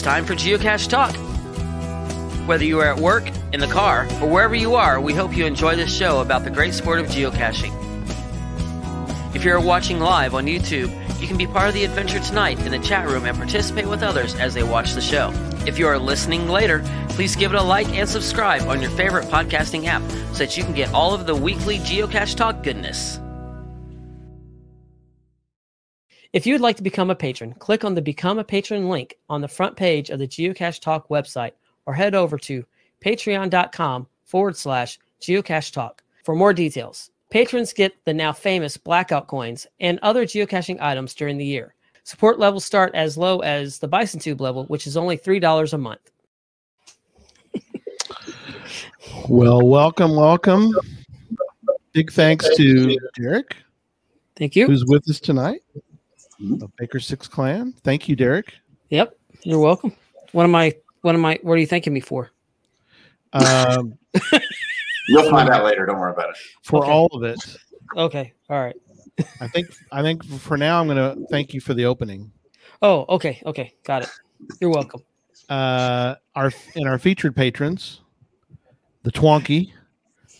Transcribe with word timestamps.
It's 0.00 0.06
time 0.06 0.24
for 0.24 0.34
Geocache 0.34 0.88
Talk. 0.88 1.14
Whether 2.48 2.64
you 2.64 2.80
are 2.80 2.86
at 2.86 2.98
work, 2.98 3.30
in 3.52 3.60
the 3.60 3.66
car, 3.66 4.08
or 4.22 4.30
wherever 4.30 4.54
you 4.54 4.74
are, 4.74 4.98
we 4.98 5.12
hope 5.12 5.36
you 5.36 5.44
enjoy 5.44 5.76
this 5.76 5.94
show 5.94 6.22
about 6.22 6.42
the 6.42 6.48
great 6.48 6.72
sport 6.72 7.00
of 7.00 7.06
geocaching. 7.08 7.70
If 9.34 9.44
you're 9.44 9.60
watching 9.60 10.00
live 10.00 10.34
on 10.34 10.46
YouTube, 10.46 10.88
you 11.20 11.28
can 11.28 11.36
be 11.36 11.46
part 11.46 11.68
of 11.68 11.74
the 11.74 11.84
adventure 11.84 12.18
tonight 12.18 12.58
in 12.60 12.72
the 12.72 12.78
chat 12.78 13.10
room 13.10 13.26
and 13.26 13.36
participate 13.36 13.86
with 13.86 14.02
others 14.02 14.34
as 14.36 14.54
they 14.54 14.62
watch 14.62 14.94
the 14.94 15.02
show. 15.02 15.34
If 15.66 15.78
you 15.78 15.86
are 15.86 15.98
listening 15.98 16.48
later, 16.48 16.82
please 17.10 17.36
give 17.36 17.52
it 17.52 17.60
a 17.60 17.62
like 17.62 17.90
and 17.90 18.08
subscribe 18.08 18.62
on 18.68 18.80
your 18.80 18.92
favorite 18.92 19.26
podcasting 19.26 19.84
app 19.84 20.00
so 20.32 20.38
that 20.38 20.56
you 20.56 20.64
can 20.64 20.72
get 20.72 20.94
all 20.94 21.12
of 21.12 21.26
the 21.26 21.36
weekly 21.36 21.76
Geocache 21.76 22.36
Talk 22.36 22.62
goodness. 22.62 23.19
If 26.32 26.46
you 26.46 26.54
would 26.54 26.60
like 26.60 26.76
to 26.76 26.82
become 26.84 27.10
a 27.10 27.14
patron, 27.14 27.54
click 27.54 27.84
on 27.84 27.96
the 27.96 28.02
Become 28.02 28.38
a 28.38 28.44
Patron 28.44 28.88
link 28.88 29.16
on 29.28 29.40
the 29.40 29.48
front 29.48 29.76
page 29.76 30.10
of 30.10 30.20
the 30.20 30.28
Geocache 30.28 30.80
Talk 30.80 31.08
website 31.08 31.52
or 31.86 31.94
head 31.94 32.14
over 32.14 32.38
to 32.38 32.64
patreon.com 33.04 34.06
forward 34.24 34.56
slash 34.56 35.00
geocache 35.20 35.72
talk 35.72 36.04
for 36.22 36.36
more 36.36 36.52
details. 36.52 37.10
Patrons 37.30 37.72
get 37.72 37.92
the 38.04 38.14
now 38.14 38.32
famous 38.32 38.76
blackout 38.76 39.26
coins 39.26 39.66
and 39.80 39.98
other 40.02 40.24
geocaching 40.24 40.80
items 40.80 41.14
during 41.14 41.36
the 41.36 41.44
year. 41.44 41.74
Support 42.04 42.38
levels 42.38 42.64
start 42.64 42.94
as 42.94 43.18
low 43.18 43.40
as 43.40 43.78
the 43.78 43.88
Bison 43.88 44.20
Tube 44.20 44.40
level, 44.40 44.66
which 44.66 44.86
is 44.86 44.96
only 44.96 45.18
$3 45.18 45.72
a 45.72 45.78
month. 45.78 46.12
Well, 49.28 49.66
welcome, 49.66 50.14
welcome. 50.14 50.72
Big 51.92 52.12
thanks 52.12 52.48
to 52.56 52.96
Derek, 53.16 53.56
Thank 54.36 54.54
you. 54.54 54.66
who's 54.66 54.84
with 54.86 55.08
us 55.08 55.18
tonight 55.18 55.62
of 56.62 56.74
Baker 56.76 57.00
Six 57.00 57.28
Clan. 57.28 57.74
Thank 57.84 58.08
you, 58.08 58.16
Derek. 58.16 58.54
Yep, 58.90 59.16
you're 59.42 59.58
welcome. 59.60 59.92
What 60.32 60.44
am 60.44 60.54
I? 60.54 60.74
What 61.02 61.14
am 61.14 61.24
I? 61.24 61.38
What 61.42 61.54
are 61.54 61.58
you 61.58 61.66
thanking 61.66 61.92
me 61.92 62.00
for? 62.00 62.30
Um, 63.32 63.96
You'll 65.08 65.30
find 65.30 65.48
out 65.48 65.64
later. 65.64 65.86
Don't 65.86 65.98
worry 65.98 66.12
about 66.12 66.30
it. 66.30 66.36
for 66.62 66.82
Okay. 66.84 66.90
all 66.92 67.06
of 67.12 67.22
it, 67.24 67.56
Okay, 67.96 68.32
all 68.48 68.60
right. 68.62 68.76
I 69.40 69.48
think 69.48 69.68
I 69.92 70.02
think 70.02 70.24
for 70.24 70.56
now 70.56 70.80
I'm 70.80 70.86
going 70.86 70.96
to 70.96 71.26
thank 71.28 71.52
you 71.52 71.60
for 71.60 71.74
the 71.74 71.84
opening. 71.84 72.30
Oh, 72.82 73.04
okay, 73.08 73.42
okay, 73.44 73.74
got 73.84 74.02
it. 74.02 74.08
You're 74.60 74.70
welcome. 74.70 75.02
Uh, 75.48 76.14
our 76.36 76.52
and 76.76 76.88
our 76.88 76.98
featured 76.98 77.34
patrons, 77.34 78.00
the 79.02 79.10
Twonky, 79.10 79.72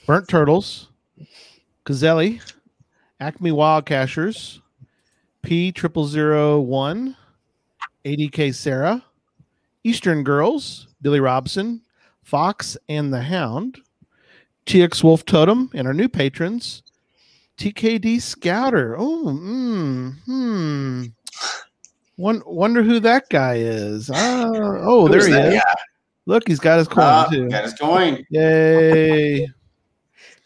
Burnt 0.06 0.28
Turtles, 0.28 0.88
Cazelli, 1.84 2.40
Acme 3.18 3.50
Wild 3.52 3.86
Cashers, 3.86 4.60
P 5.42 5.72
triple 5.72 6.06
zero 6.06 6.60
one, 6.60 7.16
ADK 8.04 8.54
Sarah, 8.54 9.04
Eastern 9.84 10.22
Girls, 10.22 10.86
Billy 11.02 11.20
Robson, 11.20 11.80
Fox 12.22 12.76
and 12.88 13.12
the 13.12 13.22
Hound, 13.22 13.80
TX 14.66 15.02
Wolf 15.02 15.24
Totem, 15.24 15.70
and 15.74 15.86
our 15.86 15.94
new 15.94 16.08
patrons, 16.08 16.82
TKD 17.58 18.20
Scouter. 18.20 18.96
Oh, 18.98 19.24
mm, 19.26 20.14
hmm. 20.24 21.04
One, 22.16 22.42
wonder 22.44 22.82
who 22.82 23.00
that 23.00 23.28
guy 23.30 23.54
is. 23.56 24.10
Ah, 24.12 24.50
oh, 24.52 25.08
there 25.08 25.26
he 25.26 25.32
that 25.32 25.52
is. 25.54 25.54
guy? 25.54 25.74
Look, 26.26 26.46
he's 26.46 26.60
got 26.60 26.78
his 26.78 26.86
coin 26.86 27.04
Ah, 27.04 27.26
too. 27.30 27.48
got 27.48 27.64
his 27.64 27.72
coin. 27.74 28.24
Yay! 28.30 29.48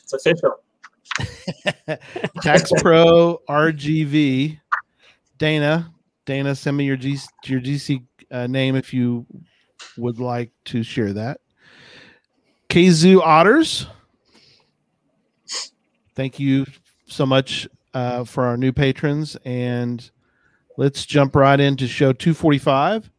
It's 0.02 0.12
official. 0.12 0.54
Tax 2.42 2.70
Pro 2.80 3.40
RGV. 3.48 4.60
Dana, 5.38 5.92
Dana, 6.26 6.54
send 6.54 6.76
me 6.76 6.84
your 6.84 6.96
G, 6.96 7.18
your 7.44 7.60
GC 7.60 8.04
uh, 8.30 8.46
name 8.46 8.76
if 8.76 8.94
you 8.94 9.26
would 9.96 10.18
like 10.18 10.50
to 10.66 10.82
share 10.82 11.12
that. 11.12 11.40
Kazoo 12.68 13.20
Otters. 13.20 13.86
Thank 16.14 16.38
you 16.38 16.66
so 17.06 17.26
much 17.26 17.68
uh, 17.92 18.24
for 18.24 18.44
our 18.44 18.56
new 18.56 18.72
patrons, 18.72 19.36
and 19.44 20.10
let's 20.76 21.04
jump 21.06 21.36
right 21.36 21.58
into 21.58 21.86
show 21.86 22.12
245 22.12 23.10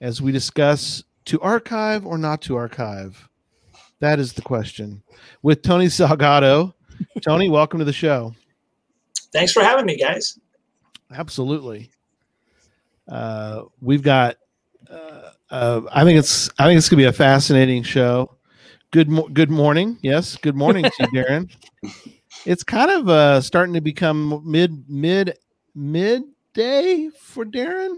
as 0.00 0.20
we 0.20 0.32
discuss 0.32 1.02
to 1.24 1.40
archive 1.40 2.06
or 2.06 2.18
not 2.18 2.42
to 2.42 2.56
archive. 2.56 3.28
That 4.00 4.18
is 4.18 4.34
the 4.34 4.42
question. 4.42 5.02
With 5.42 5.62
Tony 5.62 5.86
Salgado. 5.86 6.74
Tony, 7.22 7.48
welcome 7.48 7.78
to 7.78 7.84
the 7.84 7.92
show. 7.92 8.34
Thanks 9.32 9.52
for 9.52 9.62
having 9.62 9.86
me, 9.86 9.96
guys. 9.96 10.38
Absolutely. 11.10 11.90
Uh, 13.08 13.62
we've 13.80 14.02
got. 14.02 14.36
Uh, 14.90 15.30
uh, 15.50 15.80
I 15.92 16.04
think 16.04 16.18
it's. 16.18 16.50
I 16.58 16.66
think 16.66 16.78
it's 16.78 16.88
gonna 16.88 17.02
be 17.02 17.06
a 17.06 17.12
fascinating 17.12 17.82
show. 17.82 18.36
Good. 18.90 19.08
Mo- 19.08 19.28
good 19.28 19.50
morning. 19.50 19.98
Yes. 20.02 20.36
Good 20.36 20.56
morning 20.56 20.84
to 20.84 20.92
you, 21.00 21.06
Darren. 21.08 21.50
It's 22.44 22.62
kind 22.62 22.90
of 22.92 23.08
uh, 23.08 23.40
starting 23.40 23.74
to 23.74 23.80
become 23.80 24.42
mid 24.44 24.88
mid 24.88 25.36
midday 25.74 27.08
for 27.18 27.44
Darren. 27.44 27.96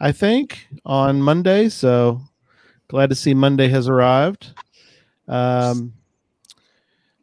I 0.00 0.12
think 0.12 0.66
on 0.86 1.20
Monday. 1.20 1.68
So 1.68 2.20
glad 2.88 3.10
to 3.10 3.16
see 3.16 3.34
Monday 3.34 3.68
has 3.68 3.88
arrived. 3.88 4.54
Um. 5.28 5.92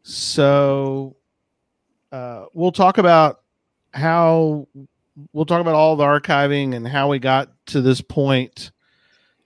So 0.02 1.16
uh, 2.12 2.44
we'll 2.54 2.72
talk 2.72 2.98
about 2.98 3.40
how 3.98 4.68
we'll 5.32 5.44
talk 5.44 5.60
about 5.60 5.74
all 5.74 5.96
the 5.96 6.04
archiving 6.04 6.74
and 6.74 6.86
how 6.86 7.08
we 7.08 7.18
got 7.18 7.50
to 7.66 7.80
this 7.80 8.00
point 8.00 8.70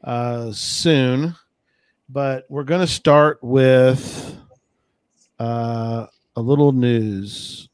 uh, 0.04 0.52
soon. 0.52 1.34
But 2.08 2.44
we're 2.48 2.64
going 2.64 2.82
to 2.82 2.86
start 2.86 3.38
with 3.42 4.36
uh, 5.38 6.06
a 6.36 6.40
little 6.40 6.72
news. 6.72 7.68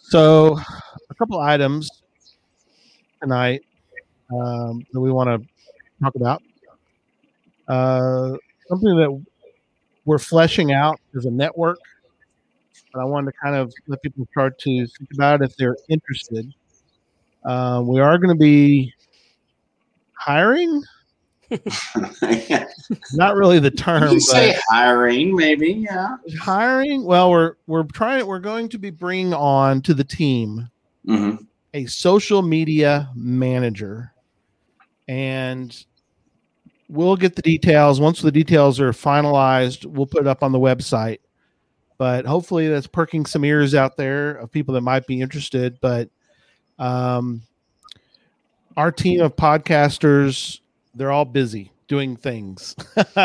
So, 0.00 0.58
a 1.10 1.14
couple 1.18 1.38
items 1.38 1.90
tonight 3.20 3.60
um, 4.32 4.86
that 4.92 5.00
we 5.00 5.12
want 5.12 5.28
to 5.28 5.48
talk 6.02 6.14
about. 6.14 6.42
Uh, 7.68 8.36
something 8.68 8.96
that 8.96 9.24
we're 10.04 10.18
fleshing 10.18 10.72
out 10.72 11.00
as 11.16 11.26
a 11.26 11.30
network, 11.30 11.78
but 12.92 13.00
I 13.00 13.04
wanted 13.04 13.32
to 13.32 13.38
kind 13.42 13.56
of 13.56 13.72
let 13.86 14.02
people 14.02 14.26
start 14.30 14.58
to 14.60 14.86
think 14.86 15.10
about 15.12 15.42
it 15.42 15.50
if 15.50 15.56
they're 15.56 15.76
interested. 15.88 16.52
Uh, 17.44 17.82
we 17.84 18.00
are 18.00 18.18
going 18.18 18.34
to 18.34 18.40
be 18.40 18.92
hiring. 20.14 20.82
Not 23.12 23.36
really 23.36 23.58
the 23.58 23.70
term, 23.70 24.12
you 24.12 24.20
say 24.20 24.54
hiring, 24.68 25.34
maybe. 25.34 25.72
Yeah. 25.72 26.16
hiring. 26.38 27.04
Well, 27.04 27.30
we're 27.30 27.54
we're 27.66 27.84
trying. 27.84 28.26
We're 28.26 28.38
going 28.38 28.68
to 28.70 28.78
be 28.78 28.90
bringing 28.90 29.32
on 29.32 29.80
to 29.82 29.94
the 29.94 30.04
team 30.04 30.68
hmm 31.06 31.36
a 31.74 31.86
social 31.86 32.42
media 32.42 33.10
manager 33.14 34.12
and 35.06 35.84
we'll 36.88 37.16
get 37.16 37.36
the 37.36 37.42
details. 37.42 38.00
Once 38.00 38.20
the 38.20 38.32
details 38.32 38.80
are 38.80 38.92
finalized 38.92 39.86
we'll 39.86 40.06
put 40.06 40.22
it 40.22 40.26
up 40.26 40.42
on 40.42 40.52
the 40.52 40.58
website. 40.58 41.18
But 41.96 42.26
hopefully 42.26 42.68
that's 42.68 42.86
perking 42.86 43.26
some 43.26 43.44
ears 43.44 43.74
out 43.74 43.96
there 43.96 44.32
of 44.32 44.52
people 44.52 44.74
that 44.74 44.82
might 44.82 45.06
be 45.06 45.20
interested. 45.20 45.78
But 45.80 46.10
um, 46.78 47.42
our 48.76 48.92
team 48.92 49.20
of 49.20 49.36
podcasters 49.36 50.60
they're 50.94 51.12
all 51.12 51.24
busy 51.24 51.70
doing 51.86 52.16
things 52.16 52.74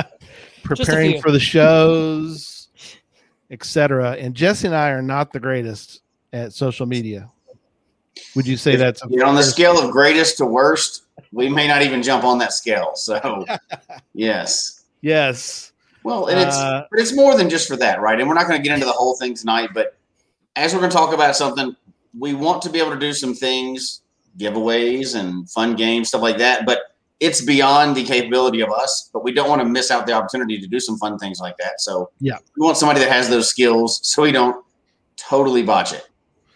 preparing 0.63 1.19
for 1.21 1.31
the 1.31 1.39
shows 1.39 2.68
etc 3.50 4.13
and 4.13 4.36
jesse 4.36 4.68
and 4.68 4.75
i 4.75 4.89
are 4.89 5.01
not 5.01 5.31
the 5.31 5.39
greatest 5.39 6.04
at 6.33 6.51
social 6.51 6.86
media. 6.86 7.30
Would 8.36 8.48
you 8.48 8.57
say 8.57 8.75
that's 8.75 9.04
a 9.04 9.07
You 9.09 9.18
know, 9.18 9.27
on 9.27 9.36
the 9.36 9.44
scale 9.44 9.80
of 9.80 9.92
greatest 9.92 10.38
to 10.38 10.45
worst, 10.45 11.02
we 11.31 11.50
may 11.50 11.68
not 11.68 11.81
even 11.81 12.04
jump 12.04 12.24
on 12.24 12.38
that 12.39 12.54
scale. 12.54 12.92
So, 12.95 13.45
yes. 14.13 14.83
Yes. 15.01 15.71
Well, 16.04 16.27
and 16.27 16.39
it's 16.39 16.56
Uh, 16.56 16.86
but 16.92 17.00
it's 17.00 17.15
more 17.15 17.36
than 17.38 17.50
just 17.50 17.68
for 17.68 17.75
that, 17.77 18.01
right? 18.01 18.19
And 18.19 18.27
we're 18.27 18.36
not 18.36 18.48
going 18.48 18.57
to 18.62 18.63
get 18.63 18.74
into 18.74 18.86
the 18.86 18.92
whole 18.92 19.15
thing 19.18 19.33
tonight, 19.36 19.69
but 19.74 19.95
as 20.56 20.74
we're 20.74 20.80
going 20.80 20.92
to 20.92 20.95
talk 20.98 21.13
about 21.13 21.36
something, 21.36 21.75
we 22.18 22.33
want 22.33 22.62
to 22.63 22.69
be 22.69 22.80
able 22.80 22.92
to 22.92 23.00
do 23.00 23.13
some 23.13 23.33
things, 23.33 24.01
giveaways 24.38 25.15
and 25.19 25.50
fun 25.50 25.75
games, 25.75 26.10
stuff 26.10 26.21
like 26.21 26.38
that. 26.38 26.65
But 26.65 26.80
it's 27.19 27.42
beyond 27.42 27.95
the 27.95 28.04
capability 28.04 28.62
of 28.62 28.69
us. 28.69 29.09
But 29.13 29.24
we 29.24 29.31
don't 29.31 29.50
want 29.50 29.62
to 29.62 29.66
miss 29.68 29.92
out 29.92 30.06
the 30.06 30.13
opportunity 30.13 30.59
to 30.59 30.68
do 30.68 30.80
some 30.80 30.98
fun 30.98 31.18
things 31.18 31.39
like 31.39 31.56
that. 31.57 31.80
So 31.80 32.09
Yeah. 32.19 32.38
we 32.57 32.66
want 32.66 32.77
somebody 32.77 33.00
that 33.00 33.09
has 33.09 33.30
those 33.30 33.48
skills, 33.48 34.00
so 34.04 34.21
we 34.24 34.31
don't 34.31 34.63
totally 35.16 35.63
botch 35.63 35.94
it, 35.94 36.07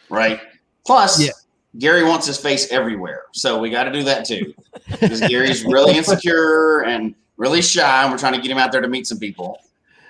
right? 0.10 0.42
Plus, 0.86 1.22
Yeah. 1.22 1.32
Gary 1.80 2.04
wants 2.04 2.26
his 2.26 2.38
face 2.38 2.72
everywhere, 2.72 3.24
so 3.34 3.60
we 3.60 3.70
got 3.70 3.84
to 3.84 3.92
do 3.92 4.04
that 4.04 4.26
too. 4.26 4.54
Because 4.90 5.22
Gary's 5.22 5.64
really 5.64 5.96
insecure 5.98 6.84
and 6.86 7.14
really 7.38 7.62
shy, 7.62 8.04
and 8.04 8.12
we're 8.12 8.18
trying 8.18 8.34
to 8.34 8.42
get 8.42 8.50
him 8.50 8.58
out 8.58 8.72
there 8.72 8.82
to 8.82 8.88
meet 8.88 9.08
some 9.08 9.20
people. 9.20 9.60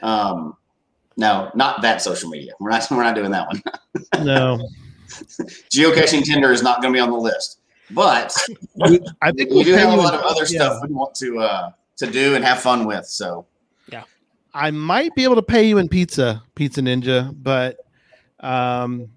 Um, 0.01 0.55
No, 1.17 1.49
not 1.55 1.81
that 1.81 2.01
social 2.01 2.29
media. 2.29 2.53
We're 2.59 2.69
not. 2.69 2.87
We're 2.91 3.03
not 3.03 3.15
doing 3.15 3.31
that 3.31 3.47
one. 3.47 3.61
No, 4.23 4.69
Geocaching 5.73 6.23
Tinder 6.23 6.51
is 6.51 6.61
not 6.61 6.81
going 6.81 6.93
to 6.93 6.97
be 6.97 7.01
on 7.01 7.09
the 7.11 7.17
list. 7.17 7.59
But 7.91 8.35
We- 8.75 8.99
I 9.21 9.31
think 9.31 9.49
we 9.49 9.57
we'll 9.57 9.65
do 9.65 9.73
have 9.73 9.93
a 9.93 9.95
lot 9.95 10.13
of 10.13 10.21
other 10.21 10.41
yeah. 10.41 10.45
stuff 10.45 10.83
we 10.87 10.93
want 10.93 11.15
to 11.15 11.39
uh, 11.39 11.71
to 11.97 12.07
do 12.07 12.35
and 12.35 12.43
have 12.43 12.59
fun 12.59 12.85
with. 12.85 13.05
So 13.05 13.45
yeah, 13.91 14.03
I 14.53 14.71
might 14.71 15.15
be 15.15 15.23
able 15.23 15.35
to 15.35 15.41
pay 15.41 15.67
you 15.67 15.77
in 15.77 15.87
pizza, 15.89 16.43
Pizza 16.55 16.81
Ninja, 16.81 17.33
but 17.41 17.77
um, 18.41 19.09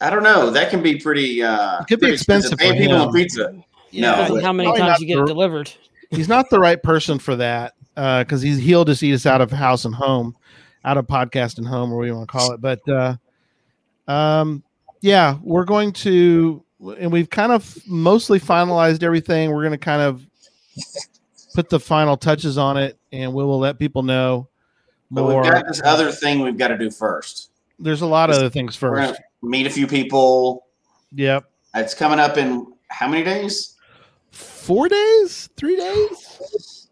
I 0.00 0.10
don't 0.10 0.22
know. 0.22 0.50
That 0.50 0.70
can 0.70 0.82
be 0.82 0.96
pretty. 0.98 1.42
Uh, 1.42 1.80
It 1.80 1.86
could 1.88 1.98
be 2.00 2.06
pretty 2.06 2.14
expensive 2.14 2.58
Paying 2.58 2.74
people 2.78 2.96
him. 2.96 3.00
on 3.08 3.12
pizza. 3.12 3.52
Yeah, 3.90 4.02
No, 4.02 4.10
depends 4.12 4.30
on 4.30 4.36
but- 4.36 4.44
how 4.44 4.52
many 4.52 4.68
times 4.70 4.80
not 4.80 5.00
you 5.00 5.06
get 5.06 5.16
the- 5.16 5.22
it 5.24 5.26
delivered. 5.26 5.72
he's 6.10 6.28
not 6.28 6.50
the 6.50 6.58
right 6.60 6.80
person 6.82 7.18
for 7.18 7.34
that 7.36 7.74
because 7.96 8.40
he's 8.42 8.58
he'll 8.58 8.84
just 8.84 9.02
eat 9.02 9.12
us 9.14 9.26
out 9.26 9.40
of 9.40 9.50
house 9.50 9.84
and 9.84 9.94
home, 9.94 10.36
out 10.84 10.96
of 10.98 11.06
podcast 11.06 11.58
and 11.58 11.66
home, 11.66 11.92
or 11.92 11.96
what 11.98 12.04
you 12.06 12.14
want 12.14 12.28
to 12.28 12.32
call 12.32 12.52
it. 12.52 12.60
But 12.60 12.80
uh, 12.88 13.16
um, 14.06 14.62
yeah, 15.00 15.36
we're 15.42 15.64
going 15.64 15.92
to, 15.94 16.62
and 16.98 17.10
we've 17.10 17.28
kind 17.30 17.50
of 17.52 17.76
mostly 17.86 18.38
finalized 18.38 19.02
everything. 19.02 19.50
We're 19.50 19.62
going 19.62 19.72
to 19.72 19.78
kind 19.78 20.02
of 20.02 20.24
put 21.54 21.68
the 21.68 21.80
final 21.80 22.16
touches 22.16 22.56
on 22.58 22.76
it, 22.76 22.96
and 23.12 23.32
we 23.32 23.42
will 23.42 23.58
let 23.58 23.78
people 23.78 24.02
know 24.02 24.48
But 25.10 25.24
we've 25.24 25.42
got 25.42 25.66
this 25.66 25.80
other 25.84 26.12
thing 26.12 26.40
we've 26.40 26.58
got 26.58 26.68
to 26.68 26.78
do 26.78 26.90
first. 26.90 27.50
There's 27.80 28.02
a 28.02 28.06
lot 28.06 28.30
of 28.30 28.36
other 28.36 28.50
things 28.50 28.80
We're 28.80 28.90
first. 28.96 29.12
gonna 29.14 29.18
meet 29.42 29.66
a 29.66 29.70
few 29.70 29.86
people. 29.86 30.66
Yep. 31.12 31.44
It's 31.74 31.94
coming 31.94 32.18
up 32.18 32.36
in 32.36 32.72
how 32.88 33.08
many 33.08 33.24
days? 33.24 33.76
Four 34.30 34.88
days, 34.88 35.48
three 35.56 35.76
days. 35.76 36.88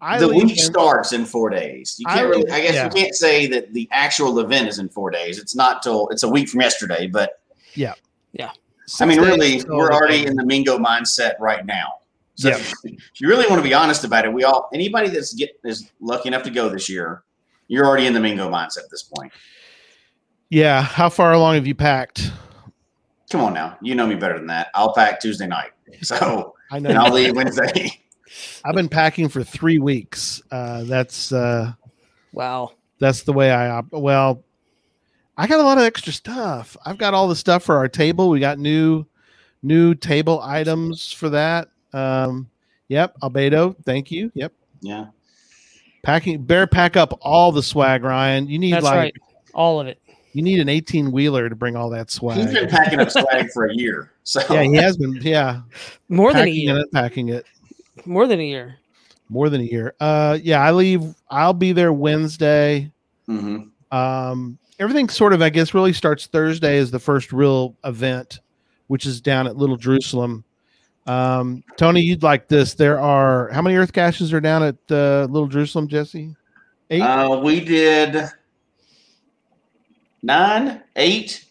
I 0.00 0.18
the 0.18 0.28
week 0.28 0.50
in- 0.50 0.56
starts 0.56 1.12
in 1.12 1.24
four 1.24 1.50
days. 1.50 1.96
You 1.98 2.06
I 2.08 2.14
can't 2.16 2.28
really. 2.28 2.50
I 2.50 2.60
guess 2.60 2.74
yeah. 2.74 2.84
you 2.84 2.90
can't 2.90 3.14
say 3.14 3.46
that 3.46 3.72
the 3.72 3.88
actual 3.92 4.38
event 4.40 4.68
is 4.68 4.78
in 4.78 4.88
four 4.88 5.10
days. 5.10 5.38
It's 5.38 5.56
not 5.56 5.82
till 5.82 6.08
it's 6.08 6.22
a 6.22 6.28
week 6.28 6.48
from 6.48 6.60
yesterday. 6.60 7.06
But 7.06 7.40
yeah. 7.74 7.94
Yeah. 8.32 8.50
I 9.00 9.06
mean, 9.06 9.20
really, 9.20 9.62
we're 9.68 9.90
already 9.90 10.20
game. 10.20 10.28
in 10.28 10.36
the 10.36 10.44
Mingo 10.44 10.78
mindset 10.78 11.32
right 11.40 11.64
now. 11.64 11.94
So 12.34 12.50
Yeah. 12.50 12.56
if 12.84 13.20
you 13.20 13.28
really 13.28 13.46
want 13.48 13.58
to 13.58 13.68
be 13.68 13.74
honest 13.74 14.04
about 14.04 14.24
it, 14.24 14.32
we 14.32 14.44
all 14.44 14.68
anybody 14.72 15.08
that's 15.08 15.32
get 15.32 15.58
is 15.64 15.90
lucky 16.00 16.28
enough 16.28 16.42
to 16.44 16.50
go 16.50 16.68
this 16.68 16.88
year, 16.88 17.24
you're 17.68 17.86
already 17.86 18.06
in 18.06 18.12
the 18.12 18.20
Mingo 18.20 18.50
mindset 18.50 18.84
at 18.84 18.90
this 18.90 19.02
point. 19.02 19.32
Yeah. 20.50 20.82
How 20.82 21.08
far 21.08 21.32
along 21.32 21.54
have 21.56 21.66
you 21.66 21.74
packed? 21.74 22.30
Come 23.30 23.40
on 23.40 23.54
now, 23.54 23.76
you 23.82 23.94
know 23.96 24.06
me 24.06 24.14
better 24.14 24.38
than 24.38 24.46
that. 24.46 24.68
I'll 24.74 24.94
pack 24.94 25.18
Tuesday 25.20 25.48
night, 25.48 25.72
so 26.02 26.54
I 26.70 26.78
know. 26.78 26.90
and 26.90 26.98
I'll 26.98 27.12
leave 27.12 27.34
Wednesday. 27.34 27.90
I've 28.64 28.74
been 28.74 28.88
packing 28.88 29.28
for 29.28 29.42
three 29.42 29.78
weeks. 29.78 30.40
Uh, 30.50 30.84
that's 30.84 31.32
uh, 31.32 31.72
Wow. 32.32 32.72
that's 33.00 33.22
the 33.22 33.32
way 33.32 33.50
I 33.50 33.68
op- 33.70 33.92
well. 33.92 34.42
I 35.36 35.46
got 35.48 35.58
a 35.60 35.64
lot 35.64 35.76
of 35.78 35.84
extra 35.84 36.12
stuff. 36.12 36.76
I've 36.86 36.98
got 36.98 37.12
all 37.14 37.28
the 37.28 37.36
stuff 37.36 37.62
for 37.64 37.76
our 37.76 37.88
table. 37.88 38.28
We 38.30 38.38
got 38.40 38.58
new 38.58 39.04
new 39.62 39.94
table 39.94 40.40
items 40.40 41.10
for 41.12 41.28
that. 41.30 41.68
Um, 41.92 42.48
yep, 42.88 43.16
Albedo. 43.22 43.74
Thank 43.84 44.10
you. 44.12 44.30
Yep, 44.34 44.52
Yeah, 44.82 45.06
packing. 46.04 46.44
Bear 46.44 46.66
pack 46.68 46.96
up 46.96 47.18
all 47.22 47.50
the 47.52 47.62
swag, 47.62 48.04
Ryan. 48.04 48.48
You 48.48 48.58
need 48.60 48.72
That's 48.74 48.84
like 48.84 48.96
right. 48.96 49.14
All 49.52 49.80
of 49.80 49.88
it. 49.88 50.00
You 50.36 50.42
need 50.42 50.60
an 50.60 50.68
eighteen 50.68 51.10
wheeler 51.10 51.48
to 51.48 51.56
bring 51.56 51.74
all 51.76 51.88
that 51.90 52.08
he's 52.08 52.14
swag. 52.14 52.52
been 52.52 52.68
packing 52.68 53.00
up 53.00 53.10
swag 53.10 53.50
for 53.52 53.66
a 53.66 53.74
year. 53.74 54.12
So 54.22 54.40
yeah, 54.50 54.62
he 54.62 54.74
has 54.74 54.96
been. 54.96 55.14
Yeah, 55.22 55.62
More 56.08 56.32
than 56.32 56.42
a 56.42 56.44
packing 56.44 56.54
year. 56.68 56.78
it, 56.78 56.92
packing 56.92 57.28
it. 57.30 57.46
More 58.04 58.26
than 58.26 58.40
a 58.40 58.44
year. 58.46 58.76
More 59.28 59.48
than 59.48 59.60
a 59.62 59.64
year. 59.64 59.94
Uh, 59.98 60.38
yeah, 60.42 60.60
I 60.62 60.72
leave. 60.72 61.02
I'll 61.30 61.54
be 61.54 61.72
there 61.72 61.92
Wednesday. 61.92 62.90
Mhm. 63.28 63.70
Um, 63.90 64.58
everything 64.78 65.08
sort 65.08 65.32
of, 65.32 65.40
I 65.42 65.48
guess, 65.48 65.72
really 65.74 65.92
starts 65.92 66.26
Thursday 66.26 66.76
is 66.76 66.90
the 66.90 66.98
first 66.98 67.32
real 67.32 67.74
event, 67.84 68.40
which 68.88 69.06
is 69.06 69.20
down 69.20 69.46
at 69.46 69.56
Little 69.56 69.76
Jerusalem. 69.76 70.44
Um, 71.06 71.62
Tony, 71.76 72.02
you'd 72.02 72.22
like 72.22 72.48
this. 72.48 72.74
There 72.74 73.00
are 73.00 73.48
how 73.52 73.62
many 73.62 73.76
Earth 73.76 73.92
caches 73.92 74.32
are 74.32 74.40
down 74.40 74.62
at 74.62 74.76
uh, 74.90 75.26
Little 75.30 75.48
Jerusalem, 75.48 75.88
Jesse? 75.88 76.34
Eight. 76.90 77.00
Uh, 77.00 77.40
we 77.42 77.60
did 77.60 78.28
nine, 80.26 80.82
eight, 80.96 81.44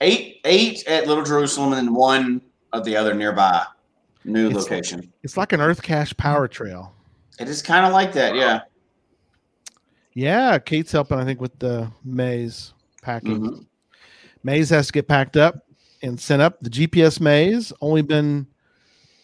eight, 0.00 0.40
eight 0.44 0.86
at 0.86 1.06
Little 1.08 1.24
Jerusalem, 1.24 1.72
and 1.72 1.88
then 1.88 1.94
one 1.94 2.40
of 2.72 2.84
the 2.84 2.94
other 2.96 3.14
nearby 3.14 3.64
new 4.24 4.48
It's- 4.48 4.62
location. 4.62 5.10
it's 5.22 5.36
like 5.36 5.52
an 5.52 5.60
Earth 5.60 5.82
cache 5.82 6.14
power 6.16 6.46
trail. 6.46 6.92
It 7.40 7.48
is 7.48 7.62
kind 7.62 7.86
of 7.86 7.92
like 7.92 8.12
that, 8.12 8.34
yeah. 8.36 8.60
Yeah, 10.14 10.58
Kate's 10.58 10.92
helping, 10.92 11.18
I 11.18 11.24
think, 11.24 11.40
with 11.40 11.58
the 11.58 11.90
maze 12.04 12.74
packing. 13.02 13.40
Mhm. 13.40 13.66
Maze 14.42 14.70
has 14.70 14.88
to 14.88 14.92
get 14.92 15.06
packed 15.08 15.36
up 15.36 15.56
and 16.02 16.18
sent 16.20 16.42
up. 16.42 16.58
The 16.60 16.70
GPS 16.70 17.20
maze 17.20 17.72
only 17.80 18.02
been 18.02 18.46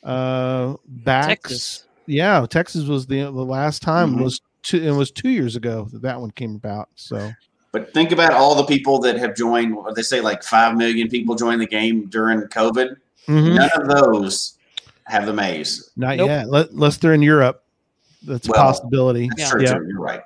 uh 0.03 0.75
back. 0.87 1.29
Texas. 1.29 1.85
Yeah, 2.07 2.45
Texas 2.49 2.85
was 2.85 3.07
the 3.07 3.23
the 3.23 3.31
last 3.31 3.81
time 3.83 4.17
Mhm. 4.17 4.23
was 4.23 4.41
two. 4.62 4.83
It 4.83 4.91
was 4.93 5.11
two 5.11 5.31
years 5.31 5.57
ago 5.57 5.89
that 5.93 6.03
that 6.03 6.21
one 6.21 6.31
came 6.31 6.55
about. 6.55 6.89
So 6.95 7.33
But 7.75 7.93
think 7.93 8.12
about 8.12 8.32
all 8.32 8.55
the 8.55 8.62
people 8.62 9.00
that 9.00 9.19
have 9.19 9.35
joined. 9.35 9.75
What 9.75 9.97
they 9.97 10.03
say, 10.03 10.21
like 10.21 10.44
five 10.44 10.76
million 10.76 11.09
people 11.09 11.35
joined 11.35 11.61
the 11.61 11.67
game 11.67 12.06
during 12.06 12.41
COVID. 12.43 12.94
Mhm. 13.26 13.55
None 13.56 13.71
of 13.75 13.88
those 13.88 14.56
have 15.06 15.26
the 15.26 15.32
maze. 15.32 15.91
not 15.97 16.17
Nope. 16.17 16.29
yet. 16.29 16.49
Let, 16.49 16.71
unless 16.71 16.99
they're 16.99 17.15
in 17.15 17.21
Europe, 17.23 17.65
that's 18.25 18.47
a 18.49 18.53
possibility. 18.53 19.29
That's 19.29 19.41
Yeah. 19.41 19.50
true, 19.50 19.62
Yeah. 19.62 19.75
too. 19.75 19.87
You're 19.88 20.00
right. 20.00 20.21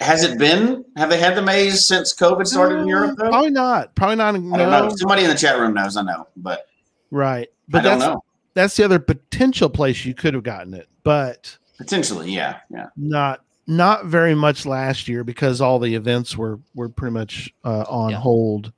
Has 0.00 0.24
it 0.24 0.38
been? 0.38 0.86
Have 0.96 1.10
they 1.10 1.18
had 1.18 1.36
the 1.36 1.42
maze 1.42 1.86
since 1.86 2.14
COVID 2.14 2.46
started 2.46 2.78
in 2.78 2.88
Europe? 2.88 3.16
Though 3.18 3.28
Probably 3.28 3.50
not. 3.50 3.94
Probably 3.94 4.16
not. 4.16 4.28
I 4.30 4.32
don't 4.38 4.48
no. 4.50 4.88
know. 4.88 4.88
Somebody 4.96 5.24
in 5.24 5.28
the 5.30 5.36
chat 5.36 5.58
room 5.58 5.74
knows. 5.74 5.98
I 5.98 6.02
know, 6.02 6.26
but 6.34 6.66
Right, 7.10 7.48
I 7.48 7.52
but 7.68 7.82
don't 7.82 7.98
that's 7.98 8.10
know. 8.10 8.24
that's 8.54 8.74
the 8.76 8.84
other 8.86 8.98
potential 8.98 9.68
place 9.68 10.04
you 10.06 10.14
could 10.14 10.32
have 10.32 10.42
gotten 10.44 10.72
it, 10.72 10.88
but 11.04 11.58
Potentially, 11.76 12.32
yeah, 12.32 12.56
yeah. 12.70 12.86
not 12.96 13.42
not 13.66 14.06
very 14.06 14.34
much 14.34 14.64
last 14.66 15.08
year 15.08 15.24
because 15.24 15.60
all 15.60 15.78
the 15.78 15.94
events 15.94 16.36
were 16.36 16.58
were 16.74 16.88
pretty 16.88 17.12
much 17.12 17.52
uh, 17.64 17.84
on 17.88 18.10
Yeah. 18.10 18.16
hold. 18.18 18.72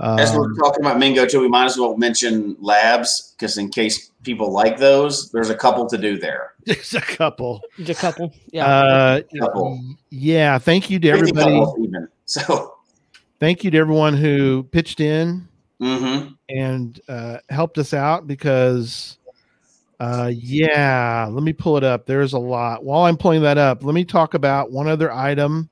As 0.00 0.32
we're 0.32 0.44
Um, 0.44 0.56
talking 0.56 0.84
about 0.84 0.98
Mingo 1.00 1.26
too, 1.26 1.40
we 1.40 1.48
might 1.48 1.64
as 1.64 1.76
well 1.76 1.96
mention 1.96 2.56
labs 2.60 3.34
because 3.36 3.58
in 3.58 3.68
case 3.68 4.10
people 4.22 4.52
like 4.52 4.78
those, 4.78 5.30
there's 5.32 5.50
a 5.50 5.56
couple 5.56 5.86
to 5.88 5.98
do 5.98 6.16
there. 6.18 6.52
there's 6.66 6.94
a 6.94 7.00
couple. 7.00 7.60
Just 7.82 7.98
a 7.98 8.06
couple. 8.06 8.32
Yeah. 8.52 8.66
Uh, 8.66 9.20
Couple. 9.40 9.80
yeah, 10.10 10.56
thank 10.58 10.88
you 10.88 11.00
to 11.00 11.08
everybody. 11.10 11.60
even. 11.82 12.06
So, 12.26 12.74
Thank 13.40 13.62
you 13.64 13.70
to 13.70 13.78
everyone 13.78 14.14
who 14.14 14.64
pitched 14.72 15.00
in 15.00 15.46
mhm. 15.80 16.36
and 16.48 17.00
uh, 17.08 17.38
helped 17.50 17.78
us 17.78 17.94
out 17.94 18.26
because, 18.26 19.17
uh, 20.00 20.30
yeah, 20.34 21.28
let 21.30 21.42
me 21.42 21.52
pull 21.52 21.76
it 21.76 21.84
up. 21.84 22.06
There's 22.06 22.32
a 22.32 22.38
lot. 22.38 22.84
While 22.84 23.04
I'm 23.04 23.16
pulling 23.16 23.42
that 23.42 23.58
up, 23.58 23.82
let 23.82 23.94
me 23.94 24.04
talk 24.04 24.34
about 24.34 24.70
one 24.70 24.86
other 24.88 25.12
item. 25.12 25.68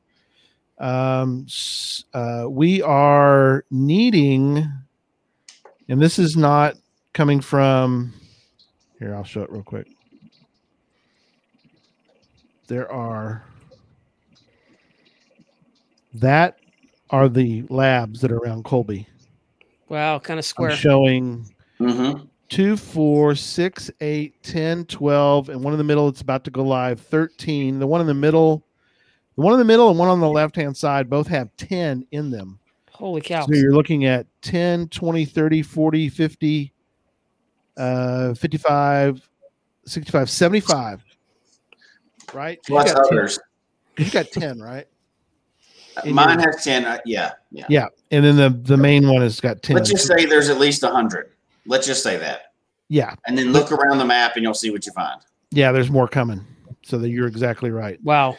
Um, 0.79 1.47
uh, 2.13 2.47
we 2.49 2.83
are 2.83 3.65
needing, 3.71 4.67
and 5.89 6.01
this 6.01 6.19
is 6.19 6.37
not 6.37 6.75
coming 7.15 7.41
from 7.41 8.13
here. 8.99 9.15
I'll 9.15 9.25
show 9.25 9.43
it 9.43 9.51
real 9.51 9.63
quick. 9.63 9.87
There 12.67 12.91
are 12.91 13.45
that 16.15 16.59
are 17.11 17.29
the 17.29 17.63
labs 17.69 18.21
that 18.21 18.33
are 18.33 18.39
around 18.39 18.65
Colby. 18.65 19.07
wow. 19.89 20.19
Kind 20.19 20.39
of 20.39 20.45
square. 20.45 20.71
I'm 20.71 20.77
showing 20.77 21.47
Mhm. 21.79 22.29
Two, 22.49 22.77
four, 22.77 23.35
six, 23.35 23.91
eight, 24.01 24.43
10, 24.43 24.85
12, 24.87 25.49
and 25.49 25.63
one 25.63 25.73
in 25.75 25.79
the 25.79 25.85
middle. 25.85 26.09
It's 26.09 26.21
about 26.21 26.45
to 26.45 26.51
go 26.51 26.63
live. 26.65 27.01
13. 27.01 27.79
The 27.79 27.87
one 27.87 28.01
in 28.01 28.07
the 28.07 28.15
middle, 28.15 28.65
the 29.37 29.43
one 29.43 29.53
in 29.53 29.59
the 29.59 29.65
middle 29.65 29.89
and 29.91 29.99
one 29.99 30.09
on 30.09 30.21
the 30.21 30.29
left 30.29 30.57
hand 30.57 30.77
side 30.77 31.09
both 31.11 31.27
have 31.29 31.49
10 31.57 32.07
in 32.13 32.31
them. 32.31 32.59
Holy 32.93 33.21
cow. 33.21 33.45
So 33.47 33.53
you're 33.55 33.75
looking 33.75 34.07
at 34.07 34.27
10, 34.43 34.89
20, 34.89 35.25
30, 35.25 35.63
40, 35.63 36.09
50, 36.09 36.73
uh, 37.77 38.35
55, 38.35 39.29
65, 39.85 40.31
75. 40.31 41.05
Right? 42.33 42.59
You 42.69 42.75
Plus 42.75 42.93
got 42.93 43.09
10, 43.09 43.19
others. 43.19 43.39
you 43.99 44.11
got 44.11 44.31
10, 44.33 44.61
right? 44.61 44.87
In 46.05 46.15
Mine 46.15 46.39
your- 46.41 46.53
has 46.53 46.63
ten. 46.63 46.85
Uh, 46.85 46.99
yeah, 47.07 47.33
yeah. 47.51 47.65
Yeah. 47.71 47.87
And 48.11 48.23
then 48.23 48.37
the, 48.37 48.51
the 48.51 48.77
main 48.77 49.09
one 49.09 49.23
has 49.23 49.41
got 49.41 49.63
10. 49.63 49.77
Let's 49.77 49.89
just 49.91 50.07
say 50.07 50.27
there's 50.27 50.51
at 50.51 50.59
least 50.59 50.83
a 50.83 50.91
hundred. 50.91 51.31
Let's 51.67 51.87
just 51.87 52.03
say 52.03 52.17
that, 52.19 52.53
yeah. 52.89 53.15
and 53.27 53.37
then 53.37 53.53
look 53.53 53.73
around 53.73 53.99
the 53.99 54.05
map 54.05 54.33
and 54.37 54.43
you'll 54.43 54.55
see 54.55 54.71
what 54.71 54.87
you 54.87 54.93
find. 54.93 55.21
Yeah. 55.51 55.73
There's 55.73 55.91
more 55.91 56.09
coming. 56.09 56.45
So 56.83 56.99
that 56.99 57.09
you're 57.11 57.27
exactly 57.27 57.71
right. 57.71 58.03
Wow. 58.05 58.37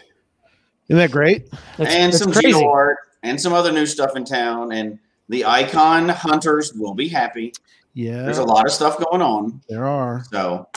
Isn't 0.87 0.99
that 0.99 1.11
great? 1.11 1.49
That's, 1.77 1.93
and 1.93 2.13
that's 2.13 2.19
some 2.23 2.31
crazy. 2.31 2.51
geo 2.53 2.69
art 2.69 2.97
and 3.23 3.39
some 3.39 3.51
other 3.51 3.71
new 3.73 3.85
stuff 3.85 4.15
in 4.15 4.23
town. 4.23 4.71
And 4.71 4.97
the 5.27 5.43
icon 5.43 6.07
hunters 6.07 6.73
will 6.73 6.93
be 6.93 7.09
happy. 7.09 7.51
Yeah. 7.93 8.21
There's 8.23 8.37
a 8.37 8.43
lot 8.45 8.65
of 8.65 8.71
stuff 8.71 8.97
going 8.99 9.21
on. 9.21 9.61
There 9.67 9.85
are 9.85 10.23
So, 10.31 10.69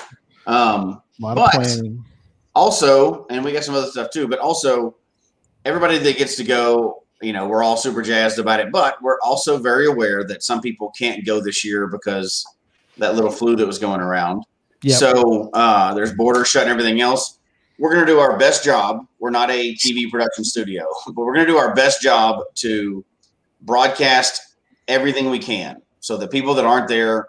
um, 0.49 1.01
a 1.21 1.25
lot 1.25 1.37
But- 1.37 1.55
of 1.57 1.63
planning. 1.63 2.05
also, 2.57 3.27
and 3.31 3.45
we 3.45 3.53
got 3.53 3.63
some 3.63 3.75
other 3.77 3.87
stuff 3.89 4.11
too, 4.11 4.27
but 4.27 4.41
also 4.41 4.97
everybody 5.65 5.99
that 5.99 6.17
gets 6.17 6.35
to 6.37 6.45
go 6.45 7.05
you 7.21 7.33
know, 7.33 7.47
we're 7.47 7.63
all 7.63 7.77
super 7.77 8.03
jazzed 8.03 8.39
about 8.39 8.61
it, 8.61 8.73
but 8.73 9.01
we're 9.03 9.21
also 9.21 9.59
very 9.59 9.87
aware 9.87 10.25
that 10.25 10.43
some 10.43 10.61
people 10.61 10.91
can't 10.91 11.25
go 11.25 11.41
this 11.41 11.65
year 11.65 11.87
because 11.87 12.47
that 12.99 13.15
little 13.15 13.31
flu 13.31 13.57
that 13.57 13.67
was 13.67 13.79
going 13.79 14.01
around. 14.01 14.45
Yep. 14.83 14.99
So 14.99 15.51
uh, 15.53 15.93
there's 15.95 16.15
borders 16.15 16.49
shut 16.49 16.63
and 16.63 16.71
everything 16.71 17.01
else. 17.01 17.39
We're 17.79 17.93
going 17.93 18.07
to 18.07 18.13
do 18.13 18.19
our 18.19 18.39
best 18.39 18.65
job. 18.65 19.07
We're 19.19 19.31
not 19.31 19.51
a 19.51 19.75
TV 19.75 20.11
production 20.11 20.45
studio, 20.45 20.87
but 21.07 21.17
we're 21.17 21.35
going 21.35 21.47
to 21.47 21.53
do 21.53 21.59
our 21.59 21.75
best 21.75 22.03
job 22.03 22.43
to 22.57 23.05
broadcast 23.63 24.55
everything 24.89 25.31
we 25.31 25.39
can 25.39 25.83
so 26.01 26.17
the 26.17 26.29
people 26.29 26.55
that 26.55 26.65
aren't 26.65 26.89
there 26.89 27.29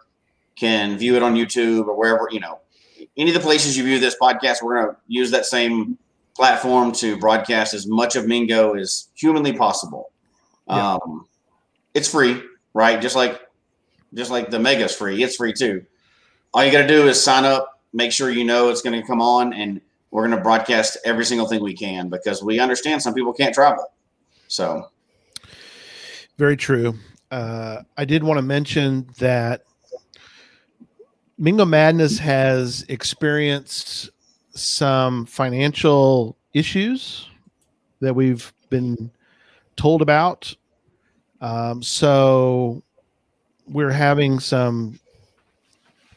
can 0.56 0.98
view 0.98 1.16
it 1.16 1.24
on 1.24 1.36
YouTube 1.36 1.88
or 1.88 1.96
wherever, 1.96 2.28
you 2.32 2.40
know, 2.40 2.60
any 3.18 3.30
of 3.30 3.34
the 3.34 3.42
places 3.42 3.78
you 3.78 3.84
view 3.84 4.00
this 4.00 4.16
podcast, 4.22 4.62
we're 4.62 4.82
going 4.82 4.96
to 4.96 5.02
use 5.08 5.32
that 5.32 5.46
same 5.46 5.98
platform 6.42 6.92
to 6.92 7.20
broadcast 7.20 7.76
as 7.76 7.86
much 7.86 8.16
of 8.16 8.26
Mingo 8.26 8.74
as 8.74 9.10
humanly 9.14 9.54
possible. 9.54 10.12
Yeah. 10.68 10.94
Um, 10.94 11.28
it's 11.94 12.10
free, 12.10 12.42
right? 12.74 13.00
Just 13.00 13.16
like, 13.16 13.40
just 14.16 14.32
like 14.32 14.50
the 14.50 14.58
Mega's 14.58 14.96
free. 14.96 15.22
It's 15.22 15.36
free 15.36 15.54
too. 15.54 15.86
All 16.52 16.66
you 16.66 16.72
got 16.72 16.82
to 16.82 16.88
do 16.88 17.08
is 17.08 17.24
sign 17.24 17.46
up, 17.46 17.80
make 17.94 18.12
sure 18.12 18.32
you 18.32 18.44
know 18.44 18.70
it's 18.70 18.82
going 18.82 19.00
to 19.00 19.06
come 19.06 19.22
on, 19.22 19.54
and 19.54 19.82
we're 20.10 20.26
going 20.26 20.36
to 20.36 20.42
broadcast 20.42 20.98
every 21.06 21.26
single 21.26 21.48
thing 21.48 21.62
we 21.62 21.76
can 21.76 22.10
because 22.10 22.42
we 22.42 22.60
understand 22.60 23.04
some 23.04 23.14
people 23.14 23.34
can't 23.34 23.54
travel. 23.54 23.86
So 24.48 24.90
Very 26.40 26.58
true. 26.58 26.96
Uh, 27.30 27.84
I 27.98 28.06
did 28.06 28.24
want 28.24 28.40
to 28.40 28.42
mention 28.42 29.08
that 29.20 29.62
Mingo 31.38 31.66
Madness 31.66 32.18
has 32.18 32.84
experienced 32.90 34.10
some 34.53 35.25
financial 35.25 36.38
issues 36.53 37.29
that 38.00 38.13
we've 38.13 38.51
been 38.70 39.12
told 39.75 40.01
about. 40.01 40.53
Um, 41.39 41.81
so 41.81 42.84
we're 43.67 43.91
having 43.91 44.39
some 44.39 45.00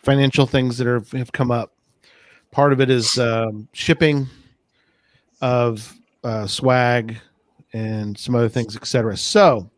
financial 0.02 0.46
things 0.46 0.76
that 0.78 0.86
are, 0.86 1.02
have 1.12 1.32
come 1.32 1.50
up. 1.50 1.72
Part 2.50 2.72
of 2.72 2.80
it 2.80 2.90
is 2.90 3.18
um, 3.18 3.68
shipping 3.72 4.26
of 5.40 5.94
uh, 6.22 6.46
swag 6.46 7.16
and 7.72 8.16
some 8.16 8.34
other 8.34 8.48
things, 8.48 8.76
etc. 8.76 9.16
So 9.16 9.70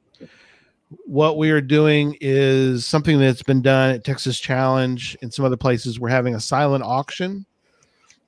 what 1.04 1.38
we 1.38 1.50
are 1.50 1.60
doing 1.60 2.16
is 2.20 2.86
something 2.86 3.18
that's 3.18 3.42
been 3.42 3.62
done 3.62 3.94
at 3.94 4.04
Texas 4.04 4.38
Challenge 4.38 5.16
and 5.22 5.32
some 5.32 5.44
other 5.44 5.56
places. 5.56 5.98
We're 5.98 6.08
having 6.08 6.34
a 6.34 6.40
silent 6.40 6.84
auction. 6.84 7.46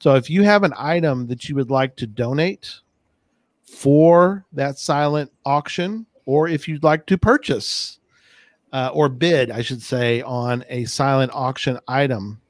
So 0.01 0.15
if 0.15 0.31
you 0.31 0.43
have 0.45 0.63
an 0.63 0.75
item 0.77 1.27
that 1.27 1.49
you 1.49 1.55
would 1.57 1.71
like 1.71 1.97
to 1.97 2.07
donate 2.07 2.81
for 3.65 4.45
that 4.53 4.79
silent 4.79 5.33
auction, 5.45 6.07
or 6.25 6.49
if 6.49 6.69
you'd 6.69 6.85
like 6.85 7.07
to 7.07 7.19
purchase 7.19 7.99
uh, 8.73 8.91
or 8.93 9.09
bid, 9.09 9.51
I 9.51 9.63
should 9.63 9.83
say, 9.83 10.23
on 10.23 10.65
a 10.69 10.85
silent 10.85 11.33
auction 11.35 11.79
item, 11.89 12.41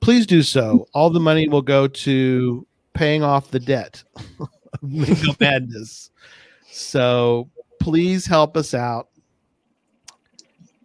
please 0.00 0.26
do 0.26 0.42
so. 0.42 0.86
All 0.94 1.10
the 1.10 1.20
money 1.20 1.48
will 1.48 1.62
go 1.62 1.86
to 1.88 2.66
paying 2.94 3.22
off 3.22 3.50
the 3.50 3.60
debt 3.60 4.02
of 4.40 4.82
Mingo 4.82 5.32
Madness. 5.40 6.10
So 6.70 7.50
please 7.80 8.26
help 8.26 8.56
us 8.56 8.74
out. 8.74 9.08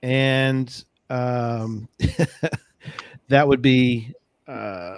And 0.01 0.83
um, 1.09 1.87
that 3.27 3.47
would 3.47 3.61
be 3.61 4.13
uh, 4.47 4.97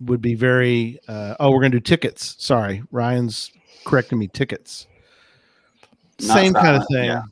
would 0.00 0.20
be 0.20 0.34
very. 0.34 0.98
Uh, 1.08 1.34
oh, 1.40 1.50
we're 1.50 1.60
gonna 1.60 1.70
do 1.70 1.80
tickets. 1.80 2.36
Sorry, 2.38 2.82
Ryan's 2.90 3.50
correcting 3.84 4.18
me. 4.18 4.28
Tickets. 4.28 4.86
Not 6.20 6.34
Same 6.34 6.54
kind 6.54 6.76
of 6.76 6.86
thing. 6.90 7.04
yeah. 7.04 7.22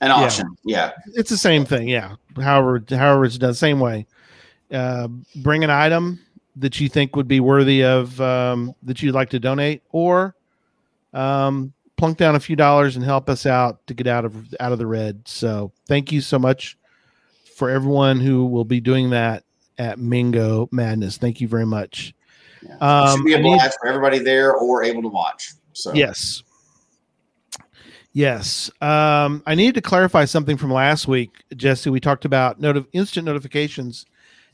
an 0.00 0.10
option. 0.10 0.54
Yeah. 0.64 0.92
It's 1.14 1.30
the 1.30 1.36
same 1.36 1.64
thing. 1.64 1.88
Yeah. 1.88 2.16
However, 2.36 2.82
however 2.90 3.24
it's 3.24 3.38
done, 3.38 3.54
same 3.54 3.80
way. 3.80 4.06
Uh, 4.70 5.08
bring 5.36 5.64
an 5.64 5.70
item 5.70 6.20
that 6.56 6.78
you 6.78 6.88
think 6.88 7.16
would 7.16 7.28
be 7.28 7.40
worthy 7.40 7.82
of 7.82 8.20
um, 8.20 8.74
that 8.82 9.02
you'd 9.02 9.14
like 9.14 9.30
to 9.30 9.40
donate, 9.40 9.82
or 9.92 10.34
um, 11.12 11.72
plunk 11.96 12.18
down 12.18 12.34
a 12.34 12.40
few 12.40 12.56
dollars 12.56 12.96
and 12.96 13.04
help 13.04 13.28
us 13.30 13.46
out 13.46 13.86
to 13.86 13.94
get 13.94 14.06
out 14.06 14.24
of 14.24 14.54
out 14.60 14.72
of 14.72 14.78
the 14.78 14.86
red. 14.86 15.26
So 15.26 15.72
thank 15.86 16.12
you 16.12 16.20
so 16.20 16.38
much 16.38 16.76
for 17.56 17.70
everyone 17.70 18.20
who 18.20 18.46
will 18.46 18.64
be 18.64 18.80
doing 18.80 19.10
that 19.10 19.44
at 19.78 19.98
Mingo 19.98 20.68
Madness. 20.72 21.16
Thank 21.18 21.40
you 21.40 21.48
very 21.48 21.66
much. 21.66 22.14
yeah. 22.62 22.76
Um, 22.78 23.18
Should 23.18 23.24
be 23.26 23.34
a 23.34 23.38
need- 23.38 23.56
blast 23.56 23.78
for 23.80 23.88
everybody 23.88 24.18
there 24.18 24.54
or 24.54 24.82
able 24.84 25.02
to 25.02 25.08
watch. 25.08 25.52
So 25.72 25.92
Yes. 25.94 26.42
Yes. 28.12 28.70
Um, 28.80 29.42
I 29.46 29.54
needed 29.56 29.74
to 29.74 29.80
clarify 29.82 30.24
something 30.24 30.56
from 30.56 30.72
last 30.72 31.08
week, 31.08 31.30
Jesse. 31.56 31.90
We 31.90 31.98
talked 31.98 32.24
about 32.24 32.60
noti- 32.60 32.86
instant 32.92 33.26
notifications, 33.26 34.06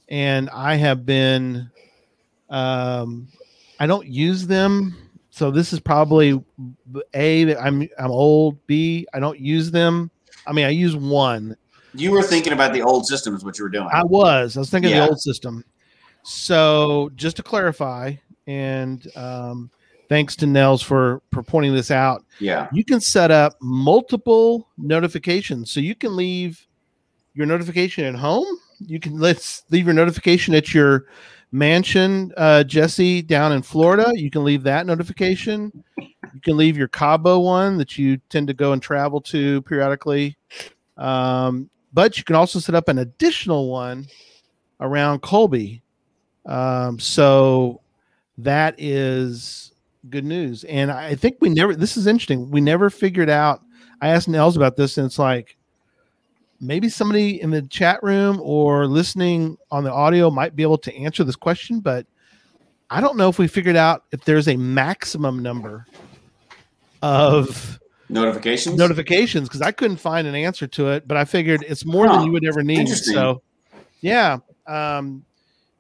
and 0.09 0.49
I 0.51 0.77
have 0.77 1.05
been, 1.05 1.71
um, 2.49 3.29
I 3.79 3.87
don't 3.87 4.07
use 4.07 4.47
them. 4.47 4.97
So 5.29 5.51
this 5.51 5.73
is 5.75 5.81
probably 5.81 6.43
a 7.15 7.45
that 7.45 7.63
I'm 7.63 7.87
I'm 7.99 8.11
old. 8.11 8.67
B 8.67 9.07
I 9.15 9.21
don't 9.21 9.39
use 9.39 9.71
them. 9.71 10.11
I 10.47 10.53
mean 10.53 10.65
I 10.65 10.71
use 10.71 10.97
one. 10.97 11.57
You 11.95 12.11
were 12.11 12.23
thinking 12.23 12.53
about 12.53 12.73
the 12.73 12.83
old 12.83 13.07
system 13.07 13.35
is 13.35 13.45
what 13.45 13.59
you 13.59 13.65
were 13.65 13.71
doing. 13.71 13.89
I 13.93 14.05
was. 14.05 14.57
I 14.57 14.61
was 14.61 14.71
thinking 14.71 14.93
of 14.93 14.97
Yeah. 14.97 15.05
the 15.05 15.09
old 15.11 15.21
system. 15.21 15.65
So 16.23 17.11
just 17.17 17.37
to 17.37 17.43
clarify, 17.43 18.15
and 18.47 19.07
um, 19.17 19.71
thanks 20.09 20.37
to 20.37 20.47
Nels 20.47 20.83
for 20.83 21.23
for 21.33 21.43
pointing 21.43 21.75
this 21.75 21.91
out. 21.91 22.25
yeah. 22.41 22.69
you 22.73 22.85
can 22.85 23.01
set 23.01 23.31
up 23.31 23.55
multiple 23.61 24.69
notifications 24.77 25.71
so 25.71 25.81
you 25.81 25.95
can 25.95 26.17
leave 26.17 26.67
your 27.35 27.47
notification 27.47 28.05
at 28.05 28.15
home 28.17 28.45
you 28.81 28.99
can 28.99 29.19
let's 29.21 29.63
leave 29.71 29.85
your 29.85 29.95
notification 29.95 30.53
at 30.55 30.75
your 30.75 31.07
mansion 31.53 32.33
uh, 32.37 32.65
jesse 32.65 33.23
down 33.23 33.53
in 33.53 33.63
florida 33.63 34.11
you 34.15 34.31
can 34.31 34.43
leave 34.43 34.65
that 34.65 34.85
notification 34.85 35.71
you 35.99 36.41
can 36.43 36.57
leave 36.57 36.77
your 36.77 36.89
cabo 36.89 37.39
one 37.39 37.79
that 37.79 37.97
you 37.97 38.17
tend 38.31 38.49
to 38.49 38.55
go 38.55 38.73
and 38.73 38.83
travel 38.83 39.21
to 39.21 39.63
periodically 39.63 40.37
um, 40.97 41.71
but 41.93 42.19
you 42.19 42.25
can 42.25 42.37
also 42.37 42.59
set 42.59 42.75
up 42.75 42.89
an 42.89 42.99
additional 42.99 43.71
one 43.71 44.07
around 44.81 45.21
colby 45.21 45.83
um, 46.47 46.99
so 46.99 47.81
that 48.39 48.75
is 48.79 49.73
good 50.09 50.25
news. 50.25 50.65
And 50.65 50.91
I 50.91 51.15
think 51.15 51.37
we 51.41 51.51
never, 51.51 51.75
this 51.75 51.97
is 51.97 52.07
interesting. 52.07 52.51
We 52.51 52.61
never 52.61 52.91
figured 52.91 53.31
out. 53.31 53.63
I 54.01 54.09
asked 54.09 54.29
Nels 54.29 54.57
about 54.57 54.77
this, 54.77 54.97
and 54.97 55.07
it's 55.07 55.19
like 55.19 55.57
maybe 56.61 56.89
somebody 56.89 57.41
in 57.41 57.51
the 57.51 57.63
chat 57.63 58.03
room 58.03 58.41
or 58.43 58.87
listening 58.87 59.59
on 59.71 59.85
the 59.85 59.93
audio 59.93 60.31
might 60.31 60.57
be 60.57 60.63
able 60.63 60.79
to 60.79 60.95
answer 60.97 61.23
this 61.23 61.37
question, 61.37 61.81
but 61.81 62.07
I 62.89 63.01
don't 63.01 63.17
know 63.17 63.29
if 63.29 63.39
we 63.39 63.47
figured 63.47 63.77
out 63.77 64.05
if 64.11 64.25
there's 64.25 64.49
a 64.49 64.57
maximum 64.57 65.41
number 65.43 65.87
of 67.03 67.79
Notifications. 68.11 68.77
notifications 68.77 69.49
because 69.49 69.63
I 69.63 69.71
couldn't 69.73 69.99
find 69.99 70.27
an 70.27 70.35
answer 70.35 70.67
to 70.67 70.89
it, 70.91 71.07
but 71.07 71.17
I 71.17 71.25
figured 71.25 71.65
it's 71.69 71.85
more 71.85 72.09
than 72.09 72.25
you 72.25 72.33
would 72.33 72.45
ever 72.45 72.63
need. 72.63 72.89
So, 72.89 73.43
yeah. 74.01 74.39
Um, 74.67 75.25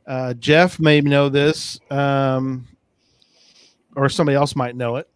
uh, 0.06 0.34
Jeff 0.34 0.80
may 0.80 1.00
know 1.00 1.28
this, 1.28 1.78
um, 1.90 2.66
or 3.96 4.08
somebody 4.08 4.36
else 4.36 4.56
might 4.56 4.74
know 4.76 4.96
it. 4.96 5.08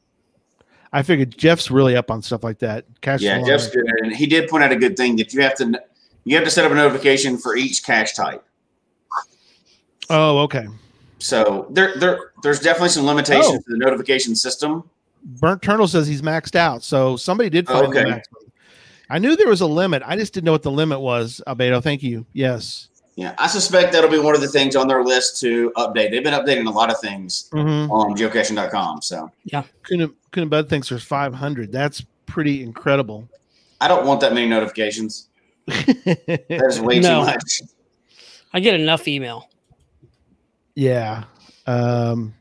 I 0.93 1.03
figured 1.03 1.37
Jeff's 1.37 1.71
really 1.71 1.97
up 1.97 2.11
on 2.11 2.23
stuff 2.23 2.45
like 2.45 2.61
that. 2.61 2.85
Cash 3.01 3.21
yeah, 3.21 3.39
flow. 3.39 3.49
Jeff's 3.49 3.69
good. 3.69 3.85
And 4.03 4.15
he 4.15 4.27
did 4.27 4.49
point 4.49 4.63
out 4.63 4.71
a 4.71 4.77
good 4.77 4.97
thing 4.97 5.17
that 5.17 5.33
you 5.35 5.43
have 5.43 5.57
to 5.57 5.83
you 6.25 6.37
have 6.37 6.45
to 6.45 6.51
set 6.51 6.65
up 6.65 6.71
a 6.73 6.75
notification 6.75 7.37
for 7.37 7.57
each 7.57 7.83
cache 7.83 8.15
type. 8.15 8.45
Oh, 10.09 10.39
okay. 10.41 10.69
So 11.19 11.67
there 11.71 11.97
there 11.97 12.33
there's 12.43 12.61
definitely 12.61 12.91
some 12.91 13.07
limitations 13.07 13.47
Oh. 13.49 13.57
to 13.57 13.65
the 13.67 13.79
notification 13.79 14.37
system. 14.37 14.89
Burnt 15.25 15.63
Turtle 15.63 15.89
says 15.89 16.07
he's 16.07 16.23
maxed 16.23 16.55
out, 16.55 16.83
so 16.83 17.17
somebody 17.17 17.49
did 17.51 17.67
find 17.67 17.85
the 17.93 17.99
Okay. 18.01 18.11
maximum. 18.11 18.43
I 19.11 19.19
knew 19.19 19.37
there 19.37 19.49
was 19.49 19.61
a 19.61 19.67
limit. 19.67 20.03
I 20.05 20.17
just 20.17 20.33
didn't 20.35 20.45
know 20.47 20.53
what 20.53 20.63
the 20.63 20.71
limit 20.71 21.01
was. 21.01 21.41
Albedo, 21.47 21.83
thank 21.83 22.03
you. 22.03 22.27
Yes. 22.33 22.89
Yeah, 23.17 23.35
I 23.39 23.47
suspect 23.47 23.93
that'll 23.93 24.11
be 24.11 24.19
one 24.19 24.35
of 24.35 24.41
the 24.41 24.49
things 24.49 24.75
on 24.77 24.89
their 24.89 25.05
list 25.05 25.39
to 25.41 25.71
update. 25.77 26.11
They've 26.11 26.25
been 26.25 26.35
updating 26.35 26.67
a 26.67 26.71
lot 26.71 26.91
of 26.91 26.99
things 27.01 27.49
Mm-hmm. 27.53 27.91
on 27.93 28.17
geocaching.com. 28.17 29.03
So 29.03 29.31
yeah. 29.45 29.63
Kuna 29.87 30.09
Kuna 30.33 30.47
Bud 30.47 30.69
thinks 30.69 30.89
there's 30.89 31.05
500. 31.05 31.71
That's 31.71 32.03
pretty 32.27 32.63
incredible. 32.63 33.29
I 33.81 33.87
don't 33.89 34.05
want 34.07 34.21
that 34.23 34.33
many 34.35 34.49
notifications. 34.49 35.29
That 35.67 36.67
is 36.69 36.81
way 36.81 36.99
No. 37.01 37.21
too 37.21 37.27
much. 37.27 37.63
I 38.53 38.61
get 38.61 38.79
enough 38.81 39.07
email. 39.07 39.49
yeah. 40.75 41.25
Um, 41.67 42.35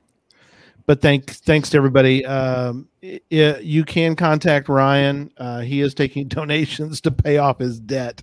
but 0.86 1.02
thanks 1.02 1.40
thanks 1.40 1.70
to 1.72 1.78
everybody. 1.78 2.26
Um, 2.26 2.88
i- 3.04 3.20
i- 3.32 3.60
you 3.60 3.84
can 3.86 4.16
contact 4.16 4.70
Ryan. 4.70 5.32
Uh, 5.38 5.62
he 5.62 5.82
is 5.82 5.94
taking 5.94 6.28
donations 6.28 7.02
to 7.02 7.12
pay 7.12 7.38
off 7.38 7.60
his 7.60 7.80
debt, 7.80 8.22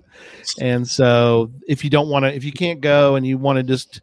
and 0.60 0.86
so 0.86 1.50
if 1.68 1.84
you 1.84 1.90
don't 1.90 2.08
want 2.08 2.24
to, 2.24 2.34
if 2.34 2.44
you 2.44 2.52
can't 2.52 2.80
go 2.80 3.16
and 3.16 3.26
you 3.26 3.38
want 3.38 3.56
to 3.58 3.62
just 3.62 4.00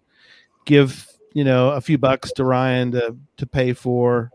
give 0.66 1.08
you 1.34 1.44
know 1.44 1.70
a 1.70 1.82
few 1.82 1.98
bucks 1.98 2.32
to 2.34 2.44
Ryan 2.44 2.92
to 2.94 3.16
to 3.38 3.46
pay 3.46 3.74
for 3.74 4.32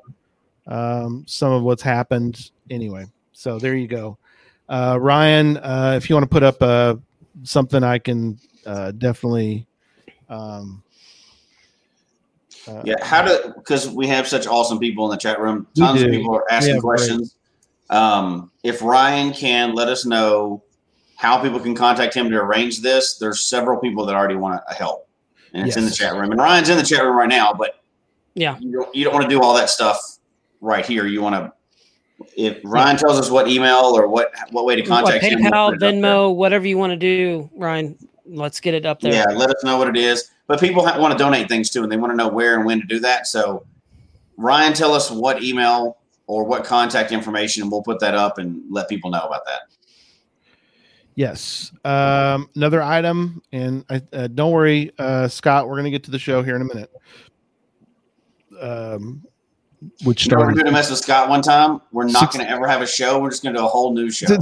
um, 0.67 1.25
some 1.26 1.52
of 1.52 1.62
what's 1.64 1.83
happened, 1.83 2.50
anyway, 2.71 3.07
So 3.33 3.59
there 3.59 3.75
you 3.75 3.88
go. 3.88 4.17
Uh, 4.69 4.97
Ryan, 5.00 5.57
uh, 5.57 5.95
if 5.97 6.09
you 6.09 6.14
want 6.14 6.23
to 6.23 6.29
put 6.29 6.45
up 6.45 6.62
uh, 6.62 6.95
something, 7.43 7.83
I 7.83 7.99
can 7.99 8.38
uh, 8.64 8.93
definitely. 8.93 9.67
Um, 10.29 10.83
uh, 12.69 12.83
Yeah, 12.85 12.95
how 13.02 13.23
to 13.23 13.54
because 13.57 13.88
we 13.88 14.07
have 14.09 14.28
such 14.28 14.47
awesome 14.47 14.78
people 14.78 15.04
in 15.07 15.11
the 15.11 15.16
chat 15.16 15.40
room. 15.40 15.66
We 15.75 15.83
Tons 15.83 16.02
of 16.02 16.11
people 16.11 16.35
are 16.35 16.50
asking 16.50 16.76
Yeah, 16.76 16.81
great. 16.81 16.99
questions. 16.99 17.37
Um, 17.90 18.50
if 18.62 18.83
Ryan 18.83 19.33
can 19.33 19.75
let 19.75 19.88
us 19.88 20.07
know 20.07 20.62
how 21.16 21.40
people 21.42 21.61
can 21.61 21.75
contact 21.75 22.14
him 22.14 22.31
to 22.31 22.37
arrange 22.37 22.81
this, 22.81 23.16
there's 23.19 23.49
several 23.49 23.78
people 23.78 24.07
that 24.07 24.14
already 24.16 24.37
want 24.37 24.62
to 24.69 24.75
help, 24.75 25.09
and 25.52 25.66
it's 25.66 25.76
in 25.76 25.85
the 25.85 25.90
chat 25.90 26.14
room. 26.14 26.31
And 26.31 26.40
Ryan's 26.40 26.69
in 26.69 26.76
the 26.76 26.83
chat 26.83 27.04
room 27.04 27.16
right 27.16 27.28
now, 27.28 27.52
but 27.52 27.83
Yeah. 28.35 28.57
you 28.59 28.73
don't, 28.73 28.95
you 28.95 29.04
don't 29.04 29.12
want 29.12 29.25
to 29.25 29.31
do 29.31 29.40
all 29.42 29.54
that 29.54 29.71
stuff 29.71 30.00
right 30.61 30.85
here. 30.87 31.07
You 31.07 31.23
want 31.23 31.35
to. 31.37 31.52
If 32.37 32.61
Ryan 32.64 32.97
tells 32.97 33.19
us 33.19 33.31
what 33.31 33.49
email 33.49 33.97
or 33.97 34.07
what 34.09 34.33
what 34.52 34.64
way 34.64 34.76
to 34.76 34.83
What, 34.83 35.02
contact 35.04 35.25
him, 35.25 35.40
we'll 35.42 35.50
PayPal, 35.50 35.71
put 35.71 35.75
it 35.75 35.76
up 35.76 35.81
there. 35.81 35.92
Venmo, 35.92 36.35
whatever 36.35 36.66
you 36.66 36.78
want 36.78 36.92
to 36.92 36.97
do, 36.97 37.50
Ryan. 37.57 37.99
Let's 38.25 38.61
get 38.61 38.75
it 38.75 38.87
up 38.87 39.00
there. 39.00 39.12
Yeah, 39.12 39.25
let 39.35 39.50
us 39.50 39.64
know 39.64 39.76
what 39.76 39.88
it 39.88 39.97
is. 39.97 40.31
But 40.46 40.61
people 40.61 40.87
ha- 40.87 40.99
want 40.99 41.16
to 41.16 41.18
donate 41.18 41.49
things 41.49 41.70
too, 41.70 41.82
and 41.82 41.90
they 41.90 41.96
want 41.96 42.12
to 42.12 42.16
know 42.16 42.28
where 42.28 42.56
and 42.56 42.66
when 42.66 42.80
to 42.80 42.87
do 42.87 42.99
that. 43.00 43.26
So, 43.26 43.64
Ryan, 44.37 44.72
tell 44.72 44.92
us 44.92 45.11
what 45.11 45.42
email 45.42 45.99
or 46.26 46.44
what 46.44 46.64
contact 46.64 47.12
information, 47.12 47.62
and 47.62 47.70
we'll 47.70 47.82
put 47.82 48.00
that 48.00 48.14
up 48.14 48.38
and 48.38 48.62
let 48.70 48.88
people 48.88 49.11
know 49.11 49.20
about 49.20 49.44
that. 49.46 49.62
Yes. 51.14 51.70
Um, 51.84 52.49
another 52.56 52.82
item, 52.82 53.42
and 53.52 53.84
I, 53.90 54.02
uh, 54.12 54.28
don't 54.28 54.52
worry, 54.52 54.92
uh, 54.99 55.28
Scott. 55.28 55.68
We're 55.68 55.75
going 55.75 55.84
to 55.84 55.90
get 55.90 56.04
to 56.04 56.11
the 56.11 56.18
show 56.18 56.42
here 56.42 56.56
in 56.56 56.62
a 56.62 56.64
minute. 56.64 56.90
Um, 58.61 59.22
which 60.04 60.26
You 60.26 60.32
know 60.32 60.38
we're 60.38 60.52
going 60.52 60.66
to 60.66 60.72
mess 60.72 60.90
with 60.90 61.00
Scott 61.00 61.28
one 61.28 61.42
time? 61.42 61.80
We're 61.90 62.06
not 62.06 62.32
going 62.32 62.44
to 62.44 62.50
ever 62.50 62.68
have 62.68 62.82
a 62.82 62.87
show. 62.87 63.20
We're 63.20 63.30
just 63.30 63.42
going 63.42 63.54
to 63.54 63.61
do 63.61 63.66
a 63.66 63.68
whole 63.68 63.92
new 63.92 64.11
show. 64.11 64.26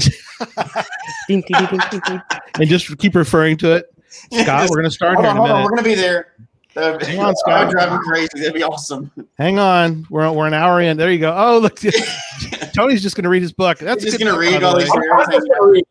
And 1.28 2.69
just 2.69 2.99
keep 2.99 3.14
referring 3.14 3.57
to 3.59 3.76
it. 3.76 3.95
Scott, 4.33 4.69
we're 4.71 4.76
going 4.76 4.85
to 4.85 4.90
start 4.90 5.14
hold 5.14 5.25
here 5.26 5.31
on, 5.31 5.37
in 5.37 5.43
a 5.43 5.47
hold 5.47 5.50
on. 5.50 5.62
We're 5.64 5.71
going 5.71 5.83
to 5.85 5.88
be 5.90 5.95
there. 5.95 6.33
Uh, 6.76 7.05
Hang 7.05 7.19
on, 7.19 7.35
Scott. 7.37 7.62
I'm 7.64 7.71
driving 7.71 7.99
crazy. 7.99 8.29
That'd 8.37 8.55
be 8.55 8.62
awesome. 8.62 9.11
Hang 9.38 9.59
on, 9.59 10.07
we're 10.09 10.31
we're 10.31 10.47
an 10.47 10.55
hour 10.55 10.81
in. 10.81 10.97
There 10.97 11.11
you 11.11 11.19
go. 11.19 11.35
Oh, 11.37 11.59
look, 11.59 11.81
Tony's 12.75 13.02
just 13.02 13.17
going 13.17 13.25
to 13.25 13.29
read 13.29 13.43
his 13.43 13.52
book. 13.52 13.79
That's 13.79 14.05
He's 14.05 14.12
just 14.12 14.23
going 14.23 14.33
to 14.33 14.38
book, 14.40 14.52
read 14.52 14.62
all 14.62 14.76
way. 14.76 14.85
these. 14.85 14.93
I'm 14.93 15.33
just 15.35 15.49
gonna 15.49 15.71
read. 15.73 15.85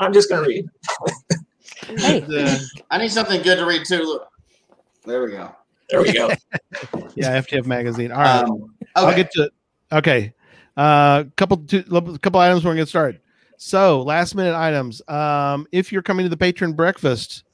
I'm 0.00 0.12
just 0.12 0.28
gonna 0.30 0.46
read. 0.46 0.68
Hey, 1.86 2.22
Uh, 2.22 2.58
I 2.90 2.98
need 2.98 3.10
something 3.10 3.40
good 3.42 3.56
to 3.56 3.64
read 3.64 3.86
too. 3.86 4.02
Look, 4.02 4.28
there 5.06 5.22
we 5.24 5.30
go. 5.30 5.54
There 5.88 6.02
we 6.02 6.12
go. 6.12 6.28
yeah, 7.14 7.40
FTF 7.40 7.64
magazine. 7.64 8.12
All 8.12 8.18
right, 8.20 8.42
Um, 8.44 8.74
I'll 8.94 9.06
okay. 9.08 9.16
get 9.16 9.30
to. 9.32 9.50
Okay, 9.92 10.34
uh, 10.76 11.24
couple 11.36 11.56
two, 11.56 11.82
couple 12.20 12.40
items. 12.40 12.62
We're 12.62 12.68
going 12.68 12.76
to 12.76 12.82
get 12.82 12.88
started. 12.88 13.20
So, 13.56 14.02
last 14.02 14.34
minute 14.34 14.54
items. 14.54 15.00
Um, 15.08 15.66
if 15.72 15.90
you're 15.90 16.02
coming 16.02 16.24
to 16.26 16.28
the 16.30 16.36
patron 16.36 16.74
breakfast, 16.74 17.44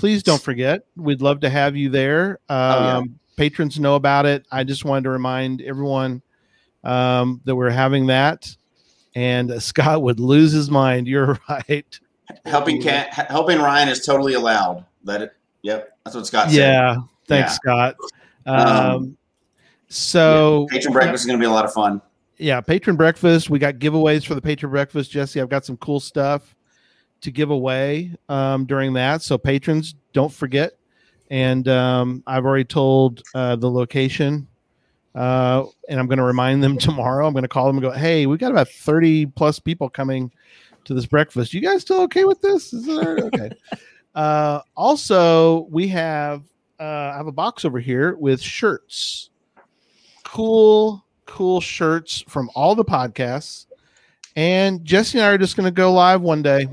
please 0.00 0.22
don't 0.22 0.40
forget. 0.42 0.82
We'd 0.96 1.20
love 1.22 1.40
to 1.40 1.50
have 1.50 1.76
you 1.76 1.90
there. 1.90 2.38
Um, 2.48 2.58
yeah. 2.58 3.02
Patrons 3.36 3.78
know 3.78 3.94
about 3.96 4.26
it. 4.26 4.46
I 4.50 4.64
just 4.64 4.84
wanted 4.84 5.04
to 5.04 5.10
remind 5.10 5.62
everyone 5.62 6.22
um, 6.84 7.40
that 7.44 7.54
we're 7.54 7.70
having 7.70 8.06
that. 8.06 8.54
And 9.14 9.50
uh, 9.50 9.60
Scott 9.60 10.02
would 10.02 10.18
lose 10.20 10.52
his 10.52 10.70
mind. 10.70 11.06
You're 11.06 11.38
right. 11.48 12.00
helping 12.46 12.80
cat 12.82 13.12
helping 13.12 13.58
Ryan 13.58 13.88
is 13.88 14.04
totally 14.04 14.34
allowed. 14.34 14.84
Let 15.04 15.22
it. 15.22 15.32
Yep, 15.62 15.90
that's 16.04 16.16
what 16.16 16.26
Scott 16.26 16.48
said. 16.50 16.56
Yeah. 16.56 16.96
Thanks, 17.28 17.54
Scott. 17.56 17.96
Um, 18.46 18.56
Um, 18.56 19.16
so 19.88 20.66
Patron 20.70 20.92
breakfast 20.92 21.22
is 21.22 21.26
going 21.26 21.38
to 21.38 21.42
be 21.42 21.46
a 21.48 21.52
lot 21.52 21.64
of 21.64 21.72
fun. 21.72 22.00
yeah, 22.38 22.60
patron 22.60 22.96
breakfast. 22.96 23.50
We 23.50 23.58
got 23.58 23.74
giveaways 23.74 24.24
for 24.26 24.34
the 24.34 24.40
patron 24.40 24.70
breakfast, 24.70 25.10
Jesse. 25.10 25.40
I've 25.40 25.48
got 25.48 25.64
some 25.64 25.76
cool 25.78 26.00
stuff 26.00 26.54
to 27.20 27.30
give 27.30 27.50
away 27.50 28.12
um, 28.28 28.66
during 28.66 28.94
that. 28.94 29.22
So 29.22 29.38
patrons, 29.38 29.94
don't 30.12 30.32
forget. 30.32 30.72
And 31.30 31.68
um, 31.68 32.22
I've 32.26 32.44
already 32.44 32.64
told 32.64 33.22
uh, 33.34 33.56
the 33.56 33.70
location, 33.70 34.48
uh, 35.14 35.64
and 35.88 36.00
I'm 36.00 36.06
going 36.06 36.18
to 36.18 36.24
remind 36.24 36.62
them 36.62 36.76
tomorrow. 36.78 37.26
I'm 37.26 37.32
going 37.32 37.42
to 37.42 37.48
call 37.48 37.66
them 37.66 37.76
and 37.76 37.82
go, 37.82 37.90
"Hey, 37.92 38.26
we 38.26 38.36
got 38.36 38.50
about 38.50 38.68
30 38.68 39.26
plus 39.26 39.60
people 39.60 39.88
coming 39.88 40.32
to 40.84 40.94
this 40.94 41.06
breakfast. 41.06 41.54
You 41.54 41.60
guys 41.60 41.82
still 41.82 42.00
okay 42.02 42.24
with 42.24 42.40
this? 42.40 42.72
Is 42.72 42.88
it 42.88 42.98
okay?" 43.06 43.50
uh, 44.14 44.60
also, 44.76 45.66
we 45.70 45.86
have 45.88 46.42
uh, 46.80 47.12
I 47.14 47.16
have 47.16 47.26
a 47.26 47.32
box 47.32 47.64
over 47.64 47.78
here 47.78 48.16
with 48.16 48.40
shirts, 48.40 49.30
cool, 50.24 51.04
cool 51.26 51.60
shirts 51.60 52.24
from 52.26 52.50
all 52.54 52.74
the 52.74 52.84
podcasts. 52.84 53.66
And 54.34 54.84
Jesse 54.84 55.18
and 55.18 55.26
I 55.26 55.30
are 55.30 55.38
just 55.38 55.56
going 55.56 55.66
to 55.66 55.70
go 55.70 55.92
live 55.92 56.22
one 56.22 56.42
day, 56.42 56.68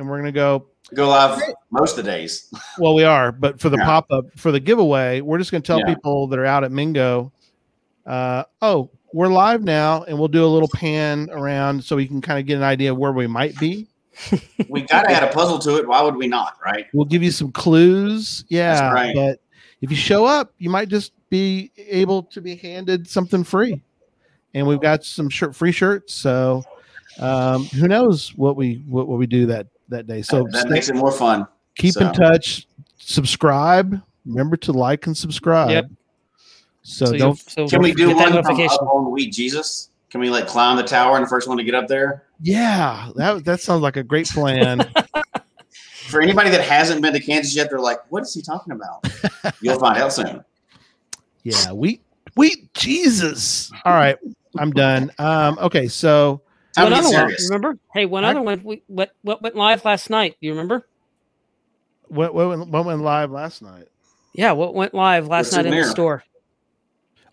and 0.00 0.08
we're 0.08 0.16
going 0.16 0.26
to 0.26 0.32
go. 0.32 0.66
Go 0.94 1.08
live 1.08 1.40
most 1.70 1.96
of 1.96 2.04
the 2.04 2.10
days. 2.10 2.52
Well, 2.78 2.94
we 2.94 3.04
are, 3.04 3.30
but 3.30 3.60
for 3.60 3.68
the 3.68 3.76
Yeah. 3.76 3.84
pop 3.84 4.06
up 4.10 4.24
for 4.36 4.50
the 4.50 4.58
giveaway, 4.58 5.20
we're 5.20 5.38
just 5.38 5.52
going 5.52 5.62
to 5.62 5.66
tell 5.66 5.78
Yeah. 5.78 5.94
people 5.94 6.26
that 6.28 6.38
are 6.38 6.46
out 6.46 6.64
at 6.64 6.72
Mingo, 6.72 7.32
uh, 8.06 8.44
oh, 8.62 8.90
we're 9.12 9.28
live 9.28 9.62
now, 9.62 10.02
and 10.04 10.18
we'll 10.18 10.28
do 10.28 10.44
a 10.44 10.46
little 10.48 10.68
pan 10.74 11.28
around 11.30 11.84
so 11.84 11.94
we 11.96 12.06
can 12.06 12.20
kind 12.20 12.40
of 12.40 12.46
get 12.46 12.56
an 12.56 12.62
idea 12.62 12.92
of 12.92 12.98
where 12.98 13.12
we 13.12 13.26
might 13.26 13.56
be. 13.58 13.86
We 14.68 14.82
got 14.82 15.02
to 15.02 15.10
add 15.10 15.22
a 15.22 15.32
puzzle 15.32 15.58
to 15.60 15.76
it. 15.76 15.86
Why 15.86 16.02
would 16.02 16.16
we 16.16 16.26
not? 16.26 16.56
Right? 16.64 16.86
We'll 16.92 17.06
give 17.06 17.22
you 17.22 17.30
some 17.30 17.52
clues, 17.52 18.44
yeah. 18.48 18.90
right. 18.90 19.14
But 19.14 19.40
if 19.80 19.90
you 19.90 19.96
show 19.96 20.24
up, 20.24 20.52
you 20.58 20.70
might 20.70 20.88
just 20.88 21.12
be 21.28 21.70
able 21.76 22.24
to 22.24 22.40
be 22.40 22.56
handed 22.56 23.08
something 23.08 23.44
free, 23.44 23.80
and 24.54 24.66
we've 24.66 24.80
got 24.80 25.04
some 25.04 25.28
shirt 25.28 25.54
free 25.54 25.72
shirts. 25.72 26.14
So 26.14 26.64
um, 27.18 27.64
who 27.66 27.88
knows 27.88 28.34
what 28.34 28.56
we 28.56 28.82
what, 28.88 29.08
what 29.08 29.18
we 29.18 29.26
do 29.26 29.46
that 29.46 29.66
that 29.90 30.06
day? 30.06 30.22
So 30.22 30.44
that 30.50 30.60
stay- 30.62 30.68
makes 30.70 30.88
it 30.88 30.96
more 30.96 31.12
fun. 31.12 31.46
keep 31.76 31.96
in 31.96 32.12
touch, 32.12 32.66
subscribe. 32.98 34.00
Remember 34.26 34.56
to 34.58 34.72
like 34.72 35.06
and 35.06 35.16
subscribe. 35.16 35.70
Yep. 35.70 35.90
So, 36.82 37.06
so, 37.06 37.16
don't. 37.16 37.38
so 37.38 37.68
Can 37.68 37.82
we 37.82 37.92
do 37.92 38.14
one 38.14 38.24
from 38.24 38.34
notification. 38.34 38.78
up 38.80 38.94
on 38.94 39.10
Wheat 39.10 39.32
Jesus? 39.32 39.90
Can 40.10 40.20
we 40.20 40.28
like 40.30 40.46
climb 40.46 40.76
the 40.76 40.82
tower 40.82 41.16
and 41.16 41.24
the 41.24 41.28
first 41.28 41.46
one 41.48 41.56
to 41.58 41.64
get 41.64 41.74
up 41.74 41.86
there? 41.88 42.24
Yeah, 42.40 43.10
that 43.16 43.44
that 43.44 43.60
sounds 43.60 43.82
like 43.82 43.96
a 43.96 44.02
great 44.02 44.26
plan. 44.28 44.80
For 46.08 46.20
anybody 46.20 46.50
that 46.50 46.62
hasn't 46.62 47.02
been 47.02 47.12
to 47.12 47.20
Kansas 47.20 47.54
yet, 47.54 47.68
they're 47.70 47.78
like, 47.78 47.98
"What 48.10 48.22
is 48.22 48.34
he 48.34 48.42
talking 48.42 48.72
about?" 48.72 49.06
You'll 49.60 49.78
find 49.78 49.98
out 49.98 50.12
soon. 50.12 50.44
yeah, 51.44 51.72
we 51.72 52.00
we 52.36 52.68
Jesus. 52.74 53.70
All 53.84 53.92
right, 53.92 54.16
I'm 54.58 54.72
done. 54.72 55.12
Um, 55.18 55.58
okay, 55.60 55.86
so 55.86 56.42
Time 56.82 56.92
One 56.92 57.04
other 57.04 57.26
one, 57.26 57.34
remember? 57.44 57.78
Hey, 57.94 58.06
one 58.06 58.24
I- 58.24 58.30
other 58.30 58.42
one. 58.42 58.62
We, 58.64 58.82
what 58.86 59.14
what 59.22 59.42
went 59.42 59.56
live 59.56 59.84
last 59.84 60.10
night? 60.10 60.36
Do 60.40 60.46
you 60.46 60.52
remember? 60.52 60.86
what 62.10 62.34
what 62.34 62.48
went, 62.48 62.68
what 62.68 62.84
went 62.84 63.00
live 63.00 63.30
last 63.30 63.62
night? 63.62 63.88
Yeah, 64.34 64.52
what 64.52 64.74
went 64.74 64.94
live 64.94 65.28
last 65.28 65.46
What's 65.46 65.56
night 65.56 65.66
in 65.66 65.74
in 65.74 65.82
the 65.82 65.88
store? 65.88 66.24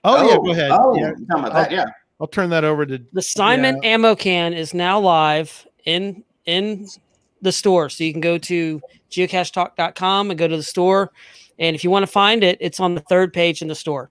Oh, 0.03 0.27
yeah, 0.27 0.36
go 0.36 0.51
ahead. 0.51 0.71
Oh, 0.71 0.95
yeah, 0.95 1.12
you're 1.17 1.27
talking 1.27 1.53
that? 1.53 1.71
Yeah. 1.71 1.86
I'll 2.19 2.27
turn 2.27 2.49
that 2.51 2.63
over 2.63 2.86
to 2.86 2.99
The 3.13 3.21
Simon 3.21 3.83
ammo 3.83 4.15
can 4.15 4.53
is 4.53 4.73
now 4.73 4.99
live 4.99 5.67
in 5.86 6.23
in 6.45 6.88
the 7.41 7.51
store. 7.51 7.89
So 7.89 8.03
you 8.03 8.12
can 8.12 8.21
go 8.21 8.38
to 8.39 8.81
geocachetalk.com 9.12 10.31
and 10.31 10.39
go 10.39 10.47
to 10.47 10.57
the 10.57 10.63
store. 10.63 11.12
And 11.60 11.75
if 11.75 11.83
you 11.83 11.89
want 11.89 12.03
to 12.03 12.12
find 12.12 12.43
it, 12.43 12.57
it's 12.62 12.79
on 12.79 12.95
the 12.95 13.01
third 13.01 13.33
page 13.33 13.62
in 13.62 13.67
the 13.67 13.75
store. 13.75 14.10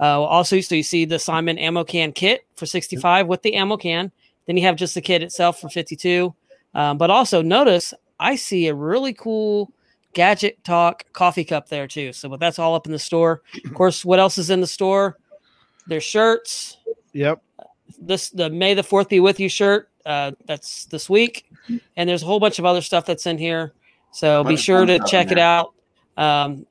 Uh, 0.00 0.22
also, 0.22 0.60
so 0.60 0.74
you 0.74 0.82
see 0.82 1.04
the 1.04 1.18
Simon 1.18 1.58
ammo 1.58 1.84
can 1.84 2.12
kit 2.12 2.46
for 2.56 2.66
65 2.66 3.26
with 3.26 3.42
the 3.42 3.54
ammo 3.54 3.76
can. 3.76 4.10
Then 4.46 4.56
you 4.56 4.62
have 4.64 4.76
just 4.76 4.94
the 4.94 5.00
kit 5.00 5.22
itself 5.22 5.60
for 5.60 5.68
52. 5.68 6.34
Um, 6.74 6.98
but 6.98 7.10
also 7.10 7.40
notice 7.42 7.94
I 8.18 8.36
see 8.36 8.66
a 8.68 8.74
really 8.74 9.12
cool 9.14 9.72
gadget 10.12 10.62
talk 10.64 11.04
coffee 11.12 11.44
cup 11.44 11.68
there 11.68 11.86
too. 11.86 12.12
So 12.12 12.28
but 12.28 12.40
that's 12.40 12.58
all 12.58 12.74
up 12.74 12.86
in 12.86 12.92
the 12.92 12.98
store. 12.98 13.42
Of 13.64 13.74
course, 13.74 14.04
what 14.04 14.18
else 14.18 14.38
is 14.38 14.50
in 14.50 14.60
the 14.60 14.66
store? 14.66 15.18
There's 15.86 16.04
shirts, 16.04 16.78
Yep. 17.12 17.42
this 18.00 18.30
the 18.30 18.48
May 18.50 18.74
the 18.74 18.82
Fourth 18.82 19.08
be 19.08 19.20
with 19.20 19.38
you 19.40 19.48
shirt. 19.48 19.90
Uh, 20.06 20.32
that's 20.46 20.84
this 20.86 21.08
week, 21.08 21.46
and 21.96 22.08
there's 22.08 22.22
a 22.22 22.26
whole 22.26 22.40
bunch 22.40 22.58
of 22.58 22.64
other 22.66 22.80
stuff 22.82 23.06
that's 23.06 23.26
in 23.26 23.38
here. 23.38 23.72
So 24.12 24.44
be 24.44 24.56
sure 24.56 24.84
to 24.86 24.98
check 25.06 25.30
it 25.30 25.38
out. 25.38 25.72
Um, 26.16 26.66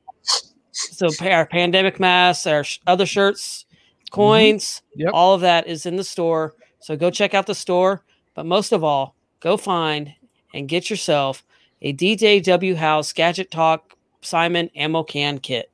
so 0.71 1.07
our 1.21 1.45
pandemic 1.45 1.99
masks, 1.99 2.45
our 2.47 2.63
sh- 2.63 2.79
other 2.88 3.05
shirts, 3.05 3.65
coins, 4.12 4.81
Yep. 4.95 5.12
all 5.13 5.33
of 5.33 5.41
that 5.41 5.67
is 5.67 5.86
in 5.86 5.95
the 5.95 6.03
store. 6.03 6.55
So 6.84 6.98
go 6.98 7.10
check 7.10 7.34
out 7.34 7.48
the 7.48 7.56
store. 7.56 8.04
But 8.36 8.46
most 8.46 8.74
of 8.74 8.84
all, 8.84 9.15
go 9.39 9.56
find 9.56 10.13
and 10.54 10.67
get 10.67 10.89
yourself 10.89 11.46
a 11.82 11.93
DJW 11.93 12.76
House 12.76 13.13
Gadget 13.13 13.50
Talk 13.52 13.96
Simon 14.22 14.69
Ammo 14.76 15.04
Can 15.04 15.38
Kit. 15.38 15.72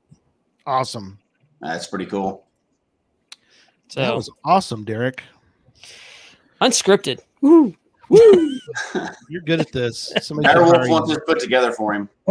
Awesome. 0.67 1.17
That's 1.61 1.87
pretty 1.87 2.05
cool. 2.05 2.45
So 3.87 4.01
That 4.01 4.15
was 4.15 4.29
awesome, 4.45 4.83
Derek. 4.83 5.23
unscripted. 6.61 7.21
Woo! 7.41 7.75
You're 9.29 9.41
good 9.41 9.61
at 9.61 9.71
this. 9.71 10.13
Somebody 10.21 10.49
should 10.49 10.57
Direwolf 10.57 10.89
wants 10.89 11.09
this 11.09 11.19
put 11.25 11.39
together 11.39 11.71
for 11.71 11.93
him. 11.93 12.07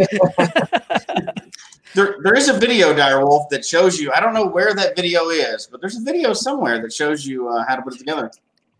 there, 1.95 2.15
there 2.23 2.33
is 2.35 2.47
a 2.47 2.53
video, 2.53 2.93
Direwolf, 2.93 3.49
that 3.49 3.65
shows 3.65 3.99
you. 3.99 4.11
I 4.13 4.21
don't 4.21 4.33
know 4.33 4.45
where 4.45 4.73
that 4.73 4.95
video 4.95 5.29
is, 5.29 5.67
but 5.69 5.81
there's 5.81 5.97
a 5.97 6.01
video 6.01 6.31
somewhere 6.31 6.81
that 6.81 6.93
shows 6.93 7.25
you 7.25 7.49
uh, 7.49 7.65
how 7.67 7.75
to 7.75 7.81
put 7.81 7.95
it 7.95 7.97
together. 7.97 8.31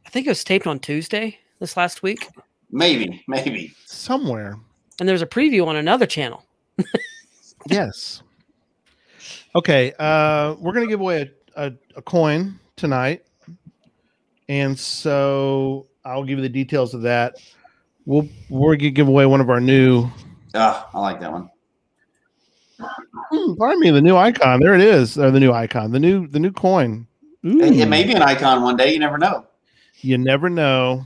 I 0.05 0.09
think 0.09 0.25
it 0.25 0.29
was 0.29 0.43
taped 0.43 0.67
on 0.67 0.79
Tuesday 0.79 1.37
this 1.59 1.77
last 1.77 2.01
week, 2.03 2.27
Maybe, 2.71 3.23
maybe. 3.27 3.73
Somewhere. 3.85 4.57
and 4.99 5.07
there's 5.09 5.21
a 5.21 5.27
preview 5.27 5.65
on 5.67 5.75
another 5.75 6.05
channel. 6.05 6.43
Yes. 7.67 8.23
Okay. 9.53 9.93
Uh, 9.99 10.55
we're 10.59 10.71
gonna 10.71 10.87
give 10.87 11.01
away 11.01 11.29
a, 11.55 11.65
a, 11.67 11.73
a 11.97 12.01
coin 12.01 12.57
tonight, 12.77 13.25
and 14.47 14.79
so 14.79 15.87
I'll 16.05 16.23
give 16.23 16.37
you 16.39 16.41
the 16.41 16.49
details 16.49 16.93
of 16.93 17.01
that. 17.01 17.35
We'll 18.05 18.27
we're 18.49 18.77
gonna 18.77 18.91
give 18.91 19.09
away 19.09 19.25
one 19.25 19.41
of 19.41 19.49
our 19.49 19.59
new. 19.59 20.09
Ah, 20.55 20.89
I 20.93 20.99
like 21.01 21.19
that 21.19 21.31
one. 21.31 21.49
Hmm, 22.79 23.53
pardon 23.55 23.81
me, 23.81 23.91
the 23.91 24.01
new 24.01 24.15
icon. 24.15 24.61
There 24.61 24.73
it 24.73 24.81
is. 24.81 25.17
Or 25.17 25.29
the 25.29 25.39
new 25.39 25.51
icon. 25.51 25.91
The 25.91 25.99
new 25.99 26.27
the 26.27 26.39
new 26.39 26.51
coin. 26.53 27.05
It, 27.43 27.77
it 27.77 27.85
may 27.89 28.05
be 28.05 28.13
an 28.13 28.21
icon 28.23 28.63
one 28.63 28.77
day. 28.77 28.93
You 28.93 28.99
never 28.99 29.17
know. 29.17 29.45
You 30.01 30.17
never 30.17 30.49
know. 30.49 31.05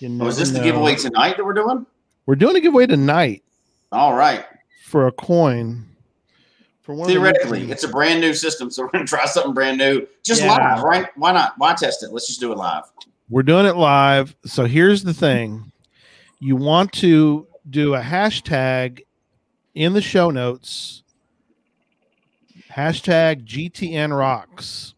You 0.00 0.08
Oh, 0.20 0.26
is 0.26 0.36
never 0.36 0.40
this 0.40 0.50
the 0.50 0.60
giveaway 0.62 0.96
tonight 0.96 1.36
that 1.36 1.44
we're 1.44 1.52
doing? 1.54 1.86
We're 2.26 2.34
doing 2.34 2.56
a 2.56 2.60
giveaway 2.60 2.86
tonight 2.86 3.42
All 3.92 4.14
right. 4.14 4.44
for 4.84 5.06
a 5.06 5.12
coin. 5.12 5.86
For 6.82 6.94
one 6.94 7.02
of 7.02 7.06
the 7.08 7.14
new 7.14 7.20
Theoretically, 7.20 7.70
it's 7.70 7.84
a 7.84 7.88
brand 7.88 8.20
new 8.20 8.34
system, 8.34 8.70
so 8.70 8.82
we're 8.84 8.90
gonna 8.90 9.04
try 9.06 9.24
something 9.26 9.54
brand 9.54 9.78
new. 9.78 10.06
Just 10.24 10.42
Yeah. 10.42 10.56
live, 10.74 10.82
right? 10.82 11.06
Why 11.16 11.32
not? 11.32 11.54
Why 11.58 11.74
test 11.74 12.02
it? 12.02 12.10
Let's 12.12 12.26
just 12.26 12.40
do 12.40 12.50
it 12.52 12.58
live. 12.58 12.84
We're 13.30 13.44
doing 13.44 13.66
it 13.66 13.76
live. 13.76 14.34
So 14.44 14.64
here's 14.66 15.04
the 15.04 15.14
thing 15.14 15.70
you 16.40 16.56
want 16.56 16.92
to 16.94 17.46
do 17.70 17.94
a 17.94 18.00
hashtag 18.00 19.02
in 19.74 19.92
the 19.92 20.02
show 20.02 20.30
notes 20.30 21.02
hashtag 22.72 23.44
GTN 23.44 24.16
rocks. 24.16 24.94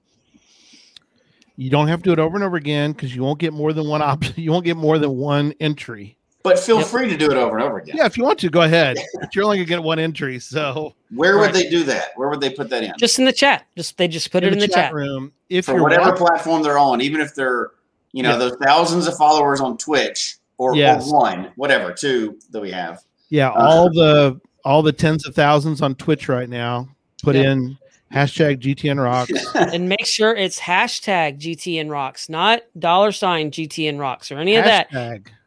You 1.57 1.71
don't 1.71 1.89
have 1.89 2.01
to 2.03 2.05
do 2.05 2.13
it 2.13 2.19
over 2.19 2.37
and 2.37 2.45
over 2.45 2.57
again 2.57 2.93
because 2.93 3.15
you 3.15 3.23
won't 3.23 3.39
get 3.39 3.53
more 3.53 3.73
than 3.73 3.87
one 3.87 4.03
option. 4.03 4.35
You 4.43 4.51
won't 4.53 4.65
get 4.65 4.77
more 4.77 4.99
than 4.99 5.11
one 5.17 5.55
entry. 5.61 6.17
But 6.43 6.59
feel 6.59 6.79
Yep. 6.79 6.87
free 6.89 7.09
to 7.09 7.17
do 7.17 7.31
it 7.31 7.37
over 7.39 7.57
and 7.57 7.65
over 7.67 7.79
again. 7.79 7.97
Yeah, 7.97 8.05
if 8.05 8.19
you 8.19 8.25
want 8.25 8.39
to, 8.41 8.51
go 8.51 8.63
ahead. 8.63 8.99
But 9.21 9.35
you're 9.35 9.45
only 9.45 9.57
gonna 9.59 9.67
get 9.67 9.83
one 9.83 9.99
entry. 9.99 10.39
So 10.41 10.95
Where 11.15 11.39
would 11.39 11.47
Right. 11.47 11.55
they 11.55 11.71
do 11.71 11.85
that? 11.85 12.09
Where 12.17 12.29
would 12.29 12.41
they 12.41 12.51
put 12.51 12.69
that 12.71 12.83
in? 12.83 12.93
Just 12.99 13.19
in 13.19 13.25
the 13.25 13.33
chat. 13.33 13.65
Just 13.77 13.97
they 13.97 14.09
just 14.09 14.31
put 14.31 14.45
it 14.45 14.53
in 14.53 14.59
the 14.59 14.69
chat. 14.69 14.93
room, 14.93 15.33
if 15.49 15.67
For 15.67 15.73
you're 15.75 15.83
whatever 15.83 16.11
watching, 16.11 16.27
platform 16.27 16.63
they're 16.63 16.79
on, 16.79 17.01
even 17.01 17.21
if 17.21 17.35
they're, 17.35 17.71
you 18.13 18.23
know, 18.23 18.33
Yeah. 18.33 18.37
those 18.37 18.57
thousands 18.63 19.07
of 19.07 19.17
followers 19.17 19.61
on 19.61 19.79
Twitch 19.79 20.37
or, 20.59 20.77
Yes. 20.77 21.09
or 21.09 21.15
one, 21.21 21.53
whatever, 21.57 21.93
two 21.93 22.37
that 22.51 22.61
we 22.61 22.71
have. 22.73 23.01
yeah, 23.31 23.49
Uh, 23.51 23.67
all 23.69 23.91
the 23.91 24.39
all 24.67 24.83
the 24.83 24.93
tens 24.93 25.27
of 25.27 25.35
thousands 25.35 25.81
on 25.83 25.95
Twitch 25.95 26.29
right 26.29 26.49
now, 26.49 26.89
put 27.23 27.37
Yep. 27.37 27.47
in 27.47 27.79
hashtag 28.15 28.61
GTN 28.61 29.03
rocks. 29.03 29.33
and 29.55 29.89
make 29.89 30.07
sure 30.07 30.35
it's 30.35 30.59
hashtag 30.59 31.39
GTN 31.41 31.91
rocks, 31.91 32.29
not 32.29 32.63
dollar 32.79 33.13
sign 33.13 33.51
GTN 33.51 33.99
rocks 33.99 34.31
or 34.31 34.39
any 34.39 34.57
of 34.57 34.65
that. 34.65 34.89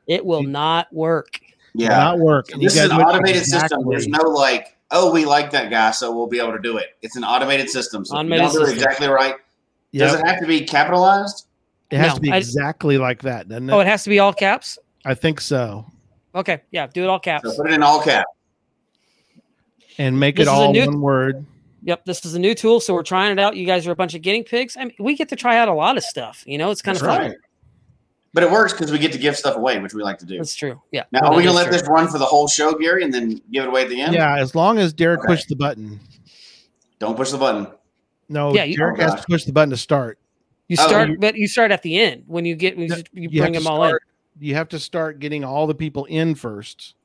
It 0.07 0.25
will 0.25 0.43
not 0.43 0.91
work. 0.93 1.39
Yeah. 1.73 1.87
It 1.87 1.89
will 1.89 1.95
not 1.97 2.19
work. 2.19 2.51
And 2.51 2.61
you 2.61 2.67
This 2.69 2.77
is 2.77 2.83
an 2.83 2.89
do 2.95 2.99
it 3.01 3.03
automated 3.05 3.45
system. 3.45 3.83
There's 3.89 4.07
no 4.07 4.23
like, 4.23 4.77
oh, 4.91 5.11
we 5.11 5.25
like 5.25 5.51
that 5.51 5.69
guy, 5.69 5.91
so 5.91 6.15
we'll 6.15 6.27
be 6.27 6.39
able 6.39 6.53
to 6.53 6.59
do 6.61 6.77
it. 6.77 6.95
It's 7.01 7.15
an 7.15 7.23
automated 7.23 7.69
system. 7.69 8.05
So 8.05 8.15
if 8.15 8.17
you 8.17 8.19
Automated 8.33 8.43
don't 8.45 8.53
do 8.53 8.61
it 8.61 8.65
system. 8.67 8.77
exactly 8.77 9.07
right. 9.09 9.35
Yep. 9.91 10.11
Does 10.11 10.19
it 10.19 10.27
have 10.27 10.39
to 10.39 10.47
be 10.47 10.61
capitalized? 10.65 11.45
It 11.91 11.97
has 11.97 12.09
No, 12.09 12.15
to 12.15 12.21
be 12.21 12.31
I- 12.31 12.37
exactly 12.37 12.97
like 12.97 13.21
that, 13.23 13.47
doesn't 13.47 13.69
it? 13.69 13.73
Oh, 13.73 13.79
it 13.79 13.87
has 13.87 14.03
to 14.03 14.09
be 14.09 14.19
all 14.19 14.33
caps. 14.33 14.77
I 15.05 15.13
think 15.13 15.39
so. 15.39 15.85
Okay, 16.35 16.61
yeah, 16.71 16.87
do 16.87 17.03
it 17.03 17.07
all 17.07 17.17
So 17.19 17.21
caps. 17.21 17.55
put 17.55 17.67
it 17.69 17.73
in 17.73 17.81
all 17.81 18.01
caps. 18.01 18.29
And 19.97 20.19
make 20.19 20.35
This 20.35 20.47
it 20.47 20.51
is 20.51 20.57
a 20.57 20.61
all 20.61 20.71
new- 20.73 20.85
one 20.85 21.01
word. 21.01 21.45
Yep, 21.83 22.05
this 22.05 22.25
is 22.25 22.33
a 22.33 22.39
new 22.39 22.53
tool, 22.55 22.79
so 22.79 22.93
we're 22.93 23.03
trying 23.03 23.31
it 23.31 23.39
out. 23.39 23.55
You 23.55 23.65
guys 23.65 23.85
are 23.87 23.91
a 23.91 23.95
bunch 23.95 24.13
of 24.15 24.21
guinea 24.21 24.43
pigs. 24.43 24.75
I 24.77 24.85
mean, 24.85 24.95
we 24.99 25.15
get 25.15 25.29
to 25.29 25.35
try 25.35 25.57
out 25.57 25.67
a 25.67 25.73
lot 25.73 25.95
of 25.97 26.03
stuff. 26.03 26.43
You 26.47 26.57
know, 26.57 26.71
it's 26.71 26.81
kind 26.81 26.97
of 26.97 27.01
fun. 27.03 27.21
right. 27.21 27.37
But 28.33 28.43
it 28.43 28.51
works 28.51 28.73
because 28.73 28.91
we 28.91 28.99
get 28.99 29.11
to 29.13 29.17
give 29.17 29.35
stuff 29.37 29.55
away, 29.55 29.79
which 29.79 29.93
we 29.93 30.03
like 30.03 30.17
to 30.19 30.25
do. 30.25 30.37
That's 30.37 30.53
true. 30.53 30.81
Yeah. 30.91 31.03
Now, 31.11 31.21
No, 31.21 31.27
are 31.29 31.37
we 31.37 31.43
gonna 31.43 31.55
let 31.55 31.67
true. 31.67 31.73
this 31.77 31.87
run 31.87 32.07
for 32.07 32.17
the 32.19 32.25
whole 32.25 32.47
show, 32.47 32.73
Gary, 32.73 33.03
and 33.03 33.13
then 33.13 33.41
give 33.51 33.63
it 33.63 33.67
away 33.67 33.83
at 33.83 33.89
the 33.89 33.99
end? 34.01 34.13
Yeah, 34.13 34.37
as 34.37 34.53
long 34.53 34.77
as 34.79 34.91
Derek 34.93 35.19
Okay. 35.21 35.27
pushed 35.27 35.47
the 35.49 35.55
button. 35.55 35.99
Don't 36.99 37.15
push 37.15 37.31
the 37.31 37.37
button. 37.37 37.67
No, 38.29 38.53
Yeah, 38.53 38.63
you- 38.65 38.75
Derek 38.77 38.99
Oh, 38.99 39.03
has 39.03 39.15
to 39.21 39.23
push 39.27 39.45
the 39.45 39.53
button 39.53 39.69
to 39.69 39.77
start. 39.77 40.19
You 40.67 40.75
Oh, 40.79 40.87
start, 40.87 41.09
you- 41.09 41.17
but 41.17 41.35
you 41.35 41.47
start 41.47 41.71
at 41.71 41.81
the 41.83 41.97
end 41.99 42.23
when 42.27 42.43
you 42.45 42.55
get 42.55 42.75
when 42.75 42.87
you, 42.87 42.89
No, 42.89 42.95
you 42.97 43.03
You 43.13 43.29
bring 43.41 43.53
have 43.53 43.63
them 43.63 43.71
all 43.71 43.83
in. 43.85 43.97
You 44.39 44.53
have 44.55 44.67
to 44.69 44.79
start 44.79 45.19
getting 45.19 45.43
all 45.43 45.65
the 45.65 45.73
people 45.75 46.05
in 46.05 46.35
first. 46.35 46.95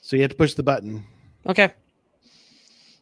So 0.00 0.16
you 0.16 0.22
have 0.22 0.30
to 0.30 0.36
push 0.36 0.54
the 0.54 0.62
button. 0.62 1.04
Okay. 1.46 1.72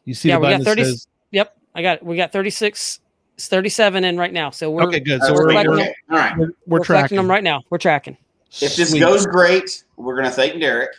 You 0.05 0.13
see 0.13 0.29
Yeah, 0.29 0.35
the 0.35 0.41
we 0.41 0.45
got 0.47 0.51
button 0.59 0.65
30 0.65 0.83
says, 0.83 1.07
Yep. 1.31 1.57
I 1.75 1.81
got 1.81 1.97
it. 1.97 2.03
We 2.05 2.15
got 2.17 2.31
36, 2.31 2.99
it's 3.35 3.47
37 3.47 4.03
in 4.03 4.17
right 4.17 4.31
now. 4.33 4.49
So 4.51 4.69
we're, 4.69 4.83
okay, 4.83 4.99
good. 4.99 5.21
So 5.23 5.33
we're 5.33 5.47
we're, 5.47 5.53
we're, 5.55 5.63
them. 5.63 5.79
okay. 5.79 5.95
All 6.11 6.17
right. 6.17 6.37
we're, 6.37 6.45
we're 6.67 6.79
we're 6.79 6.83
tracking 6.83 7.17
them 7.17 7.29
right 7.29 7.43
now. 7.43 7.61
We're 7.69 7.77
tracking. 7.79 8.17
If 8.61 8.75
this 8.75 8.91
Sweet. 8.91 8.99
goes 8.99 9.25
great, 9.25 9.83
we're 9.97 10.15
gonna 10.15 10.29
thank 10.29 10.59
Derek. 10.61 10.91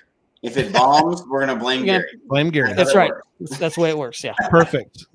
If 0.43 0.57
it 0.59 0.73
bombs, 0.73 1.23
we're 1.31 1.41
gonna 1.47 1.57
blame 1.59 1.85
Yeah. 1.85 1.99
Gary. 1.99 2.09
blame 2.27 2.51
Gary. 2.51 2.71
How 2.71 2.75
That's 2.75 2.95
right. 2.95 3.11
works. 3.11 3.27
That's, 3.41 3.59
that's 3.59 3.75
the 3.77 3.81
way 3.83 3.91
it 3.91 3.97
works. 3.99 4.23
Yeah. 4.25 4.35
Perfect. 4.51 5.07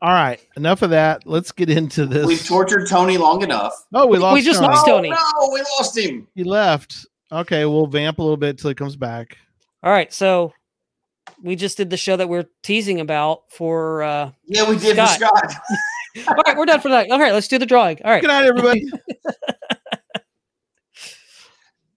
All 0.00 0.10
right, 0.10 0.40
enough 0.56 0.82
of 0.82 0.90
that. 0.90 1.26
Let's 1.26 1.52
get 1.52 1.68
into 1.70 2.06
this. 2.06 2.26
We've 2.26 2.44
tortured 2.44 2.88
Tony 2.88 3.18
long 3.18 3.42
enough. 3.42 3.74
No, 3.92 4.06
we 4.06 4.18
lost. 4.18 4.34
we 4.34 4.42
just 4.42 4.60
Tony. 4.60 4.72
lost- 4.74 4.88
Oh 4.88 4.96
Tony. 4.96 5.10
no, 5.10 5.50
we 5.52 5.60
lost 5.78 5.96
him. 5.98 6.26
He 6.34 6.44
left. 6.44 7.06
Okay, 7.30 7.64
we'll 7.66 7.86
vamp 7.86 8.18
a 8.18 8.22
little 8.22 8.36
bit 8.36 8.58
till 8.58 8.70
he 8.70 8.74
comes 8.74 8.96
back. 8.96 9.36
All 9.82 9.92
right. 9.92 10.12
So 10.12 10.52
we 11.42 11.56
just 11.56 11.76
did 11.76 11.90
the 11.90 11.96
show 11.96 12.16
that 12.16 12.28
we're 12.28 12.46
teasing 12.62 13.00
about 13.00 13.42
for. 13.50 14.02
uh 14.02 14.30
Yeah, 14.46 14.68
we 14.68 14.78
did 14.78 14.96
Scott. 14.96 15.18
for 15.18 15.50
Scott. 15.50 15.62
All 16.28 16.34
right. 16.46 16.56
We're 16.56 16.66
done 16.66 16.80
for 16.80 16.90
that. 16.90 17.10
All 17.10 17.18
right. 17.18 17.32
Let's 17.32 17.48
do 17.48 17.58
the 17.58 17.66
drawing. 17.66 17.98
All 18.04 18.10
right. 18.10 18.20
Good 18.20 18.28
night, 18.28 18.46
everybody. 18.46 18.84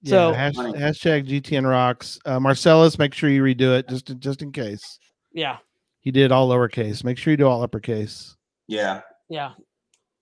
So- 0.06 0.32
yeah, 0.32 0.38
hash, 0.38 0.54
hashtag 0.56 1.28
GTN 1.28 1.68
rocks. 1.68 2.20
Uh, 2.26 2.40
Marcellus, 2.40 3.00
make 3.00 3.14
sure 3.16 3.28
you 3.28 3.42
redo 3.42 3.76
it 3.78 3.90
just 3.90 4.16
just 4.20 4.44
in 4.44 4.52
case. 4.52 5.00
Yeah. 5.34 5.58
He 6.02 6.12
did 6.12 6.32
all 6.32 6.48
lowercase. 6.48 7.04
Make 7.04 7.18
sure 7.18 7.32
you 7.32 7.38
do 7.38 7.48
all 7.48 7.64
uppercase. 7.64 8.36
Yeah, 8.68 9.02
Yeah. 9.30 9.54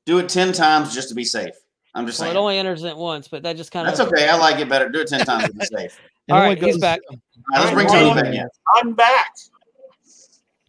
do 0.06 0.20
it 0.20 0.30
ten 0.30 0.54
times 0.54 0.94
just 0.94 1.10
to 1.10 1.16
be 1.16 1.26
safe. 1.26 1.54
I'm 1.94 2.06
just 2.08 2.18
Well, 2.20 2.28
saying. 2.28 2.38
it 2.38 2.40
only 2.40 2.58
enters 2.60 2.84
it 2.86 2.96
once, 2.96 3.28
but 3.28 3.44
that 3.44 3.58
just 3.58 3.72
kind 3.74 3.86
of 3.88 3.98
That's 3.98 4.10
okay. 4.10 4.30
I 4.30 4.38
like 4.38 4.60
it 4.60 4.70
better. 4.70 4.88
Do 4.88 5.02
it 5.02 5.08
ten 5.10 5.26
times 5.26 5.48
to 5.48 5.54
be 5.54 5.66
safe. 5.66 6.00
It 6.28 6.32
All 6.32 6.40
only 6.40 6.50
right, 6.56 6.64
he's 6.64 6.78
back. 6.78 7.02
Let's 7.54 7.72
bring 7.74 7.88
Tony 7.88 8.14
back 8.14 8.34
in. 8.34 8.48
I'm 8.76 8.94
back. 8.94 9.34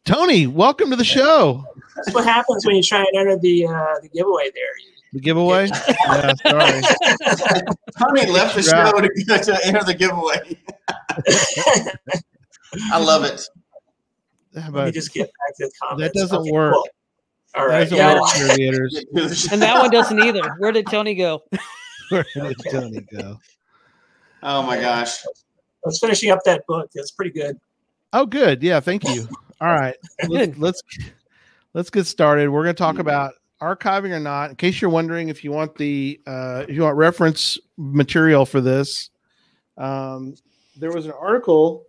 Tony, 0.04 0.46
welcome 0.48 0.90
to 0.90 0.96
the 0.96 1.04
show. 1.04 1.64
That's 1.96 2.12
what 2.12 2.24
happens 2.24 2.66
when 2.66 2.74
you 2.74 2.82
try 2.82 2.98
and 2.98 3.08
enter 3.16 3.38
the 3.38 3.66
uh, 3.66 3.94
the 4.02 4.08
giveaway 4.08 4.50
there. 4.52 4.64
The 5.12 5.20
giveaway. 5.20 5.68
yeah, 5.68 6.32
sorry. 6.46 6.82
Tony 8.02 8.26
left 8.32 8.56
the 8.56 8.62
show 8.62 8.90
to, 9.00 9.44
to 9.44 9.66
enter 9.66 9.84
the 9.84 9.94
giveaway. 9.94 10.58
I 12.92 12.98
love 12.98 13.22
it. 13.22 13.40
How 14.60 14.70
Let 14.72 14.86
me 14.86 14.90
just 14.92 15.14
get 15.14 15.26
back 15.26 15.56
to 15.58 15.66
the 15.66 15.72
comments. 15.80 16.02
That 16.14 16.20
doesn't 16.20 16.38
Okay, 16.40 16.50
work. 16.50 16.74
cool. 16.74 16.88
All 17.54 17.68
that 17.68 17.78
doesn't 17.90 17.96
Yeah. 17.96 18.14
work, 18.14 18.24
cheerleaders. 18.30 19.52
And 19.52 19.62
that 19.62 19.80
one 19.80 19.90
doesn't 19.90 20.18
either. 20.18 20.42
Where 20.58 20.72
did 20.72 20.86
Tony 20.88 21.14
go? 21.14 21.44
Where 22.10 22.24
did 22.34 22.56
Tony 22.70 23.00
go? 23.12 23.38
Oh 24.42 24.62
my 24.62 24.78
gosh. 24.80 25.24
I 25.84 25.88
was 25.88 25.98
finishing 25.98 26.30
up 26.30 26.40
that 26.44 26.66
book. 26.66 26.90
It's 26.94 27.10
pretty 27.10 27.30
good. 27.30 27.58
Oh, 28.12 28.24
good. 28.26 28.62
Yeah, 28.62 28.80
thank 28.80 29.04
you. 29.04 29.28
All 29.60 29.68
right, 29.68 29.96
let's 30.28 30.58
let's, 30.58 30.82
let's 31.74 31.90
get 31.90 32.06
started. 32.06 32.48
We're 32.48 32.62
going 32.62 32.74
to 32.74 32.78
talk 32.78 32.98
about 32.98 33.34
archiving 33.60 34.10
or 34.10 34.20
not. 34.20 34.50
In 34.50 34.56
case 34.56 34.80
you're 34.80 34.90
wondering 34.90 35.28
if 35.28 35.44
you 35.44 35.52
want 35.52 35.76
the 35.76 36.20
uh, 36.26 36.64
if 36.68 36.74
you 36.74 36.82
want 36.82 36.96
reference 36.96 37.58
material 37.76 38.46
for 38.46 38.60
this, 38.60 39.10
um, 39.78 40.34
there 40.76 40.92
was 40.92 41.06
an 41.06 41.12
article 41.12 41.86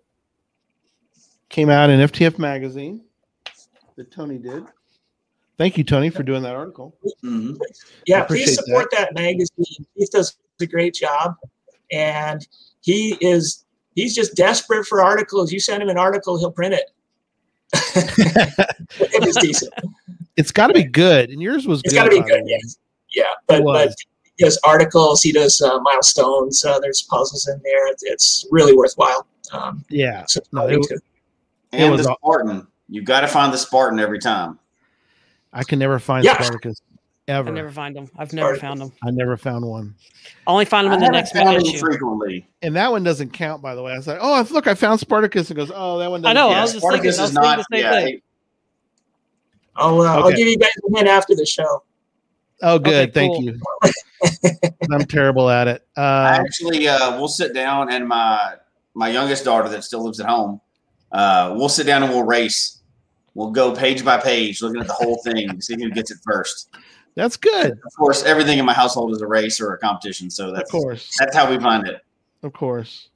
came 1.50 1.70
out 1.70 1.90
in 1.90 2.00
FTF 2.00 2.38
magazine 2.38 3.02
that 3.96 4.12
Tony 4.12 4.38
did. 4.38 4.66
Thank 5.58 5.78
you, 5.78 5.84
Tony, 5.84 6.10
for 6.10 6.24
doing 6.24 6.44
that 6.44 6.56
article. 6.56 6.96
Mhm. 7.24 7.58
Yeah, 8.06 8.24
appreciate 8.24 8.46
please 8.46 8.56
support 8.56 8.90
that. 8.92 9.14
magazine. 9.14 9.86
Keith 9.98 10.12
does 10.12 10.38
a 10.60 10.66
great 10.66 10.94
job, 10.94 11.36
and 11.92 12.46
he 12.82 13.18
is 13.22 13.65
he's 13.96 14.14
just 14.16 14.36
desperate 14.36 14.86
for 14.86 15.02
articles. 15.02 15.52
You 15.52 15.60
send 15.60 15.82
him 15.82 15.90
an 15.90 15.98
article, 15.98 16.38
he'll 16.38 16.52
print 16.52 16.74
it. 16.76 16.92
it 17.74 19.26
was 19.26 19.36
decent. 19.38 19.74
It's 20.38 20.52
got 20.52 20.68
to 20.68 20.74
be 20.74 20.84
good, 20.84 21.30
and 21.30 21.42
yours 21.42 21.66
was 21.68 21.82
It's 21.84 21.94
good. 21.94 22.00
got 22.00 22.04
to 22.06 22.10
be 22.12 22.20
good. 22.22 22.44
way. 22.44 22.58
Yes. 22.62 22.78
Yeah, 23.14 23.24
but 23.48 23.64
was. 23.64 23.88
but 23.88 23.96
he 24.38 24.44
does 24.44 24.60
articles. 24.64 25.22
He 25.22 25.32
does 25.32 25.62
uh, 25.62 25.80
milestones. 25.80 26.64
Uh, 26.64 26.80
there's 26.80 27.04
puzzles 27.04 27.48
in 27.48 27.60
there. 27.64 27.88
It's, 27.88 28.04
it's 28.04 28.46
really 28.52 28.76
worthwhile. 28.76 29.26
Um, 29.54 29.86
Yeah, 29.90 30.26
so 30.28 30.42
No, 30.52 30.68
it 30.68 30.78
was- 30.78 30.88
to- 30.88 31.00
And 31.72 31.92
was 31.94 32.04
the 32.04 32.10
all- 32.10 32.18
Spartan. 32.18 32.68
You've 32.90 33.06
got 33.06 33.22
to 33.22 33.28
find 33.28 33.52
the 33.54 33.58
Spartan 33.58 34.00
every 34.00 34.20
time. 34.20 34.60
I 35.54 35.64
can 35.64 35.80
never 35.80 36.00
find 36.00 36.24
Yeah. 36.26 36.34
Spartacus 36.40 36.82
I 37.28 37.42
never 37.42 37.72
find 37.72 37.96
them. 37.96 38.08
I've 38.18 38.32
never 38.34 38.56
Spartacus. 38.56 38.62
found 38.62 38.82
them. 38.82 38.92
I 39.04 39.10
never 39.12 39.36
found 39.36 39.66
one. 39.66 39.96
I 40.46 40.52
only 40.52 40.66
find 40.66 40.86
them 40.86 40.94
in 40.94 41.04
I 41.04 41.06
the 41.08 41.12
next 41.12 41.32
found 41.34 41.48
them 41.56 41.66
issue. 41.66 41.80
frequently. 41.80 42.48
And 42.62 42.76
that 42.76 42.92
one 42.92 43.04
doesn't 43.04 43.32
count, 43.34 43.64
by 43.64 43.74
the 43.74 43.82
way. 43.82 43.94
I 43.94 43.98
was 43.98 44.06
like, 44.06 44.20
oh, 44.22 44.46
look, 44.52 44.68
I 44.68 44.76
found 44.76 45.00
Spartacus. 45.00 45.50
And 45.50 45.58
goes, 45.58 45.72
oh, 45.74 45.98
that 45.98 46.12
one 46.12 46.22
doesn't 46.22 46.38
I 46.38 46.40
know, 46.40 46.50
count. 46.50 46.58
I 46.58 46.62
was 46.62 46.74
just 46.74 46.84
thinking- 46.86 47.12
Spartacus 47.12 47.20
I 47.20 47.22
was 47.24 47.30
is 47.32 47.36
thinking 47.36 47.50
not. 47.50 47.58
the 47.58 47.78
same 47.78 47.84
Yeah, 47.84 48.06
thing. 48.06 48.22
I'll 49.76 50.02
uh, 50.02 50.06
I'll 50.22 50.30
give 50.32 50.48
you 50.48 50.58
guys 50.58 50.70
a 50.90 50.96
hint 50.96 51.08
after 51.10 51.36
the 51.36 51.46
show. 51.46 51.84
Oh, 52.62 52.80
good. 52.80 53.10
Okay, 53.10 53.12
Thank 53.12 53.34
cool. 53.34 53.44
you. 53.44 53.60
I'm 54.94 55.06
terrible 55.06 55.50
at 55.50 55.68
it. 55.68 55.86
I 55.98 56.02
Uh, 56.02 56.44
actually, 56.46 56.88
uh, 56.88 57.18
we'll 57.18 57.28
sit 57.28 57.54
down 57.54 57.92
and 57.92 58.08
my 58.08 58.54
my 58.94 59.10
youngest 59.10 59.44
daughter 59.44 59.68
that 59.68 59.84
still 59.84 60.04
lives 60.06 60.22
at 60.22 60.28
home, 60.28 60.62
uh, 61.12 61.54
we'll 61.58 61.68
sit 61.68 61.86
down 61.86 62.04
and 62.04 62.12
we'll 62.14 62.24
race. 62.24 62.80
We'll 63.34 63.52
go 63.52 63.76
page 63.76 64.06
by 64.06 64.18
page, 64.18 64.62
looking 64.62 64.80
at 64.80 64.88
the 64.88 64.94
whole 64.94 65.18
thing, 65.26 65.60
see 65.60 65.76
who 65.76 65.90
gets 65.90 66.10
it 66.12 66.20
first. 66.24 66.70
That's 67.16 67.38
good. 67.38 67.72
Of 67.72 67.94
course, 67.98 68.24
everything 68.24 68.60
in 68.60 68.66
my 68.66 68.74
household 68.74 69.12
is 69.14 69.22
a 69.22 69.28
race 69.28 69.60
or 69.62 69.74
a 69.74 69.78
competition, 69.78 70.30
so 70.30 70.50
Of 70.50 70.56
that's 70.56 70.72
course. 70.72 71.16
that's 71.20 71.36
how 71.36 71.50
we 71.50 71.58
find 71.60 71.88
it. 71.88 72.02
Of 72.44 72.54
course. 72.54 73.10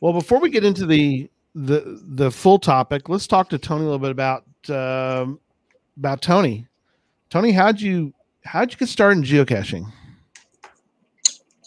Well, 0.00 0.12
before 0.12 0.40
we 0.40 0.50
get 0.50 0.64
into 0.64 0.86
the 0.86 1.30
the 1.54 2.00
the 2.04 2.30
full 2.30 2.58
topic, 2.58 3.08
let's 3.08 3.26
talk 3.26 3.48
to 3.50 3.58
Tony 3.58 3.82
a 3.82 3.84
little 3.84 3.98
bit 3.98 4.10
about 4.10 4.44
um, 4.68 5.40
about 5.96 6.20
Tony. 6.20 6.66
Tony, 7.30 7.52
how'd 7.52 7.80
you 7.80 8.12
how'd 8.44 8.70
you 8.72 8.76
get 8.78 8.88
started 8.88 9.18
in 9.18 9.24
geocaching? 9.24 9.90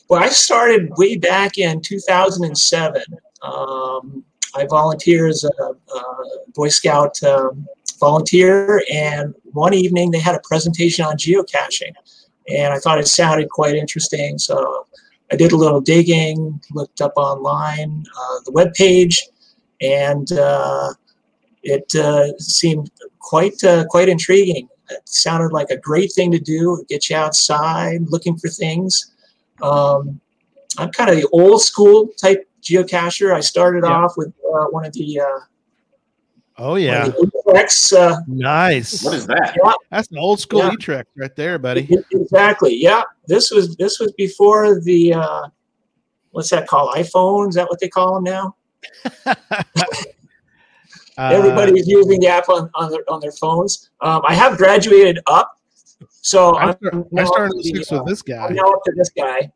Well, 0.10 0.22
I 0.24 0.30
started 0.30 0.90
way 0.98 1.18
back 1.18 1.58
in 1.58 1.82
2007. 1.82 3.02
Um, 3.42 4.24
I 4.56 4.66
volunteer 4.68 5.28
as 5.28 5.44
a, 5.44 5.50
a 5.64 6.04
Boy 6.56 6.70
Scout 6.70 7.22
um, 7.24 7.68
volunteer, 8.00 8.84
and 8.92 9.34
one 9.52 9.74
evening 9.74 10.12
they 10.12 10.20
had 10.20 10.36
a 10.36 10.42
presentation 10.44 11.06
on 11.06 11.16
geocaching, 11.18 11.94
and 12.48 12.74
I 12.74 12.80
thought 12.80 13.00
it 13.00 13.08
sounded 13.08 13.50
quite 13.50 13.76
interesting. 13.76 14.38
So 14.38 14.88
I 15.32 15.36
did 15.36 15.52
a 15.52 15.58
little 15.58 15.82
digging, 15.82 16.60
looked 16.72 17.02
up 17.02 17.14
online 17.16 18.06
uh, 18.18 18.40
the 18.46 18.52
web 18.52 18.74
page, 18.74 19.22
and 19.82 20.32
uh, 20.32 20.94
it 21.64 21.94
uh, 21.96 22.38
seemed 22.38 22.92
quite 23.20 23.64
uh, 23.64 23.86
quite 23.90 24.10
intriguing. 24.10 24.68
It 24.90 25.08
sounded 25.08 25.52
like 25.54 25.70
a 25.70 25.78
great 25.78 26.12
thing 26.14 26.32
to 26.32 26.40
do. 26.40 26.84
Get 26.90 27.10
you 27.10 27.16
outside, 27.16 28.10
looking 28.10 28.38
for 28.38 28.50
things. 28.50 29.14
Um, 29.62 30.20
I'm 30.78 30.92
kind 30.92 31.10
of 31.10 31.16
the 31.18 31.28
old 31.32 31.62
school 31.62 32.08
type 32.20 32.48
geocacher. 32.64 33.34
I 33.34 33.40
started 33.42 33.84
Yeah. 33.84 33.94
off 33.94 34.14
with 34.18 34.30
uh, 34.30 34.66
one 34.72 34.86
of 34.86 34.94
the 34.94 35.20
uh, 35.20 35.40
Oh 36.62 36.76
yeah, 36.76 37.08
one 37.08 37.32
eTrexes, 37.56 37.94
uh, 37.98 38.20
nice. 38.28 39.02
What 39.04 39.14
is 39.16 39.26
that? 39.28 39.58
That's 39.90 40.12
an 40.12 40.18
old 40.18 40.40
school 40.42 40.60
Yeah. 40.60 40.72
eTrex 40.72 41.06
right 41.18 41.34
there, 41.36 41.58
buddy. 41.58 41.88
exactly. 42.12 42.76
Yeah, 42.76 43.02
this 43.28 43.50
was 43.50 43.76
this 43.78 44.00
was 44.00 44.12
before 44.18 44.82
the 44.82 45.14
uh, 45.14 45.48
what's 46.32 46.50
that 46.50 46.68
called? 46.68 46.94
iPhone? 46.96 47.48
Is 47.50 47.56
that 47.56 47.68
what 47.70 47.80
they 47.80 47.88
call 47.90 48.16
them 48.16 48.24
now? 48.26 48.56
Uh, 51.18 51.32
Everybody's 51.34 51.86
using 51.86 52.18
the 52.22 52.28
app 52.28 52.48
on, 52.48 52.70
on 52.76 52.90
their 52.92 53.02
on 53.10 53.20
their 53.20 53.34
phones. 53.34 53.90
Um, 54.00 54.22
I 54.26 54.34
have 54.34 54.58
graduated 54.58 55.20
up, 55.28 55.60
so 56.10 56.56
I, 56.56 56.70
I'm 56.70 56.78
start- 56.78 56.94
I 56.96 57.04
now 57.12 57.26
started 57.26 57.46
up 57.58 57.62
to 57.62 57.72
the, 57.74 57.76
six 57.80 57.92
uh, 57.92 57.96
with 57.98 58.06
this 58.08 58.22
guy. 58.22 58.46
I'm 58.46 58.56
now 58.56 58.72
up 58.72 58.80
to 58.86 58.94
this 58.96 59.10
guy. 59.10 59.52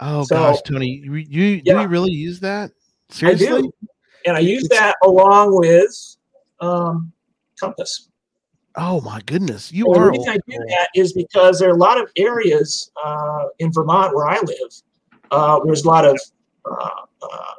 Oh 0.00 0.24
so- 0.24 0.34
gosh, 0.34 0.60
Tony, 0.62 0.88
you, 1.04 1.14
you 1.14 1.62
do 1.62 1.70
Yeah. 1.70 1.82
you 1.82 1.86
really 1.86 2.10
use 2.10 2.40
that? 2.40 2.72
I 2.72 3.14
Seriously? 3.14 3.62
do, 3.62 3.72
and 4.26 4.36
I 4.36 4.40
use 4.40 4.68
that 4.68 4.96
along 5.02 5.56
with 5.58 6.16
um, 6.60 7.12
Compass. 7.58 8.08
Oh 8.76 9.00
my 9.02 9.20
goodness, 9.26 9.70
you 9.70 9.86
And 9.86 9.94
the 9.94 10.00
are. 10.00 10.10
reason 10.10 10.28
I 10.30 10.38
do 10.48 10.58
that 10.68 10.88
is 10.94 11.12
because 11.12 11.58
there 11.58 11.68
are 11.68 11.74
a 11.74 11.78
lot 11.78 12.00
of 12.00 12.10
areas 12.16 12.90
uh, 13.04 13.44
in 13.58 13.70
Vermont 13.72 14.14
where 14.14 14.26
I 14.26 14.40
live. 14.40 14.72
Uh, 15.30 15.60
there's 15.64 15.84
a 15.84 15.88
lot 15.88 16.06
of 16.06 16.18
uh, 16.64 16.88
uh, 17.22 17.52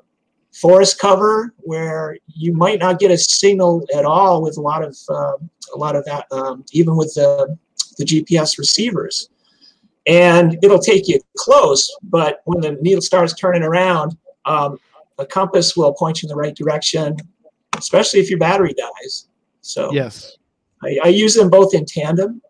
forest 0.53 0.99
cover 0.99 1.53
where 1.57 2.17
you 2.27 2.53
might 2.53 2.79
not 2.79 2.99
get 2.99 3.11
a 3.11 3.17
signal 3.17 3.85
at 3.95 4.05
all 4.05 4.41
with 4.41 4.57
a 4.57 4.61
lot 4.61 4.83
of 4.83 4.97
um, 5.09 5.49
a 5.73 5.77
lot 5.77 5.95
of 5.95 6.03
that, 6.05 6.25
um, 6.31 6.63
even 6.71 6.95
with 6.95 7.13
the 7.13 7.57
the 7.97 8.05
GPS 8.05 8.57
receivers. 8.57 9.29
And 10.05 10.57
it'll 10.61 10.79
take 10.79 11.07
you 11.07 11.19
close, 11.37 11.89
but 12.03 12.41
when 12.45 12.59
the 12.59 12.73
needle 12.81 13.01
starts 13.01 13.33
turning 13.33 13.63
around, 13.63 14.17
um, 14.45 14.77
a 15.19 15.25
compass 15.25 15.75
will 15.75 15.93
point 15.93 16.21
you 16.21 16.27
in 16.27 16.29
the 16.29 16.35
right 16.35 16.55
direction, 16.55 17.17
especially 17.77 18.19
if 18.19 18.29
your 18.29 18.39
battery 18.39 18.73
dies. 18.73 19.27
So 19.61 19.91
Yes. 19.91 20.37
I, 20.83 20.99
I 21.05 21.07
use 21.07 21.33
them 21.33 21.49
both 21.49 21.73
in 21.73 21.85
tandem, 21.85 22.41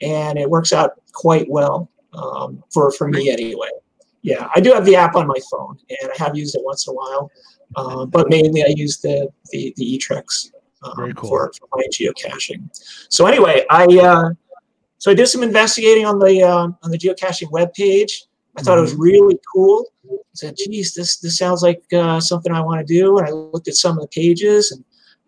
and 0.00 0.38
it 0.38 0.48
works 0.48 0.72
out 0.72 0.92
quite 1.12 1.48
well 1.48 1.90
um, 2.12 2.62
for 2.72 2.90
for 2.92 3.08
me 3.08 3.30
anyway. 3.30 3.68
Yeah, 4.22 4.48
I 4.54 4.60
do 4.60 4.72
have 4.72 4.84
the 4.84 4.96
app 4.96 5.14
on 5.14 5.26
my 5.26 5.38
phone, 5.50 5.78
and 5.88 6.10
I 6.10 6.22
have 6.22 6.36
used 6.36 6.54
it 6.56 6.62
once 6.64 6.86
in 6.86 6.92
a 6.92 6.96
while, 6.96 7.30
uh, 7.76 8.04
but 8.06 8.28
mainly 8.28 8.64
I 8.64 8.74
use 8.76 8.98
the 8.98 9.28
the 9.50 9.72
the 9.76 9.98
eTrex 9.98 10.50
um, 10.82 11.12
cool. 11.12 11.28
for, 11.28 11.52
for 11.58 11.68
my 11.76 11.84
geocaching. 11.92 12.68
So 13.08 13.26
anyway, 13.26 13.64
I 13.70 13.84
uh, 13.84 14.30
so 14.98 15.10
I 15.10 15.14
did 15.14 15.28
some 15.28 15.42
investigating 15.42 16.04
on 16.04 16.18
the 16.18 16.42
uh, 16.42 16.68
on 16.82 16.90
the 16.90 16.98
geocaching 16.98 17.50
webpage. 17.50 18.24
I 18.56 18.62
thought 18.62 18.78
it 18.78 18.82
was 18.82 18.94
really 18.94 19.38
cool. 19.54 19.86
I 20.42 20.48
said, 20.48 20.56
"Geez, 20.56 20.94
this 20.94 21.18
this 21.18 21.38
sounds 21.38 21.62
like 21.62 21.82
uh, 21.92 22.20
something 22.20 22.52
I 22.52 22.60
want 22.60 22.86
to 22.86 22.94
do." 22.94 23.18
And 23.18 23.26
I 23.26 23.30
looked 23.30 23.68
at 23.68 23.74
some 23.74 23.96
of 23.98 24.02
the 24.02 24.08
pages, 24.08 24.70
and 24.70 24.84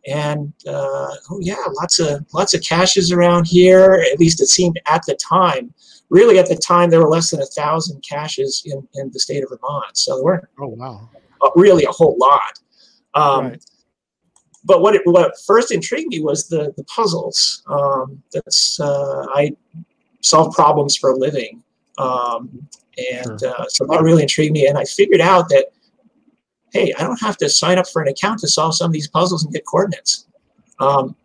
and 0.07 0.53
uh, 0.67 1.11
oh 1.31 1.39
yeah, 1.41 1.63
lots 1.81 1.99
of 1.99 2.25
lots 2.33 2.55
of 2.55 2.63
caches 2.63 3.13
around 3.13 3.47
here. 3.47 4.05
At 4.13 4.19
least 4.19 4.41
it 4.41 4.47
seemed 4.49 4.81
at 4.87 5.03
the 5.07 5.15
time. 5.17 5.73
Really, 6.09 6.39
at 6.39 6.49
the 6.49 6.57
time, 6.57 6.91
there 6.91 7.01
were 7.01 7.09
less 7.09 7.31
than 7.31 7.41
a 7.41 7.47
thousand 7.47 8.03
caches 8.03 8.63
in, 8.67 8.87
in 8.95 9.11
the 9.13 9.21
state 9.21 9.45
of 9.45 9.51
Vermont, 9.51 9.97
so 9.97 10.17
there 10.17 10.25
weren't 10.25 10.45
Oh 10.61 10.69
wow. 10.69 11.09
really 11.55 11.85
a 11.85 11.91
whole 11.91 12.17
lot. 12.19 12.59
Um, 13.15 13.49
Right. 13.51 13.65
But 14.65 14.83
what 14.83 14.95
it, 14.95 15.03
what 15.05 15.33
first 15.47 15.73
intrigued 15.73 16.09
me 16.09 16.21
was 16.21 16.49
the 16.49 16.73
the 16.77 16.85
puzzles. 16.85 17.63
Um, 17.67 18.23
that's 18.33 18.79
uh, 18.79 19.27
I 19.35 19.53
solve 20.21 20.55
problems 20.55 20.97
for 20.97 21.11
a 21.11 21.17
living, 21.17 21.63
um, 21.99 22.69
and 23.13 23.43
uh, 23.43 23.65
so 23.69 23.87
that 23.87 24.03
really 24.03 24.23
intrigued 24.23 24.53
me. 24.53 24.67
And 24.67 24.79
I 24.79 24.85
figured 24.85 25.21
out 25.21 25.49
that 25.49 25.67
hey, 26.73 26.93
I 26.99 27.03
don't 27.03 27.21
have 27.21 27.37
to 27.39 27.49
sign 27.49 27.79
up 27.79 27.89
for 27.89 28.03
an 28.03 28.09
account 28.09 28.41
to 28.41 28.49
solve 28.49 28.77
some 28.77 28.87
of 28.87 28.93
these 28.93 29.09
puzzles 29.09 29.45
and 29.45 29.53
get 29.53 29.67
coordinates. 29.67 30.27
Um, 30.79 31.17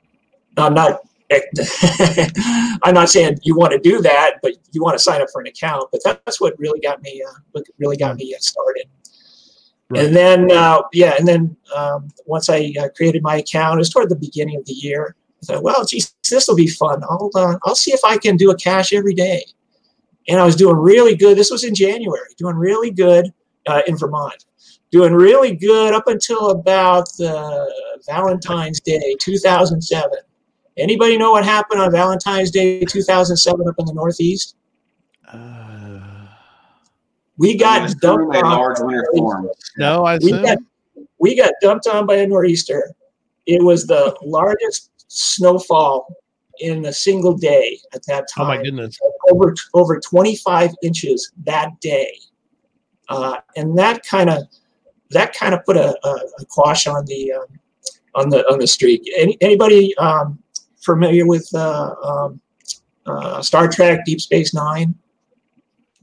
I'm 0.57 0.73
not. 0.73 1.01
I'm 2.83 2.93
not 2.93 3.09
saying 3.09 3.39
you 3.41 3.55
want 3.55 3.71
to 3.73 3.79
do 3.79 3.99
that, 4.01 4.35
but 4.43 4.53
you 4.71 4.83
want 4.83 4.95
to 4.95 5.03
sign 5.03 5.21
up 5.21 5.27
for 5.31 5.41
an 5.41 5.47
account. 5.47 5.89
But 5.91 6.01
that's 6.03 6.39
what 6.39 6.57
really 6.59 6.79
got 6.79 7.01
me. 7.01 7.23
Uh, 7.27 7.39
what 7.51 7.65
really 7.79 7.97
got 7.97 8.15
me 8.15 8.33
uh, 8.33 8.39
started. 8.39 8.85
Right. 9.89 10.05
And 10.05 10.15
then, 10.15 10.51
uh, 10.51 10.83
yeah, 10.93 11.15
and 11.17 11.27
then 11.27 11.57
um, 11.75 12.09
once 12.25 12.47
I 12.49 12.73
uh, 12.79 12.89
created 12.95 13.23
my 13.23 13.37
account, 13.37 13.75
it 13.75 13.79
was 13.79 13.89
toward 13.89 14.09
the 14.09 14.15
beginning 14.15 14.57
of 14.57 14.65
the 14.65 14.73
year. 14.73 15.15
I 15.41 15.45
thought, 15.45 15.63
well, 15.63 15.83
geez, 15.83 16.15
this 16.29 16.47
will 16.47 16.55
be 16.55 16.67
fun. 16.67 17.03
I'll 17.03 17.31
uh, 17.35 17.57
I'll 17.63 17.75
see 17.75 17.91
if 17.91 18.03
I 18.03 18.17
can 18.17 18.37
do 18.37 18.51
a 18.51 18.55
cache 18.55 18.93
every 18.93 19.15
day. 19.15 19.45
And 20.27 20.39
I 20.39 20.45
was 20.45 20.55
doing 20.55 20.75
really 20.77 21.15
good. 21.15 21.37
This 21.37 21.51
was 21.51 21.63
in 21.63 21.75
January, 21.75 22.27
doing 22.37 22.55
really 22.55 22.89
good 22.91 23.31
uh, 23.67 23.81
in 23.87 23.97
Vermont, 23.97 24.45
doing 24.91 25.13
really 25.13 25.55
good 25.55 25.93
up 25.93 26.07
until 26.07 26.49
about 26.51 27.07
the 27.17 27.71
Valentine's 28.07 28.79
Day 28.79 29.15
2007. 29.19 30.09
Anybody 30.77 31.17
know 31.17 31.31
what 31.31 31.45
happened 31.45 31.79
on 31.81 31.91
Valentine's 31.91 32.51
Day 32.51 32.81
2007 32.83 33.67
up 33.67 33.75
in 33.77 33.85
the 33.85 33.93
Northeast? 33.93 34.55
Uh, 35.31 36.27
We 37.37 37.55
got 37.57 37.89
dumped 38.01 38.35
on. 38.35 38.43
large 38.43 38.79
winter 38.79 39.05
storm. 39.13 39.49
no, 39.77 40.05
I 40.05 40.17
We 40.17 40.31
got, 40.31 40.57
we 41.19 41.35
got 41.35 41.51
dumped 41.61 41.87
on 41.87 42.05
by 42.05 42.15
a 42.15 42.27
nor'easter. 42.27 42.91
It 43.45 43.63
was 43.63 43.85
the 43.85 44.15
largest 44.23 44.91
snowfall 45.07 46.07
in 46.59 46.85
a 46.85 46.93
single 46.93 47.35
day 47.37 47.79
at 47.93 48.05
that 48.07 48.27
time. 48.33 48.45
oh 48.45 48.47
my 48.47 48.61
goodness. 48.63 48.97
Over 49.31 49.53
over 49.73 49.99
25 49.99 50.71
inches 50.83 51.31
that 51.45 51.79
day, 51.81 52.17
uh, 53.09 53.37
and 53.55 53.77
that 53.77 54.05
kind 54.05 54.29
of 54.29 54.43
that 55.11 55.33
kind 55.33 55.53
of 55.53 55.63
put 55.65 55.77
a, 55.77 55.97
a, 56.05 56.09
a 56.39 56.45
quash 56.49 56.87
on 56.87 57.05
the 57.05 57.33
um, 57.33 57.47
on 58.15 58.29
the 58.29 58.43
on 58.51 58.59
the 58.59 58.67
streak. 58.67 59.01
Any, 59.17 59.37
anybody 59.41 59.95
um, 59.97 60.39
familiar 60.77 61.25
with 61.27 61.49
uh, 61.55 61.95
um, 62.03 62.39
uh, 63.05 63.41
Star 63.41 63.67
Trek: 63.67 64.01
Deep 64.05 64.21
Space 64.21 64.53
Nine? 64.53 64.93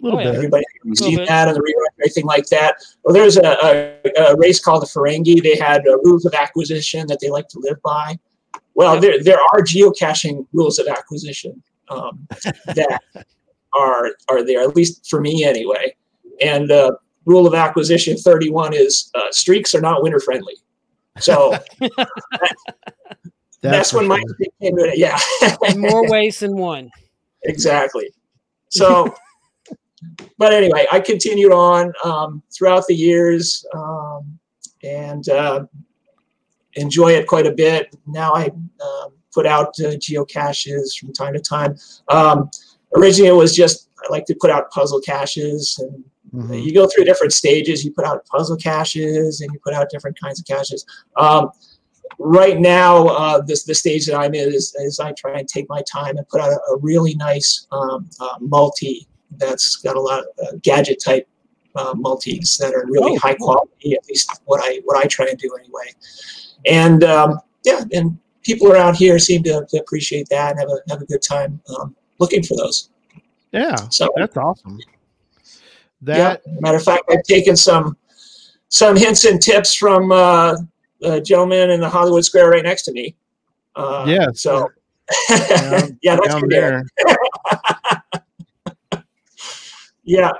A 0.00 0.04
little 0.04 0.18
Oh, 0.18 0.24
bit. 0.24 0.34
Everybody 0.34 0.64
Little 0.84 1.06
seen 1.06 1.16
bit. 1.18 1.28
that 1.28 1.46
and 1.46 1.56
the 1.56 1.62
rewrite, 1.62 1.90
everything 2.00 2.24
like 2.26 2.46
that. 2.46 2.74
Well, 3.04 3.14
there's 3.14 3.36
a, 3.36 3.56
a, 3.62 4.32
a 4.32 4.36
race 4.36 4.58
called 4.58 4.82
the 4.82 4.86
Ferengi. 4.86 5.40
They 5.40 5.56
had 5.56 5.86
uh, 5.86 5.96
rules 5.98 6.24
of 6.24 6.34
acquisition 6.34 7.06
that 7.06 7.20
they 7.20 7.30
like 7.30 7.46
to 7.50 7.60
live 7.60 7.80
by. 7.82 8.18
Well, 8.74 9.00
there 9.00 9.22
there 9.22 9.38
are 9.38 9.60
geocaching 9.60 10.46
rules 10.52 10.78
of 10.78 10.88
acquisition 10.88 11.62
um, 11.88 12.26
that 12.66 13.00
are 13.74 14.10
are 14.28 14.44
there 14.44 14.62
at 14.62 14.76
least 14.76 15.08
for 15.08 15.20
me 15.20 15.44
anyway. 15.44 15.94
And 16.40 16.70
uh, 16.70 16.92
rule 17.24 17.46
of 17.46 17.54
acquisition 17.54 18.16
31 18.16 18.74
is 18.74 19.10
uh, 19.14 19.30
streaks 19.30 19.74
are 19.74 19.80
not 19.80 20.02
winter 20.02 20.20
friendly. 20.20 20.54
So 21.18 21.54
that's, 23.60 23.90
for 23.90 23.98
when 23.98 24.08
my 24.08 24.18
sure. 24.18 24.28
streak 24.34 24.50
came 24.60 24.78
in. 24.78 24.92
Yeah. 24.96 25.18
In 25.68 25.80
more 25.80 26.08
ways 26.10 26.40
than 26.40 26.56
one. 26.56 26.90
exactly. 27.42 28.10
So, 28.70 29.14
but 30.38 30.52
anyway, 30.52 30.86
I 30.90 31.00
continued 31.00 31.52
on 31.52 31.92
um, 32.04 32.42
throughout 32.50 32.86
the 32.86 32.94
years 32.94 33.64
um, 33.74 34.38
and 34.82 35.28
uh, 35.28 35.66
enjoy 36.74 37.12
it 37.12 37.26
quite 37.26 37.46
a 37.46 37.52
bit. 37.52 37.94
Now 38.06 38.32
I 38.34 38.46
um, 38.46 39.12
put 39.32 39.46
out 39.46 39.68
uh, 39.80 39.92
geocaches 39.92 40.98
from 40.98 41.12
time 41.12 41.34
to 41.34 41.40
time. 41.40 41.76
Um, 42.08 42.50
originally 42.96 43.28
it 43.30 43.32
was 43.34 43.54
just 43.54 43.88
I 44.04 44.10
like 44.10 44.24
to 44.26 44.34
put 44.40 44.50
out 44.50 44.70
puzzle 44.70 45.00
caches 45.00 45.78
and 45.78 46.04
Mhm. 46.34 46.64
you 46.64 46.72
go 46.72 46.86
through 46.88 47.04
different 47.04 47.34
stages. 47.34 47.84
You 47.84 47.92
put 47.92 48.06
out 48.06 48.24
puzzle 48.24 48.56
caches 48.56 49.42
and 49.42 49.52
you 49.52 49.58
put 49.62 49.74
out 49.74 49.90
different 49.90 50.18
kinds 50.18 50.40
of 50.40 50.46
caches. 50.46 50.86
Um, 51.18 51.50
right 52.18 52.58
now, 52.58 53.08
uh, 53.08 53.42
this 53.42 53.64
the 53.64 53.74
stage 53.74 54.06
that 54.06 54.16
I'm 54.16 54.34
in 54.34 54.48
is, 54.52 54.74
is 54.76 54.98
I 54.98 55.12
try 55.12 55.38
and 55.38 55.46
take 55.46 55.68
my 55.68 55.82
time 55.82 56.16
and 56.16 56.26
put 56.28 56.40
out 56.40 56.50
a, 56.50 56.58
a 56.72 56.78
really 56.78 57.14
nice 57.16 57.66
um, 57.70 58.08
uh, 58.18 58.36
multi 58.40 59.06
that's 59.36 59.76
got 59.76 59.94
a 59.96 60.00
lot 60.00 60.20
of 60.20 60.26
uh, 60.42 60.52
gadget 60.62 61.02
type 61.04 61.28
uh, 61.74 61.92
multis 61.94 62.56
that 62.56 62.72
are 62.72 62.86
really 62.86 63.12
Oh, 63.16 63.18
high 63.18 63.34
quality. 63.34 63.92
At 63.92 64.06
least 64.08 64.30
what 64.46 64.60
I 64.62 64.80
what 64.86 64.96
I 64.96 65.06
try 65.06 65.26
and 65.26 65.38
do 65.38 65.50
anyway. 65.60 65.92
And 66.66 67.04
um, 67.04 67.38
yeah, 67.64 67.84
and 67.92 68.18
people 68.42 68.70
around 68.72 68.96
here 68.96 69.18
seem 69.18 69.42
to, 69.44 69.64
to 69.68 69.78
appreciate 69.78 70.28
that 70.30 70.52
and 70.52 70.60
have 70.60 70.68
a 70.68 70.78
have 70.90 71.02
a 71.02 71.06
good 71.06 71.22
time 71.22 71.60
um, 71.78 71.94
looking 72.18 72.42
for 72.42 72.56
those. 72.56 72.90
Yeah, 73.52 73.76
So 73.90 74.10
that's 74.16 74.36
awesome. 74.36 74.78
yeah. 76.00 76.16
That 76.36 76.42
Matter 76.60 76.78
of 76.78 76.82
fact, 76.84 77.02
I've 77.10 77.22
taken 77.24 77.54
some 77.56 77.96
some 78.68 78.96
hints 78.96 79.24
and 79.24 79.40
tips 79.42 79.74
from 79.74 80.10
uh, 80.12 80.56
a 81.02 81.20
gentleman 81.20 81.70
in 81.70 81.80
the 81.80 81.88
Hollywood 81.88 82.24
Square 82.24 82.48
right 82.50 82.64
next 82.64 82.84
to 82.84 82.92
me. 82.92 83.14
Uh, 83.76 84.04
Yeah, 84.08 84.28
So. 84.34 84.68
down- 85.28 85.98
yeah, 86.02 86.16
that's 86.16 86.28
down 86.34 86.48
there. 86.48 86.82
there. 87.04 89.02
Yeah, 90.04 90.32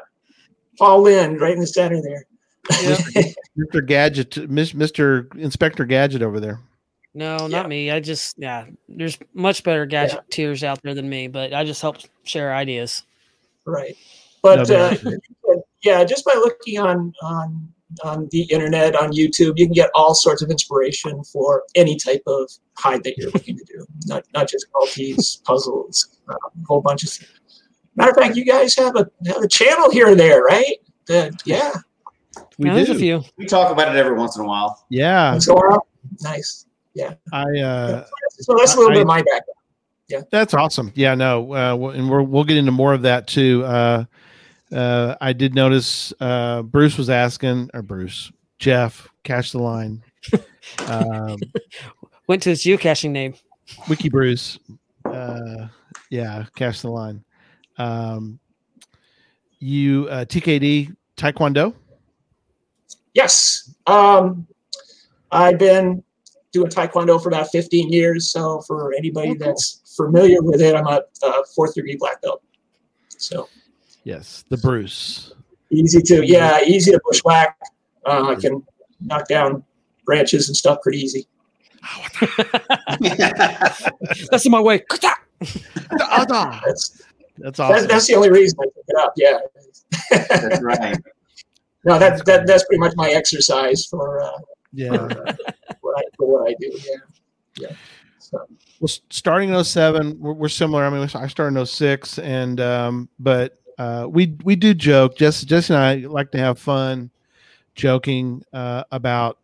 Paul 0.78 1.02
Lynde, 1.02 1.40
right 1.40 1.52
in 1.52 1.60
the 1.60 1.66
center 1.66 2.00
there. 2.02 2.24
Mr. 2.70 3.86
Gadget, 3.86 4.30
Mr. 4.50 5.34
Inspector 5.36 5.84
Gadget 5.86 6.22
over 6.22 6.40
there. 6.40 6.60
No, 7.14 7.36
Yeah. 7.42 7.46
not 7.48 7.68
me. 7.68 7.90
I 7.90 8.00
just 8.00 8.36
yeah. 8.38 8.66
There's 8.88 9.18
much 9.34 9.62
better 9.64 9.86
gadgeteers 9.86 10.62
out 10.62 10.80
there 10.82 10.94
than 10.94 11.08
me, 11.08 11.28
but 11.28 11.52
I 11.52 11.64
just 11.64 11.82
help 11.82 11.98
share 12.24 12.54
ideas. 12.54 13.02
right. 13.66 13.96
But 14.42 14.68
No, 14.68 14.74
uh, 14.76 15.54
yeah, 15.84 16.02
just 16.04 16.24
by 16.24 16.32
looking 16.34 16.78
on 16.78 17.12
on 17.22 17.68
on 18.02 18.26
the 18.30 18.42
internet 18.44 18.96
on 18.96 19.12
YouTube, 19.12 19.52
you 19.56 19.66
can 19.66 19.74
get 19.74 19.90
all 19.94 20.14
sorts 20.14 20.40
of 20.42 20.50
inspiration 20.50 21.22
for 21.24 21.62
any 21.74 21.96
type 21.96 22.22
of 22.26 22.50
hide 22.78 23.04
that 23.04 23.18
you're 23.18 23.30
looking 23.30 23.56
to 23.58 23.64
do. 23.64 23.86
Not 24.06 24.24
not 24.34 24.48
just 24.48 24.66
multis, 24.74 25.36
puzzles, 25.44 26.18
uh, 26.28 26.34
a 26.34 26.64
whole 26.66 26.80
bunch 26.80 27.02
of. 27.04 27.28
Matter 27.94 28.12
of 28.12 28.16
fact, 28.16 28.36
you 28.36 28.44
guys 28.46 28.74
have 28.76 28.96
a 28.96 29.06
have 29.26 29.42
a 29.42 29.48
channel 29.48 29.90
here 29.90 30.08
and 30.08 30.18
there, 30.18 30.42
right? 30.42 30.76
Uh, 31.10 31.30
yeah. 31.44 31.72
We 32.58 32.68
Yeah, 32.68 32.74
there's 32.74 32.86
do. 32.88 32.94
a 32.94 32.98
few. 32.98 33.22
We 33.36 33.46
talk 33.46 33.70
about 33.72 33.94
it 33.94 33.98
every 33.98 34.14
once 34.16 34.36
in 34.36 34.44
a 34.44 34.46
while. 34.48 34.84
Yeah, 34.90 35.38
So 35.38 35.56
uh, 35.56 35.78
nice. 36.22 36.66
I. 37.32 37.42
uh 37.60 38.04
So 38.30 38.54
that's 38.58 38.74
a 38.74 38.78
little 38.78 38.92
I- 38.92 38.94
bit 38.94 39.00
of 39.02 39.06
my 39.06 39.18
background. 39.18 39.42
Yeah. 40.08 40.20
That's 40.30 40.52
awesome. 40.52 40.92
Yeah, 40.94 41.14
no, 41.14 41.54
uh, 41.54 41.74
we'll- 41.76 41.90
and 41.92 42.08
we're, 42.10 42.22
we'll 42.22 42.44
get 42.44 42.56
into 42.58 42.72
more 42.72 42.92
of 42.92 43.02
that 43.02 43.26
too. 43.26 43.64
Uh, 43.64 44.04
uh, 44.74 45.14
I 45.20 45.32
did 45.32 45.54
notice 45.54 46.12
uh, 46.20 46.62
Bruce 46.62 46.96
was 46.98 47.08
asking, 47.10 47.70
or 47.74 47.82
Bruce, 47.82 48.30
Jeff, 48.58 49.08
catch 49.24 49.52
the 49.52 49.58
line. 49.58 50.02
um, 50.86 51.36
Went 52.28 52.42
to 52.42 52.50
his 52.50 52.62
geocaching 52.62 53.10
name. 53.10 53.34
Wiki 53.88 54.08
Bruce, 54.08 54.58
uh, 55.04 55.66
yeah, 56.10 56.44
catch 56.56 56.82
the 56.82 56.90
line. 56.90 57.24
Um, 57.78 58.38
you 59.58 60.08
uh, 60.10 60.24
TKD 60.24 60.94
Taekwondo. 61.16 61.74
Yes. 63.14 63.74
Um, 63.86 64.46
I've 65.30 65.58
been 65.58 66.02
doing 66.52 66.70
Taekwondo 66.70 67.22
for 67.22 67.28
about 67.28 67.50
15 67.50 67.90
years. 67.92 68.30
So 68.30 68.60
for 68.62 68.92
anybody 68.94 69.30
Oh, 69.30 69.34
cool. 69.34 69.46
that's 69.46 69.94
familiar 69.96 70.42
with 70.42 70.60
it, 70.60 70.74
I'm 70.74 70.86
a, 70.86 71.02
uh 71.22 71.42
fourth 71.54 71.74
degree 71.74 71.96
black 71.96 72.20
belt. 72.22 72.42
So 73.16 73.48
Yes, 74.04 74.44
the 74.48 74.56
Bruce. 74.58 75.32
easy 75.70 76.02
to, 76.02 76.26
yeah, 76.26 76.60
easy 76.64 76.90
to 76.90 77.00
bushwhack. 77.08 77.56
Uh, 78.04 78.34
I 78.36 78.40
can 78.40 78.62
knock 79.00 79.28
down 79.28 79.62
branches 80.04 80.48
and 80.48 80.56
stuff 80.56 80.78
pretty 80.82 80.98
easy. 80.98 81.26
That's 84.30 84.44
in 84.44 84.52
my 84.52 84.60
way. 84.60 84.84
That's 84.90 85.02
That's 87.38 87.56
that, 87.58 87.86
that's 87.88 88.06
the 88.06 88.14
only 88.14 88.30
reason 88.30 88.58
I 88.60 88.64
pick 88.66 88.84
it 88.88 88.96
up. 88.98 89.12
Yeah. 89.16 89.38
That's 90.10 90.60
right. 90.62 90.96
No, 91.84 91.98
that, 91.98 92.24
that 92.26 92.46
that's 92.46 92.64
pretty 92.64 92.80
much 92.80 92.94
my 92.96 93.10
exercise 93.10 93.86
for, 93.86 94.22
uh, 94.22 94.38
yeah. 94.72 94.90
for, 94.90 95.28
uh, 95.28 95.34
what 95.80 95.98
I 95.98 96.02
for 96.16 96.32
what 96.32 96.50
I 96.50 96.54
do. 96.60 96.70
Yeah. 96.72 96.96
Yeah. 97.58 97.76
So. 98.18 98.46
well 98.80 98.88
starting 99.10 99.52
in 99.52 99.62
07 99.62 100.18
we're, 100.18 100.32
we're 100.32 100.48
similar 100.48 100.84
i 100.84 100.88
mean 100.88 101.02
i 101.02 101.26
started 101.26 101.58
in 101.58 101.66
06 101.66 102.18
and 102.18 102.60
um 102.60 103.08
but 103.18 103.58
uh 103.76 104.06
we 104.08 104.34
we 104.42 104.56
do 104.56 104.72
joke 104.72 105.16
jess 105.16 105.42
jesse 105.42 105.74
and 105.74 105.82
i 105.82 105.96
like 106.06 106.30
to 106.30 106.38
have 106.38 106.58
fun 106.58 107.10
joking 107.74 108.42
uh 108.54 108.84
about 108.90 109.38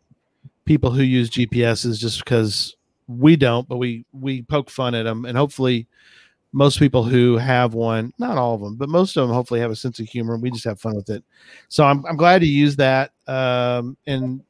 people 0.65 0.91
who 0.91 1.03
use 1.03 1.29
gps's 1.29 2.01
just 2.01 2.25
because 2.25 2.77
we 3.09 3.37
don't 3.37 3.69
but 3.69 3.77
we 3.77 4.07
we 4.13 4.41
poke 4.41 4.71
fun 4.71 4.95
at 4.95 5.03
them 5.03 5.27
and 5.27 5.37
hopefully 5.37 5.87
most 6.53 6.79
people 6.79 7.03
who 7.05 7.37
have 7.37 7.75
one 7.75 8.13
not 8.19 8.39
all 8.39 8.55
of 8.55 8.61
them 8.61 8.75
but 8.77 8.89
most 8.89 9.17
of 9.17 9.27
them 9.27 9.35
hopefully 9.35 9.61
have 9.61 9.71
a 9.71 9.77
sense 9.77 10.01
of 10.01 10.07
humor 10.09 10.35
and 10.35 10.43
we 10.43 10.51
just 10.51 10.65
have 10.65 10.81
fun 10.81 10.95
with 10.97 11.11
it. 11.11 11.23
So 11.69 11.85
i'm, 11.85 12.05
I'm 12.07 12.17
glad 12.17 12.41
to 12.41 12.47
use 12.47 12.77
that 12.77 13.13
um 13.27 13.97
and 14.07 14.43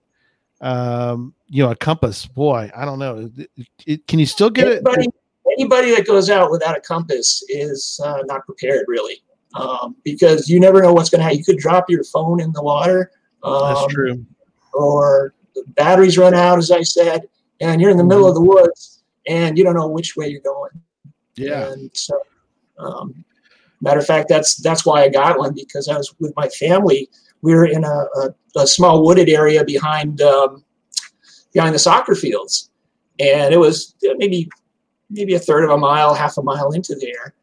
um 0.60 1.34
you 1.48 1.62
know 1.62 1.70
a 1.70 1.76
compass. 1.76 2.26
Boy 2.26 2.70
i 2.76 2.84
don't 2.84 2.98
know. 2.98 3.30
It- 3.36 3.50
it- 3.86 4.06
can 4.06 4.18
you 4.18 4.26
still 4.26 4.50
get 4.50 4.66
it? 4.68 4.82
Anybody, 4.86 5.08
anybody 5.56 5.94
that 5.94 6.06
goes 6.06 6.30
out 6.30 6.50
without 6.50 6.76
a 6.76 6.80
compass 6.80 7.42
is 7.48 8.00
uh, 8.04 8.22
not 8.26 8.44
prepared, 8.44 8.84
really, 8.88 9.22
um, 9.54 9.96
because 10.04 10.48
you 10.48 10.60
never 10.60 10.82
know 10.82 10.92
what's 10.92 11.10
going 11.10 11.20
to 11.20 11.24
happen. 11.24 11.38
You 11.38 11.44
could 11.44 11.58
drop 11.58 11.88
your 11.88 12.04
phone 12.04 12.40
in 12.40 12.52
the 12.52 12.62
water, 12.62 13.10
um, 13.44 13.74
that's 13.74 13.86
true. 13.92 14.26
or 14.74 15.34
the 15.54 15.64
batteries 15.68 16.18
run 16.18 16.34
out, 16.34 16.58
as 16.58 16.70
I 16.70 16.82
said, 16.82 17.22
and 17.60 17.80
you're 17.80 17.90
in 17.90 17.96
the 17.96 18.04
middle 18.04 18.28
of 18.28 18.34
the 18.34 18.42
woods 18.42 19.02
and 19.26 19.56
you 19.56 19.64
don't 19.64 19.74
know 19.74 19.88
which 19.88 20.16
way 20.16 20.28
you're 20.28 20.40
going. 20.40 20.70
Yeah 21.38 21.72
And 21.72 21.90
so, 21.94 22.20
um, 22.78 23.24
matter 23.80 24.00
of 24.00 24.06
fact, 24.06 24.28
that's 24.28 24.56
that's 24.56 24.84
why 24.84 25.02
I 25.02 25.08
got 25.08 25.38
one 25.38 25.54
because 25.54 25.88
I 25.88 25.96
was 25.96 26.14
with 26.18 26.32
my 26.36 26.48
family. 26.48 27.08
We 27.42 27.54
were 27.54 27.66
in 27.66 27.84
a, 27.84 28.06
a, 28.16 28.34
a 28.56 28.66
small 28.66 29.04
wooded 29.04 29.28
area 29.28 29.64
behind 29.64 30.20
um, 30.20 30.64
behind 31.52 31.74
the 31.74 31.78
soccer 31.78 32.14
fields, 32.14 32.70
and 33.18 33.54
it 33.54 33.58
was 33.58 33.94
maybe 34.02 34.48
maybe 35.10 35.34
a 35.34 35.38
third 35.38 35.64
of 35.64 35.70
a 35.70 35.78
mile, 35.78 36.14
half 36.14 36.36
a 36.38 36.42
mile 36.42 36.72
into 36.72 36.94
there, 36.96 37.34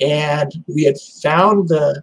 and 0.00 0.52
we 0.66 0.84
had 0.84 0.96
found 1.22 1.68
the 1.68 2.02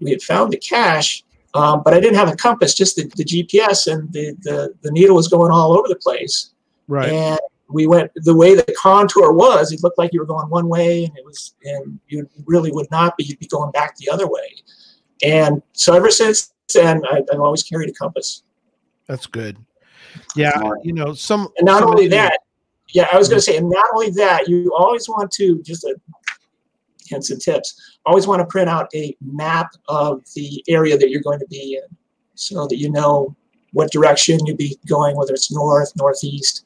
we 0.00 0.10
had 0.10 0.22
found 0.22 0.52
the 0.52 0.58
cache, 0.58 1.24
um, 1.54 1.82
but 1.84 1.92
I 1.92 2.00
didn't 2.00 2.16
have 2.16 2.28
a 2.28 2.36
compass, 2.36 2.74
just 2.74 2.96
the, 2.96 3.10
the 3.16 3.24
GPS, 3.24 3.92
and 3.92 4.12
the, 4.12 4.36
the 4.42 4.74
the 4.82 4.90
needle 4.92 5.16
was 5.16 5.28
going 5.28 5.52
all 5.52 5.76
over 5.76 5.88
the 5.88 5.96
place. 5.96 6.52
right 6.86 7.10
And 7.10 7.40
we 7.70 7.86
went 7.86 8.10
the 8.14 8.34
way 8.34 8.54
the 8.54 8.74
contour 8.78 9.32
was. 9.32 9.72
It 9.72 9.82
looked 9.82 9.98
like 9.98 10.12
you 10.12 10.20
were 10.20 10.26
going 10.26 10.48
one 10.48 10.68
way, 10.68 11.04
and 11.04 11.16
it 11.18 11.24
was, 11.24 11.54
and 11.64 11.98
you 12.08 12.28
really 12.46 12.70
would 12.72 12.90
not 12.90 13.16
be. 13.16 13.24
You'd 13.24 13.38
be 13.38 13.46
going 13.46 13.70
back 13.72 13.96
the 13.96 14.08
other 14.10 14.26
way. 14.26 14.54
And 15.22 15.62
so 15.72 15.94
ever 15.94 16.10
since 16.10 16.52
then, 16.74 17.02
I, 17.10 17.22
I've 17.32 17.40
always 17.40 17.62
carried 17.62 17.88
a 17.90 17.92
compass. 17.92 18.42
that's 19.06 19.26
good 19.26 19.56
yeah 20.36 20.56
Smart. 20.58 20.84
you 20.84 20.92
know 20.92 21.12
some 21.12 21.48
And 21.58 21.66
not 21.66 21.80
some 21.80 21.90
only 21.90 22.06
of 22.06 22.10
the- 22.10 22.16
that, 22.16 22.38
yeah, 22.90 23.06
I 23.12 23.18
was 23.18 23.28
going 23.28 23.38
to 23.38 23.42
say, 23.42 23.56
and 23.58 23.68
not 23.68 23.84
only 23.94 24.10
that, 24.10 24.48
you 24.48 24.72
always 24.76 25.08
want 25.08 25.30
to 25.32 25.62
just 25.62 25.84
a 25.84 25.94
hints 27.06 27.30
and 27.30 27.40
tips. 27.40 27.98
Always 28.06 28.26
want 28.26 28.40
to 28.40 28.46
print 28.46 28.68
out 28.68 28.88
a 28.94 29.14
map 29.20 29.70
of 29.88 30.22
the 30.34 30.62
area 30.68 30.96
that 30.98 31.10
you're 31.10 31.22
going 31.22 31.38
to 31.40 31.46
be 31.46 31.74
in, 31.82 31.96
so 32.34 32.66
that 32.66 32.76
you 32.78 32.90
know 32.90 33.34
what 33.72 33.90
direction 33.92 34.44
you'd 34.46 34.56
be 34.56 34.78
going, 34.86 35.16
whether 35.16 35.34
it's 35.34 35.52
north, 35.52 35.92
northeast, 35.96 36.64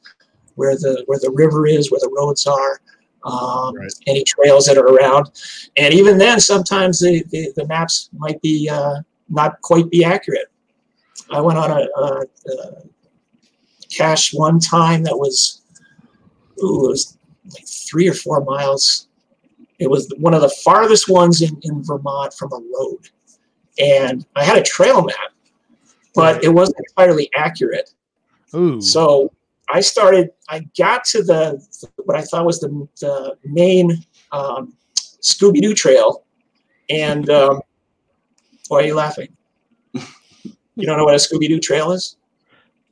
where 0.55 0.75
the 0.75 1.03
where 1.07 1.19
the 1.19 1.31
river 1.31 1.67
is, 1.67 1.91
where 1.91 1.99
the 1.99 2.13
roads 2.15 2.45
are, 2.47 2.81
um, 3.25 3.75
Right. 3.75 3.91
any 4.07 4.23
trails 4.23 4.65
that 4.65 4.77
are 4.77 4.87
around, 4.87 5.31
and 5.77 5.93
even 5.93 6.17
then, 6.17 6.39
sometimes 6.39 6.99
the 6.99 7.23
the, 7.29 7.51
the 7.55 7.67
maps 7.67 8.09
might 8.13 8.41
be 8.41 8.69
uh, 8.69 9.01
not 9.29 9.59
quite 9.61 9.89
be 9.89 10.03
accurate. 10.03 10.47
I 11.31 11.41
went 11.41 11.57
on 11.57 11.71
a, 11.71 11.87
a, 12.01 12.25
a 12.51 12.83
cache 13.89 14.33
one 14.33 14.59
time 14.59 15.03
that 15.03 15.17
was, 15.17 15.61
ooh, 16.61 16.85
it 16.85 16.89
was 16.89 17.17
like 17.53 17.67
three 17.67 18.07
or 18.07 18.13
four 18.13 18.43
miles. 18.43 19.07
It 19.79 19.89
was 19.89 20.11
one 20.19 20.33
of 20.33 20.41
the 20.41 20.49
farthest 20.63 21.09
ones 21.09 21.41
in, 21.41 21.57
in 21.63 21.83
Vermont 21.83 22.33
from 22.33 22.51
a 22.53 22.57
road. 22.57 22.99
And 23.79 24.25
I 24.35 24.43
had 24.43 24.57
a 24.57 24.61
trail 24.61 25.03
map, 25.03 25.15
but 26.13 26.43
it 26.43 26.49
wasn't 26.49 26.77
entirely 26.89 27.29
accurate. 27.35 27.89
ooh 28.53 28.81
So 28.81 29.31
I 29.71 29.81
started, 29.81 30.29
I 30.49 30.67
got 30.77 31.03
to 31.05 31.23
the, 31.23 31.65
what 32.05 32.17
I 32.17 32.21
thought 32.21 32.45
was 32.45 32.59
the, 32.59 32.69
the 32.99 33.37
main 33.45 34.03
um, 34.31 34.75
Scooby 34.95 35.61
Doo 35.61 35.73
trail. 35.73 36.23
And 36.89 37.29
um, 37.29 37.61
why 38.67 38.79
are 38.79 38.85
you 38.85 38.95
laughing? 38.95 39.29
You 40.75 40.87
don't 40.87 40.97
know 40.97 41.05
what 41.05 41.13
a 41.15 41.17
Scooby 41.17 41.47
Doo 41.47 41.59
trail 41.59 41.91
is? 41.91 42.17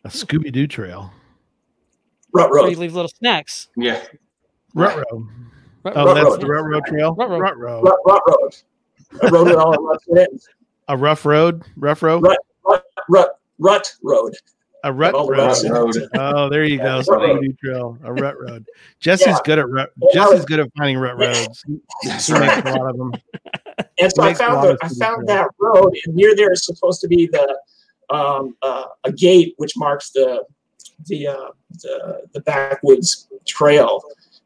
a 0.04 0.08
scooby-doo 0.10 0.66
trail 0.66 1.12
Rut 2.34 2.50
Where 2.50 2.68
you 2.70 2.76
leave 2.76 2.96
little 2.96 3.12
snacks. 3.20 3.68
Yeah. 3.78 4.02
Ruh-roh. 4.74 5.04
Rut- 5.84 5.94
Oh, 5.96 6.06
Rut 6.06 6.16
that's 6.16 6.26
Road. 6.30 6.42
the 6.42 6.48
Rut 6.48 6.66
Road 6.66 6.86
Trail. 6.86 7.16
Rut 7.16 7.30
Road. 7.30 7.40
Rut 7.42 7.58
Road. 7.58 7.84
Rut, 7.84 8.00
Rut 8.06 8.22
Road. 8.28 8.56
I 9.22 9.30
wrote 9.30 9.48
it 9.48 9.56
all 9.58 9.74
in 9.74 9.84
Rut 9.84 10.02
it. 10.08 10.42
A 10.88 10.98
rough 10.98 11.26
road. 11.26 11.64
Rough 11.76 12.02
road. 12.02 12.24
Rut. 12.24 12.84
Rut 13.10 13.40
Rut 13.60 13.94
Road. 14.04 14.36
A 14.84 14.92
rut 14.92 15.14
the 15.14 15.20
road. 15.20 15.30
ruts 15.38 15.64
in 15.64 15.72
it. 15.72 15.74
Road. 15.76 15.96
Oh, 16.16 16.50
there 16.50 16.64
you 16.64 16.78
go. 16.80 16.84
Yeah, 16.98 17.02
So 17.02 17.14
Road. 17.14 17.36
voodoo 17.40 17.54
trail. 17.64 17.98
A 18.04 18.12
rut 18.14 18.40
road. 18.40 18.66
Jesse's 19.00 19.28
Yeah. 19.28 19.40
good 19.46 19.60
at 19.60 19.70
rut. 19.70 19.92
Jesse's 20.14 20.46
good 20.46 20.60
at 20.60 20.70
finding 20.78 20.98
rut 20.98 21.18
roads. 21.18 21.64
That's 22.04 22.28
He 22.28 22.34
makes 22.34 22.40
right. 22.40 22.66
a 22.66 22.80
lot 22.80 22.90
of 22.92 22.98
them. 22.98 23.14
And 24.00 24.12
so 24.12 24.24
I 24.24 24.34
found 24.34 24.64
the, 24.68 24.78
I 24.82 24.88
found 24.90 25.28
that 25.28 25.48
road, 25.60 25.96
and 26.06 26.16
near 26.16 26.36
there 26.36 26.52
is 26.52 26.66
supposed 26.66 27.02
to 27.02 27.08
be 27.08 27.28
the 27.28 27.58
um, 28.10 28.56
uh, 28.64 28.86
a 29.04 29.12
gate 29.12 29.54
which 29.58 29.78
marks 29.78 30.10
the 30.12 30.44
the 31.08 31.28
uh, 31.28 31.50
the, 31.82 32.22
the 32.34 32.42
backwoods 32.42 33.28
trail. 33.46 34.04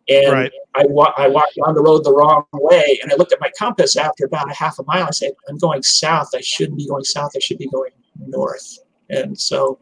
And 0.10 0.32
Right. 0.34 0.52
I 0.76 0.86
wa- 0.88 1.14
I 1.18 1.28
walked 1.30 1.54
down 1.64 1.74
the 1.74 1.82
road 1.82 2.04
the 2.04 2.14
wrong 2.14 2.46
way, 2.54 3.00
and 3.02 3.12
I 3.12 3.16
looked 3.16 3.32
at 3.34 3.40
my 3.42 3.50
compass 3.58 3.96
after 3.96 4.26
about 4.26 4.52
a 4.52 4.54
half 4.54 4.78
a 4.80 4.84
mile. 4.84 5.06
I 5.06 5.12
said, 5.12 5.32
"I'm 5.50 5.58
going 5.58 5.82
south. 5.84 6.30
I 6.36 6.42
shouldn't 6.42 6.78
be 6.78 6.88
going 6.88 7.04
south. 7.06 7.32
I 7.36 7.40
should 7.40 7.58
be 7.58 7.68
going 7.70 7.92
north." 8.28 8.78
And 9.10 9.40
so, 9.40 9.80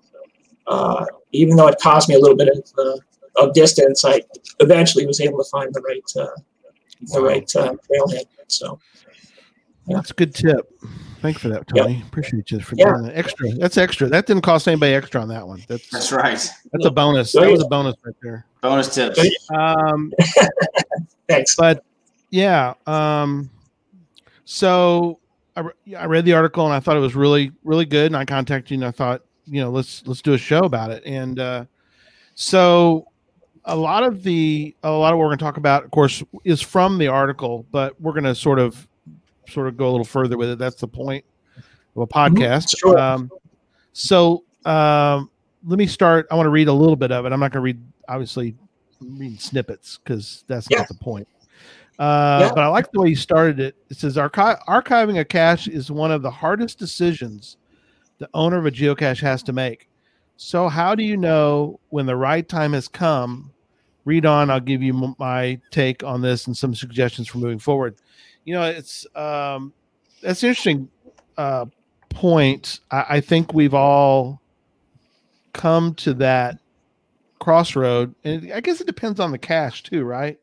uh, 0.67 1.05
even 1.31 1.55
though 1.55 1.67
it 1.67 1.77
cost 1.79 2.09
me 2.09 2.15
a 2.15 2.19
little 2.19 2.37
bit 2.37 2.49
of, 2.49 2.63
uh, 2.77 2.97
of 3.43 3.53
distance, 3.53 4.03
I 4.05 4.21
eventually 4.59 5.05
was 5.05 5.19
able 5.21 5.43
to 5.43 5.49
find 5.49 5.73
the 5.73 5.81
right 5.81 6.03
uh, 6.19 6.29
the 7.13 7.21
Wow. 7.21 7.27
right 7.27 7.55
uh, 7.55 7.73
trailhead. 7.91 8.25
So. 8.47 8.79
That's 9.87 10.11
a 10.11 10.13
good 10.13 10.33
tip. 10.33 10.71
Thank 11.21 11.35
you 11.35 11.39
for 11.39 11.49
that, 11.49 11.65
Yep. 11.73 11.85
Tony. 11.85 12.03
Appreciate 12.07 12.49
you 12.51 12.59
for 12.61 12.75
Yeah. 12.77 12.91
doing 12.93 13.03
that. 13.03 13.17
Extra. 13.17 13.49
That's 13.55 13.77
extra. 13.77 14.07
That 14.07 14.25
didn't 14.27 14.43
cost 14.43 14.67
anybody 14.67 14.93
extra 14.93 15.21
on 15.21 15.27
that 15.29 15.45
one. 15.45 15.61
That's 15.67 15.89
That's 15.89 16.11
right. 16.13 16.37
that's 16.71 16.85
a 16.85 16.91
bonus. 16.91 17.33
That 17.33 17.49
was 17.49 17.61
a 17.61 17.65
bonus 17.67 17.95
right 18.05 18.15
there. 18.21 18.45
Bonus 18.61 18.93
tips. 18.95 19.19
Um, 19.53 20.13
Thanks. 21.27 21.55
but 21.57 21.83
yeah. 22.29 22.73
Um, 22.87 23.49
so 24.45 25.19
I, 25.55 25.61
re- 25.61 25.95
I 25.97 26.05
read 26.05 26.25
the 26.25 26.33
article 26.33 26.65
and 26.65 26.73
I 26.73 26.79
thought 26.79 26.95
it 26.97 27.01
was 27.01 27.15
really 27.15 27.51
really 27.63 27.85
good. 27.85 28.07
And 28.07 28.17
I 28.17 28.25
contacted 28.25 28.71
you 28.71 28.77
and 28.77 28.85
I 28.85 28.91
thought 28.91 29.21
you 29.45 29.61
know 29.61 29.69
let's 29.69 30.05
let's 30.07 30.21
do 30.21 30.33
a 30.33 30.37
show 30.37 30.59
about 30.61 30.91
it. 30.91 31.03
And 31.05 31.39
uh, 31.39 31.65
so 32.35 33.07
a 33.65 33.75
lot 33.75 34.03
of 34.03 34.23
the 34.23 34.75
a 34.83 34.91
lot 34.91 35.13
of 35.13 35.17
what 35.17 35.23
we're 35.23 35.29
going 35.29 35.37
to 35.39 35.43
talk 35.45 35.57
about, 35.57 35.83
of 35.85 35.91
course, 35.91 36.23
is 36.43 36.61
from 36.61 36.97
the 36.97 37.07
article, 37.07 37.65
but 37.71 37.99
we're 38.01 38.11
going 38.13 38.23
to 38.25 38.35
sort 38.35 38.59
of 38.59 38.87
sort 39.49 39.67
of 39.67 39.77
go 39.77 39.89
a 39.89 39.91
little 39.91 40.05
further 40.05 40.37
with 40.37 40.49
it. 40.49 40.57
That's 40.57 40.75
the 40.77 40.87
point 40.87 41.23
of 41.95 42.01
a 42.03 42.07
podcast. 42.07 42.77
Sure. 42.77 42.97
Um, 42.97 43.29
so 43.93 44.43
um, 44.65 45.29
let 45.65 45.77
me 45.77 45.85
start. 45.87 46.27
I 46.31 46.35
want 46.35 46.45
to 46.47 46.51
read 46.51 46.67
a 46.67 46.73
little 46.73 46.95
bit 46.95 47.11
of 47.11 47.25
it. 47.25 47.31
I'm 47.31 47.39
not 47.39 47.51
going 47.51 47.61
to 47.61 47.65
read 47.65 47.81
obviously 48.09 48.55
I'm 49.01 49.37
snippets 49.37 49.99
because 50.03 50.43
that's 50.47 50.67
Yeah. 50.69 50.79
not 50.79 50.87
the 50.87 50.93
point. 50.95 51.27
Uh, 51.99 52.39
Yeah. 52.41 52.49
But 52.55 52.63
I 52.63 52.67
like 52.67 52.91
the 52.91 53.01
way 53.01 53.09
you 53.09 53.15
started 53.15 53.59
it. 53.59 53.75
It 53.89 53.97
says 53.97 54.17
Archi- 54.17 54.59
archiving 54.67 55.19
a 55.19 55.25
cache 55.25 55.67
is 55.67 55.91
one 55.91 56.11
of 56.11 56.21
the 56.21 56.31
hardest 56.31 56.79
decisions 56.79 57.57
the 58.23 58.29
owner 58.33 58.57
of 58.57 58.65
a 58.65 58.71
geocache 58.71 59.19
has 59.19 59.43
to 59.43 59.51
make. 59.51 59.89
So, 60.37 60.69
how 60.69 60.95
do 60.95 61.03
you 61.03 61.17
know 61.17 61.81
when 61.89 62.05
the 62.05 62.15
right 62.15 62.47
time 62.47 62.71
has 62.71 62.87
come? 62.87 63.51
Read 64.05 64.25
on. 64.25 64.49
I'll 64.49 64.61
give 64.61 64.81
you 64.81 65.13
my 65.19 65.59
take 65.71 66.03
on 66.03 66.21
this 66.21 66.47
and 66.47 66.55
some 66.55 66.73
suggestions 66.73 67.27
for 67.27 67.39
moving 67.39 67.59
forward. 67.59 67.95
You 68.45 68.53
know, 68.53 68.63
it's 68.63 69.05
um, 69.15 69.73
that's 70.21 70.41
an 70.41 70.49
interesting 70.49 70.89
uh, 71.37 71.65
point. 72.09 72.79
I, 72.91 73.05
I 73.09 73.19
think 73.19 73.53
we've 73.53 73.73
all 73.73 74.41
come 75.51 75.93
to 75.95 76.13
that 76.15 76.59
crossroad, 77.39 78.15
and 78.23 78.53
I 78.53 78.61
guess 78.61 78.79
it 78.79 78.87
depends 78.87 79.19
on 79.19 79.31
the 79.31 79.37
cache 79.37 79.83
too, 79.83 80.05
right, 80.05 80.39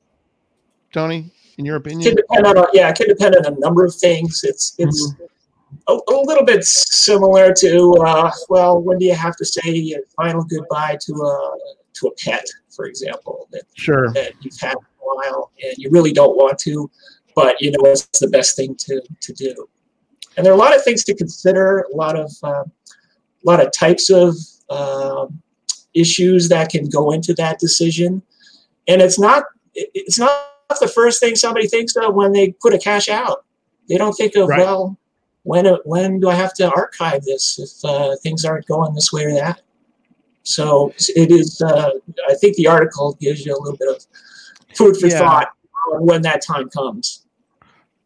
Tony? 0.93 1.33
In 1.57 1.65
your 1.65 1.77
It 1.77 1.79
opinion? 1.79 2.03
can 2.03 2.17
depend 2.17 2.47
on 2.59 2.67
yeah, 2.75 2.91
it 2.91 2.97
can 2.97 3.09
depend 3.09 3.37
on 3.37 3.47
a 3.47 3.59
number 3.59 3.85
of 3.87 3.95
things. 3.95 4.43
It's 4.45 4.75
it's 4.79 5.15
a, 5.89 5.93
a 5.93 6.17
little 6.25 6.45
bit 6.45 6.65
similar 6.65 7.53
to 7.55 7.93
uh, 8.07 8.31
well, 8.49 8.81
when 8.81 8.99
do 8.99 9.05
you 9.07 9.15
have 9.15 9.37
to 9.37 9.45
say 9.45 9.71
your 9.73 10.01
final 10.17 10.45
goodbye 10.45 10.99
to 11.07 11.13
a 11.15 11.57
to 11.95 12.07
a 12.09 12.15
pet, 12.15 12.45
for 12.75 12.87
example, 12.87 13.49
that, 13.53 13.63
Sure. 13.75 14.13
that 14.13 14.33
you've 14.41 14.59
had 14.61 14.75
a 14.75 14.79
while 15.01 15.51
and 15.63 15.75
you 15.77 15.91
really 15.91 16.13
don't 16.13 16.37
want 16.37 16.59
to, 16.61 16.91
but 17.35 17.61
you 17.61 17.71
know 17.73 17.81
it's 17.91 18.21
the 18.21 18.29
best 18.29 18.57
thing 18.57 18.75
to 18.77 19.01
to 19.21 19.33
do. 19.33 19.69
And 20.37 20.47
there 20.47 20.53
are 20.53 20.57
a 20.57 20.59
lot 20.59 20.75
of 20.75 20.83
things 20.85 21.05
to 21.05 21.15
consider, 21.15 21.81
a 21.93 21.97
lot 21.97 22.17
of 22.17 22.33
uh, 22.43 22.65
a 22.65 23.45
lot 23.45 23.65
of 23.65 23.73
types 23.73 24.11
of 24.11 24.35
um, 24.71 25.43
issues 25.95 26.49
that 26.51 26.71
can 26.71 26.89
go 26.89 27.11
into 27.11 27.35
that 27.35 27.59
decision, 27.59 28.23
and 28.87 29.03
it's 29.03 29.19
not 29.19 29.45
it's 29.75 30.19
not 30.19 30.47
the 30.81 30.89
first 30.89 31.21
thing 31.21 31.35
somebody 31.35 31.67
thinks 31.67 31.97
of 31.97 32.15
when 32.15 32.33
they 32.33 32.53
put 32.61 32.73
a 32.73 32.79
cache 32.79 33.09
out. 33.09 33.45
They 33.89 33.97
don't 33.99 34.13
think 34.13 34.37
of 34.37 34.49
Right. 34.49 34.61
well, 34.61 34.97
when 35.51 35.67
when 35.85 36.21
do 36.21 36.29
I 36.29 36.35
have 36.35 36.55
to 36.55 36.71
archive 36.71 37.25
this 37.25 37.59
if 37.59 37.85
uh, 37.85 38.15
things 38.23 38.45
aren't 38.45 38.67
going 38.67 38.95
this 38.95 39.13
way 39.13 39.25
or 39.25 39.35
that. 39.35 39.63
So 40.45 40.95
it 41.17 41.33
is. 41.33 41.61
Uh, 41.61 41.91
I 42.29 42.35
think 42.35 42.55
the 42.55 42.69
article 42.69 43.19
gives 43.21 43.45
you 43.45 43.53
a 43.53 43.59
little 43.61 43.77
bit 43.77 43.89
of 43.89 44.07
food 44.77 44.97
for 44.97 45.09
Yeah. 45.09 45.19
thought 45.19 45.49
when 45.99 46.23
that 46.23 46.41
time 46.41 46.71
comes. 46.71 47.27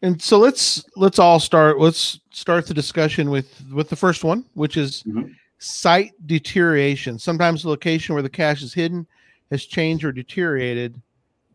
And 0.01 0.21
so 0.23 0.39
let's 0.39 0.85
let's 0.97 1.19
all 1.19 1.39
start. 1.39 1.79
Let's 1.79 2.19
start 2.31 2.67
the 2.67 2.75
discussion 2.75 3.29
with 3.29 3.63
with 3.71 3.91
the 3.91 3.97
first 3.97 4.25
one, 4.25 4.47
which 4.55 4.79
is 4.79 5.03
Mhm. 5.03 5.35
site 5.59 6.13
deterioration. 6.27 7.19
Sometimes 7.19 7.63
the 7.63 7.69
location 7.69 8.15
where 8.15 8.23
the 8.23 8.31
cache 8.31 8.63
is 8.63 8.73
hidden 8.73 9.07
has 9.51 9.67
changed 9.67 10.03
or 10.03 10.13
deteriorated. 10.13 10.99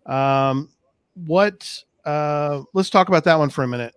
Um, 0.06 0.70
what? 1.16 1.84
Uh, 2.06 2.62
let's 2.74 2.92
talk 2.92 3.08
about 3.08 3.24
that 3.24 3.40
one 3.40 3.50
for 3.50 3.64
a 3.64 3.68
minute. 3.68 3.96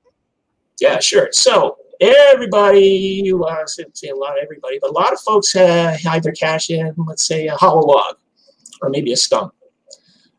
Yeah, 0.80 0.99
sure. 0.99 1.28
So 1.32 1.76
everybody, 2.03 3.32
well, 3.32 3.48
I 3.48 3.64
shouldn't 3.72 3.96
say 3.96 4.09
a 4.09 4.16
lot 4.16 4.36
of 4.36 4.42
everybody, 4.42 4.78
but 4.80 4.90
a 4.90 4.92
lot 4.92 5.12
of 5.12 5.20
folks 5.20 5.55
uh, 5.55 5.96
hide 6.03 6.22
their 6.22 6.32
cache 6.32 6.70
in, 6.70 6.94
let's 6.96 7.26
say, 7.26 7.46
a 7.46 7.57
hollow 7.57 7.86
log 7.86 8.16
or 8.80 8.90
maybe 8.90 9.12
a 9.12 9.16
stump. 9.16 9.55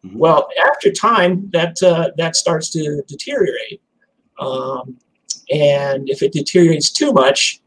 Mhm. 0.05 0.15
Well, 0.15 0.49
after 0.69 0.91
time, 0.91 1.49
that 1.53 1.81
uh, 1.81 2.11
that 2.17 2.35
starts 2.35 2.69
to 2.71 3.01
deteriorate, 3.07 3.81
um, 4.39 4.97
and 5.51 6.09
if 6.09 6.21
it 6.21 6.33
deteriorates 6.33 6.91
too 6.91 7.13
much, 7.13 7.61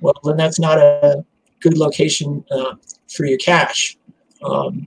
well, 0.00 0.14
then 0.24 0.36
that's 0.36 0.60
not 0.60 0.78
a 0.78 1.24
good 1.60 1.76
location 1.76 2.44
uh, 2.52 2.74
for 3.08 3.26
your 3.26 3.38
cache. 3.38 3.96
Um, 4.44 4.86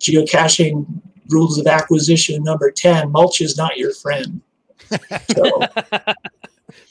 geocaching 0.00 0.86
rules 1.28 1.58
of 1.58 1.66
acquisition 1.68 2.42
number 2.42 2.72
ten: 2.72 3.12
mulch 3.12 3.40
is 3.40 3.56
not 3.56 3.76
your 3.76 3.94
friend. 3.94 4.40
So, 5.36 5.60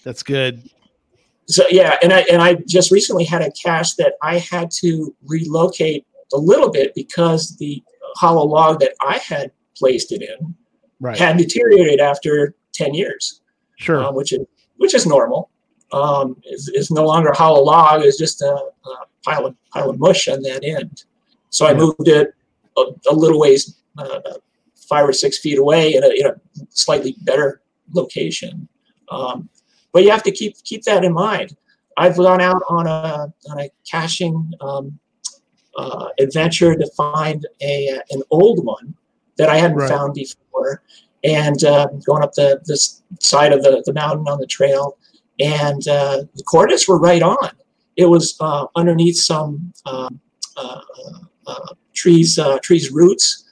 That's 0.04 0.24
good. 0.24 0.70
so 1.48 1.64
yeah, 1.70 1.98
and 2.02 2.14
I 2.14 2.22
and 2.32 2.42
I 2.42 2.56
just 2.68 2.92
recently 2.92 3.26
had 3.26 3.42
a 3.42 3.52
cache 3.52 3.94
that 3.96 4.14
I 4.22 4.38
had 4.40 4.72
to 4.82 5.16
relocate 5.26 6.06
a 6.34 6.38
little 6.38 6.70
bit 6.70 6.94
because 6.96 7.56
the 7.58 7.84
hollow 8.16 8.46
log 8.46 8.80
that 8.80 8.94
I 9.02 9.18
had 9.18 9.52
placed 9.78 10.12
it 10.12 10.22
in 10.22 10.56
Right. 11.02 11.18
had 11.18 11.38
deteriorated 11.38 12.00
after 12.02 12.56
ten 12.74 12.94
years, 12.94 13.42
Sure. 13.78 14.04
uh, 14.04 14.12
which 14.12 14.34
is 14.34 14.46
which 14.78 14.94
is 14.94 15.06
normal. 15.06 15.50
Um, 15.92 16.36
is, 16.46 16.70
is 16.76 16.92
no 16.92 17.04
longer 17.06 17.30
a 17.30 17.38
hollow 17.38 17.64
log; 17.64 18.02
it's 18.04 18.18
just 18.18 18.42
a, 18.42 18.54
a 18.54 19.06
pile 19.26 19.46
of 19.48 19.56
pile 19.74 19.90
of 19.90 19.98
mush 20.00 20.28
on 20.28 20.42
that 20.44 20.64
end. 20.64 21.04
So 21.50 21.66
I 21.66 21.72
Yeah. 21.72 21.78
moved 21.78 22.08
it 22.08 22.34
a, 22.78 22.84
a 23.10 23.14
little 23.14 23.40
ways, 23.40 23.78
uh, 23.98 24.20
five 24.88 25.08
or 25.10 25.14
six 25.14 25.40
feet 25.40 25.58
away, 25.58 25.96
in 25.96 26.04
a, 26.04 26.10
in 26.10 26.26
a 26.28 26.36
slightly 26.70 27.16
better 27.22 27.62
location. 27.94 28.68
Um, 29.10 29.50
but 29.92 30.04
you 30.04 30.12
have 30.12 30.24
to 30.24 30.32
keep 30.32 30.56
keep 30.64 30.84
that 30.84 31.04
in 31.04 31.14
mind. 31.14 31.56
I've 31.98 32.18
gone 32.18 32.42
out 32.42 32.62
on 32.70 32.88
a 32.88 33.34
on 33.50 33.60
a 33.60 33.70
caching 33.90 34.52
um, 34.62 35.00
uh, 35.78 36.08
adventure 36.20 36.76
to 36.76 36.92
find 36.96 37.46
a 37.62 38.00
an 38.12 38.22
old 38.32 38.66
one 38.66 38.96
that 39.38 39.50
I 39.50 39.58
hadn't 39.58 39.78
Right. 39.78 39.90
found 39.90 40.14
before, 40.14 40.84
and 41.24 41.64
uh, 41.64 41.88
going 42.06 42.24
up 42.24 42.34
the 42.34 42.62
this 42.66 43.04
side 43.20 43.54
of 43.54 43.64
the, 43.64 43.84
the 43.86 43.94
mountain 43.94 44.28
on 44.28 44.40
the 44.40 44.48
trail, 44.48 44.98
and 45.40 45.88
uh, 45.88 46.24
the 46.36 46.44
coordinates 46.44 46.88
were 46.88 47.00
right 47.00 47.22
on. 47.22 47.52
It 47.96 48.06
was 48.06 48.36
uh, 48.40 48.68
underneath 48.76 49.18
some 49.18 49.74
um, 49.86 50.20
uh, 50.56 50.82
uh, 51.48 51.74
trees 51.94 52.38
uh, 52.40 52.60
trees 52.60 52.92
roots, 52.92 53.46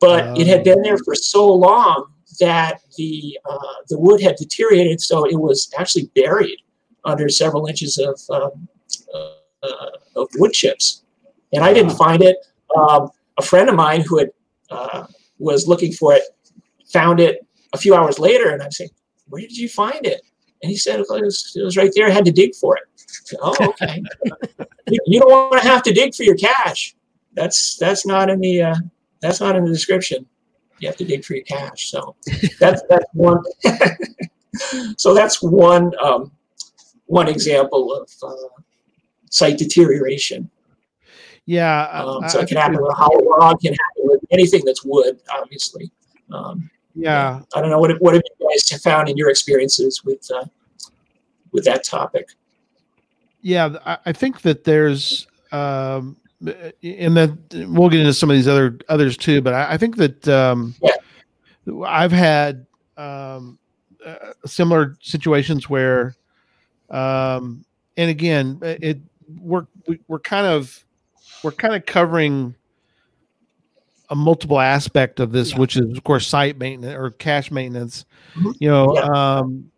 but 0.00 0.38
it 0.38 0.46
had 0.46 0.62
been 0.64 0.82
there 0.82 0.98
for 0.98 1.14
so 1.14 1.52
long 1.52 2.12
that 2.40 2.80
the 2.96 3.38
uh, 3.48 3.74
the 3.88 3.98
wood 3.98 4.20
had 4.20 4.36
deteriorated, 4.36 5.00
so 5.00 5.24
it 5.24 5.38
was 5.38 5.72
actually 5.78 6.10
buried 6.14 6.58
under 7.04 7.28
several 7.28 7.66
inches 7.66 7.98
of 7.98 8.20
um, 8.30 8.68
uh, 9.14 9.90
of 10.16 10.28
wood 10.36 10.52
chips. 10.52 11.04
And 11.52 11.64
I 11.64 11.72
didn't 11.72 11.96
find 11.96 12.22
it. 12.22 12.36
Um, 12.76 13.10
a 13.38 13.42
friend 13.42 13.68
of 13.68 13.74
mine 13.74 14.02
who 14.02 14.18
had 14.18 14.30
uh, 14.70 15.06
was 15.38 15.66
looking 15.66 15.92
for 15.92 16.14
it 16.14 16.22
found 16.92 17.20
it 17.20 17.46
a 17.72 17.78
few 17.78 17.94
hours 17.94 18.18
later, 18.18 18.50
and 18.50 18.62
I'm 18.62 18.72
saying, 18.72 18.90
"Where 19.28 19.42
did 19.42 19.56
you 19.56 19.68
find 19.68 20.06
it?" 20.06 20.22
And 20.62 20.70
he 20.70 20.76
said, 20.76 21.00
"It 21.00 21.06
was, 21.08 21.52
it 21.56 21.62
was 21.62 21.76
right 21.76 21.90
there. 21.94 22.06
I 22.06 22.10
had 22.10 22.24
to 22.24 22.32
dig 22.32 22.54
for 22.54 22.76
it." 22.76 22.84
Said, 23.06 23.38
oh, 23.42 23.56
okay. 23.60 24.02
you, 24.88 24.98
you 25.06 25.20
don't 25.20 25.30
want 25.30 25.62
to 25.62 25.68
have 25.68 25.82
to 25.82 25.92
dig 25.92 26.14
for 26.14 26.22
your 26.22 26.36
cache. 26.36 26.94
That's 27.34 27.76
that's 27.76 28.06
not 28.06 28.30
in 28.30 28.40
the 28.40 28.62
uh, 28.62 28.74
that's 29.20 29.40
not 29.40 29.56
in 29.56 29.64
the 29.64 29.72
description. 29.72 30.26
You 30.80 30.88
have 30.88 30.96
to 30.96 31.04
dig 31.04 31.24
for 31.24 31.34
your 31.34 31.44
cache. 31.44 31.90
So 31.90 32.16
that's 32.58 32.82
that's 32.88 33.04
one. 33.12 33.42
so 34.96 35.14
that's 35.14 35.42
one 35.42 35.92
um, 36.02 36.32
one 37.06 37.28
example 37.28 37.92
of 37.94 38.10
uh, 38.22 38.62
site 39.30 39.58
deterioration. 39.58 40.50
Yeah. 41.46 41.86
Um, 41.88 42.28
so 42.28 42.38
I 42.38 42.42
it 42.42 42.48
can 42.48 42.56
happen 42.56 42.80
with 42.80 42.92
hollow 42.96 43.22
log, 43.24 43.60
can 43.60 43.72
happen 43.72 44.04
with 44.04 44.20
anything 44.30 44.62
that's 44.64 44.84
wood, 44.84 45.20
obviously. 45.32 45.90
Um, 46.32 46.70
yeah. 46.94 47.40
I 47.54 47.60
don't 47.60 47.70
know 47.70 47.78
what 47.78 47.90
what 48.00 48.14
have 48.14 48.22
you 48.38 48.48
guys 48.48 48.82
found 48.82 49.08
in 49.08 49.16
your 49.16 49.30
experiences 49.30 50.04
with 50.04 50.28
uh, 50.34 50.44
with 51.52 51.64
that 51.64 51.84
topic. 51.84 52.28
Yeah, 53.42 53.98
I 54.04 54.12
think 54.12 54.42
that 54.42 54.64
there's 54.64 55.26
um, 55.50 56.16
and 56.40 57.16
then 57.16 57.38
we'll 57.52 57.90
get 57.90 58.00
into 58.00 58.14
some 58.14 58.30
of 58.30 58.36
these 58.36 58.48
other 58.48 58.78
others 58.88 59.16
too. 59.16 59.40
But 59.40 59.54
I, 59.54 59.72
I 59.72 59.76
think 59.76 59.96
that 59.96 60.28
um, 60.28 60.74
yeah. 60.82 60.92
I've 61.86 62.12
had 62.12 62.66
um, 62.96 63.58
uh, 64.04 64.32
similar 64.46 64.96
situations 65.02 65.68
where, 65.68 66.16
um, 66.88 67.64
and 67.96 68.10
again, 68.10 68.58
it 68.62 68.98
we're 69.40 69.66
we're 70.08 70.18
kind 70.18 70.46
of 70.46 70.84
we're 71.42 71.52
kind 71.52 71.74
of 71.74 71.86
covering 71.86 72.54
a 74.08 74.16
multiple 74.16 74.60
aspect 74.60 75.20
of 75.20 75.32
this, 75.32 75.52
yeah. 75.52 75.58
which 75.58 75.76
is 75.76 75.96
of 75.96 76.04
course 76.04 76.26
site 76.26 76.58
maintenance 76.58 76.96
or 76.96 77.10
cache 77.10 77.50
maintenance. 77.50 78.04
Mm-hmm. 78.34 78.50
You 78.58 78.70
know, 78.70 78.94
yeah. 78.94 79.38
um, 79.38 79.70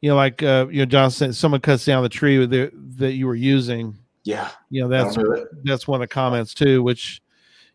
you 0.00 0.10
know, 0.10 0.16
like 0.16 0.42
uh, 0.42 0.66
you 0.70 0.80
know, 0.80 0.86
John 0.86 1.10
said, 1.10 1.34
someone 1.34 1.60
cuts 1.60 1.84
down 1.84 2.02
the 2.02 2.08
tree 2.08 2.44
the, 2.46 2.70
that 2.98 3.12
you 3.12 3.26
were 3.26 3.34
using. 3.34 3.96
Yeah, 4.26 4.50
you 4.70 4.82
know 4.82 4.88
that's 4.88 5.16
that's 5.62 5.86
one 5.86 6.02
of 6.02 6.08
the 6.08 6.12
comments 6.12 6.52
too, 6.52 6.82
which 6.82 7.22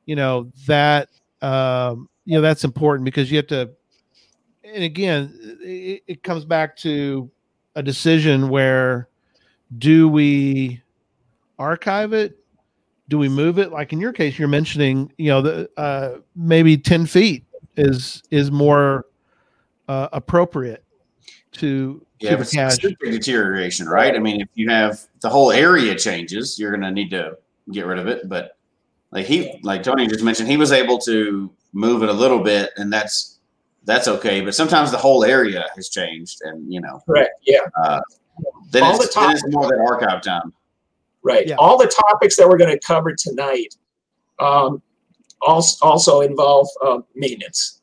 you 0.06 0.18
know 0.18 0.52
that 0.68 1.08
um, 1.42 2.10
you 2.26 2.36
know 2.36 2.42
that's 2.42 2.66
important 2.66 3.06
because 3.06 3.32
you 3.32 3.38
have 3.38 3.48
to. 3.48 3.72
And 4.66 4.84
again, 4.84 5.58
it, 5.62 6.04
it 6.08 6.24
comes 6.24 6.44
back 6.44 6.76
to 6.78 7.32
a 7.76 7.82
decision 7.82 8.50
where 8.50 9.08
do 9.78 10.10
we 10.10 10.82
archive 11.58 12.12
it? 12.12 12.38
Do 13.08 13.18
we 13.18 13.30
move 13.30 13.58
it? 13.58 13.72
Like 13.72 13.94
in 13.94 14.02
your 14.02 14.12
case 14.12 14.38
you're 14.38 14.50
mentioning 14.50 15.10
you 15.18 15.30
know 15.30 15.42
the 15.42 15.70
uh, 15.78 16.18
maybe 16.36 16.78
10 16.78 17.06
feet 17.06 17.46
is 17.78 18.24
is 18.30 18.52
more 18.52 19.06
uh, 19.88 20.10
appropriate 20.12 20.84
to 21.54 22.06
yeah, 22.22 22.36
to 22.36 22.46
cache. 22.46 22.78
deterioration, 22.78 23.88
right? 23.88 24.16
I 24.16 24.20
mean, 24.20 24.42
if 24.42 24.50
you 24.56 24.70
have 24.70 25.00
the 25.22 25.30
whole 25.30 25.52
area 25.52 25.96
changes, 25.96 26.60
you're 26.60 26.72
going 26.72 26.82
to 26.82 26.92
need 26.92 27.10
to 27.12 27.38
get 27.72 27.86
rid 27.86 28.00
of 28.00 28.08
it. 28.08 28.30
But 28.30 28.58
like 29.12 29.26
he, 29.26 29.60
like 29.64 29.84
Tony 29.84 30.08
just 30.08 30.24
mentioned, 30.24 30.50
he 30.50 30.58
was 30.58 30.72
able 30.72 30.98
to 31.00 31.52
move 31.74 32.04
it 32.04 32.10
a 32.10 32.14
little 32.14 32.40
bit, 32.40 32.72
and 32.78 32.92
that's 32.92 33.40
that's 33.84 34.08
okay. 34.08 34.42
But 34.42 34.56
sometimes 34.56 34.92
the 34.92 34.98
whole 34.98 35.24
area 35.24 35.66
has 35.76 35.90
changed, 35.90 36.40
and 36.44 36.72
you 36.72 36.82
know, 36.82 37.02
correct, 37.06 37.32
yeah. 37.46 37.60
Uh, 37.84 38.02
then, 38.72 38.84
All 38.84 38.96
it's, 38.96 39.08
the 39.08 39.14
topics, 39.14 39.42
then 39.42 39.50
it's 39.50 39.56
more 39.56 39.68
that 39.68 39.80
archive 39.80 40.22
time. 40.22 40.54
Right. 41.24 41.48
Yeah. 41.48 41.56
All 41.56 41.78
the 41.78 41.88
topics 41.88 42.36
that 42.38 42.48
we're 42.48 42.58
going 42.58 42.72
to 42.72 42.80
cover 42.80 43.14
tonight 43.14 43.76
um, 44.40 44.82
also 45.42 45.86
also 45.86 46.22
involve 46.22 46.68
uh, 46.84 47.00
maintenance. 47.16 47.82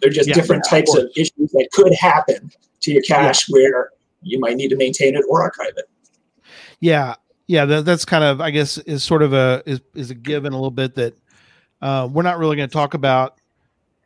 They're 0.00 0.10
just 0.10 0.28
yeah, 0.28 0.34
different 0.34 0.64
yeah, 0.66 0.78
types 0.78 0.96
of, 0.96 1.04
of 1.04 1.10
issues 1.16 1.50
that 1.52 1.68
could 1.72 1.94
happen 1.94 2.50
to 2.88 2.94
your 2.94 3.02
cache 3.02 3.48
yeah. 3.48 3.52
where 3.52 3.90
you 4.22 4.40
might 4.40 4.56
need 4.56 4.68
to 4.68 4.76
maintain 4.76 5.14
it 5.14 5.24
or 5.28 5.42
archive 5.42 5.72
it. 5.76 5.86
Yeah, 6.80 7.14
yeah, 7.46 7.64
that, 7.64 7.84
that's 7.84 8.04
kind 8.04 8.24
of 8.24 8.40
I 8.40 8.50
guess 8.50 8.78
is 8.78 9.02
sort 9.02 9.22
of 9.22 9.32
a 9.32 9.62
is 9.66 9.80
is 9.94 10.10
a 10.10 10.14
given 10.14 10.52
a 10.52 10.56
little 10.56 10.70
bit 10.70 10.94
that 10.96 11.14
uh, 11.80 12.08
we're 12.10 12.22
not 12.22 12.38
really 12.38 12.56
going 12.56 12.68
to 12.68 12.72
talk 12.72 12.94
about. 12.94 13.40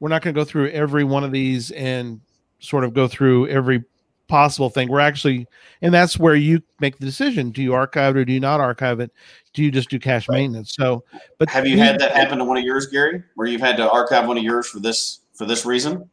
We're 0.00 0.08
not 0.08 0.22
going 0.22 0.34
to 0.34 0.40
go 0.40 0.44
through 0.44 0.70
every 0.70 1.04
one 1.04 1.24
of 1.24 1.32
these 1.32 1.70
and 1.72 2.20
sort 2.58 2.84
of 2.84 2.92
go 2.92 3.06
through 3.08 3.48
every 3.48 3.84
possible 4.28 4.70
thing. 4.70 4.88
We're 4.88 5.00
actually, 5.00 5.46
and 5.80 5.92
that's 5.92 6.18
where 6.18 6.34
you 6.34 6.62
make 6.80 6.98
the 6.98 7.04
decision: 7.04 7.50
do 7.50 7.62
you 7.62 7.74
archive 7.74 8.16
it 8.16 8.20
or 8.20 8.24
do 8.24 8.32
you 8.32 8.40
not 8.40 8.60
archive 8.60 9.00
it? 9.00 9.12
Do 9.52 9.62
you 9.62 9.70
just 9.70 9.90
do 9.90 9.98
cache 9.98 10.28
right. 10.28 10.36
maintenance? 10.36 10.74
So, 10.74 11.04
but 11.38 11.48
have 11.50 11.66
you 11.66 11.78
had 11.78 11.98
that 12.00 12.12
happen 12.12 12.38
to 12.38 12.44
one 12.44 12.56
of 12.56 12.64
yours, 12.64 12.86
Gary, 12.86 13.22
where 13.34 13.46
you've 13.46 13.60
had 13.60 13.76
to 13.76 13.90
archive 13.90 14.26
one 14.26 14.38
of 14.38 14.44
yours 14.44 14.68
for 14.68 14.80
this 14.80 15.20
for 15.34 15.46
this 15.46 15.66
reason? 15.66 16.08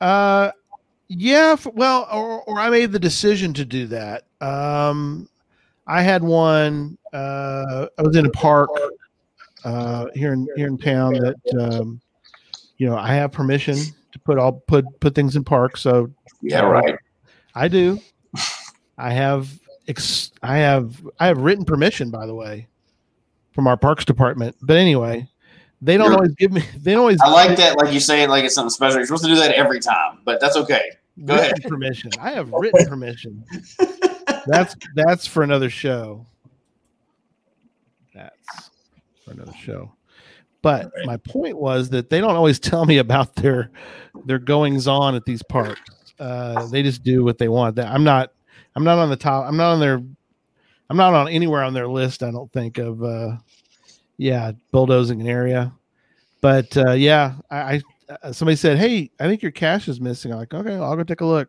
Uh, 0.00 0.50
yeah, 1.12 1.56
well, 1.74 2.06
or, 2.12 2.42
or 2.44 2.60
I 2.60 2.70
made 2.70 2.92
the 2.92 2.98
decision 3.00 3.52
to 3.54 3.64
do 3.64 3.88
that. 3.88 4.26
Um, 4.40 5.28
I 5.84 6.02
had 6.02 6.22
one. 6.22 6.98
Uh, 7.12 7.86
I 7.98 8.02
was 8.02 8.14
in 8.14 8.26
a 8.26 8.30
park 8.30 8.70
uh, 9.64 10.06
here 10.14 10.32
in 10.32 10.46
here 10.54 10.68
in 10.68 10.78
town 10.78 11.14
that 11.14 11.34
um, 11.60 12.00
you 12.78 12.86
know 12.86 12.96
I 12.96 13.12
have 13.14 13.32
permission 13.32 13.76
to 14.12 14.18
put 14.20 14.38
all 14.38 14.52
put 14.52 14.84
put 15.00 15.16
things 15.16 15.34
in 15.34 15.42
parks. 15.42 15.80
So 15.80 16.12
yeah, 16.42 16.60
right. 16.60 16.94
I 17.56 17.66
do. 17.66 17.98
I 18.96 19.10
have 19.10 19.50
ex- 19.88 20.30
I 20.44 20.58
have 20.58 21.04
I 21.18 21.26
have 21.26 21.38
written 21.38 21.64
permission, 21.64 22.12
by 22.12 22.24
the 22.24 22.36
way, 22.36 22.68
from 23.50 23.66
our 23.66 23.76
parks 23.76 24.04
department. 24.04 24.54
But 24.62 24.76
anyway, 24.76 25.28
they 25.82 25.96
don't 25.96 26.06
You're, 26.06 26.14
always 26.14 26.34
give 26.36 26.52
me. 26.52 26.62
They 26.78 26.92
don't 26.92 27.00
always. 27.00 27.20
I 27.20 27.32
like 27.32 27.56
that. 27.56 27.78
Like 27.78 27.92
you 27.92 27.98
say 27.98 28.22
it 28.22 28.30
like 28.30 28.44
it's 28.44 28.54
something 28.54 28.70
special. 28.70 28.98
You're 28.98 29.06
supposed 29.06 29.24
to 29.24 29.30
do 29.30 29.40
that 29.40 29.54
every 29.54 29.80
time, 29.80 30.20
but 30.24 30.40
that's 30.40 30.56
okay. 30.56 30.90
Go 31.24 31.34
written 31.34 31.50
ahead. 31.50 31.62
permission. 31.64 32.10
I 32.20 32.30
have 32.30 32.50
written 32.50 32.86
permission. 32.86 33.44
that's 34.46 34.74
that's 34.94 35.26
for 35.26 35.42
another 35.42 35.68
show. 35.68 36.26
That's 38.14 38.70
for 39.24 39.32
another 39.32 39.52
show. 39.52 39.92
But 40.62 40.92
right. 40.96 41.06
my 41.06 41.16
point 41.18 41.58
was 41.58 41.90
that 41.90 42.10
they 42.10 42.20
don't 42.20 42.36
always 42.36 42.58
tell 42.58 42.86
me 42.86 42.98
about 42.98 43.34
their 43.36 43.70
their 44.24 44.38
goings 44.38 44.86
on 44.88 45.14
at 45.14 45.24
these 45.24 45.42
parks. 45.42 45.80
Uh, 46.18 46.66
they 46.66 46.82
just 46.82 47.02
do 47.02 47.24
what 47.24 47.38
they 47.38 47.48
want. 47.48 47.76
That 47.76 47.88
I'm 47.88 48.04
not 48.04 48.32
I'm 48.76 48.84
not 48.84 48.98
on 48.98 49.10
the 49.10 49.16
top. 49.16 49.46
I'm 49.46 49.56
not 49.56 49.72
on 49.72 49.80
their 49.80 50.02
I'm 50.90 50.96
not 50.96 51.14
on 51.14 51.28
anywhere 51.28 51.62
on 51.62 51.74
their 51.74 51.88
list. 51.88 52.22
I 52.22 52.30
don't 52.30 52.52
think 52.52 52.78
of 52.78 53.02
uh, 53.02 53.36
yeah 54.16 54.52
bulldozing 54.72 55.20
an 55.20 55.26
area. 55.26 55.72
But 56.40 56.74
uh, 56.76 56.92
yeah, 56.92 57.34
I, 57.50 57.82
uh, 58.22 58.32
somebody 58.32 58.56
said, 58.56 58.78
"Hey, 58.78 59.10
I 59.20 59.26
think 59.26 59.42
your 59.42 59.52
cache 59.52 59.88
is 59.88 60.00
missing." 60.00 60.32
I'm 60.32 60.38
like, 60.38 60.52
"Okay, 60.52 60.74
I'll 60.74 60.96
go 60.96 61.02
take 61.02 61.20
a 61.20 61.26
look." 61.26 61.48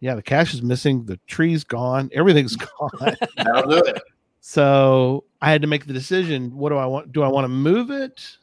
Yeah, 0.00 0.14
the 0.14 0.22
cache 0.22 0.54
is 0.54 0.62
missing. 0.62 1.04
The 1.04 1.18
tree's 1.26 1.64
gone. 1.64 2.10
Everything's 2.12 2.56
gone. 2.80 3.16
That'll 3.36 3.70
do 3.70 3.78
it. 3.78 4.02
So 4.40 5.24
I 5.42 5.52
had 5.52 5.62
to 5.62 5.68
make 5.68 5.86
the 5.86 5.92
decision. 5.92 6.56
What 6.56 6.70
do 6.70 6.76
I 6.76 6.86
want? 6.86 7.12
Do 7.12 7.22
I 7.22 7.28
want 7.28 7.44
to 7.44 7.48
move 7.48 7.90
it? 7.90 8.36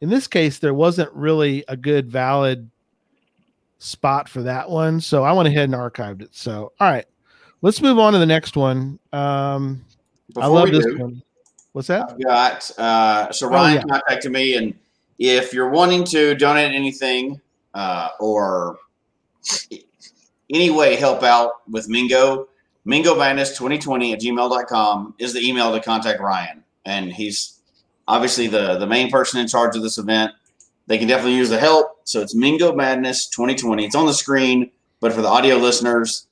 In 0.00 0.08
this 0.08 0.26
case, 0.26 0.58
there 0.58 0.74
wasn't 0.74 1.12
really 1.12 1.64
a 1.68 1.76
good, 1.76 2.10
valid 2.10 2.70
spot 3.78 4.28
for 4.28 4.42
that 4.42 4.68
one. 4.68 5.00
So 5.00 5.22
I 5.22 5.32
went 5.32 5.48
ahead 5.48 5.64
and 5.64 5.74
archived 5.74 6.22
it. 6.22 6.34
So, 6.34 6.72
all 6.80 6.90
right, 6.90 7.06
let's 7.62 7.80
move 7.80 7.98
on 7.98 8.12
to 8.14 8.18
the 8.18 8.26
next 8.26 8.56
one. 8.56 8.98
Um, 9.12 9.84
I 10.36 10.46
love 10.46 10.70
this 10.70 10.84
do, 10.84 10.98
one. 10.98 11.22
What's 11.72 11.88
that? 11.88 12.10
I've 12.10 12.22
got 12.22 12.78
uh, 12.78 13.32
so 13.32 13.48
Ryan 13.48 13.78
oh, 13.78 13.80
yeah. 13.86 13.98
contacted 13.98 14.32
me 14.32 14.56
and 14.56 14.74
if 15.18 15.52
you're 15.52 15.70
wanting 15.70 16.04
to 16.04 16.34
donate 16.34 16.74
anything 16.74 17.40
uh, 17.74 18.08
or 18.20 18.78
any 20.50 20.70
way 20.70 20.96
help 20.96 21.22
out 21.22 21.68
with 21.68 21.88
Mingo, 21.88 22.48
Mingo 22.84 23.16
Madness 23.16 23.50
2020 23.50 24.12
at 24.12 24.20
gmail.com 24.20 25.14
is 25.18 25.32
the 25.32 25.40
email 25.40 25.72
to 25.72 25.80
contact 25.80 26.20
Ryan. 26.20 26.62
And 26.84 27.12
he's 27.12 27.60
obviously 28.06 28.46
the, 28.46 28.78
the 28.78 28.86
main 28.86 29.10
person 29.10 29.40
in 29.40 29.48
charge 29.48 29.76
of 29.76 29.82
this 29.82 29.98
event. 29.98 30.32
They 30.86 30.98
can 30.98 31.08
definitely 31.08 31.36
use 31.36 31.48
the 31.48 31.58
help. 31.58 32.00
So 32.04 32.20
it's 32.20 32.34
Mingo 32.34 32.74
Madness 32.74 33.28
2020. 33.28 33.86
It's 33.86 33.94
on 33.94 34.06
the 34.06 34.12
screen, 34.12 34.70
but 35.00 35.12
for 35.12 35.22
the 35.22 35.28
audio 35.28 35.56
listeners, 35.56 36.26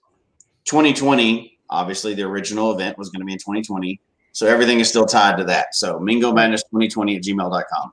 2020, 0.65 1.59
obviously 1.71 2.15
the 2.15 2.23
original 2.23 2.71
event 2.73 2.99
was 2.99 3.09
going 3.09 3.21
to 3.21 3.27
be 3.27 3.33
in 3.33 3.39
2020. 3.39 3.99
So 4.33 4.47
everything 4.47 4.81
is 4.81 4.89
still 4.89 5.07
tied 5.07 5.39
to 5.39 5.45
that. 5.45 5.75
So 5.75 5.99
Mingo 5.99 6.33
Madness 6.33 6.63
2020 6.65 7.17
at 7.17 7.23
gmail.com. 7.23 7.93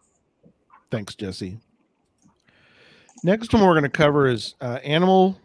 Thanks, 0.92 1.16
Jesse. 1.16 1.60
Next 3.24 3.54
one 3.54 3.64
we're 3.64 3.74
going 3.74 3.84
to 3.84 3.90
cover 3.90 4.28
is 4.28 4.56
uh, 4.62 4.80
animal. 4.84 5.38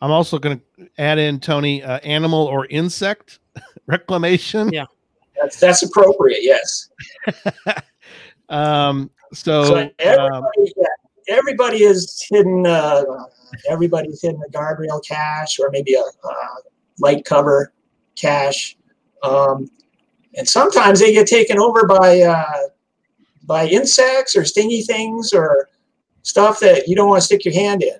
I'm 0.00 0.10
also 0.10 0.38
going 0.38 0.60
to 0.78 0.88
add 0.98 1.18
in 1.18 1.40
Tony 1.40 1.82
uh, 1.82 1.98
animal 1.98 2.46
or 2.46 2.66
insect 2.66 3.40
reclamation. 3.86 4.72
Yeah, 4.72 4.84
that's 5.40 5.58
that's 5.58 5.82
appropriate. 5.82 6.40
Yes. 6.42 6.90
um. 8.48 9.10
So, 9.32 9.64
so 9.64 9.90
everybody, 9.98 10.32
um, 10.32 10.44
yeah, 10.56 10.84
everybody 11.28 11.82
is 11.82 12.24
hidden. 12.30 12.66
Uh, 12.66 13.04
everybody's 13.68 14.22
hidden 14.22 14.40
a 14.46 14.50
guardrail 14.50 15.04
cache 15.06 15.58
or 15.58 15.70
maybe 15.70 15.94
a 15.94 16.00
uh, 16.00 16.54
light 16.98 17.24
cover 17.24 17.72
cache. 18.16 18.76
Um, 19.22 19.70
and 20.36 20.48
sometimes 20.48 21.00
they 21.00 21.12
get 21.12 21.26
taken 21.26 21.58
over 21.58 21.86
by 21.86 22.22
uh, 22.22 22.68
by 23.48 23.66
insects 23.66 24.36
or 24.36 24.44
stingy 24.44 24.82
things 24.82 25.32
or 25.32 25.68
stuff 26.22 26.60
that 26.60 26.86
you 26.86 26.94
don't 26.94 27.08
want 27.08 27.20
to 27.20 27.26
stick 27.26 27.44
your 27.44 27.54
hand 27.54 27.82
in. 27.82 27.98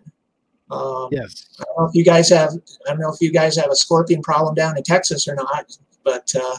Um, 0.70 1.08
yes. 1.10 1.48
I 1.58 1.64
don't 1.64 1.78
know 1.78 1.88
if 1.88 1.94
you 1.94 2.04
guys 2.04 2.28
have. 2.28 2.52
I 2.86 2.90
don't 2.90 3.00
know 3.00 3.10
if 3.10 3.20
you 3.20 3.32
guys 3.32 3.56
have 3.56 3.70
a 3.70 3.74
scorpion 3.74 4.22
problem 4.22 4.54
down 4.54 4.76
in 4.76 4.84
Texas 4.84 5.26
or 5.26 5.34
not, 5.34 5.76
but 6.04 6.32
uh, 6.40 6.56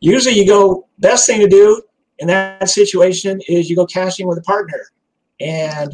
usually 0.00 0.36
you 0.36 0.46
go. 0.46 0.86
Best 1.00 1.26
thing 1.26 1.40
to 1.40 1.48
do 1.48 1.82
in 2.20 2.28
that 2.28 2.68
situation 2.68 3.40
is 3.48 3.68
you 3.68 3.76
go 3.76 3.84
caching 3.84 4.26
with 4.26 4.38
a 4.38 4.42
partner. 4.42 4.80
and 5.40 5.92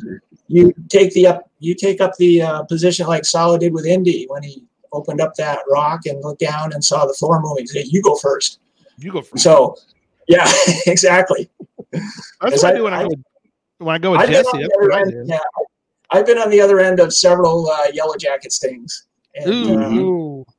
you 0.48 0.74
take 0.88 1.12
the 1.14 1.26
up 1.26 1.50
you 1.60 1.74
take 1.74 2.00
up 2.00 2.14
the 2.18 2.42
uh, 2.42 2.62
position 2.64 3.06
like 3.06 3.24
Sallah 3.24 3.58
did 3.58 3.72
with 3.72 3.86
Indy 3.86 4.26
when 4.28 4.42
he 4.42 4.64
opened 4.92 5.20
up 5.20 5.34
that 5.36 5.60
rock 5.70 6.00
and 6.06 6.22
looked 6.22 6.40
down 6.40 6.72
and 6.72 6.84
saw 6.84 7.06
the 7.06 7.14
floor 7.14 7.40
moving. 7.40 7.62
He 7.64 7.68
said, 7.68 7.86
"You 7.86 8.02
go 8.02 8.16
first. 8.16 8.58
You 8.98 9.12
go 9.12 9.22
first. 9.22 9.42
So, 9.42 9.76
yeah, 10.28 10.50
exactly. 10.86 11.48
That's 11.92 12.62
what 12.62 12.64
I, 12.64 12.70
I 12.70 12.74
do 12.74 12.84
when 12.84 12.94
I, 12.94 12.98
I, 12.98 13.02
go 13.02 13.08
with, 13.08 13.18
when 13.78 13.94
I 13.94 13.98
go 13.98 14.10
with 14.12 14.20
I've 14.20 14.28
Jesse. 14.28 14.58
That's 14.58 14.68
what 14.78 14.94
end, 14.94 15.08
I 15.08 15.10
do. 15.10 15.24
Yeah, 15.26 15.38
I've 16.10 16.26
been 16.26 16.38
on 16.38 16.50
the 16.50 16.60
other 16.60 16.80
end 16.80 17.00
of 17.00 17.12
several 17.12 17.68
uh, 17.68 17.86
yellow 17.92 18.16
jacket 18.16 18.52
stings. 18.52 19.06
And, 19.34 19.52
Ooh. 19.52 20.44
Uh, 20.48 20.52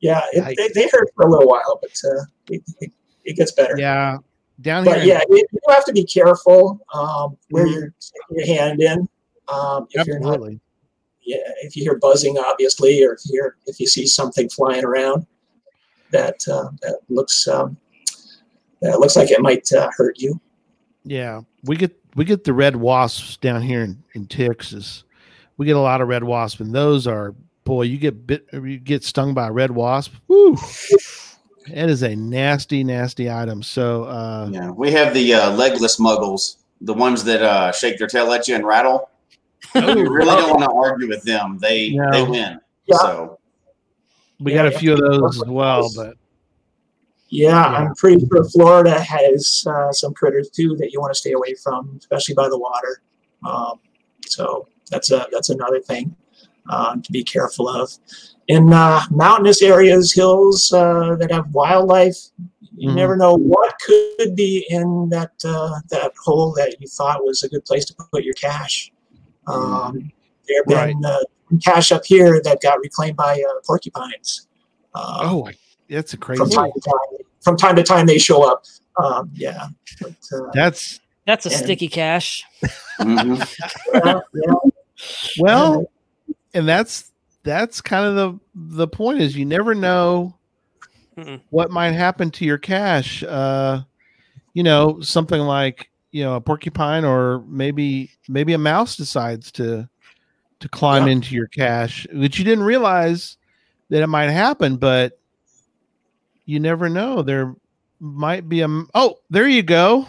yeah, 0.00 0.22
it, 0.32 0.56
they, 0.56 0.68
they 0.80 0.88
hurt 0.88 1.08
for 1.14 1.26
a 1.26 1.30
little 1.30 1.46
while, 1.46 1.78
but 1.80 1.92
uh, 2.04 2.24
it, 2.50 2.62
it, 2.80 2.92
it, 3.24 3.36
gets 3.36 3.52
better. 3.52 3.76
Yeah, 3.78 4.18
down 4.60 4.84
but 4.84 5.00
here. 5.00 5.20
But 5.28 5.36
yeah, 5.38 5.44
you 5.52 5.60
have 5.68 5.84
to 5.84 5.92
be 5.92 6.04
careful 6.04 6.80
um, 6.92 7.36
where 7.50 7.64
mm-hmm. 7.64 7.72
you're 7.72 7.94
sticking 8.00 8.36
your 8.36 8.46
hand 8.46 8.82
in. 8.82 9.08
Um, 9.48 9.86
if 9.90 10.00
Absolutely. 10.00 10.06
you're 10.06 10.20
not, 10.20 10.52
yeah, 11.24 11.36
if 11.62 11.76
you 11.76 11.84
hear 11.84 11.98
buzzing, 11.98 12.36
obviously, 12.36 13.04
or 13.04 13.12
if 13.12 13.20
you 13.26 13.40
hear, 13.40 13.56
if 13.66 13.78
you 13.78 13.86
see 13.86 14.06
something 14.06 14.48
flying 14.48 14.84
around 14.84 15.24
that 16.10 16.36
uh, 16.50 16.68
that 16.82 16.98
looks 17.08 17.46
um, 17.46 17.76
that 18.80 18.98
looks 18.98 19.14
like 19.14 19.30
it 19.30 19.40
might 19.40 19.70
uh, 19.72 19.88
hurt 19.96 20.18
you. 20.18 20.40
Yeah, 21.04 21.40
we 21.64 21.76
get 21.76 21.96
we 22.14 22.24
get 22.24 22.44
the 22.44 22.52
red 22.52 22.76
wasps 22.76 23.36
down 23.36 23.62
here 23.62 23.82
in, 23.82 24.02
in 24.14 24.26
Texas. 24.26 25.04
We 25.56 25.66
get 25.66 25.76
a 25.76 25.80
lot 25.80 26.00
of 26.00 26.08
red 26.08 26.24
wasps, 26.24 26.60
and 26.60 26.74
those 26.74 27.06
are 27.06 27.34
boy, 27.64 27.82
you 27.82 27.98
get 27.98 28.26
bit, 28.26 28.46
you 28.52 28.78
get 28.78 29.04
stung 29.04 29.34
by 29.34 29.48
a 29.48 29.52
red 29.52 29.70
wasp. 29.70 30.14
Woo! 30.28 30.56
It 31.66 31.88
is 31.88 32.02
a 32.02 32.16
nasty, 32.16 32.82
nasty 32.82 33.30
item. 33.30 33.62
So 33.62 34.04
uh, 34.04 34.48
yeah, 34.50 34.70
we 34.70 34.90
have 34.92 35.14
the 35.14 35.34
uh, 35.34 35.50
legless 35.52 35.98
muggles, 35.98 36.56
the 36.80 36.94
ones 36.94 37.24
that 37.24 37.42
uh, 37.42 37.72
shake 37.72 37.98
their 37.98 38.08
tail 38.08 38.32
at 38.32 38.48
you 38.48 38.54
and 38.54 38.66
rattle. 38.66 39.08
Oh, 39.74 39.96
you 39.96 40.10
really 40.10 40.26
don't 40.26 40.50
want 40.50 40.64
to 40.64 40.70
argue 40.70 41.08
with 41.08 41.22
them. 41.22 41.58
They 41.58 41.90
no. 41.90 42.10
they 42.10 42.22
win. 42.24 42.60
Yeah. 42.86 42.96
So 42.96 43.38
we 44.40 44.52
yeah, 44.52 44.64
got 44.64 44.74
a 44.74 44.78
few 44.78 44.92
of 44.92 44.98
those 44.98 45.40
as 45.40 45.48
well, 45.48 45.88
but 45.94 46.16
yeah, 47.32 47.64
I'm 47.64 47.94
pretty 47.94 48.26
sure 48.26 48.44
Florida 48.44 49.00
has 49.00 49.64
uh, 49.66 49.90
some 49.90 50.12
critters 50.12 50.50
too 50.50 50.76
that 50.76 50.92
you 50.92 51.00
want 51.00 51.14
to 51.14 51.18
stay 51.18 51.32
away 51.32 51.54
from, 51.54 51.96
especially 51.98 52.34
by 52.34 52.50
the 52.50 52.58
water. 52.58 53.00
Um, 53.42 53.80
so 54.26 54.68
that's 54.90 55.10
a 55.10 55.26
that's 55.32 55.48
another 55.48 55.80
thing 55.80 56.14
uh, 56.68 56.96
to 56.96 57.10
be 57.10 57.24
careful 57.24 57.70
of. 57.70 57.90
In 58.48 58.70
uh, 58.70 59.00
mountainous 59.10 59.62
areas, 59.62 60.12
hills 60.12 60.74
uh, 60.74 61.16
that 61.16 61.32
have 61.32 61.48
wildlife, 61.54 62.18
you 62.76 62.88
mm-hmm. 62.88 62.98
never 62.98 63.16
know 63.16 63.34
what 63.34 63.78
could 63.80 64.36
be 64.36 64.66
in 64.68 65.08
that 65.08 65.32
uh, 65.42 65.80
that 65.88 66.12
hole 66.22 66.52
that 66.58 66.76
you 66.80 66.86
thought 66.86 67.24
was 67.24 67.42
a 67.44 67.48
good 67.48 67.64
place 67.64 67.86
to 67.86 67.94
put 67.94 68.24
your 68.24 68.34
cache. 68.34 68.92
Um, 69.46 70.12
there 70.46 70.58
have 70.58 70.66
been 70.66 71.00
right. 71.00 71.10
Uh, 71.10 71.58
cache 71.64 71.92
up 71.92 72.04
here 72.04 72.42
that 72.44 72.60
got 72.60 72.78
reclaimed 72.80 73.16
by 73.16 73.42
uh, 73.42 73.60
porcupines. 73.66 74.48
Um, 74.94 75.04
oh, 75.22 75.50
that's 75.92 76.14
a 76.14 76.16
crazy. 76.16 76.38
From 76.38 76.50
time 76.50 76.70
to 76.72 76.80
time, 76.80 77.18
from 77.40 77.56
time, 77.56 77.76
to 77.76 77.82
time 77.82 78.06
they 78.06 78.18
show 78.18 78.48
up. 78.48 78.64
Um, 79.02 79.30
yeah, 79.34 79.68
but, 80.00 80.14
that's 80.52 81.00
that's 81.26 81.46
a 81.46 81.50
and, 81.50 81.58
sticky 81.58 81.88
cache. 81.88 82.44
Mm-hmm. 83.00 83.42
yeah, 83.94 84.20
yeah. 84.34 84.54
Well, 85.38 85.90
and 86.54 86.68
that's 86.68 87.10
that's 87.42 87.80
kind 87.80 88.06
of 88.06 88.14
the 88.14 88.40
the 88.54 88.88
point 88.88 89.20
is 89.20 89.36
you 89.36 89.44
never 89.44 89.74
know 89.74 90.34
Mm-mm. 91.16 91.40
what 91.50 91.70
might 91.70 91.92
happen 91.92 92.30
to 92.32 92.44
your 92.44 92.58
cache. 92.58 93.22
Uh, 93.22 93.82
you 94.54 94.62
know, 94.62 95.00
something 95.00 95.40
like 95.40 95.90
you 96.10 96.22
know 96.22 96.36
a 96.36 96.40
porcupine 96.40 97.04
or 97.04 97.40
maybe 97.46 98.10
maybe 98.28 98.52
a 98.52 98.58
mouse 98.58 98.96
decides 98.96 99.50
to 99.52 99.88
to 100.60 100.68
climb 100.68 101.06
yeah. 101.06 101.12
into 101.12 101.34
your 101.34 101.48
cache, 101.48 102.06
that 102.12 102.38
you 102.38 102.44
didn't 102.44 102.64
realize 102.64 103.36
that 103.90 104.02
it 104.02 104.06
might 104.06 104.30
happen, 104.30 104.76
but 104.76 105.18
you 106.44 106.60
never 106.60 106.88
know. 106.88 107.22
There 107.22 107.54
might 108.00 108.48
be 108.48 108.60
a 108.62 108.68
oh, 108.94 109.18
there 109.30 109.48
you 109.48 109.62
go. 109.62 110.06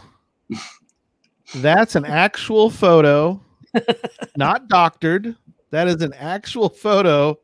That's 1.56 1.96
an 1.96 2.06
actual 2.06 2.70
photo, 2.70 3.40
not 4.38 4.68
doctored. 4.68 5.36
That 5.70 5.88
is 5.88 6.02
an 6.02 6.14
actual 6.14 6.70
photo 6.70 7.38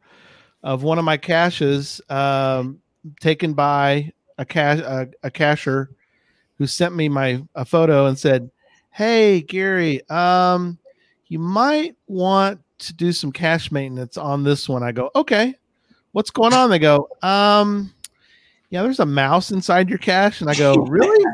of 0.64 0.84
one 0.84 1.00
of 1.00 1.06
my 1.06 1.18
caches 1.18 2.02
um, 2.10 2.80
taken 3.20 3.54
by 3.54 4.12
a 4.38 4.46
cash 4.46 4.80
a, 4.80 5.08
a 5.24 5.32
cacher 5.32 5.92
who 6.58 6.68
sent 6.68 6.96
me 6.96 7.10
my 7.10 7.44
a 7.56 7.66
photo 7.66 8.08
and 8.08 8.18
said, 8.18 8.50
"Hey 8.90 9.42
Gary, 9.42 10.08
um, 10.10 10.78
you 11.28 11.40
might 11.40 11.96
want 12.08 12.60
to 12.80 12.94
do 12.94 13.12
some 13.12 13.32
cache 13.32 13.72
maintenance 13.72 14.18
on 14.18 14.44
this 14.44 14.68
one." 14.68 14.84
I 14.84 14.92
go, 14.92 15.12
"Okay, 15.16 15.56
what's 16.12 16.32
going 16.32 16.54
on?" 16.54 16.70
They 16.70 16.80
go, 16.80 17.08
"Um, 17.22 17.94
yeah, 18.70 18.84
there's 18.84 19.00
a 19.00 19.06
mouse 19.06 19.52
inside 19.52 19.90
your 19.90 19.98
cache," 19.98 20.42
and 20.42 20.50
I 20.50 20.56
go, 20.56 20.76
"Really?" 20.88 21.26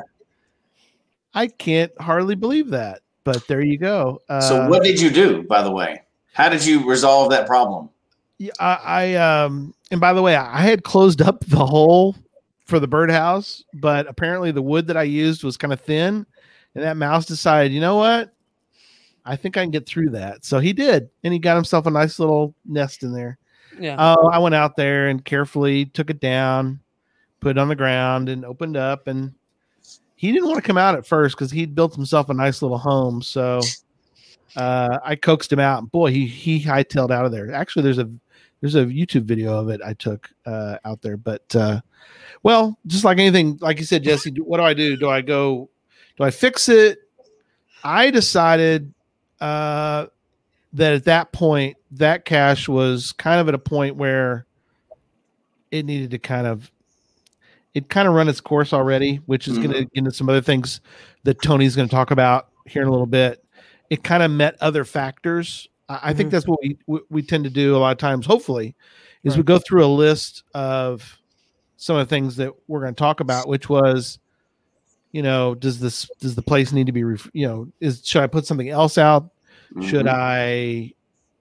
I 1.34 1.48
can't 1.48 1.92
hardly 2.00 2.36
believe 2.36 2.70
that, 2.70 3.02
but 3.24 3.46
there 3.48 3.62
you 3.62 3.78
go. 3.78 4.22
Uh, 4.30 4.42
so, 4.42 4.70
what 4.70 4.84
did 4.84 5.00
you 5.00 5.10
do, 5.10 5.44
by 5.44 5.62
the 5.62 5.72
way? 5.72 6.02
How 6.34 6.50
did 6.50 6.66
you 6.66 6.88
resolve 6.88 7.30
that 7.32 7.48
problem? 7.48 7.90
Yeah, 8.38 8.52
I, 8.60 8.80
I 8.84 9.14
um, 9.16 9.74
and 9.92 10.02
by 10.02 10.14
the 10.14 10.22
way, 10.22 10.36
I 10.36 10.62
had 10.62 10.84
closed 10.84 11.22
up 11.22 11.44
the 11.46 11.66
hole 11.66 12.16
for 12.66 12.80
the 12.80 12.88
birdhouse, 12.88 13.64
but 13.74 14.08
apparently 14.08 14.52
the 14.52 14.62
wood 14.62 14.88
that 14.88 14.98
I 14.98 15.04
used 15.04 15.44
was 15.44 15.58
kind 15.58 15.72
of 15.74 15.82
thin, 15.82 16.26
and 16.74 16.84
that 16.84 16.98
mouse 16.98 17.26
decided, 17.26 17.72
you 17.72 17.82
know 17.82 17.96
what? 17.98 18.32
I 19.26 19.36
think 19.36 19.58
I 19.58 19.64
can 19.64 19.72
get 19.72 19.86
through 19.86 20.12
that. 20.12 20.46
So 20.46 20.60
he 20.60 20.74
did, 20.74 21.10
and 21.24 21.34
he 21.34 21.40
got 21.40 21.56
himself 21.56 21.86
a 21.86 21.92
nice 21.92 22.20
little 22.20 22.54
nest 22.66 23.04
in 23.04 23.12
there. 23.12 23.38
Yeah. 23.80 23.96
Oh, 23.98 24.30
I 24.30 24.40
went 24.40 24.56
out 24.56 24.76
there 24.76 25.08
and 25.08 25.24
carefully 25.24 25.86
took 25.86 26.10
it 26.10 26.20
down, 26.20 26.80
put 27.46 27.60
on 27.60 27.68
the 27.68 27.76
ground, 27.76 28.28
and 28.28 28.44
opened 28.44 28.76
up. 28.76 29.06
And 29.06 29.32
he 30.16 30.32
didn't 30.32 30.48
want 30.48 30.58
to 30.58 30.68
come 30.68 30.80
out 30.80 30.96
at 30.96 31.06
first 31.06 31.36
because 31.36 31.52
he'd 31.52 31.76
built 31.76 31.94
himself 31.94 32.30
a 32.30 32.34
nice 32.34 32.64
little 32.64 32.80
home. 32.80 33.22
So 33.22 33.62
uh, 34.56 34.98
I 35.04 35.16
coaxed 35.16 35.54
him 35.54 35.60
out. 35.60 35.92
Boy, 35.92 36.10
he 36.10 36.26
he 36.26 36.60
hightailed 36.60 37.12
out 37.12 37.24
of 37.24 37.32
there. 37.32 37.54
Actually, 37.54 37.84
there's 37.84 38.00
a 38.00 38.10
there's 38.62 38.74
a 38.74 38.86
YouTube 38.86 39.26
video 39.26 39.56
of 39.60 39.70
it 39.70 39.80
I 39.86 39.94
took 39.94 40.28
uh, 40.48 40.78
out 40.86 41.04
there. 41.04 41.18
But 41.18 41.56
uh, 41.56 41.82
well, 42.42 42.80
just 42.88 43.06
like 43.06 43.20
anything, 43.20 43.60
like 43.62 43.78
you 43.78 43.86
said, 43.86 44.02
Jesse, 44.02 44.32
what 44.32 44.58
do 44.58 44.64
I 44.64 44.74
do? 44.74 44.98
Do 44.98 45.08
I 45.08 45.22
go? 45.22 45.70
Do 46.18 46.24
I 46.24 46.32
fix 46.32 46.68
it? 46.68 46.98
I 47.84 48.10
decided 48.10 48.92
uh, 49.40 50.08
that 50.74 50.94
at 50.94 51.04
that 51.04 51.32
point, 51.32 51.78
that 51.92 52.26
cache 52.26 52.68
was 52.68 53.12
kind 53.12 53.40
of 53.40 53.48
at 53.48 53.54
a 53.54 53.60
point 53.60 53.98
where 53.98 54.48
it 55.70 55.86
needed 55.86 56.10
to 56.10 56.18
kind 56.18 56.48
of 56.48 56.72
it 57.76 57.90
kind 57.90 58.08
of 58.08 58.16
run 58.16 58.28
its 58.28 58.42
course 58.42 58.74
already, 58.74 59.18
which 59.28 59.48
is 59.48 59.54
mm-hmm. 59.54 59.72
going 59.72 59.74
to 59.74 59.82
get 59.82 59.92
into 59.94 60.12
some 60.12 60.30
other 60.30 60.42
things 60.42 60.82
that 61.24 61.42
Tony's 61.44 61.76
going 61.76 61.88
to 61.88 61.94
talk 61.94 62.10
about 62.10 62.50
here 62.66 62.82
in 62.82 62.88
a 62.88 62.92
little 62.92 63.06
bit 63.06 63.46
it 63.90 64.04
kind 64.04 64.24
of 64.24 64.32
met 64.32 64.56
other 64.62 64.84
factors. 64.84 65.68
I, 65.88 65.96
mm-hmm. 65.96 66.18
think 66.18 66.32
that's 66.32 66.48
what 66.48 66.60
we, 66.62 66.78
we, 66.88 67.00
we 67.10 67.22
tend 67.22 67.44
to 67.44 67.50
do 67.50 67.76
a 67.76 67.78
lot 67.78 67.92
of 67.92 67.98
times. 67.98 68.26
Hopefully, 68.26 68.76
is 69.24 69.34
right. 69.34 69.38
we 69.38 69.44
go 69.44 69.60
through 69.60 69.86
a 69.86 69.88
list 69.88 70.44
of 70.54 71.20
some 71.78 71.96
of 71.96 72.08
the 72.08 72.10
things 72.10 72.36
that 72.38 72.54
we're 72.68 72.82
going 72.82 72.96
to 72.96 73.00
talk 73.00 73.20
about, 73.20 73.48
which 73.48 73.70
was, 73.70 74.20
you 75.12 75.22
know, 75.22 75.56
does 75.56 75.80
this 75.80 76.10
does 76.20 76.36
the 76.36 76.42
place 76.42 76.72
need 76.72 76.88
to 76.88 76.92
be, 76.92 77.04
ref- 77.04 77.30
you 77.34 77.48
know, 77.48 77.68
is 77.80 78.02
should 78.06 78.24
I 78.24 78.28
put 78.28 78.46
something 78.46 78.70
else 78.70 78.98
out? 78.98 79.26
Mm-hmm. 79.74 79.88
Should 79.88 80.08
I, 80.08 80.94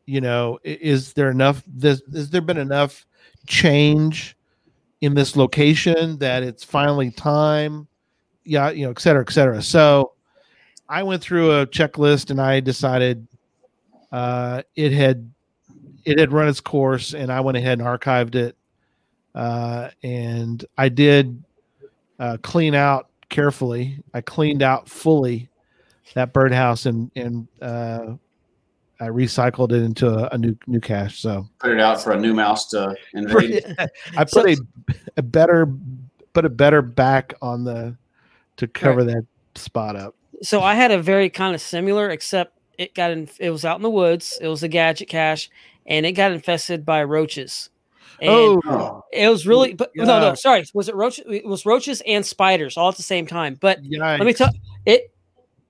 you 0.07 0.21
know, 0.21 0.59
is 0.63 1.15
there 1.15 1.31
enough? 1.31 1.63
This 1.67 2.03
has 2.13 2.31
there 2.31 2.43
been 2.43 2.59
enough 2.59 3.07
change 3.47 4.37
in 5.01 5.15
this 5.15 5.37
location 5.37 6.19
that 6.19 6.43
it's 6.43 6.65
finally 6.65 7.11
time? 7.11 7.87
Yeah, 8.45 8.71
you 8.71 8.85
know, 8.85 8.91
et 8.91 9.01
cetera, 9.01 9.23
et 9.23 9.33
cetera. 9.33 9.63
So 9.63 10.13
I 10.89 11.03
went 11.03 11.23
through 11.23 11.51
a 11.51 11.67
checklist 11.67 12.31
and 12.31 12.41
I 12.41 12.61
decided 12.61 13.27
uh, 14.13 14.63
it 14.77 14.93
had 14.93 15.31
it 16.05 16.19
had 16.19 16.33
run 16.33 16.49
its 16.49 16.61
course, 16.61 17.15
and 17.15 17.33
I 17.33 17.41
went 17.41 17.57
ahead 17.57 17.79
and 17.79 17.89
archived 17.89 18.35
it. 18.35 18.57
Uh, 19.35 19.91
and 20.03 20.65
I 20.77 20.89
did 20.91 21.43
uh, 22.19 22.37
clean 22.43 22.75
out 22.75 23.09
carefully. 23.31 23.99
I 24.13 24.21
cleaned 24.21 24.63
out 24.63 24.89
fully 24.89 25.49
that 26.15 26.33
birdhouse 26.33 26.87
and 26.87 27.11
and 27.17 27.49
uh, 27.61 28.15
I 29.01 29.09
recycled 29.09 29.73
it 29.73 29.83
into 29.83 30.09
a, 30.09 30.29
a, 30.33 30.39
new 30.39 30.57
new 30.67 30.81
cache. 30.81 31.21
So 31.21 31.49
put 31.59 31.73
it 31.73 31.81
out 31.81 32.03
for 32.03 32.13
a 32.13 32.19
new 32.19 32.35
mouse 32.35 32.69
to 32.69 32.95
invade. 33.13 33.65
I 34.17 34.25
put 34.25 34.49
a, 34.49 34.57
a 35.17 35.23
better 35.23 35.73
put 36.33 36.45
a 36.45 36.51
better 36.51 36.83
back 36.83 37.35
on 37.43 37.65
the 37.65 37.97
to 38.57 38.67
cover 38.69 39.05
right. 39.05 39.07
that 39.07 39.27
spot 39.57 39.97
up 39.97 40.15
so 40.45 40.61
I 40.61 40.75
had 40.75 40.91
a 40.91 41.01
very 41.01 41.31
kind 41.31 41.55
of 41.55 41.61
similar, 41.61 42.11
except 42.11 42.59
it 42.79 42.95
got 42.95 43.11
in. 43.11 43.29
It 43.39 43.51
was 43.51 43.65
out 43.65 43.77
in 43.77 43.83
the 43.83 43.91
woods. 43.91 44.39
It 44.41 44.49
was 44.49 44.63
a 44.63 44.69
gadget 44.69 45.09
cache, 45.09 45.51
and 45.87 46.05
it 46.05 46.13
got 46.13 46.33
infested 46.33 46.85
by 46.85 47.03
roaches. 47.05 47.71
And 48.21 48.31
oh, 48.31 49.03
it 49.13 49.29
was 49.29 49.47
really, 49.47 49.75
but 49.75 49.91
yeah. 49.95 50.05
no, 50.05 50.21
no, 50.21 50.35
sorry. 50.35 50.65
Was 50.75 50.89
it 50.89 50.95
roaches? 50.95 51.25
It 51.29 51.47
was 51.47 51.67
roaches 51.67 52.03
and 52.07 52.25
spiders 52.25 52.77
all 52.77 52.89
at 52.91 52.97
the 52.97 53.03
same 53.03 53.27
time. 53.27 53.57
But 53.61 53.83
Yikes. 53.83 54.19
let 54.19 54.27
me 54.27 54.35
tell 54.35 54.51
it. 54.87 55.11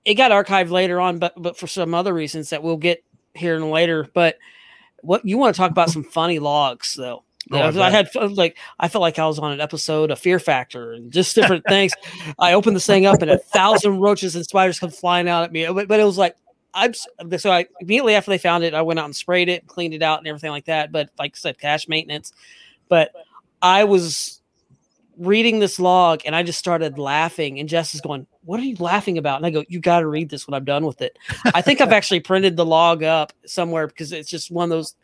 it 0.03 0.15
got 0.15 0.31
archived 0.31 0.69
later 0.69 0.99
on, 0.99 1.19
but 1.19 1.33
but 1.41 1.57
for 1.57 1.67
some 1.67 1.93
other 1.93 2.13
reasons 2.13 2.49
that 2.49 2.61
we'll 2.61 2.77
get 2.77 3.03
here 3.35 3.55
and 3.55 3.69
later. 3.71 4.07
But 4.13 4.37
what 5.01 5.25
you 5.25 5.37
want 5.37 5.55
to 5.55 5.57
talk 5.57 5.71
about 5.71 5.89
some 5.91 6.03
funny 6.03 6.39
logs 6.39 6.95
though? 6.95 7.23
Oh, 7.51 7.57
I 7.59 7.67
I, 7.67 7.91
had 7.91 8.09
like 8.15 8.57
I 8.79 8.87
felt 8.87 9.03
like 9.03 9.19
I 9.19 9.27
was 9.27 9.37
on 9.37 9.51
an 9.51 9.61
episode 9.61 10.09
of 10.09 10.17
Fear 10.17 10.39
Factor 10.39 10.93
and 10.93 11.11
just 11.11 11.35
different 11.35 11.63
things. 11.67 11.93
I 12.39 12.53
opened 12.53 12.75
this 12.75 12.87
thing 12.87 13.05
up 13.05 13.21
and 13.21 13.29
a 13.29 13.37
thousand 13.37 13.99
roaches 13.99 14.35
and 14.35 14.43
spiders 14.43 14.79
come 14.79 14.89
flying 14.89 15.29
out 15.29 15.43
at 15.43 15.51
me. 15.51 15.67
But, 15.67 15.87
but 15.87 15.99
it 15.99 16.05
was 16.05 16.17
like 16.17 16.35
I'm 16.75 16.93
so 17.37 17.51
I 17.51 17.67
immediately 17.79 18.15
after 18.15 18.31
they 18.31 18.37
found 18.37 18.63
it, 18.63 18.73
I 18.73 18.81
went 18.81 18.99
out 18.99 19.05
and 19.05 19.15
sprayed 19.15 19.47
it, 19.47 19.65
cleaned 19.65 19.93
it 19.93 20.01
out, 20.01 20.19
and 20.19 20.27
everything 20.27 20.51
like 20.51 20.65
that. 20.65 20.91
But 20.91 21.09
like 21.17 21.33
I 21.35 21.37
said, 21.37 21.59
cache 21.59 21.87
maintenance. 21.87 22.33
But 22.89 23.11
I 23.61 23.85
was 23.85 24.34
reading 25.17 25.59
this 25.59 25.79
log 25.79 26.21
and 26.25 26.35
I 26.35 26.43
just 26.43 26.59
started 26.59 26.97
laughing. 26.97 27.59
And 27.59 27.69
Jess 27.69 27.95
is 27.95 28.01
going, 28.01 28.27
What 28.43 28.59
are 28.59 28.63
you 28.63 28.75
laughing 28.79 29.17
about? 29.17 29.37
And 29.37 29.45
I 29.45 29.49
go, 29.49 29.63
You 29.67 29.79
got 29.79 29.99
to 29.99 30.07
read 30.07 30.29
this 30.29 30.47
when 30.47 30.53
I'm 30.53 30.65
done 30.65 30.85
with 30.85 31.01
it. 31.01 31.17
I 31.45 31.61
think 31.61 31.81
I've 31.81 31.91
actually 31.91 32.19
printed 32.19 32.57
the 32.57 32.65
log 32.65 33.03
up 33.03 33.33
somewhere 33.45 33.87
because 33.87 34.11
it's 34.11 34.29
just 34.29 34.51
one 34.51 34.65
of 34.65 34.69
those. 34.69 34.95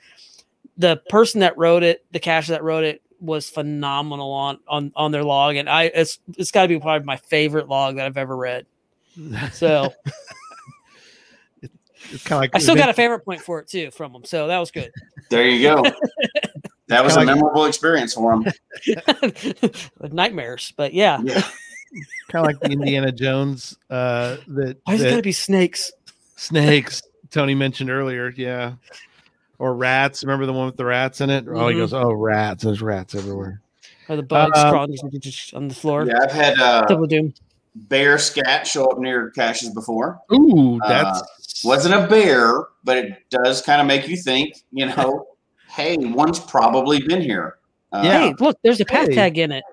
The 0.78 1.01
person 1.09 1.41
that 1.41 1.57
wrote 1.57 1.84
it, 1.84 2.05
the 2.12 2.20
cache 2.20 2.47
that 2.47 2.64
wrote 2.64 2.84
it, 2.84 3.01
was 3.20 3.49
phenomenal 3.49 4.32
on 4.32 4.59
on 4.68 4.91
on 4.95 5.12
their 5.12 5.24
log, 5.24 5.55
and 5.55 5.70
I 5.70 5.84
it's 5.84 6.18
it's 6.38 6.49
got 6.49 6.64
to 6.64 6.68
be 6.68 6.80
probably 6.80 7.05
my 7.05 7.18
favorite 7.18 7.68
log 7.68 7.97
that 7.97 8.07
I've 8.07 8.18
ever 8.18 8.36
read. 8.36 8.66
So 9.51 9.93
It's 12.12 12.24
kind 12.24 12.38
of 12.38 12.41
like 12.41 12.55
I 12.55 12.59
still 12.59 12.76
got 12.76 12.89
a 12.89 12.93
favorite 12.93 13.24
point 13.24 13.41
for 13.41 13.59
it 13.59 13.68
too 13.68 13.91
from 13.91 14.14
them. 14.14 14.26
So 14.26 14.47
that 14.47 14.57
was 14.57 14.72
good. 14.72 14.91
There 15.30 15.47
you 15.47 15.62
go. 15.62 15.84
That 16.92 17.04
was 17.04 17.16
a 17.16 17.26
memorable 17.26 17.66
experience 17.66 18.14
for 18.14 18.34
him. 18.34 18.46
Nightmares, 20.12 20.74
but 20.78 20.94
yeah. 20.94 21.20
Yeah. 21.24 21.42
kind 22.30 22.36
of 22.36 22.44
like 22.44 22.60
the 22.62 22.72
Indiana 22.72 23.12
Jones 23.12 23.78
uh, 23.89 24.38
that, 24.48 24.78
Why 24.84 24.94
does 24.94 25.02
it 25.02 25.04
that 25.06 25.10
got 25.12 25.16
to 25.18 25.22
be 25.24 25.32
snakes? 25.32 25.92
snakes 26.36 27.02
Tony 27.32 27.56
mentioned 27.56 27.89
earlier. 27.89 28.34
Yeah, 28.36 28.74
or 29.60 29.76
rats. 29.76 30.24
Remember 30.24 30.46
the 30.46 30.54
one 30.54 30.66
with 30.68 30.78
the 30.78 30.86
rats 30.86 31.22
in 31.22 31.30
it? 31.30 31.46
Oh, 31.48 31.68
he 31.70 31.76
Mhm. 31.76 31.78
goes, 31.80 31.94
"Oh, 31.94 32.12
rats! 32.12 32.64
There's 32.64 32.82
rats 32.82 33.16
everywhere." 33.16 33.62
Or 34.10 34.16
the 34.18 34.24
bugs 34.24 34.60
Um, 34.60 34.70
crawling 34.70 34.98
on 35.54 35.68
the 35.70 35.76
floor? 35.76 36.06
Yeah, 36.06 36.20
I've 36.24 36.32
had 36.32 36.60
uh, 36.60 36.86
Double 36.88 37.08
doom. 37.08 37.34
bear 37.76 38.18
scat 38.18 38.68
show 38.68 38.86
up 38.89 39.00
near 39.00 39.30
caches 39.32 39.70
before. 39.70 40.20
Ooh, 40.34 40.80
Uh, 40.84 41.22
Wasn't 41.64 41.94
a 41.94 42.08
bear, 42.08 42.66
but 42.84 42.98
it 42.98 43.24
does 43.30 43.62
kind 43.62 43.80
of 43.80 43.88
make 43.88 44.08
you 44.08 44.18
think, 44.18 44.56
you 44.72 44.88
know, 44.88 45.28
hey, 45.72 45.97
one's 45.97 46.39
probably 46.39 47.01
been 47.01 47.22
here. 47.22 47.57
Uh, 47.91 48.01
Yeah. 48.03 48.19
Hey, 48.19 48.34
look, 48.39 48.57
there's 48.63 48.80
a 48.82 48.86
path 48.86 49.09
Hey. 49.09 49.15
tag 49.15 49.38
in 49.38 49.51
it. 49.51 49.63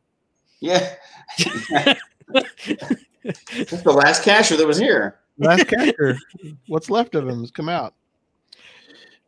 Yeah. 0.61 0.95
That's 2.35 3.83
the 3.83 3.93
last 3.93 4.23
cacher 4.25 4.57
that 4.57 4.67
was 4.67 4.79
here. 4.79 5.19
last 5.39 5.67
character. 5.69 6.17
What's 6.67 6.91
left 6.91 7.15
of 7.15 7.29
him 7.29 7.41
has 7.41 7.51
come 7.51 7.69
out. 7.69 7.95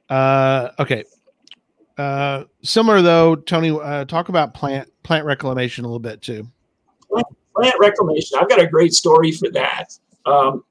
Uh, 0.08 0.70
okay. 0.78 1.04
Uh, 1.98 2.44
similar 2.62 3.02
though, 3.02 3.36
Tony. 3.36 3.70
Uh, 3.70 4.04
talk 4.06 4.28
about 4.28 4.54
plant 4.54 4.88
plant 5.02 5.24
reclamation 5.24 5.84
a 5.84 5.88
little 5.88 5.98
bit 6.00 6.22
too. 6.22 6.48
plant 7.54 7.74
reclamation. 7.78 8.38
I've 8.40 8.48
got 8.48 8.60
a 8.60 8.66
great 8.66 8.94
story 8.94 9.32
for 9.32 9.50
that. 9.50 9.86
Um, 10.26 10.64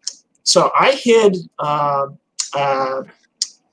so 0.44 0.72
I 0.78 0.92
hid 0.94 1.38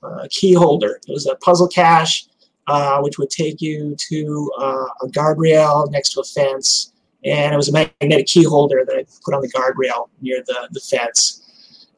uh, 0.03 0.23
a 0.23 0.29
key 0.29 0.53
holder. 0.53 0.99
It 1.07 1.11
was 1.11 1.27
a 1.27 1.35
puzzle 1.35 1.67
cache, 1.67 2.27
uh, 2.67 2.99
which 3.01 3.17
would 3.17 3.29
take 3.29 3.61
you 3.61 3.95
to 4.09 4.51
uh, 4.59 4.85
a 5.03 5.07
guardrail 5.07 5.89
next 5.91 6.13
to 6.13 6.21
a 6.21 6.23
fence, 6.23 6.93
and 7.23 7.53
it 7.53 7.57
was 7.57 7.69
a 7.69 7.73
magnetic 7.73 8.27
key 8.27 8.43
holder 8.43 8.83
that 8.85 8.95
I 8.95 9.05
put 9.23 9.33
on 9.33 9.41
the 9.41 9.49
guardrail 9.49 10.09
near 10.21 10.43
the 10.45 10.67
the 10.71 10.79
fence. 10.79 11.43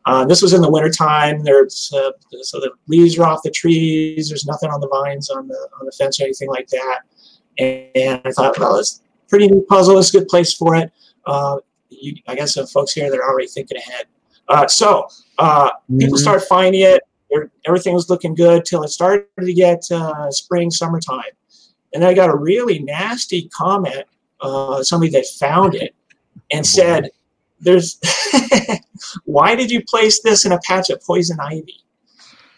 Uh, 0.06 0.26
this 0.26 0.42
was 0.42 0.54
in 0.54 0.62
the 0.62 0.70
wintertime. 0.70 1.44
There's 1.44 1.92
uh, 1.96 2.12
so 2.42 2.60
the 2.60 2.72
leaves 2.88 3.18
are 3.18 3.26
off 3.26 3.42
the 3.44 3.52
trees. 3.52 4.30
There's 4.30 4.46
nothing 4.46 4.70
on 4.70 4.80
the 4.80 4.88
vines 4.88 5.30
on 5.30 5.48
the 5.48 5.68
on 5.80 5.86
the 5.86 5.92
fence 5.92 6.20
or 6.20 6.24
anything 6.24 6.50
like 6.50 6.68
that. 6.70 7.02
And, 7.58 7.90
and 7.96 8.22
I 8.26 8.32
thought, 8.32 8.58
well, 8.58 8.78
it's 8.78 9.02
a 9.26 9.30
pretty 9.30 9.48
neat 9.48 9.68
puzzle. 9.68 9.98
It's 10.00 10.14
a 10.14 10.20
good 10.20 10.28
place 10.28 10.54
for 10.54 10.76
it. 10.76 10.92
Uh, 11.26 11.58
you, 11.90 12.16
I 12.28 12.36
guess 12.36 12.54
some 12.54 12.68
folks 12.68 12.94
here 12.94 13.10
that 13.10 13.20
are 13.20 13.30
already 13.30 13.48
thinking 13.48 13.78
ahead. 13.78 14.06
Uh, 14.48 14.68
so 14.68 15.08
uh, 15.38 15.70
people 15.98 16.18
start 16.18 16.44
finding 16.44 16.82
it. 16.82 17.04
Everything 17.66 17.94
was 17.94 18.10
looking 18.10 18.34
good 18.36 18.66
till 18.66 18.84
it 18.84 18.90
started 18.90 19.28
to 19.40 19.54
get 19.54 19.84
uh, 19.92 20.32
spring, 20.32 20.72
summertime, 20.72 21.32
and 21.94 22.04
I 22.04 22.14
got 22.14 22.30
a 22.30 22.36
really 22.36 22.80
nasty 22.80 23.50
comment. 23.50 24.06
Uh, 24.42 24.82
somebody 24.84 25.12
that 25.12 25.26
found 25.40 25.76
it 25.76 25.94
and 26.52 26.66
said, 26.66 27.10
"There's 27.60 28.00
why 29.26 29.56
did 29.56 29.70
you 29.70 29.84
place 29.84 30.22
this 30.22 30.46
in 30.46 30.54
a 30.54 30.60
patch 30.60 30.90
of 30.90 31.04
poison 31.04 31.40
ivy?" 31.40 31.84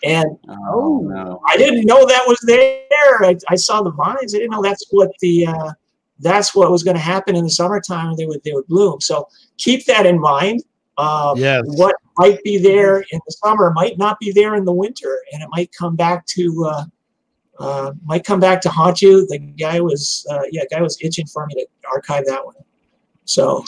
And 0.04 0.38
Oh, 0.50 1.02
no. 1.04 1.42
I 1.48 1.58
didn't 1.58 1.86
know 1.86 2.06
that 2.06 2.24
was 2.28 2.40
there. 2.48 3.24
I, 3.24 3.38
I 3.50 3.56
saw 3.56 3.84
the 3.84 3.92
vines. 3.92 4.34
I 4.34 4.40
didn't 4.40 4.52
know 4.52 4.62
that's 4.62 4.86
what 4.92 5.12
the 5.20 5.48
uh, 5.48 5.72
that's 6.20 6.56
what 6.56 6.72
was 6.72 6.84
going 6.84 6.96
to 6.96 7.02
happen 7.02 7.36
in 7.36 7.44
the 7.44 7.50
summertime. 7.50 8.16
They 8.16 8.26
would 8.26 8.44
they 8.44 8.54
would 8.54 8.68
bloom. 8.68 9.02
So 9.02 9.28
keep 9.58 9.86
that 9.86 10.06
in 10.06 10.20
mind. 10.20 10.64
Uh, 10.98 11.34
Yes. 11.38 11.64
What 11.66 11.96
might 12.18 12.44
be 12.44 12.58
there 12.58 13.00
in 13.00 13.20
the 13.26 13.32
summer 13.32 13.72
might 13.72 13.98
not 13.98 14.20
be 14.20 14.32
there 14.32 14.56
in 14.56 14.66
the 14.66 14.74
winter, 14.74 15.22
and 15.32 15.42
it 15.42 15.50
might 15.52 15.72
come 15.74 15.96
back 15.96 16.26
to 16.28 16.66
uh, 16.70 16.84
uh, 17.60 17.94
might 18.06 18.24
come 18.24 18.40
back 18.40 18.62
to 18.62 18.70
haunt 18.70 19.02
you. 19.02 19.26
The 19.28 19.40
guy 19.40 19.80
was 19.82 20.26
uh, 20.30 20.42
yeah, 20.52 20.64
guy 20.70 20.82
was 20.82 20.98
itching 21.02 21.28
for 21.28 21.46
me 21.48 21.56
to 21.56 21.66
archive 21.92 22.26
that 22.28 22.46
one. 22.46 22.56
So 23.26 23.64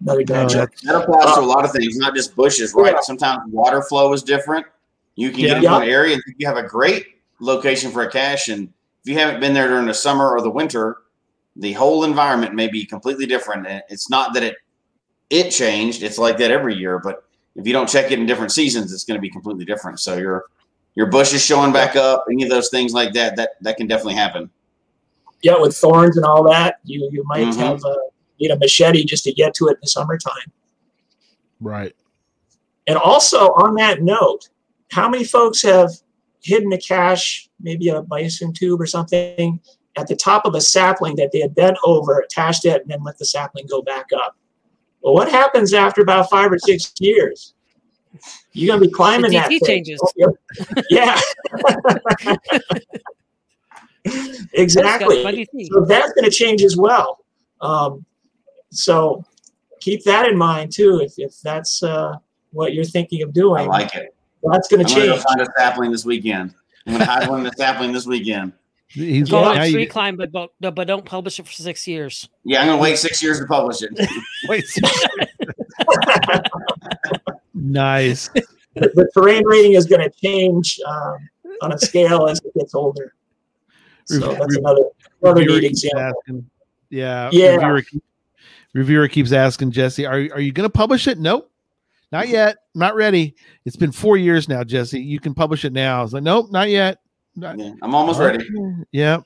another 0.00 0.20
No, 0.20 0.24
bad 0.26 0.48
joke. 0.48 0.70
that's- 0.70 0.80
That 0.82 1.02
applies 1.02 1.34
to 1.34 1.40
a 1.40 1.42
lot 1.42 1.64
of 1.64 1.72
things, 1.72 1.96
not 1.96 2.14
just 2.14 2.34
bushes, 2.36 2.72
right? 2.74 2.96
Sometimes 3.02 3.42
water 3.52 3.82
flow 3.82 4.12
is 4.12 4.22
different. 4.22 4.66
You 5.16 5.30
can 5.30 5.40
get 5.40 5.50
Yeah. 5.50 5.56
into 5.56 5.76
an 5.76 5.88
area 5.88 6.14
and 6.14 6.22
you 6.38 6.46
have 6.46 6.56
a 6.56 6.62
great 6.62 7.06
location 7.40 7.90
for 7.90 8.02
a 8.02 8.10
cache, 8.10 8.48
and 8.48 8.68
if 9.04 9.10
you 9.10 9.18
haven't 9.18 9.40
been 9.40 9.52
there 9.54 9.68
during 9.68 9.86
the 9.86 9.94
summer 9.94 10.30
or 10.30 10.40
the 10.40 10.50
winter, 10.50 10.98
the 11.56 11.72
whole 11.72 12.04
environment 12.04 12.54
may 12.54 12.68
be 12.68 12.84
completely 12.86 13.26
different. 13.26 13.66
And 13.66 13.82
it's 13.88 14.08
not 14.08 14.32
that 14.34 14.42
it 14.42 14.56
it 15.32 15.50
changed; 15.50 16.02
it's 16.02 16.18
like 16.18 16.36
that 16.38 16.50
every 16.50 16.74
year. 16.76 16.98
But 16.98 17.24
if 17.56 17.66
you 17.66 17.72
don't 17.72 17.88
check 17.88 18.10
it 18.12 18.18
in 18.18 18.26
different 18.26 18.52
seasons, 18.52 18.92
it's 18.92 19.04
going 19.04 19.16
to 19.16 19.20
be 19.22 19.30
completely 19.30 19.64
different. 19.64 19.98
So 20.00 20.16
your 20.16 20.44
your 20.94 21.06
bush 21.06 21.32
is 21.32 21.44
showing 21.44 21.72
back 21.72 21.96
up, 21.96 22.26
any 22.30 22.42
of 22.42 22.50
those 22.50 22.68
things 22.68 22.92
like 22.92 23.12
that, 23.14 23.36
that 23.36 23.50
that 23.62 23.76
can 23.76 23.86
definitely 23.86 24.14
happen. 24.14 24.50
Yeah, 25.42 25.58
with 25.58 25.76
thorns 25.76 26.16
and 26.16 26.24
all 26.26 26.44
that, 26.50 26.76
you 26.84 27.08
you 27.10 27.24
might 27.26 27.46
Mhm. 27.48 27.56
have 27.56 27.84
uh, 27.84 27.94
need 28.38 28.50
a 28.50 28.58
machete 28.58 29.04
just 29.04 29.24
to 29.24 29.32
get 29.32 29.54
to 29.54 29.66
it 29.68 29.72
in 29.72 29.78
the 29.82 29.88
summertime. 29.88 30.52
right. 31.60 31.94
And 32.88 32.96
also 32.98 33.52
on 33.52 33.74
that 33.76 34.02
note, 34.02 34.48
how 34.90 35.08
many 35.08 35.22
folks 35.24 35.62
have 35.62 35.90
hidden 36.42 36.72
a 36.72 36.78
cache, 36.78 37.48
maybe 37.60 37.88
a 37.88 38.02
bison 38.02 38.52
tube 38.52 38.80
or 38.80 38.86
something, 38.86 39.60
at 39.96 40.08
the 40.08 40.16
top 40.16 40.44
of 40.44 40.54
a 40.56 40.60
sapling 40.60 41.14
that 41.16 41.30
they 41.32 41.40
had 41.40 41.54
bent 41.54 41.76
over, 41.84 42.18
attached 42.18 42.64
it, 42.64 42.82
and 42.82 42.90
then 42.90 43.02
let 43.04 43.16
the 43.18 43.24
sapling 43.24 43.66
go 43.68 43.80
back 43.82 44.06
up? 44.12 44.36
Well, 45.02 45.14
what 45.14 45.30
happens 45.30 45.74
after 45.74 46.00
about 46.00 46.30
five 46.30 46.50
or 46.52 46.58
six 46.58 46.92
years? 47.00 47.54
You're 48.52 48.74
gonna 48.74 48.86
be 48.86 48.92
climbing 48.92 49.30
The 49.30 49.38
that. 49.38 49.50
DT 49.50 49.58
thing. 49.60 49.84
changes. 49.84 50.00
Yeah. 50.90 51.18
exactly. 54.52 55.22
So 55.72 55.84
that's 55.84 56.12
going 56.12 56.24
to 56.24 56.30
change 56.30 56.62
as 56.62 56.76
well. 56.76 57.24
Um, 57.60 58.04
so 58.70 59.24
keep 59.80 60.04
that 60.04 60.26
in 60.28 60.36
mind 60.36 60.72
too. 60.72 61.00
If, 61.02 61.14
if 61.18 61.40
that's 61.42 61.82
uh, 61.82 62.16
what 62.52 62.74
you're 62.74 62.84
thinking 62.84 63.22
of 63.22 63.30
I 63.30 63.32
doing, 63.32 63.66
like 63.68 63.94
it. 63.94 64.14
that's 64.42 64.68
gonna 64.68 64.82
I'm 64.82 64.88
to 64.88 64.94
going 64.94 65.02
to 65.02 65.06
go 65.08 65.12
change. 65.14 65.22
find 65.24 65.40
a 65.40 65.46
sapling 65.56 65.92
this 65.92 66.04
weekend. 66.04 66.54
I'm 66.86 66.94
going 66.94 67.04
to 67.06 67.10
hide 67.10 67.28
one 67.28 67.38
in 67.40 67.44
the 67.44 67.52
sapling 67.56 67.92
this 67.92 68.06
weekend. 68.06 68.52
He's 68.92 69.30
Go 69.30 69.40
now 69.40 69.60
on 69.60 69.66
you- 69.66 69.72
tree 69.72 69.86
climb, 69.86 70.16
but, 70.16 70.30
but 70.32 70.50
but 70.60 70.84
don't 70.86 71.04
publish 71.04 71.38
it 71.40 71.46
for 71.46 71.52
six 71.52 71.86
years. 71.88 72.28
Yeah, 72.44 72.60
I'm 72.60 72.66
going 72.66 72.78
to 72.78 72.82
wait 72.82 72.98
six 72.98 73.22
years 73.22 73.40
to 73.40 73.46
publish 73.46 73.78
it. 73.82 73.90
wait. 74.48 74.64
nice. 77.54 78.28
the, 78.28 78.42
the 78.94 79.10
terrain 79.14 79.44
rating 79.46 79.72
is 79.72 79.86
going 79.86 80.00
to 80.02 80.10
change 80.22 80.78
um, 80.86 81.16
on 81.62 81.72
a 81.72 81.78
scale 81.78 82.26
as 82.28 82.38
it 82.44 82.52
gets 82.54 82.74
older. 82.74 83.14
So 84.06 84.28
Rev- 84.28 84.38
that's 84.38 84.56
another 84.56 84.82
another 85.22 85.40
Reviewer 85.40 85.60
neat 85.60 85.68
keeps 85.68 85.84
example. 85.84 86.12
asking- 86.26 86.50
yeah. 86.90 87.30
Yeah. 87.32 87.56
Reviewer, 87.66 87.82
reviewer 88.74 89.08
keeps 89.08 89.32
asking 89.32 89.70
Jesse, 89.70 90.04
"Are 90.04 90.14
are 90.34 90.40
you 90.40 90.52
going 90.52 90.68
to 90.68 90.72
publish 90.72 91.08
it?" 91.08 91.18
Nope, 91.18 91.50
not 92.10 92.28
yet. 92.28 92.58
Not 92.74 92.94
ready. 92.94 93.34
It's 93.64 93.76
been 93.76 93.92
four 93.92 94.16
years 94.18 94.48
now, 94.48 94.62
Jesse. 94.64 95.00
You 95.00 95.18
can 95.20 95.32
publish 95.34 95.64
it 95.64 95.72
now. 95.72 96.00
I 96.00 96.02
was 96.02 96.12
like, 96.12 96.22
"Nope, 96.22 96.50
not 96.50 96.68
yet." 96.68 96.98
Not- 97.36 97.58
Yeah, 97.58 97.72
I'm 97.82 97.94
almost 97.94 98.20
ready. 98.20 98.46
Yeah. 98.92 99.20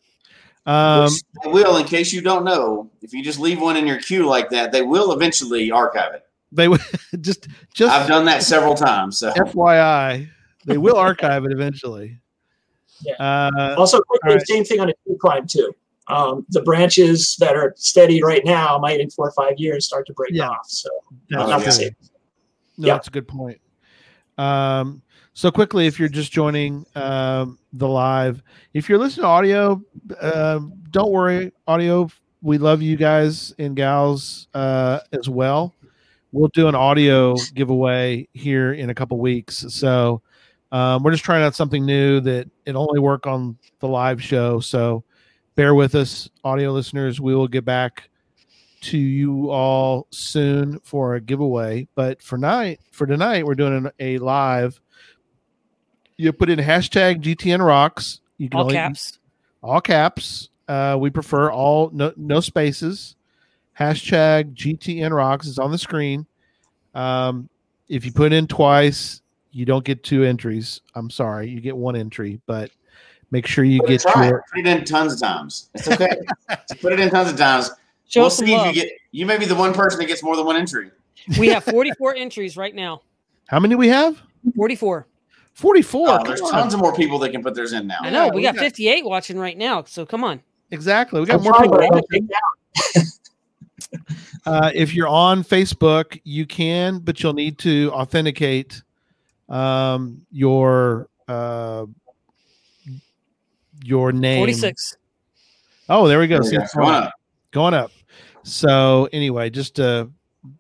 Um, 0.67 1.11
they 1.45 1.51
will, 1.51 1.77
in 1.77 1.85
case 1.87 2.13
you 2.13 2.21
don't 2.21 2.45
know, 2.45 2.91
if 3.01 3.13
you 3.13 3.23
just 3.23 3.39
leave 3.39 3.61
one 3.61 3.77
in 3.77 3.87
your 3.87 3.99
queue 4.01 4.27
like 4.27 4.51
that, 4.51 4.73
they 4.73 4.83
will 4.83 5.13
eventually 5.13 5.71
archive 5.71 6.13
it. 6.15 6.25
they 6.53 6.67
would 6.69 6.81
just 7.21 7.47
just 7.73 7.93
I've 7.95 8.09
done 8.09 8.25
that 8.27 8.43
several 8.43 8.75
times. 8.75 9.19
So 9.19 9.31
FYI, 9.33 10.29
they 10.65 10.77
will 10.79 10.97
archive 10.97 11.45
it 11.45 11.53
eventually. 11.53 12.19
Yeah. 13.03 13.15
Uh, 13.21 13.75
Also, 13.79 14.01
quickly, 14.01 14.31
all 14.31 14.37
right. 14.37 14.47
same 14.49 14.65
thing 14.65 14.81
on 14.81 14.89
a 14.89 14.93
tree 15.07 15.17
climb 15.21 15.47
too. 15.47 15.73
Um, 16.09 16.47
the 16.51 16.63
branches 16.63 17.37
that 17.41 17.55
are 17.57 17.75
steady 17.77 18.23
right 18.23 18.45
now 18.45 18.79
might 18.79 19.01
in 19.01 19.11
four 19.11 19.29
or 19.29 19.33
five 19.33 19.55
years 19.59 19.85
start 19.87 20.07
to 20.07 20.13
break 20.15 20.33
Yeah. 20.33 20.49
off. 20.49 20.67
So 20.69 20.89
that's 21.29 21.49
not 21.49 21.63
the 21.65 21.71
same. 21.73 21.97
No, 22.79 22.89
Yeah. 22.89 22.95
that's 22.95 23.09
a 23.09 23.11
good 23.11 23.29
point. 23.29 23.61
Um, 24.39 25.03
so 25.37 25.51
quickly, 25.51 25.87
if 25.87 25.99
you're 25.99 26.09
just 26.09 26.33
joining 26.33 26.87
um, 26.95 27.59
the 27.75 27.87
live, 27.87 28.43
if 28.73 28.89
you're 28.89 28.97
listening 28.97 29.25
to 29.25 29.29
audio, 29.29 29.83
um, 30.19 30.73
don't 30.91 31.13
worry, 31.13 31.53
audio. 31.67 32.09
We 32.41 32.57
love 32.57 32.81
you 32.81 32.97
guys 32.97 33.53
and 33.59 33.77
gals 33.77 34.49
uh, 34.55 35.01
as 35.13 35.29
well. 35.29 35.75
We'll 36.33 36.49
do 36.55 36.69
an 36.69 36.75
audio 36.75 37.35
giveaway 37.53 38.27
here 38.33 38.73
in 38.73 38.89
a 38.89 38.95
couple 38.95 39.19
weeks. 39.19 39.67
So 39.69 40.23
um, 40.73 41.03
we're 41.03 41.11
just 41.11 41.23
trying 41.25 41.43
out 41.43 41.55
something 41.55 41.85
new 41.85 42.19
that 42.21 42.49
it 42.65 42.75
only 42.75 42.99
work 42.99 43.27
on 43.27 43.59
the 43.81 43.89
live 43.89 44.23
show. 44.23 44.61
So 44.61 45.05
bear 45.55 45.75
with 45.75 45.97
us, 45.97 46.31
audio 46.45 46.73
listeners. 46.73 47.21
We 47.21 47.35
will 47.35 47.47
get 47.47 47.67
back 47.67 48.09
to 48.81 48.97
you 48.97 49.51
all 49.51 50.07
soon 50.13 50.81
for 50.81 51.17
a 51.17 51.21
giveaway. 51.21 51.89
But 51.95 52.23
for 52.23 52.39
night, 52.39 52.81
for 52.91 53.07
tonight, 53.07 53.45
we're 53.45 53.55
doing 53.55 53.91
a 54.01 54.17
live. 54.17 54.81
You 56.19 56.33
put 56.33 56.49
in 56.51 56.59
hashtag 56.59 57.23
GTN 57.23 57.65
rocks. 57.65 58.21
You 58.39 58.49
can 58.49 58.59
All 58.59 58.65
only- 58.65 58.75
caps. 58.75 59.19
all 59.63 59.81
caps. 59.81 60.49
Uh, 60.69 60.97
we 60.99 61.11
prefer 61.11 61.51
all 61.51 61.91
no 61.93 62.13
no 62.17 62.41
spaces. 62.41 63.15
Hashtag 63.79 64.55
GTN 64.55 65.15
rocks 65.15 65.47
is 65.47 65.59
on 65.59 65.71
the 65.71 65.79
screen. 65.79 66.27
Um, 66.95 67.49
if 67.89 68.05
you 68.05 68.13
put 68.13 68.33
in 68.33 68.47
twice, 68.47 69.21
you 69.53 69.65
don't 69.65 69.85
get 69.85 70.03
two 70.03 70.25
entries. 70.25 70.81
I'm 70.95 71.11
sorry, 71.11 71.49
you 71.51 71.61
get 71.61 71.77
one 71.77 71.95
entry, 71.95 72.41
but 72.47 72.71
make 73.31 73.47
sure 73.47 73.65
you 73.65 73.81
But 73.81 73.89
get 73.89 74.01
try 74.01 74.27
it. 74.27 74.29
your 74.31 74.45
Put 74.55 74.67
it 74.67 74.79
in 74.79 74.85
tons 74.85 75.13
of 75.15 75.21
times. 75.21 75.69
It's 75.75 75.87
okay. 75.89 76.09
Put 76.81 76.93
it 76.95 77.01
in 77.01 77.11
tons 77.11 77.31
of 77.31 77.37
times. 77.39 77.71
Show 78.09 78.21
we'll 78.21 78.27
us 78.29 78.37
some 78.39 78.47
see 78.47 78.55
if 78.55 78.67
you 78.75 78.83
get. 78.83 78.93
You 79.13 79.27
may 79.27 79.37
be 79.39 79.45
the 79.45 79.55
one 79.55 79.73
person 79.75 79.99
that 80.01 80.07
gets 80.07 80.23
more 80.23 80.37
than 80.37 80.47
one 80.47 80.57
entry. 80.57 80.91
we 81.39 81.49
have 81.49 81.65
44 81.65 82.17
entries 82.17 82.57
right 82.57 82.75
now. 82.75 83.03
How 83.49 83.61
many 83.61 83.75
we 83.75 83.89
have? 83.89 84.21
44. 84.57 85.07
44. 85.57 86.09
Oh, 86.09 86.17
Come 86.19 86.27
there's 86.27 86.41
tons 86.43 86.75
of 86.75 86.81
more 86.81 86.95
people 86.95 87.19
that 87.21 87.31
can 87.31 87.43
put 87.43 87.55
theirs 87.55 87.73
in 87.73 87.87
now. 87.87 87.99
I 88.03 88.11
know. 88.11 88.25
Yeah, 88.27 88.31
we 88.31 88.37
we 88.37 88.43
got 88.43 88.55
got- 88.57 88.61
58 88.65 89.05
watching 89.05 89.39
right 89.39 89.57
now. 89.57 89.85
So 89.85 90.05
come 90.07 90.23
on. 90.23 90.43
Exactly. 90.71 91.19
We 91.21 91.27
got 91.27 91.37
I'm 91.37 91.43
more 91.45 91.53
trying, 91.55 91.65
people. 91.65 91.79
but 91.79 91.85
I 91.85 91.89
don't 91.89 91.95
watching. 92.11 92.29
think 92.29 92.31
that- 92.95 93.13
Uh, 94.47 94.71
if 94.75 94.95
you're 94.95 95.09
on 95.09 95.43
Facebook, 95.43 96.21
you 96.23 96.47
can, 96.47 96.99
but 97.01 97.21
you'll 97.21 97.33
need 97.33 97.59
to 97.59 97.91
authenticate 97.93 98.81
um, 99.49 100.25
your 100.31 101.09
uh, 101.27 101.85
your 103.85 104.13
name. 104.13 104.39
46. 104.41 104.97
Oh, 105.89 106.07
there 106.07 106.19
we 106.21 106.27
go. 106.29 106.37
There 106.37 106.43
See, 106.45 106.57
go. 106.57 106.63
it's 106.63 106.73
Come 106.75 106.85
up. 106.85 107.13
going 107.51 107.75
up. 107.75 107.91
So 108.45 109.09
anyway, 109.13 109.51
just 109.51 109.75
to 109.77 110.11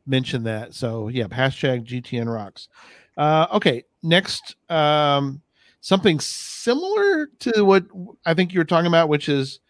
mention 0.07 0.43
that. 0.45 0.75
So 0.75 1.07
yeah, 1.09 1.25
hashtag 1.25 1.85
GTN 1.85 2.33
rocks. 2.33 2.69
Uh, 3.17 3.47
okay, 3.53 3.85
next, 4.07 4.57
um, 4.71 5.41
something 5.81 6.21
similar 6.21 7.29
to 7.41 7.63
what 7.65 7.85
I 8.25 8.35
think 8.35 8.53
you 8.53 8.61
were 8.61 8.65
talking 8.65 8.87
about, 8.87 9.09
which 9.09 9.29
is 9.29 9.61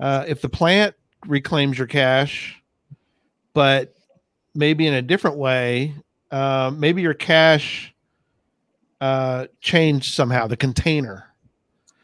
uh, 0.00 0.24
if 0.28 0.40
the 0.42 0.48
plant 0.48 0.94
reclaims 1.26 1.78
your 1.78 1.86
cache, 1.86 2.56
but 3.54 3.94
maybe 4.54 4.86
in 4.86 4.94
a 4.94 5.02
different 5.02 5.36
way, 5.36 5.94
uh, 6.30 6.70
maybe 6.74 7.02
your 7.02 7.14
cache 7.14 7.92
uh, 9.00 9.46
changed 9.60 10.12
somehow. 10.14 10.46
The 10.46 10.56
container. 10.56 11.24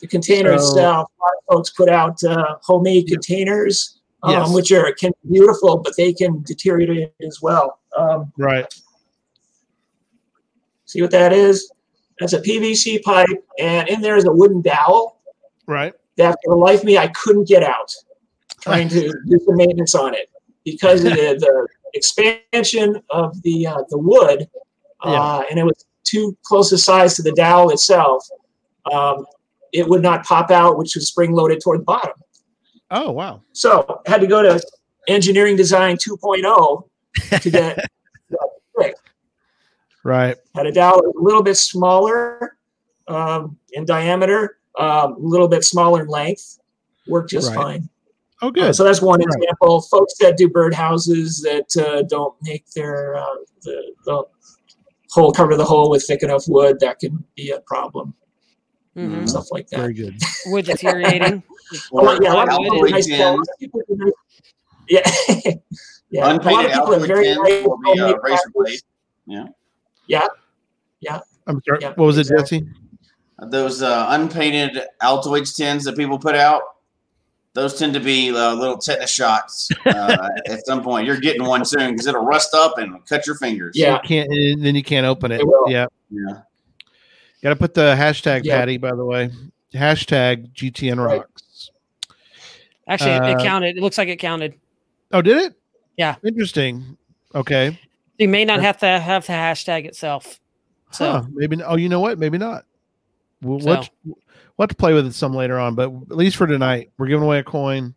the 0.00 0.06
container 0.08 0.58
So- 0.58 0.64
itself. 0.64 1.10
A 1.18 1.22
lot 1.22 1.32
of 1.38 1.54
folks 1.56 1.70
put 1.70 1.88
out 1.88 2.22
uh, 2.24 2.56
homemade 2.62 3.06
containers, 3.08 4.00
um, 4.22 4.32
Yes. 4.32 4.52
which 4.54 4.72
are 4.72 4.92
can 4.92 5.12
be 5.22 5.32
beautiful, 5.38 5.78
but 5.78 5.94
they 5.96 6.12
can 6.12 6.42
deteriorate 6.42 7.12
as 7.26 7.40
well. 7.40 7.78
Um, 7.96 8.32
Right. 8.36 8.66
see 10.84 11.00
what 11.02 11.10
that 11.12 11.32
is? 11.32 11.70
That's 12.20 12.32
a 12.32 12.40
PVC 12.40 13.02
pipe, 13.02 13.28
and 13.58 13.88
in 13.88 14.00
there 14.00 14.16
is 14.16 14.24
a 14.24 14.32
wooden 14.32 14.62
dowel 14.62 15.20
Right. 15.66 15.92
that, 16.16 16.36
for 16.44 16.54
the 16.54 16.58
life 16.58 16.80
of 16.80 16.84
me, 16.84 16.98
I 16.98 17.08
couldn't 17.08 17.48
get 17.48 17.62
out. 17.62 17.92
Trying 18.60 18.88
to 18.90 19.12
do 19.28 19.38
some 19.44 19.56
maintenance 19.56 19.94
on 19.94 20.14
it 20.14 20.30
because 20.64 21.04
of 21.04 21.12
the, 21.12 21.36
the 21.38 21.68
expansion 21.94 23.02
of 23.10 23.40
the 23.42 23.66
uh, 23.66 23.82
the 23.90 23.98
wood, 23.98 24.48
uh, 25.02 25.42
and 25.50 25.58
it 25.58 25.64
was 25.64 25.84
too 26.04 26.36
close 26.44 26.70
a 26.72 26.78
size 26.78 27.14
to 27.16 27.22
the 27.22 27.32
dowel 27.32 27.70
itself. 27.70 28.26
Um, 28.90 29.26
it 29.72 29.88
would 29.88 30.02
not 30.02 30.24
pop 30.24 30.50
out, 30.50 30.78
which 30.78 30.94
was 30.94 31.08
spring 31.08 31.32
loaded 31.32 31.60
toward 31.62 31.80
the 31.80 31.84
bottom. 31.84 32.14
Oh 32.90 33.10
wow. 33.10 33.42
So 33.52 34.02
I 34.06 34.10
had 34.10 34.20
to 34.20 34.26
go 34.26 34.42
to 34.42 34.62
engineering 35.08 35.56
design 35.56 35.96
2.0 35.96 36.84
to 37.40 37.50
get. 37.50 37.84
Right. 40.04 40.36
Had 40.54 40.66
a 40.66 40.72
dowel 40.72 41.00
a 41.00 41.12
little 41.20 41.42
bit 41.42 41.56
smaller 41.56 42.56
um, 43.08 43.56
in 43.72 43.84
diameter, 43.84 44.58
um, 44.78 45.14
a 45.14 45.18
little 45.18 45.48
bit 45.48 45.64
smaller 45.64 46.02
in 46.02 46.08
length. 46.08 46.58
Worked 47.08 47.30
just 47.30 47.48
Right. 47.48 47.56
fine. 47.56 47.88
Oh 48.42 48.52
Uh, 48.60 48.72
so 48.72 48.84
that's 48.84 49.00
one 49.02 49.20
Right. 49.20 49.26
example. 49.38 49.80
Folks 49.82 50.14
that 50.20 50.36
do 50.36 50.48
birdhouses 50.48 51.40
that 51.42 51.76
uh, 51.82 52.02
don't 52.02 52.34
make 52.42 52.64
their 52.72 53.16
uh, 53.16 53.24
the, 53.62 53.92
the 54.04 54.22
hole 55.10 55.32
cover 55.32 55.56
the 55.56 55.64
hole 55.64 55.88
with 55.90 56.04
thick 56.06 56.22
enough 56.22 56.44
wood, 56.48 56.78
that 56.80 56.98
can 56.98 57.24
be 57.36 57.50
a 57.50 57.60
problem. 57.60 58.12
Mhm. 58.96 59.28
Stuff 59.28 59.46
like 59.50 59.68
that. 59.68 59.78
Very 59.80 59.94
good. 59.94 60.14
Wood 60.46 60.66
deteriorating. 60.66 61.42
Oh, 61.92 62.18
yeah, 62.22 62.32
a 62.32 62.34
lot 62.34 62.48
of 62.52 62.58
people 62.58 62.76
are 62.76 62.80
wood 62.82 62.90
nice- 62.90 63.06
tins, 63.06 63.20
a 63.20 63.30
lot 63.32 63.38
of 63.40 63.48
people 63.58 63.80
are 63.80 63.96
nice- 63.96 64.12
Yeah. 64.88 65.54
yeah. 66.10 66.20
A 66.20 66.26
lot 66.26 66.36
of 66.36 66.42
people 66.42 66.58
are 66.58 66.68
alloy 66.70 67.06
very 67.06 67.24
tins 67.24 67.38
nice 67.38 67.66
will 67.66 67.78
be 67.78 67.90
a 67.90 68.02
homemade 68.02 68.16
razor 68.22 68.78
practice. 70.08 70.30
blade. 71.00 71.20
I'm 71.46 71.60
sorry. 71.66 71.78
Yeah, 71.82 71.88
what 71.96 72.06
was 72.06 72.16
it, 72.18 72.22
exactly. 72.22 72.60
Jesse? 72.60 72.70
Those 73.50 73.82
uh, 73.82 74.06
unpainted 74.10 74.82
Altoids 75.02 75.54
tins 75.56 75.84
that 75.84 75.96
people 75.96 76.18
put 76.18 76.34
out, 76.34 76.62
those 77.52 77.78
tend 77.78 77.92
to 77.94 78.00
be 78.00 78.30
uh, 78.34 78.54
little 78.54 78.78
tetanus 78.78 79.10
shots. 79.10 79.68
Uh, 79.84 80.28
at 80.46 80.64
some 80.64 80.82
point, 80.82 81.06
you're 81.06 81.20
getting 81.20 81.44
one 81.44 81.64
soon 81.64 81.90
because 81.92 82.06
it'll 82.06 82.24
rust 82.24 82.54
up 82.54 82.78
and 82.78 83.04
cut 83.06 83.26
your 83.26 83.36
fingers. 83.36 83.72
Yeah. 83.76 83.94
You 84.02 84.08
can't 84.08 84.30
and 84.32 84.64
then 84.64 84.74
you 84.74 84.82
can't 84.82 85.06
open 85.06 85.32
it. 85.32 85.40
It. 85.42 85.48
Yeah. 85.68 85.86
yeah. 86.10 86.40
Got 87.42 87.50
to 87.50 87.56
put 87.56 87.74
the 87.74 87.94
hashtag 87.98 88.42
Yeah. 88.44 88.56
Patty, 88.58 88.78
by 88.78 88.94
the 88.94 89.04
way. 89.04 89.30
Hashtag 89.74 90.52
GTN 90.54 91.04
rocks. 91.04 91.70
Actually, 92.88 93.12
it- 93.12 93.22
it 93.24 93.36
Uh, 93.40 93.42
counted. 93.42 93.76
It 93.76 93.82
looks 93.82 93.98
like 93.98 94.08
it 94.08 94.16
counted. 94.18 94.54
Oh, 95.12 95.20
did 95.20 95.36
it? 95.38 95.54
Yeah. 95.96 96.14
Interesting. 96.24 96.96
Okay. 97.34 97.78
You 98.18 98.28
may 98.28 98.44
not 98.44 98.60
have 98.60 98.78
to 98.78 98.98
have 99.00 99.26
the 99.26 99.32
hashtag 99.32 99.86
itself. 99.86 100.40
So 100.92 101.10
Huh, 101.10 101.22
maybe. 101.32 101.62
Oh, 101.62 101.76
you 101.76 101.88
know 101.88 102.00
what? 102.00 102.18
Maybe 102.18 102.38
not. 102.38 102.64
We'll, 103.42 103.60
So. 103.60 103.66
we'll, 103.66 103.76
have 103.76 103.84
to, 103.86 104.16
we'll 104.56 104.68
to 104.68 104.74
play 104.74 104.94
with 104.94 105.06
it 105.06 105.12
some 105.12 105.34
later 105.34 105.58
on, 105.58 105.74
but 105.74 105.90
at 105.90 106.16
least 106.16 106.36
for 106.36 106.46
tonight, 106.46 106.90
we're 106.98 107.08
giving 107.08 107.24
away 107.24 107.40
a 107.40 107.44
coin. 107.44 107.94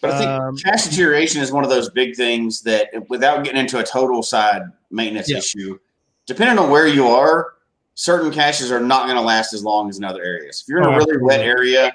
But 0.00 0.12
I 0.12 0.18
think 0.18 0.30
Um, 0.30 0.56
cache 0.56 0.84
deterioration 0.84 1.42
is 1.42 1.50
one 1.50 1.64
of 1.64 1.70
those 1.70 1.90
big 1.90 2.14
things 2.14 2.62
that, 2.62 2.88
without 3.08 3.42
getting 3.44 3.60
into 3.60 3.80
a 3.80 3.82
total 3.82 4.22
side 4.22 4.62
maintenance 4.90 5.28
Yeah. 5.28 5.38
issue, 5.38 5.78
depending 6.26 6.58
on 6.58 6.70
where 6.70 6.86
you 6.86 7.08
are, 7.08 7.54
certain 7.94 8.30
caches 8.30 8.70
are 8.70 8.78
not 8.80 9.06
going 9.06 9.16
to 9.16 9.22
last 9.22 9.52
as 9.52 9.64
long 9.64 9.88
as 9.88 9.98
in 9.98 10.04
other 10.04 10.22
areas. 10.22 10.62
If 10.62 10.68
you're 10.68 10.78
in 10.78 10.84
Oh, 10.86 10.92
a 10.92 10.96
really 10.96 11.18
wet 11.20 11.40
area, 11.40 11.92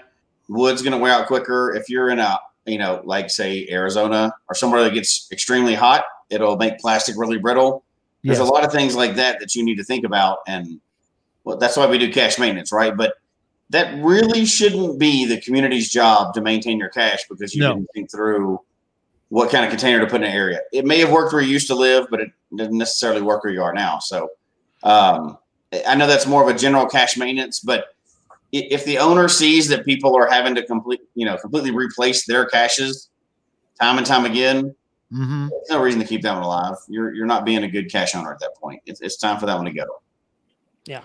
wood's 0.50 0.82
going 0.82 0.92
to 0.92 0.98
wear 0.98 1.14
out 1.14 1.28
quicker. 1.28 1.74
If 1.74 1.90
you're 1.90 2.10
in 2.10 2.20
a, 2.20 2.38
you 2.66 2.78
know, 2.78 3.02
like 3.06 3.30
say 3.30 3.68
Arizona 3.72 4.34
or 4.50 4.56
somewhere 4.56 4.84
that 4.84 4.94
gets 4.94 5.30
extremely 5.32 5.74
hot, 5.74 6.04
it'll 6.30 6.58
make 6.58 6.80
plastic 6.80 7.16
really 7.18 7.38
brittle. 7.38 7.84
There's 8.24 8.40
Yes. 8.40 8.48
a 8.48 8.52
lot 8.52 8.64
of 8.64 8.72
things 8.72 8.96
like 8.96 9.16
that 9.16 9.40
that 9.40 9.54
you 9.56 9.64
need 9.64 9.76
to 9.76 9.84
think 9.84 10.06
about, 10.06 10.40
and 10.48 10.80
well, 11.44 11.58
that's 11.58 11.76
why 11.76 11.86
we 11.86 11.98
do 11.98 12.12
cache 12.12 12.40
maintenance, 12.40 12.72
right? 12.72 12.96
But 12.96 13.16
that 13.70 14.02
really 14.04 14.46
shouldn't 14.46 15.00
be 15.00 15.26
the 15.26 15.42
community's 15.42 15.90
job 15.92 16.34
to 16.36 16.42
maintain 16.42 16.78
your 16.78 16.90
cache 16.90 17.26
because 17.30 17.54
you 17.54 17.62
No. 17.62 17.74
didn't 17.76 17.90
think 17.94 18.12
through 18.12 18.60
what 19.30 19.50
kind 19.50 19.66
of 19.66 19.72
container 19.72 20.00
to 20.00 20.06
put 20.06 20.22
in 20.22 20.28
an 20.28 20.32
area. 20.34 20.60
It 20.72 20.86
may 20.86 21.00
have 21.00 21.12
worked 21.12 21.34
where 21.34 21.42
you 21.42 21.50
used 21.50 21.68
to 21.68 21.76
live, 21.76 22.06
but 22.12 22.22
it 22.22 22.30
doesn't 22.56 22.78
necessarily 22.78 23.22
work 23.22 23.44
where 23.44 23.52
you 23.52 23.64
are 23.64 23.74
now. 23.74 23.98
So 24.00 24.30
um, 24.84 25.38
I 25.88 25.96
know 25.96 26.06
that's 26.06 26.28
more 26.28 26.48
of 26.48 26.56
a 26.56 26.58
general 26.58 26.86
cache 26.86 27.18
maintenance, 27.18 27.60
but 27.60 27.88
if 28.52 28.86
the 28.86 29.00
owner 29.00 29.28
sees 29.28 29.68
that 29.70 29.86
people 29.86 30.16
are 30.16 30.30
having 30.30 30.54
to 30.54 30.64
complete, 30.64 31.02
you 31.16 31.26
know, 31.26 31.36
completely 31.38 31.72
replace 31.72 32.26
their 32.26 32.46
caches 32.46 33.10
time 33.82 33.98
and 33.98 34.06
time 34.06 34.26
again, 34.26 34.76
Mhm. 35.14 35.50
there's 35.50 35.70
no 35.70 35.82
reason 35.82 36.00
to 36.02 36.08
keep 36.08 36.22
that 36.24 36.34
one 36.34 36.44
alive. 36.44 36.76
You're 36.88 37.14
you're 37.14 37.28
not 37.28 37.46
being 37.46 37.64
a 37.64 37.68
good 37.68 37.92
cache 37.92 38.16
owner 38.16 38.32
at 38.34 38.40
that 38.40 38.56
point. 38.56 38.82
It's, 38.86 39.00
it's 39.02 39.18
time 39.18 39.40
for 39.40 39.46
that 39.46 39.56
one 39.56 39.66
to 39.66 39.72
go. 39.72 39.86
Yeah, 40.86 41.02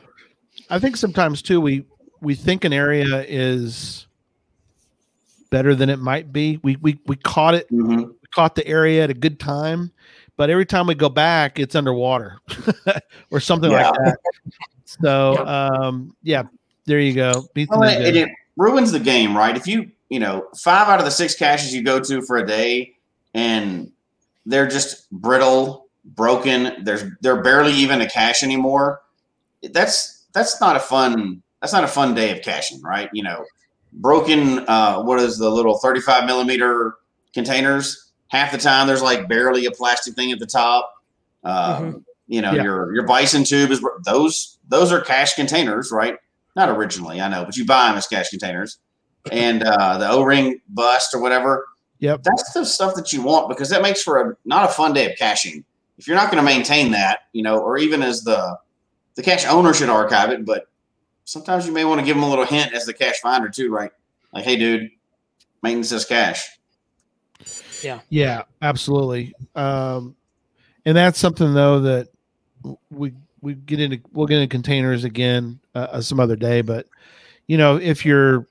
I 0.70 0.78
think 0.78 0.96
sometimes 0.96 1.42
too 1.42 1.60
we 1.60 1.84
we 2.20 2.34
think 2.34 2.64
an 2.64 2.72
area 2.72 3.24
is 3.28 4.06
better 5.50 5.74
than 5.74 5.90
it 5.90 5.98
might 5.98 6.32
be. 6.32 6.58
We 6.62 6.76
we 6.76 6.98
we 7.06 7.16
caught 7.16 7.54
it 7.54 7.70
Mm-hmm. 7.70 7.96
we 7.98 8.28
caught 8.34 8.54
the 8.54 8.66
area 8.66 9.04
at 9.04 9.10
a 9.10 9.14
good 9.14 9.38
time, 9.38 9.92
but 10.36 10.48
every 10.50 10.66
time 10.66 10.86
we 10.86 10.94
go 10.94 11.08
back, 11.08 11.58
it's 11.58 11.74
underwater 11.74 12.40
or 13.30 13.40
something 13.40 13.70
like 13.70 13.92
that. 13.92 14.18
So 14.84 15.46
um, 15.46 16.16
yeah, 16.22 16.44
there 16.86 17.00
you 17.00 17.12
go. 17.12 17.46
Well, 17.68 17.82
it, 17.82 18.14
ninja. 18.14 18.26
it 18.26 18.30
ruins 18.56 18.90
the 18.90 19.00
game, 19.00 19.36
right? 19.36 19.56
If 19.56 19.66
you 19.66 19.90
you 20.08 20.18
know 20.18 20.48
five 20.56 20.88
out 20.88 20.98
of 20.98 21.04
the 21.04 21.10
six 21.10 21.34
caches 21.34 21.74
you 21.74 21.82
go 21.82 22.00
to 22.00 22.22
for 22.22 22.38
a 22.38 22.46
day 22.46 22.94
and 23.34 23.92
they're 24.48 24.66
just 24.66 25.10
brittle 25.10 25.86
broken. 26.04 26.82
There's 26.84 27.04
they're 27.20 27.42
barely 27.42 27.72
even 27.74 28.00
a 28.00 28.08
cache 28.08 28.42
anymore. 28.42 29.00
That's 29.62 30.26
that's 30.32 30.60
not 30.60 30.76
a 30.76 30.80
fun 30.80 31.42
that's 31.60 31.72
not 31.72 31.84
a 31.84 31.88
fun 31.88 32.14
day 32.14 32.30
of 32.36 32.42
caching, 32.42 32.80
right? 32.82 33.10
You 33.12 33.22
know, 33.24 33.44
broken. 33.92 34.60
Uh, 34.68 35.02
what 35.02 35.18
is 35.20 35.38
the 35.38 35.50
little 35.50 35.78
35 35.78 36.24
millimeter 36.24 36.94
containers? 37.34 38.12
Half 38.28 38.52
the 38.52 38.58
time 38.58 38.86
there's 38.86 39.02
like 39.02 39.28
barely 39.28 39.66
a 39.66 39.70
plastic 39.70 40.14
thing 40.14 40.32
at 40.32 40.38
the 40.38 40.46
top. 40.46 40.92
Um, 41.44 41.54
Mhm. 41.92 42.04
You 42.30 42.42
know, 42.42 42.52
Yeah. 42.52 42.62
your 42.62 42.94
your 42.94 43.06
bison 43.06 43.42
tube 43.44 43.70
is 43.70 43.82
those 44.04 44.58
those 44.68 44.92
are 44.92 45.00
cache 45.00 45.34
containers, 45.34 45.90
right? 45.90 46.16
Not 46.54 46.68
originally, 46.68 47.20
I 47.20 47.28
know, 47.28 47.44
but 47.44 47.56
you 47.56 47.64
buy 47.64 47.88
them 47.88 47.96
as 47.96 48.06
cache 48.06 48.28
containers. 48.30 48.78
And 49.32 49.62
uh, 49.62 49.98
the 49.98 50.08
O-ring 50.10 50.60
bust 50.68 51.14
or 51.14 51.20
whatever, 51.20 51.66
Yep. 52.00 52.22
that's 52.22 52.52
the 52.52 52.64
stuff 52.64 52.94
that 52.94 53.12
you 53.12 53.22
want 53.22 53.48
because 53.48 53.68
that 53.70 53.82
makes 53.82 54.02
for 54.02 54.20
a 54.20 54.36
not 54.44 54.68
a 54.68 54.72
fun 54.72 54.92
day 54.92 55.10
of 55.10 55.18
caching. 55.18 55.64
If 55.98 56.06
you're 56.06 56.16
not 56.16 56.30
going 56.30 56.42
to 56.42 56.44
maintain 56.44 56.92
that, 56.92 57.20
you 57.32 57.42
know, 57.42 57.58
or 57.58 57.76
even 57.78 58.02
as 58.02 58.22
the 58.22 58.56
the 59.16 59.22
cache 59.22 59.46
owner 59.46 59.74
should 59.74 59.88
archive 59.88 60.30
it, 60.30 60.44
but 60.44 60.68
sometimes 61.24 61.66
you 61.66 61.72
may 61.72 61.84
want 61.84 61.98
to 62.00 62.06
give 62.06 62.14
them 62.14 62.22
a 62.22 62.28
little 62.28 62.44
hint 62.44 62.72
as 62.72 62.86
the 62.86 62.94
cache 62.94 63.18
finder 63.20 63.48
too, 63.48 63.70
right? 63.70 63.90
Like, 64.32 64.44
hey, 64.44 64.56
dude, 64.56 64.90
maintenance 65.62 65.90
this 65.90 66.04
cache. 66.04 66.58
Yeah, 67.82 68.00
Yeah, 68.08 68.42
absolutely. 68.62 69.34
Um, 69.54 70.16
and 70.84 70.96
that's 70.96 71.18
something 71.18 71.52
though 71.52 71.80
that 71.80 72.08
we 72.90 73.12
we 73.40 73.54
get 73.54 73.80
into 73.80 74.00
we'll 74.12 74.26
get 74.26 74.40
into 74.40 74.50
containers 74.50 75.04
again 75.04 75.60
uh, 75.74 75.88
uh, 75.92 76.00
some 76.00 76.20
other 76.20 76.36
day. 76.36 76.60
But 76.60 76.86
you 77.46 77.58
know, 77.58 77.76
if 77.76 78.04
you're 78.04 78.46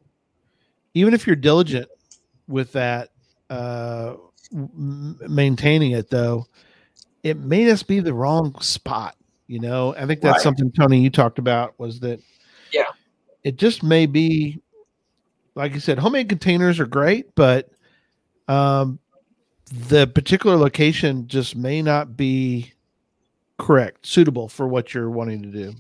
even 0.93 1.13
if 1.13 1.27
you're 1.27 1.35
diligent 1.35 1.89
with 2.47 2.71
that, 2.73 3.09
uh, 3.49 4.15
maintaining 4.51 5.91
it 5.91 6.09
though, 6.09 6.45
it 7.23 7.37
may 7.37 7.65
just 7.65 7.87
be 7.87 7.99
the 7.99 8.13
wrong 8.13 8.59
spot. 8.61 9.15
You 9.47 9.59
know, 9.59 9.95
I 9.95 10.05
think 10.05 10.21
that's 10.21 10.35
Right. 10.37 10.41
something 10.43 10.71
Tony 10.71 10.99
you 10.99 11.09
talked 11.09 11.39
about 11.39 11.77
was 11.79 11.99
that. 12.01 12.19
Yeah. 12.71 12.83
It 13.43 13.55
just 13.57 13.81
may 13.81 14.05
be, 14.05 14.59
like 15.55 15.73
you 15.73 15.79
said, 15.79 15.99
homemade 15.99 16.27
containers 16.27 16.79
are 16.81 16.85
great, 16.85 17.33
but 17.35 17.69
um, 18.49 18.99
the 19.89 20.07
particular 20.07 20.57
location 20.57 21.27
just 21.27 21.55
may 21.55 21.81
not 21.81 22.17
be 22.17 22.73
correct, 23.57 24.05
suitable 24.05 24.49
for 24.49 24.67
what 24.67 24.93
you're 24.93 25.09
wanting 25.09 25.41
to 25.43 25.49
do. 25.49 25.73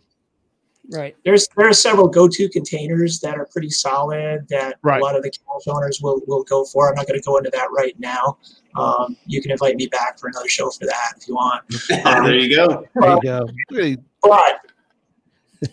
Right. 0.89 1.15
There's 1.25 1.47
there 1.57 1.67
are 1.67 1.73
several 1.73 2.07
go-to 2.07 2.47
containers 2.49 3.19
that 3.19 3.37
are 3.37 3.45
pretty 3.51 3.69
solid 3.69 4.47
that 4.49 4.75
Right. 4.83 5.01
a 5.01 5.03
lot 5.03 5.15
of 5.17 5.23
the 5.23 5.29
cache 5.29 5.67
owners 5.67 5.99
will 6.01 6.21
will 6.27 6.43
go 6.43 6.63
for. 6.65 6.87
I'm 6.89 6.95
not 6.95 7.07
going 7.07 7.19
to 7.19 7.25
go 7.25 7.37
into 7.37 7.49
that 7.51 7.67
right 7.71 7.93
now. 7.99 8.37
Um, 8.75 9.17
you 9.25 9.41
can 9.41 9.51
invite 9.51 9.75
me 9.75 9.87
back 9.87 10.17
for 10.17 10.27
another 10.27 10.47
show 10.47 10.69
for 10.69 10.85
that 10.85 11.13
if 11.17 11.27
you 11.27 11.35
want. 11.35 11.63
there 11.89 12.35
you 12.35 12.55
go. 12.55 12.85
There 12.95 13.15
you 13.15 13.21
go. 13.21 13.47
Really, 13.71 13.97
But 14.21 14.61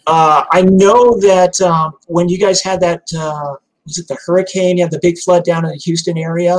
uh, 0.06 0.44
I 0.50 0.62
know 0.62 1.18
that 1.20 1.60
um, 1.60 1.92
when 2.06 2.28
you 2.28 2.38
guys 2.38 2.62
had 2.62 2.80
that, 2.80 3.02
uh, 3.16 3.56
was 3.84 3.98
it 3.98 4.08
the 4.08 4.16
hurricane? 4.26 4.78
You 4.78 4.84
had 4.84 4.90
the 4.90 5.00
big 5.02 5.18
flood 5.18 5.44
down 5.44 5.64
in 5.64 5.70
the 5.70 5.76
Houston 5.76 6.16
area. 6.16 6.56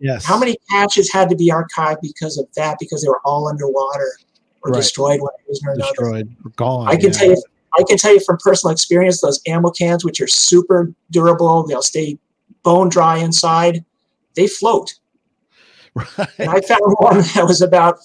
Yes. 0.00 0.24
How 0.24 0.38
many 0.38 0.56
caches 0.70 1.12
had 1.12 1.28
to 1.30 1.36
be 1.36 1.50
archived 1.50 2.00
because 2.02 2.38
of 2.38 2.46
that? 2.54 2.78
Because 2.78 3.02
they 3.02 3.08
were 3.08 3.20
all 3.24 3.48
underwater 3.48 4.12
or 4.62 4.70
Right. 4.70 4.76
destroyed 4.78 5.20
one 5.20 5.32
reason 5.48 5.68
or 5.68 5.72
another. 5.72 5.90
destroyed? 5.90 6.36
Or 6.44 6.50
gone. 6.56 6.86
I 6.88 6.94
can 6.96 7.06
yeah. 7.06 7.18
tell 7.18 7.28
you, 7.30 7.42
I 7.76 7.82
can 7.86 7.98
tell 7.98 8.14
you 8.14 8.20
from 8.20 8.38
personal 8.38 8.72
experience, 8.72 9.20
those 9.20 9.40
ammo 9.46 9.70
cans, 9.70 10.04
which 10.04 10.20
are 10.20 10.26
super 10.26 10.92
durable, 11.10 11.66
they'll 11.66 11.82
stay 11.82 12.18
bone 12.62 12.88
dry 12.88 13.18
inside. 13.18 13.84
They 14.34 14.46
float. 14.46 14.94
Right. 15.94 16.28
And 16.38 16.50
I 16.50 16.60
found 16.60 16.94
one 16.98 17.18
that 17.34 17.44
was 17.46 17.62
about 17.62 17.98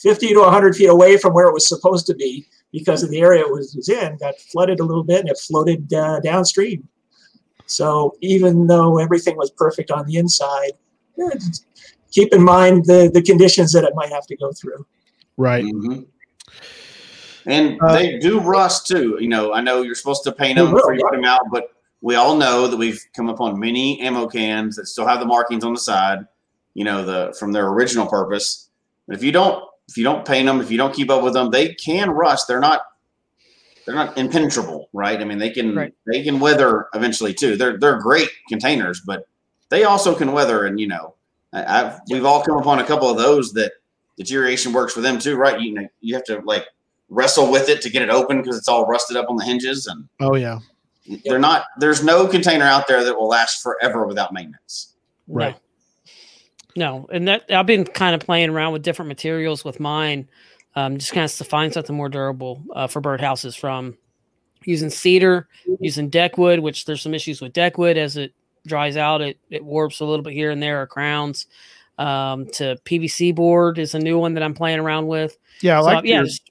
50 0.00 0.28
to 0.28 0.40
100 0.40 0.76
feet 0.76 0.86
away 0.86 1.16
from 1.16 1.34
where 1.34 1.46
it 1.46 1.52
was 1.52 1.68
supposed 1.68 2.06
to 2.06 2.14
be 2.14 2.46
because 2.72 3.02
of 3.02 3.10
the 3.10 3.20
area 3.20 3.42
it 3.42 3.50
was, 3.50 3.74
was 3.74 3.88
in, 3.88 4.16
got 4.18 4.38
flooded 4.38 4.80
a 4.80 4.84
little 4.84 5.02
bit 5.02 5.20
and 5.20 5.28
it 5.28 5.38
floated 5.38 5.92
uh, 5.92 6.20
downstream. 6.20 6.86
So 7.66 8.16
even 8.20 8.66
though 8.66 8.98
everything 8.98 9.36
was 9.36 9.50
perfect 9.50 9.90
on 9.90 10.06
the 10.06 10.16
inside, 10.16 10.72
yeah, 11.16 11.30
keep 12.10 12.32
in 12.32 12.42
mind 12.42 12.84
the, 12.86 13.10
the 13.12 13.22
conditions 13.22 13.72
that 13.72 13.84
it 13.84 13.94
might 13.94 14.10
have 14.10 14.26
to 14.26 14.36
go 14.36 14.52
through. 14.52 14.86
Right. 15.36 15.64
Mhm. 15.64 16.06
And 17.46 17.78
Uh, 17.80 17.92
they 17.94 18.18
do 18.18 18.40
rust 18.40 18.86
too. 18.86 19.16
You 19.20 19.28
know, 19.28 19.52
I 19.52 19.60
know 19.60 19.82
you're 19.82 19.94
supposed 19.94 20.24
to 20.24 20.32
paint 20.32 20.56
them 20.58 20.70
before 20.72 20.94
you 20.94 21.00
put 21.02 21.12
them 21.12 21.24
out, 21.24 21.42
but 21.50 21.72
we 22.02 22.14
all 22.14 22.36
know 22.36 22.66
that 22.66 22.76
we've 22.76 23.00
come 23.14 23.28
upon 23.28 23.58
many 23.58 24.00
ammo 24.00 24.26
cans 24.26 24.76
that 24.76 24.86
still 24.86 25.06
have 25.06 25.20
the 25.20 25.26
markings 25.26 25.64
on 25.64 25.72
the 25.74 25.80
side. 25.80 26.26
You 26.74 26.84
know, 26.84 27.04
the 27.04 27.34
from 27.38 27.52
their 27.52 27.68
original 27.68 28.06
purpose. 28.06 28.68
But 29.06 29.16
if 29.16 29.22
you 29.22 29.32
don't, 29.32 29.64
if 29.88 29.96
you 29.96 30.04
don't 30.04 30.24
paint 30.24 30.46
them, 30.46 30.60
if 30.60 30.70
you 30.70 30.78
don't 30.78 30.94
keep 30.94 31.10
up 31.10 31.22
with 31.22 31.32
them, 31.34 31.50
they 31.50 31.74
can 31.74 32.10
rust. 32.10 32.46
They're 32.46 32.60
not. 32.60 32.82
They're 33.86 33.94
not 33.94 34.16
impenetrable, 34.16 34.88
right? 34.92 35.20
I 35.20 35.24
mean, 35.24 35.38
they 35.38 35.50
can 35.50 35.74
Right. 35.74 35.94
they 36.06 36.22
can 36.22 36.38
weather 36.38 36.86
eventually 36.94 37.34
too. 37.34 37.56
They're 37.56 37.76
they're 37.78 37.98
great 37.98 38.28
containers, 38.48 39.00
but 39.00 39.26
they 39.68 39.82
also 39.84 40.14
can 40.14 40.30
weather. 40.32 40.66
And 40.66 40.78
you 40.78 40.86
know, 40.86 41.14
I, 41.52 41.64
I've 41.80 42.00
we've 42.10 42.24
all 42.24 42.42
come 42.42 42.56
upon 42.58 42.78
a 42.78 42.84
couple 42.84 43.08
of 43.10 43.16
those 43.16 43.52
that 43.54 43.72
deterioration 44.16 44.72
works 44.72 44.92
for 44.92 45.00
them 45.00 45.18
too, 45.18 45.36
right? 45.36 45.58
You 45.60 45.74
know, 45.74 45.88
you 46.02 46.14
have 46.14 46.24
to 46.24 46.40
like 46.44 46.66
wrestle 47.10 47.50
with 47.50 47.68
it 47.68 47.82
to 47.82 47.90
get 47.90 48.02
it 48.02 48.08
open 48.08 48.40
because 48.40 48.56
it's 48.56 48.68
all 48.68 48.86
rusted 48.86 49.16
up 49.16 49.28
on 49.28 49.36
the 49.36 49.44
hinges, 49.44 49.86
and 49.86 50.08
Oh 50.20 50.36
yeah. 50.36 50.60
they're 51.24 51.38
not. 51.38 51.64
There's 51.78 52.02
no 52.04 52.26
container 52.26 52.64
out 52.64 52.86
there 52.86 53.04
that 53.04 53.14
will 53.18 53.28
last 53.28 53.62
forever 53.62 54.06
without 54.06 54.32
maintenance. 54.32 54.94
Right. 55.28 55.56
No, 56.76 57.08
and 57.12 57.26
that 57.28 57.44
I've 57.50 57.66
been 57.66 57.84
kind 57.84 58.14
of 58.14 58.20
playing 58.20 58.50
around 58.50 58.72
with 58.72 58.82
different 58.82 59.08
materials 59.08 59.64
with 59.64 59.80
mine, 59.80 60.28
um, 60.76 60.98
just 60.98 61.12
kind 61.12 61.24
of 61.24 61.32
to 61.36 61.44
find 61.44 61.72
something 61.72 61.96
more 61.96 62.08
durable 62.08 62.62
uh, 62.74 62.86
for 62.86 63.00
birdhouses. 63.02 63.58
From 63.58 63.96
using 64.64 64.88
cedar, 64.90 65.48
using 65.80 66.08
deck 66.10 66.38
wood, 66.38 66.60
which 66.60 66.84
there's 66.84 67.02
some 67.02 67.14
issues 67.14 67.40
with 67.40 67.52
deck 67.52 67.76
wood 67.76 67.98
as 67.98 68.16
it 68.16 68.32
dries 68.66 68.96
out, 68.96 69.20
it 69.20 69.36
it 69.50 69.64
warps 69.64 69.98
a 70.00 70.04
little 70.04 70.22
bit 70.22 70.32
here 70.32 70.50
and 70.52 70.62
there, 70.62 70.80
or 70.82 70.86
crowns. 70.86 71.46
Um, 71.98 72.46
to 72.52 72.76
PVC 72.86 73.34
board 73.34 73.78
is 73.78 73.94
a 73.94 73.98
new 73.98 74.18
one 74.18 74.32
that 74.34 74.42
I'm 74.42 74.54
playing 74.54 74.78
around 74.78 75.06
with. 75.08 75.36
Yeah. 75.60 75.78
I 75.78 75.82
So, 75.82 75.86
like 75.86 76.04
yeah, 76.04 76.14
your- 76.16 76.24
just 76.24 76.49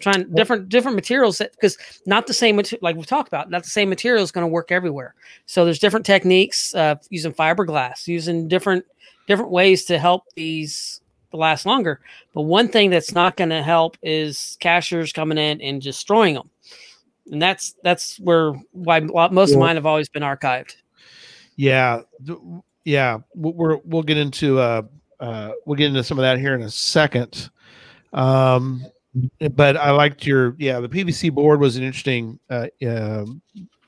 trying 0.00 0.32
different 0.34 0.68
different 0.68 0.94
materials 0.94 1.38
because 1.38 1.76
not 2.06 2.26
the 2.26 2.34
same 2.34 2.60
like 2.82 2.96
we 2.96 3.02
talked 3.04 3.28
about. 3.28 3.50
Not 3.50 3.64
the 3.64 3.70
same 3.70 3.88
material 3.88 4.22
is 4.22 4.30
going 4.32 4.42
to 4.46 4.48
work 4.48 4.70
everywhere. 4.70 5.14
So 5.46 5.64
there's 5.64 5.78
different 5.78 6.06
techniques 6.06 6.74
uh, 6.74 6.96
using 7.10 7.32
fiberglass, 7.32 8.06
using 8.06 8.48
different 8.48 8.84
different 9.26 9.50
ways 9.50 9.84
to 9.86 9.98
help 9.98 10.24
these 10.36 11.00
last 11.32 11.66
longer. 11.66 12.00
But 12.32 12.42
one 12.42 12.68
thing 12.68 12.90
that's 12.90 13.12
not 13.12 13.36
going 13.36 13.50
to 13.50 13.62
help 13.62 13.96
is 14.02 14.56
cachers 14.60 15.12
coming 15.12 15.36
in 15.38 15.60
and 15.60 15.82
destroying 15.82 16.34
them, 16.34 16.48
and 17.30 17.42
that's 17.42 17.74
that's 17.82 18.18
where 18.20 18.52
why 18.72 19.00
most 19.00 19.50
of 19.52 19.60
mine 19.60 19.76
have 19.76 19.86
always 19.86 20.08
been 20.08 20.22
archived. 20.22 20.76
Yeah, 21.56 22.02
yeah. 22.84 23.18
We'll- 23.34 23.52
We're 23.54 23.76
we'll 23.84 24.02
get 24.04 24.16
into 24.16 24.58
uh 24.60 24.82
uh 25.20 25.50
we'll 25.66 25.76
get 25.76 25.88
into 25.88 26.04
some 26.04 26.18
of 26.18 26.22
that 26.22 26.38
here 26.38 26.54
in 26.54 26.62
a 26.62 26.70
second. 26.70 27.50
Um, 28.12 28.86
but 29.54 29.76
I 29.76 29.90
liked 29.90 30.26
your 30.26 30.54
yeah. 30.58 30.80
The 30.80 30.88
PVC 30.88 31.32
board 31.32 31.60
was 31.60 31.76
an 31.76 31.82
interesting 31.82 32.38
uh, 32.50 32.66
uh 32.86 33.24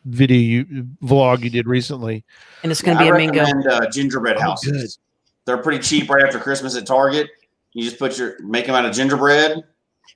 video 0.06 0.38
you 0.38 0.86
vlog 1.02 1.42
you 1.42 1.50
did 1.50 1.66
recently. 1.66 2.24
And 2.62 2.72
it's 2.72 2.80
going 2.82 2.96
to 2.96 3.04
be 3.04 3.10
I 3.10 3.14
a 3.14 3.18
Mingo. 3.18 3.40
recommend 3.40 3.66
uh, 3.66 3.90
gingerbread 3.90 4.36
Oh, 4.38 4.40
houses. 4.40 4.72
good. 4.72 5.34
They're 5.46 5.62
pretty 5.62 5.80
cheap 5.82 6.08
right 6.08 6.24
after 6.24 6.38
Christmas 6.38 6.76
at 6.76 6.86
Target. 6.86 7.28
You 7.72 7.84
just 7.84 7.98
put 7.98 8.18
your 8.18 8.42
make 8.42 8.66
them 8.66 8.74
out 8.74 8.84
of 8.84 8.92
gingerbread. 8.92 9.56
you 9.56 9.62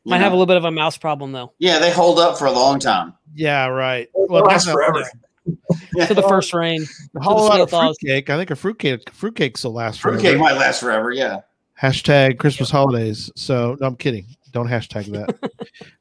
Might 0.07 0.19
have 0.19 0.33
a 0.33 0.35
little 0.37 0.47
bit 0.47 0.57
of 0.57 0.65
a 0.65 0.71
mouse 0.71 0.97
problem 0.97 1.33
though 1.33 1.53
yeah, 1.59 1.79
they 1.79 1.91
hold 1.91 2.19
up 2.19 2.39
for 2.39 2.47
a 2.47 2.53
long 2.53 2.79
time. 2.79 3.15
Yeah, 3.35 3.67
right. 3.67 4.09
They'll 4.15 4.41
last 4.41 4.71
forever. 4.71 5.05
Yeah. 5.95 6.07
for 6.07 6.15
the 6.15 6.23
first 6.23 6.55
rain. 6.55 6.85
A 7.17 7.21
whole 7.21 7.37
the 7.37 7.43
lot 7.43 7.61
of 7.61 7.69
fruitcake. 7.71 8.31
I 8.31 8.39
think 8.39 8.51
a 8.51 8.57
fruitcake 8.57 9.11
fruitcake 9.11 9.59
still 9.59 9.73
lasts 9.73 10.01
forever. 10.01 10.19
Fruitcake 10.19 10.41
might 10.41 10.55
last 10.55 10.81
forever. 10.81 11.11
Yeah. 11.13 11.41
Hashtag 11.81 12.39
Christmas 12.39 12.71
holidays. 12.71 13.31
So 13.37 13.77
no, 13.81 13.87
I'm 13.89 13.97
kidding. 13.97 14.27
Don't 14.55 14.69
hashtag 14.69 15.13
that. 15.13 15.51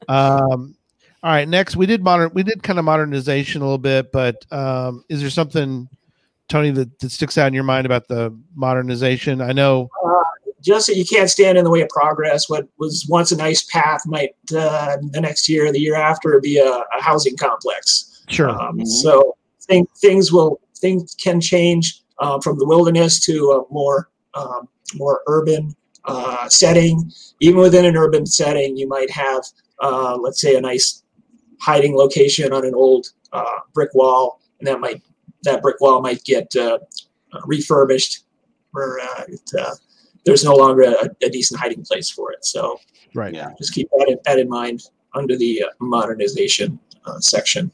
um, 0.08 0.74
all 1.22 1.30
right. 1.30 1.48
Next, 1.48 1.74
we 1.76 1.86
did 1.86 2.02
modern. 2.02 2.30
We 2.32 2.44
did 2.44 2.62
kind 2.62 2.78
of 2.78 2.84
modernization 2.84 3.60
a 3.60 3.64
little 3.64 3.78
bit, 3.78 4.12
but 4.12 4.46
um, 4.52 5.04
is 5.08 5.20
there 5.20 5.28
something, 5.28 5.88
Tony, 6.48 6.70
that, 6.70 6.98
that 7.00 7.10
sticks 7.10 7.36
out 7.36 7.48
in 7.48 7.52
your 7.54 7.64
mind 7.64 7.84
about 7.84 8.06
the 8.08 8.34
modernization? 8.54 9.40
I 9.40 9.52
know. 9.52 9.90
just 10.62 10.86
that 10.86 10.96
you 10.96 11.04
can't 11.04 11.28
stand 11.28 11.58
in 11.58 11.64
the 11.64 11.70
way 11.70 11.82
of 11.82 11.88
progress. 11.88 12.48
What 12.48 12.68
was 12.78 13.06
once 13.08 13.32
a 13.32 13.36
nice 13.36 13.64
path 13.64 14.02
might 14.06 14.30
uh, 14.56 14.96
the 15.10 15.20
next 15.20 15.48
year, 15.48 15.70
the 15.72 15.80
year 15.80 15.96
after, 15.96 16.38
be 16.40 16.58
a, 16.58 16.68
a 16.68 17.02
housing 17.02 17.36
complex. 17.36 18.22
Sure. 18.28 18.50
Um, 18.50 18.78
Mhm. 18.78 18.86
So 18.86 19.36
think, 19.62 19.90
things 19.96 20.32
will 20.32 20.60
things 20.76 21.14
can 21.14 21.40
change 21.40 22.02
uh, 22.20 22.40
from 22.40 22.58
the 22.58 22.66
wilderness 22.66 23.18
to 23.20 23.50
a 23.52 23.72
more 23.72 24.08
um, 24.34 24.68
more 24.94 25.22
urban 25.26 25.74
uh, 26.04 26.48
setting. 26.48 27.10
Even 27.40 27.60
within 27.60 27.84
an 27.84 27.96
urban 27.96 28.26
setting, 28.26 28.76
you 28.76 28.88
might 28.88 29.10
have 29.10 29.44
uh, 29.80 30.16
let's 30.16 30.40
say 30.40 30.56
a 30.56 30.60
nice 30.60 31.02
hiding 31.60 31.96
location 31.96 32.52
on 32.52 32.64
an 32.64 32.74
old 32.74 33.06
uh, 33.32 33.60
brick 33.72 33.92
wall, 33.94 34.40
and 34.58 34.66
that 34.66 34.80
might 34.80 35.02
that 35.42 35.62
brick 35.62 35.80
wall 35.80 36.00
might 36.00 36.22
get 36.24 36.54
uh, 36.56 36.78
uh, 37.32 37.40
refurbished 37.46 38.24
where 38.72 38.98
uh, 39.00 39.22
it 39.28 39.50
uh, 39.58 39.74
there's 40.24 40.44
no 40.44 40.54
longer 40.54 40.82
a, 40.82 41.08
a 41.22 41.30
decent 41.30 41.60
hiding 41.60 41.84
place 41.84 42.10
for 42.10 42.32
it. 42.32 42.44
So 42.44 42.78
Right. 43.14 43.32
Yeah. 43.32 43.52
just 43.56 43.72
keep 43.72 43.88
that 43.90 44.08
in, 44.08 44.18
that 44.24 44.38
in 44.38 44.48
mind 44.48 44.82
under 45.14 45.36
the 45.36 45.62
uh, 45.62 45.68
modernization 45.80 46.78
uh, 47.06 47.20
section. 47.20 47.70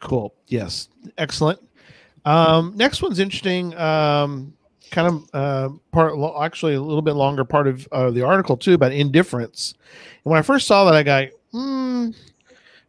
Cool. 0.00 0.34
Yes. 0.48 0.88
Excellent. 1.18 1.60
Um, 2.24 2.72
next 2.76 3.02
one's 3.02 3.18
interesting. 3.18 3.76
Um, 3.76 4.54
kind 4.90 5.08
of 5.08 5.28
uh, 5.34 5.68
part, 5.92 6.14
actually 6.40 6.74
a 6.74 6.80
little 6.80 7.02
bit 7.02 7.14
longer 7.14 7.44
part 7.44 7.66
of 7.66 7.88
uh, 7.92 8.10
the 8.10 8.22
article 8.22 8.56
too 8.56 8.74
about 8.74 8.92
indifference. 8.92 9.74
And 10.24 10.30
when 10.30 10.38
I 10.38 10.42
first 10.42 10.66
saw 10.66 10.84
that, 10.84 10.94
I 10.94 11.02
got, 11.02 11.28
hmm. 11.52 12.10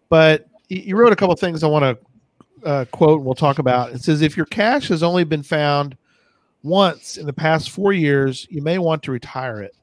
But 0.10 0.48
you 0.70 0.96
wrote 0.96 1.14
a 1.14 1.16
couple 1.16 1.36
things 1.36 1.64
I 1.64 1.68
want 1.68 1.84
to 1.84 2.68
uh, 2.68 2.86
quote. 2.86 3.20
And 3.20 3.26
we'll 3.26 3.36
talk 3.36 3.60
about. 3.60 3.92
It 3.92 4.02
says, 4.02 4.22
if 4.22 4.38
your 4.38 4.46
cache 4.46 4.88
has 4.90 5.04
only 5.04 5.24
been 5.24 5.44
found 5.44 5.98
once 6.64 7.18
in 7.18 7.26
the 7.26 7.34
past 7.34 7.70
four 7.70 7.94
years, 7.94 8.48
you 8.50 8.62
may 8.62 8.78
want 8.78 9.04
to 9.04 9.12
retire 9.12 9.62
it. 9.62 9.76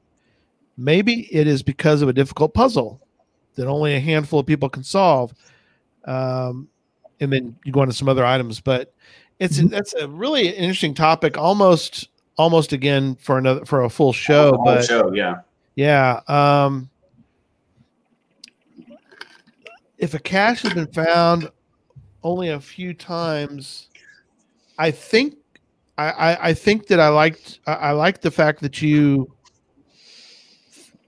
Maybe 0.77 1.33
it 1.33 1.47
is 1.47 1.63
because 1.63 2.01
of 2.01 2.09
a 2.09 2.13
difficult 2.13 2.53
puzzle 2.53 3.01
that 3.55 3.67
only 3.67 3.95
a 3.95 3.99
handful 3.99 4.39
of 4.39 4.45
people 4.45 4.69
can 4.69 4.83
solve. 4.83 5.33
Um, 6.05 6.67
and 7.19 7.31
then 7.31 7.55
you 7.63 7.71
go 7.71 7.81
into 7.81 7.95
some 7.95 8.09
other 8.09 8.25
items. 8.25 8.59
But 8.59 8.93
it's 9.39 9.57
that's 9.69 9.93
a 9.93 10.07
really 10.07 10.47
interesting 10.49 10.93
topic. 10.93 11.37
Almost, 11.37 12.09
almost 12.37 12.73
again 12.73 13.15
for 13.15 13.37
another 13.37 13.65
for 13.65 13.83
a 13.83 13.89
full 13.89 14.13
show. 14.13 14.53
Whole 14.55 14.65
But 14.65 14.85
show, 14.85 15.13
yeah. 15.13 15.35
yeah, 15.75 16.21
um, 16.27 16.89
if 19.97 20.13
a 20.13 20.19
cache 20.19 20.61
has 20.63 20.73
been 20.73 20.87
found 20.87 21.49
only 22.23 22.49
a 22.49 22.59
few 22.59 22.93
times, 22.93 23.87
I 24.77 24.91
think 24.91 25.35
I, 25.97 26.09
I, 26.11 26.47
I 26.49 26.53
think 26.53 26.87
that 26.87 26.99
I 26.99 27.09
liked 27.09 27.59
I, 27.67 27.73
I 27.73 27.91
liked 27.91 28.21
the 28.21 28.31
fact 28.31 28.61
that 28.61 28.81
you 28.81 29.31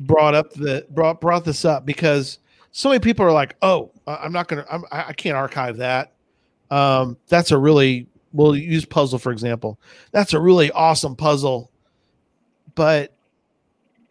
brought 0.01 0.35
up 0.35 0.51
the 0.53 0.85
brought 0.91 1.19
brought 1.19 1.43
this 1.43 1.65
up 1.65 1.85
because 1.85 2.39
so 2.71 2.89
many 2.89 2.99
people 2.99 3.25
are 3.25 3.31
like, 3.31 3.55
oh, 3.61 3.91
I- 4.05 4.17
I'm 4.17 4.31
not 4.31 4.47
gonna 4.47 4.65
I'm, 4.69 4.83
I 4.91 5.05
I 5.09 5.13
can't 5.13 5.35
archive 5.35 5.77
that. 5.77 6.13
Um, 6.69 7.17
that's 7.27 7.51
a 7.51 7.57
really 7.57 8.07
we'll 8.37 8.55
use 8.55 8.85
puzzle 8.85 9.19
for 9.19 9.31
example. 9.31 9.79
That's 10.11 10.33
a 10.33 10.39
really 10.39 10.71
awesome 10.71 11.15
puzzle, 11.15 11.71
but 12.75 13.13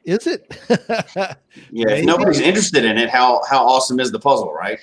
is 0.04 0.26
it? 0.26 0.56
Yeah. 0.68 1.34
If 1.72 2.04
nobody's 2.04 2.40
interested 2.40 2.84
in 2.84 2.98
it, 2.98 3.08
how 3.08 3.40
how 3.48 3.66
awesome 3.66 3.98
is 4.00 4.12
the 4.12 4.20
puzzle, 4.20 4.52
right? 4.52 4.78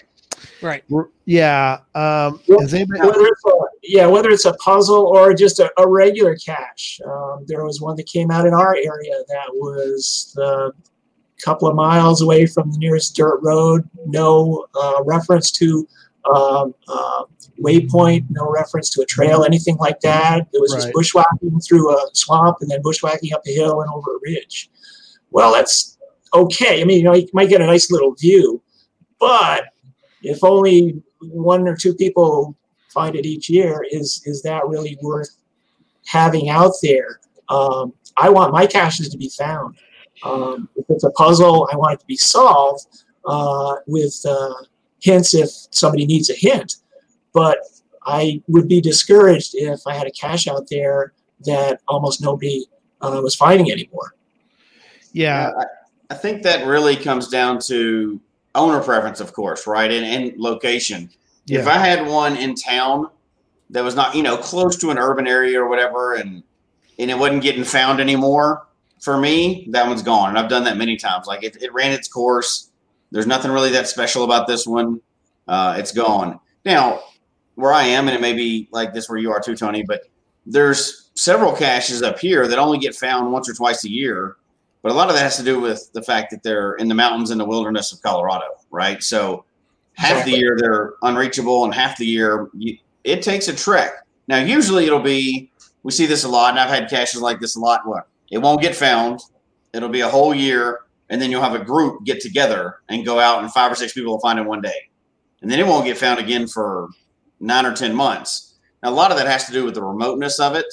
Right. 0.61 0.83
yeah. 1.25 1.79
Um, 1.95 2.41
Well, 2.47 2.59
has 2.61 2.73
anybody- 2.73 2.99
Whether 3.01 3.25
a, 3.25 3.51
yeah, 3.83 4.07
whether 4.07 4.29
it's 4.29 4.45
a 4.45 4.53
puzzle 4.55 5.07
or 5.07 5.33
just 5.33 5.59
a, 5.59 5.71
a 5.77 5.87
regular 5.87 6.35
cache. 6.35 6.99
Um, 7.05 7.45
there 7.47 7.63
was 7.65 7.79
one 7.81 7.95
that 7.97 8.07
came 8.07 8.31
out 8.31 8.45
in 8.45 8.53
our 8.53 8.75
area 8.75 9.13
that 9.27 9.47
was 9.53 10.35
a 10.41 10.71
couple 11.43 11.67
of 11.67 11.75
miles 11.75 12.21
away 12.21 12.45
from 12.45 12.71
the 12.71 12.77
nearest 12.77 13.15
dirt 13.15 13.39
road. 13.41 13.87
No 14.05 14.65
uh, 14.75 15.03
reference 15.05 15.51
to 15.51 15.87
um, 16.25 16.73
uh, 16.87 17.23
waypoint, 17.61 18.25
no 18.29 18.49
reference 18.49 18.89
to 18.91 19.01
a 19.01 19.05
trail, 19.05 19.43
anything 19.43 19.75
like 19.77 19.99
that. 20.01 20.47
It 20.53 20.61
was 20.61 20.73
Right. 20.73 20.81
just 20.83 20.93
bushwhacking 20.93 21.59
through 21.67 21.95
a 21.95 22.09
swamp 22.13 22.57
and 22.61 22.69
then 22.69 22.81
bushwhacking 22.81 23.33
up 23.33 23.41
a 23.45 23.53
hill 23.53 23.81
and 23.81 23.89
over 23.91 24.15
a 24.15 24.19
ridge. 24.23 24.69
Well, 25.31 25.53
that's 25.53 25.97
okay. 26.33 26.81
I 26.81 26.85
mean, 26.85 26.99
you 26.99 27.03
know, 27.03 27.13
you 27.13 27.27
might 27.33 27.49
get 27.49 27.61
a 27.61 27.65
nice 27.65 27.91
little 27.91 28.13
view, 28.13 28.61
but 29.19 29.65
if 30.21 30.43
only 30.43 31.01
one 31.21 31.67
or 31.67 31.75
two 31.75 31.93
people 31.93 32.55
find 32.89 33.15
it 33.15 33.25
each 33.25 33.49
year, 33.49 33.85
is 33.91 34.21
is 34.25 34.41
that 34.43 34.67
really 34.67 34.97
worth 35.01 35.29
having 36.05 36.49
out 36.49 36.73
there? 36.81 37.19
Um, 37.49 37.93
I 38.17 38.29
want 38.29 38.53
my 38.53 38.65
caches 38.65 39.09
to 39.09 39.17
be 39.17 39.29
found. 39.29 39.75
Um, 40.23 40.69
if 40.75 40.85
it's 40.89 41.03
a 41.03 41.11
puzzle, 41.11 41.67
I 41.71 41.75
want 41.75 41.93
it 41.95 41.99
to 42.01 42.05
be 42.05 42.15
solved 42.15 42.85
uh, 43.25 43.75
with 43.87 44.15
uh, 44.27 44.53
hints 45.03 45.35
if 45.35 45.49
somebody 45.71 46.05
needs 46.05 46.29
a 46.29 46.33
hint. 46.33 46.77
But 47.33 47.59
I 48.05 48.41
would 48.47 48.67
be 48.67 48.81
discouraged 48.81 49.51
if 49.53 49.81
I 49.85 49.93
had 49.93 50.07
a 50.07 50.11
cache 50.11 50.47
out 50.47 50.67
there 50.69 51.13
that 51.45 51.81
almost 51.87 52.21
nobody 52.21 52.65
uh, 53.01 53.19
was 53.21 53.35
finding 53.35 53.71
anymore. 53.71 54.15
yeah, 55.11 55.51
I, 55.57 55.65
I 56.09 56.15
think 56.15 56.43
that 56.43 56.65
really 56.65 56.95
comes 56.95 57.27
down 57.27 57.59
to 57.67 58.19
owner 58.55 58.81
preference, 58.81 59.19
of 59.19 59.33
course, 59.33 59.67
right? 59.67 59.91
And, 59.91 60.05
and 60.05 60.39
location. 60.39 61.09
If 61.49 61.67
I 61.67 61.77
had 61.77 62.07
one 62.07 62.37
in 62.37 62.55
town 62.55 63.09
that 63.69 63.83
was 63.83 63.95
not, 63.95 64.15
you 64.15 64.23
know, 64.23 64.37
close 64.37 64.77
to 64.77 64.91
an 64.91 64.97
urban 64.97 65.27
area 65.27 65.61
or 65.61 65.67
whatever, 65.67 66.15
and 66.15 66.43
and 66.99 67.11
it 67.11 67.17
wasn't 67.17 67.43
getting 67.43 67.63
found 67.65 67.99
anymore, 67.99 68.67
for 69.01 69.17
me, 69.17 69.67
that 69.71 69.85
one's 69.85 70.03
gone. 70.03 70.29
And 70.29 70.37
I've 70.37 70.49
done 70.49 70.63
that 70.63 70.77
many 70.77 70.95
times. 70.95 71.27
Like 71.27 71.43
it, 71.43 71.61
it 71.61 71.73
ran 71.73 71.91
its 71.91 72.07
course. 72.07 72.71
There's 73.13 73.27
nothing 73.27 73.51
really 73.51 73.69
that 73.69 73.87
special 73.87 74.23
about 74.23 74.47
this 74.47 74.65
one. 74.65 74.99
Uh, 75.47 75.75
it's 75.77 75.91
gone. 75.91 76.39
Now, 76.65 77.01
where 77.55 77.71
I 77.71 77.83
am, 77.83 78.07
and 78.07 78.15
it 78.15 78.21
may 78.21 78.33
be 78.33 78.67
like 78.71 78.91
this 78.91 79.07
where 79.07 79.19
you 79.19 79.31
are 79.31 79.39
too, 79.39 79.55
Tony, 79.55 79.83
but 79.83 80.01
there's 80.47 81.11
several 81.13 81.53
caches 81.53 82.01
up 82.01 82.17
here 82.17 82.47
that 82.47 82.57
only 82.57 82.79
get 82.79 82.95
found 82.95 83.31
once 83.31 83.47
or 83.47 83.53
twice 83.53 83.85
a 83.85 83.89
year. 83.89 84.37
But 84.81 84.91
a 84.91 84.95
lot 84.95 85.09
of 85.09 85.15
that 85.15 85.21
has 85.21 85.37
to 85.37 85.43
do 85.43 85.59
with 85.59 85.93
the 85.93 86.01
fact 86.01 86.31
that 86.31 86.41
they're 86.41 86.73
in 86.73 86.87
the 86.87 86.95
mountains 86.95 87.29
in 87.29 87.37
the 87.37 87.45
wilderness 87.45 87.93
of 87.93 88.01
Colorado, 88.01 88.47
right? 88.71 89.01
So 89.01 89.45
half 89.93 90.25
the 90.25 90.31
year 90.31 90.57
they're 90.59 90.93
unreachable, 91.03 91.65
and 91.65 91.73
half 91.73 91.97
the 91.97 92.07
year 92.07 92.49
you, 92.53 92.77
it 93.03 93.21
takes 93.21 93.47
a 93.47 93.55
trek. 93.55 93.93
Now, 94.27 94.39
usually 94.39 94.85
it'll 94.85 94.99
be 94.99 95.51
we 95.83 95.91
see 95.91 96.07
this 96.07 96.23
a 96.23 96.29
lot, 96.29 96.49
and 96.49 96.59
I've 96.59 96.69
had 96.69 96.89
caches 96.89 97.21
like 97.21 97.39
this 97.39 97.55
a 97.55 97.59
lot. 97.59 97.81
What 97.85 98.07
it 98.31 98.39
won't 98.39 98.61
get 98.61 98.75
found. 98.75 99.21
It'll 99.71 99.89
be 99.89 100.01
a 100.01 100.09
whole 100.09 100.33
year, 100.33 100.81
and 101.13 101.21
then 101.21 101.29
you'll 101.29 101.43
have 101.43 101.53
a 101.53 101.63
group 101.63 102.03
get 102.05 102.19
together 102.19 102.79
and 102.89 103.05
go 103.05 103.19
out, 103.19 103.43
and 103.43 103.53
five 103.53 103.71
or 103.71 103.75
six 103.75 103.93
people 103.93 104.13
will 104.13 104.19
find 104.19 104.39
it 104.39 104.45
one 104.45 104.61
day, 104.61 104.89
and 105.43 105.51
then 105.51 105.59
it 105.59 105.67
won't 105.67 105.85
get 105.85 105.95
found 105.95 106.19
again 106.19 106.47
for 106.47 106.89
nine 107.39 107.67
or 107.67 107.75
ten 107.75 107.93
months. 107.93 108.55
Now, 108.81 108.89
a 108.89 108.95
lot 108.95 109.11
of 109.11 109.17
that 109.17 109.27
has 109.27 109.45
to 109.45 109.51
do 109.51 109.63
with 109.63 109.75
the 109.75 109.83
remoteness 109.83 110.39
of 110.39 110.55
it, 110.55 110.65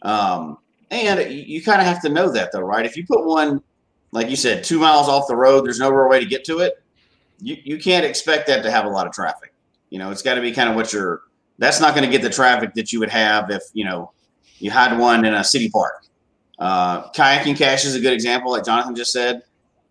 um, 0.00 0.56
and 0.90 1.30
you, 1.30 1.62
kind 1.62 1.82
of 1.82 1.86
have 1.86 2.00
to 2.00 2.08
know 2.08 2.30
that, 2.30 2.50
though, 2.50 2.62
right? 2.62 2.86
If 2.86 2.96
you 2.96 3.04
put 3.06 3.26
one, 3.26 3.62
like 4.10 4.30
you 4.30 4.36
said, 4.36 4.64
two 4.64 4.78
miles 4.78 5.06
off 5.06 5.28
the 5.28 5.36
road, 5.36 5.66
there's 5.66 5.80
no 5.80 5.90
real 5.90 6.08
way 6.08 6.18
to 6.18 6.26
get 6.26 6.44
to 6.44 6.60
it. 6.60 6.82
You 7.42 7.58
you 7.62 7.78
can't 7.78 8.06
expect 8.06 8.46
that 8.46 8.62
to 8.62 8.70
have 8.70 8.86
a 8.86 8.88
lot 8.88 9.06
of 9.06 9.12
traffic. 9.12 9.52
You 9.90 9.98
know, 9.98 10.10
it's 10.10 10.22
got 10.22 10.36
to 10.36 10.40
be 10.40 10.50
kind 10.50 10.70
of 10.70 10.76
what 10.76 10.94
you're. 10.94 11.20
That's 11.58 11.78
not 11.78 11.94
going 11.94 12.06
to 12.06 12.10
get 12.10 12.22
the 12.22 12.30
traffic 12.30 12.72
that 12.74 12.90
you 12.90 13.00
would 13.00 13.10
have 13.10 13.50
if 13.50 13.62
you 13.74 13.84
know 13.84 14.12
you 14.60 14.70
had 14.70 14.98
one 14.98 15.26
in 15.26 15.34
a 15.34 15.44
city 15.44 15.68
park. 15.68 16.06
Uh, 16.58 17.10
kayaking 17.10 17.58
cache 17.58 17.84
is 17.84 17.94
a 17.94 18.00
good 18.00 18.14
example, 18.14 18.50
like 18.50 18.64
Jonathan 18.64 18.94
just 18.94 19.12
said. 19.12 19.42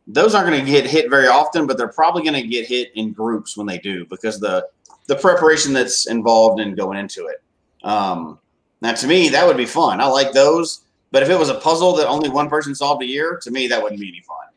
Those 0.07 0.35
aren't 0.35 0.49
going 0.49 0.65
to 0.65 0.69
get 0.69 0.85
hit 0.85 1.09
very 1.09 1.27
often, 1.27 1.65
but 1.65 1.77
they're 1.77 1.88
probably 1.88 2.23
going 2.23 2.41
to 2.41 2.47
get 2.47 2.67
hit 2.67 2.91
in 2.95 3.13
groups 3.13 3.55
when 3.55 3.67
they 3.67 3.77
do 3.77 4.05
because 4.05 4.39
the 4.39 4.67
the 5.07 5.15
preparation 5.15 5.73
that's 5.73 6.07
involved 6.07 6.61
in 6.61 6.75
going 6.75 6.97
into 6.97 7.27
it. 7.27 7.41
Um, 7.84 8.39
now, 8.81 8.93
to 8.93 9.07
me, 9.07 9.30
that 9.30 9.45
would 9.45 9.57
be 9.57 9.65
fun. 9.65 9.99
I 9.99 10.05
like 10.05 10.31
those. 10.31 10.81
But 11.11 11.21
if 11.21 11.30
it 11.30 11.38
was 11.38 11.49
a 11.49 11.55
puzzle 11.55 11.93
that 11.97 12.07
only 12.07 12.30
one 12.30 12.49
person 12.49 12.73
solved 12.73 13.03
a 13.03 13.05
year, 13.05 13.39
to 13.43 13.51
me, 13.51 13.67
that 13.67 13.81
wouldn't 13.81 14.01
be 14.01 14.07
any 14.07 14.21
fun. 14.21 14.47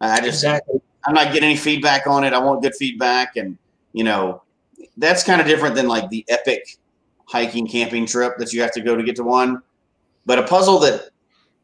I 0.00 0.18
just 0.18 0.44
Exactly. 0.44 0.80
I'm 1.06 1.14
not 1.14 1.32
getting 1.32 1.44
any 1.44 1.56
feedback 1.56 2.06
on 2.06 2.24
it. 2.24 2.32
I 2.32 2.38
want 2.38 2.62
good 2.62 2.74
feedback, 2.74 3.36
and 3.36 3.56
you 3.92 4.04
know, 4.04 4.42
that's 4.96 5.22
kind 5.22 5.40
of 5.40 5.46
different 5.46 5.74
than 5.74 5.88
like 5.88 6.08
the 6.10 6.24
epic 6.28 6.76
hiking 7.26 7.66
camping 7.66 8.06
trip 8.06 8.36
that 8.38 8.52
you 8.52 8.60
have 8.60 8.72
to 8.72 8.80
go 8.80 8.96
to 8.96 9.02
get 9.02 9.16
to 9.16 9.24
one. 9.24 9.62
But 10.26 10.38
a 10.38 10.42
puzzle 10.42 10.78
that, 10.80 11.10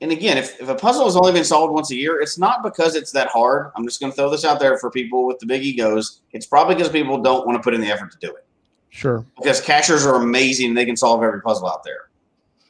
and 0.00 0.10
again, 0.10 0.38
if, 0.38 0.60
if 0.60 0.68
a 0.68 0.74
puzzle 0.74 1.04
has 1.04 1.16
only 1.16 1.32
been 1.32 1.44
solved 1.44 1.74
once 1.74 1.90
a 1.90 1.96
year, 1.96 2.20
it's 2.20 2.38
not 2.38 2.62
because 2.62 2.96
it's 2.96 3.12
that 3.12 3.28
hard. 3.28 3.70
I'm 3.76 3.84
just 3.84 4.00
going 4.00 4.10
to 4.10 4.16
throw 4.16 4.30
this 4.30 4.44
out 4.44 4.58
there 4.58 4.78
for 4.78 4.90
people 4.90 5.26
with 5.26 5.38
the 5.38 5.46
big 5.46 5.62
egos. 5.62 6.22
It's 6.32 6.46
probably 6.46 6.74
because 6.74 6.88
people 6.88 7.20
don't 7.20 7.46
want 7.46 7.58
to 7.58 7.62
put 7.62 7.74
in 7.74 7.82
the 7.82 7.88
effort 7.88 8.10
to 8.12 8.18
do 8.18 8.28
it. 8.28 8.46
sure. 8.88 9.26
Because 9.36 9.60
cachers 9.60 10.06
are 10.06 10.16
amazing; 10.16 10.74
they 10.74 10.86
can 10.86 10.96
solve 10.96 11.22
every 11.22 11.42
puzzle 11.42 11.68
out 11.68 11.84
there. 11.84 12.08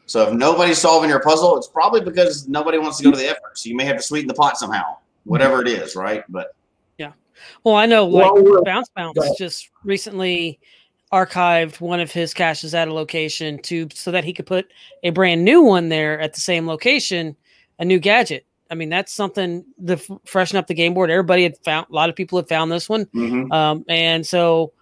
So 0.07 0.27
if 0.27 0.35
nobody's 0.35 0.79
solving 0.79 1.09
your 1.09 1.21
puzzle, 1.21 1.57
it's 1.57 1.69
probably 1.69 2.01
because 2.01 2.49
nobody 2.49 2.79
wants 2.79 2.99
to 2.99 3.05
go 3.05 3.13
to 3.13 3.17
the 3.17 3.29
effort. 3.29 3.57
So 3.57 3.69
you 3.69 3.77
may 3.77 3.85
have 3.85 3.97
to 3.97 4.03
sweeten 4.03 4.27
the 4.27 4.35
pot 4.35 4.59
somehow, 4.59 4.97
whatever 5.23 5.63
it 5.63 5.69
is, 5.69 5.95
right? 5.95 6.25
But 6.29 6.53
yeah. 6.99 7.13
Well, 7.63 7.77
I 7.77 7.87
know 7.87 8.07
like 8.07 8.33
Well, 8.33 8.65
Bounce 8.65 8.89
Bounce 8.89 9.17
just 9.39 9.71
recently 9.85 10.59
archived 11.13 11.81
one 11.81 12.01
of 12.01 12.13
his 12.13 12.33
caches 12.33 12.75
at 12.75 12.89
a 12.89 12.95
location 12.95 13.59
to 13.63 13.89
so 13.93 14.11
that 14.11 14.25
he 14.25 14.33
could 14.33 14.47
put 14.47 14.71
a 15.03 15.11
brand 15.11 15.45
new 15.45 15.61
one 15.61 15.89
there 15.89 16.21
at 16.21 16.35
the 16.35 16.41
same 16.41 16.67
location, 16.67 17.37
a 17.79 17.85
new 17.85 17.99
gadget. 17.99 18.47
I 18.71 18.77
mean, 18.77 18.89
that's 18.89 19.13
something 19.13 19.65
to 19.85 19.95
f- 19.95 20.11
freshen 20.25 20.57
up 20.57 20.69
the 20.69 20.75
game 20.75 20.95
board. 20.95 21.11
Everybody 21.11 21.43
had 21.43 21.59
found 21.65 21.87
a 21.91 21.93
lot 21.93 22.09
of 22.09 22.15
people 22.15 22.39
had 22.39 22.49
found 22.49 22.71
this 22.71 22.89
one, 22.89 23.07
mhm. 23.07 23.53
um, 23.53 23.85
and 23.89 24.25
so 24.25 24.73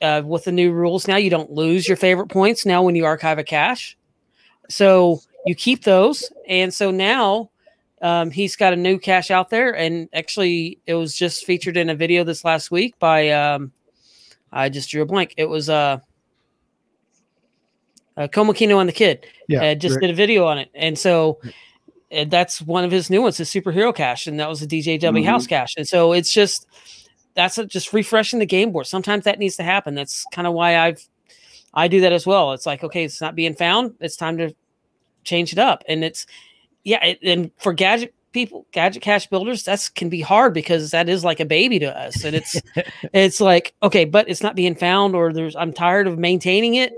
uh, 0.00 0.22
with 0.24 0.44
the 0.44 0.52
new 0.52 0.72
rules 0.72 1.08
now, 1.08 1.16
you 1.16 1.30
don't 1.30 1.50
lose 1.50 1.88
your 1.88 1.96
favorite 1.96 2.28
points 2.28 2.64
now 2.64 2.82
when 2.82 2.94
you 2.94 3.04
archive 3.04 3.38
a 3.38 3.44
cache. 3.44 3.96
So 4.68 5.20
you 5.44 5.56
keep 5.56 5.82
those, 5.82 6.32
and 6.48 6.72
so 6.72 6.92
now 6.92 7.50
um, 8.00 8.30
he's 8.30 8.54
got 8.54 8.72
a 8.72 8.76
new 8.76 8.98
cache 8.98 9.32
out 9.32 9.50
there, 9.50 9.76
and 9.76 10.08
actually, 10.12 10.78
it 10.86 10.94
was 10.94 11.16
just 11.16 11.44
featured 11.44 11.76
in 11.76 11.90
a 11.90 11.96
video 11.96 12.22
this 12.22 12.44
last 12.44 12.70
week 12.70 12.96
by 13.00 13.30
um, 13.30 13.72
I 14.52 14.68
just 14.68 14.90
drew 14.90 15.02
a 15.02 15.06
blank. 15.06 15.34
It 15.36 15.48
was 15.48 15.68
uh, 15.68 15.98
uh 18.16 18.28
Komakino 18.28 18.80
and 18.80 18.88
the 18.88 18.92
Kid 18.92 19.26
Yeah, 19.48 19.64
uh, 19.64 19.74
just 19.74 19.94
Rick. 19.94 20.02
did 20.02 20.10
a 20.10 20.14
video 20.14 20.46
on 20.46 20.58
it, 20.58 20.70
and 20.74 20.98
so 20.98 21.40
and 22.10 22.30
that's 22.30 22.60
one 22.60 22.84
of 22.84 22.90
his 22.90 23.08
new 23.08 23.22
ones, 23.22 23.38
his 23.38 23.48
superhero 23.48 23.94
cache, 23.94 24.26
and 24.26 24.38
that 24.38 24.48
was 24.48 24.60
a 24.60 24.66
DJW 24.66 25.22
Mhm. 25.22 25.24
house 25.24 25.46
cache. 25.46 25.74
And 25.76 25.88
so 25.88 26.12
it's 26.12 26.30
just 26.30 26.66
that's 27.34 27.56
a, 27.56 27.64
just 27.64 27.94
refreshing 27.94 28.38
the 28.38 28.46
game 28.46 28.70
board. 28.70 28.86
Sometimes 28.86 29.24
that 29.24 29.38
needs 29.38 29.56
to 29.56 29.62
happen. 29.62 29.94
That's 29.94 30.26
kind 30.32 30.46
of 30.46 30.52
why 30.52 30.78
I've 30.78 31.02
I 31.72 31.88
do 31.88 32.02
that 32.02 32.12
as 32.12 32.26
well. 32.26 32.52
It's 32.52 32.66
like 32.66 32.84
okay, 32.84 33.04
it's 33.04 33.20
not 33.20 33.34
being 33.34 33.54
found. 33.54 33.94
It's 34.00 34.16
time 34.16 34.36
to 34.38 34.54
change 35.24 35.52
it 35.52 35.58
up. 35.58 35.82
And 35.88 36.04
it's 36.04 36.26
yeah, 36.84 37.02
it, 37.04 37.20
and 37.22 37.50
for 37.58 37.72
gadget 37.72 38.14
people, 38.32 38.66
gadget 38.72 39.02
cache 39.02 39.28
builders, 39.28 39.62
that's 39.62 39.88
can 39.88 40.08
be 40.08 40.20
hard 40.20 40.54
because 40.54 40.90
that 40.90 41.08
is 41.08 41.24
like 41.24 41.40
a 41.40 41.44
baby 41.44 41.78
to 41.78 41.96
us. 41.96 42.24
And 42.24 42.34
it's 42.34 42.60
it's 43.12 43.40
like 43.40 43.74
okay, 43.82 44.04
but 44.04 44.28
it's 44.28 44.42
not 44.42 44.56
being 44.56 44.74
found, 44.74 45.14
or 45.14 45.32
there's 45.32 45.56
I'm 45.56 45.72
tired 45.72 46.06
of 46.06 46.18
maintaining 46.18 46.74
it, 46.74 46.92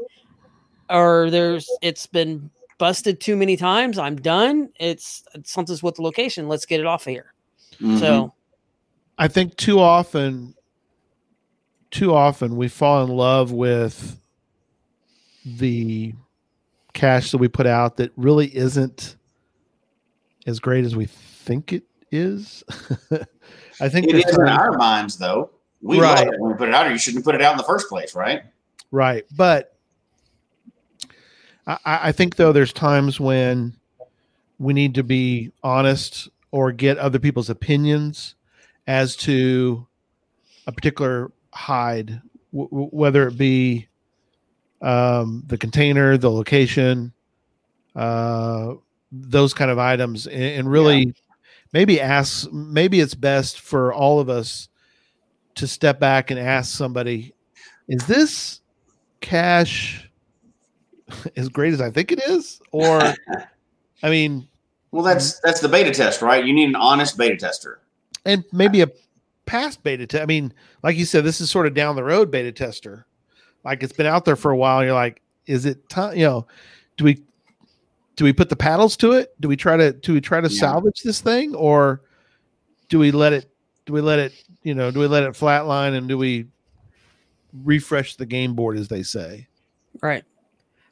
or 0.88 1.30
there's 1.30 1.68
it's 1.82 2.06
been 2.06 2.50
busted 2.78 3.20
too 3.20 3.36
many 3.36 3.56
times. 3.56 3.98
I'm 3.98 4.16
done. 4.16 4.68
It's, 4.80 5.24
it's 5.34 5.52
something's 5.52 5.82
with 5.82 5.96
the 5.96 6.02
location. 6.02 6.48
Let's 6.48 6.66
get 6.66 6.80
it 6.80 6.86
off 6.86 7.06
of 7.06 7.10
here. 7.12 7.32
Mhm. 7.80 7.98
So 7.98 8.32
I 9.18 9.28
think 9.28 9.56
too 9.56 9.78
often, 9.78 10.54
too 11.90 12.12
often 12.12 12.56
we 12.56 12.68
fall 12.68 13.04
in 13.04 13.10
love 13.10 13.52
with 13.52 14.18
the 15.44 16.14
cache 16.94 17.30
that 17.30 17.38
we 17.38 17.48
put 17.48 17.66
out 17.66 17.96
that 17.96 18.12
really 18.16 18.54
isn't 18.56 19.16
as 20.46 20.58
great 20.60 20.84
as 20.84 20.96
we 20.96 21.06
think 21.44 21.72
it 21.72 21.84
is. 22.10 22.64
I 23.80 23.88
think 23.88 24.06
it 24.08 24.14
is 24.16 24.38
in 24.38 24.48
our 24.48 24.72
minds, 24.78 25.16
though. 25.18 25.50
We 25.82 26.00
Right. 26.00 26.26
when 26.38 26.52
we 26.52 26.56
put 26.56 26.68
it 26.68 26.74
out, 26.74 26.86
or 26.86 26.90
you 26.90 26.98
shouldn't 26.98 27.24
put 27.24 27.34
it 27.34 27.42
out 27.42 27.52
in 27.52 27.58
the 27.58 27.64
first 27.64 27.88
place, 27.88 28.14
right? 28.14 28.42
Right. 28.90 29.24
But 29.36 29.76
I, 31.66 31.78
I 31.84 32.12
think 32.12 32.36
though 32.36 32.52
there's 32.52 32.72
times 32.72 33.20
when 33.20 33.74
we 34.58 34.72
need 34.72 34.94
to 34.94 35.02
be 35.02 35.52
honest 35.62 36.28
or 36.52 36.72
get 36.72 36.96
other 36.98 37.18
people's 37.18 37.50
opinions 37.50 38.34
as 38.86 39.16
to 39.16 39.86
a 40.66 40.72
particular 40.72 41.32
hide, 41.52 42.20
w- 42.52 42.68
w- 42.70 42.88
whether 42.90 43.26
it 43.28 43.36
be 43.36 43.88
um, 44.80 45.42
the 45.46 45.58
container, 45.58 46.16
the 46.16 46.30
location, 46.30 47.12
uh, 47.96 48.74
those 49.12 49.52
kind 49.54 49.70
of 49.70 49.78
items, 49.78 50.26
and, 50.26 50.42
and 50.42 50.70
really 50.70 51.14
maybe 51.74 52.00
ask. 52.00 52.50
Maybe 52.50 53.00
it's 53.00 53.14
best 53.14 53.60
for 53.60 53.92
all 53.92 54.18
of 54.20 54.30
us 54.30 54.68
to 55.56 55.66
step 55.66 56.00
back 56.00 56.30
and 56.30 56.40
ask 56.40 56.74
somebody, 56.74 57.34
"Is 57.88 58.06
this 58.06 58.60
cache 59.20 60.08
as 61.36 61.50
great 61.50 61.74
as 61.74 61.82
I 61.82 61.90
think 61.90 62.10
it 62.12 62.22
is?" 62.26 62.62
Or, 62.72 63.00
I 64.02 64.08
mean, 64.10 64.48
Well, 64.90 65.02
that's 65.04 65.38
that's 65.40 65.60
the 65.60 65.68
beta 65.68 65.90
test, 65.92 66.22
right? 66.22 66.42
You 66.44 66.54
need 66.54 66.70
an 66.70 66.76
honest 66.76 67.18
beta 67.18 67.36
tester. 67.36 67.80
and 68.24 68.42
maybe 68.52 68.80
a 68.80 68.88
past 69.44 69.82
beta 69.82 70.06
test. 70.06 70.22
I 70.22 70.26
mean, 70.26 70.54
like 70.82 70.96
you 70.96 71.04
said, 71.04 71.24
this 71.24 71.40
is 71.42 71.50
sort 71.50 71.66
of 71.66 71.74
down 71.74 71.96
the 71.96 72.04
road 72.04 72.30
beta 72.30 72.52
tester. 72.52 73.06
Like 73.64 73.82
it's 73.82 73.92
been 73.92 74.06
out 74.06 74.24
there 74.24 74.36
for 74.36 74.50
a 74.50 74.56
while. 74.56 74.82
You're 74.84 74.94
like, 74.94 75.20
is 75.46 75.66
it 75.66 75.88
time? 75.88 76.16
You 76.16 76.24
know, 76.24 76.46
do 76.96 77.04
we 77.04 77.22
do 78.16 78.24
we 78.24 78.32
put 78.32 78.48
the 78.48 78.56
paddles 78.56 78.96
to 78.98 79.12
it? 79.12 79.34
Do 79.40 79.48
we 79.48 79.56
try 79.56 79.76
to 79.76 79.92
do 79.92 80.12
we 80.14 80.20
try 80.20 80.40
to 80.40 80.48
Yeah. 80.48 80.60
salvage 80.60 81.02
this 81.02 81.20
thing, 81.20 81.54
or 81.54 82.02
do 82.88 82.98
we 82.98 83.10
let 83.10 83.32
it? 83.32 83.50
Do 83.86 83.92
we 83.92 84.00
let 84.00 84.18
it? 84.18 84.32
You 84.62 84.74
know, 84.74 84.90
do 84.90 85.00
we 85.00 85.06
let 85.06 85.24
it 85.24 85.32
flatline 85.32 85.96
and 85.96 86.08
do 86.08 86.16
we 86.16 86.46
refresh 87.64 88.16
the 88.16 88.26
game 88.26 88.54
board, 88.54 88.76
as 88.78 88.88
they 88.88 89.02
say? 89.02 89.48
right. 90.02 90.24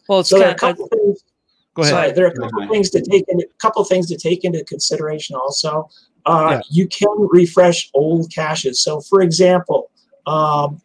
Well, 0.09 0.21
it's 0.21 0.29
So 0.29 0.39
there 0.39 0.49
are 0.49 0.53
a 0.53 0.55
kind 0.55 0.73
of, 0.73 0.79
couple 0.79 0.99
things. 0.99 1.25
Go 1.75 1.83
ahead. 1.83 1.93
Sorry, 1.93 2.13
there 2.13 2.25
are 2.27 2.29
a 2.29 2.39
couple 2.39 2.69
things 2.69 2.91
to 2.91 3.01
take 3.01 3.25
into 3.29 3.47
couple 3.59 3.85
things 3.85 4.09
to 4.09 4.17
take 4.17 4.45
into 4.45 4.63
consideration. 4.65 5.37
Also, 5.37 5.89
uh, 6.27 6.49
Yeah. 6.51 6.61
you 6.71 6.87
can 6.89 7.09
refresh 7.31 7.89
old 7.95 8.31
caches. 8.33 8.81
So, 8.81 9.01
for 9.01 9.23
example, 9.23 9.91
um, 10.27 10.81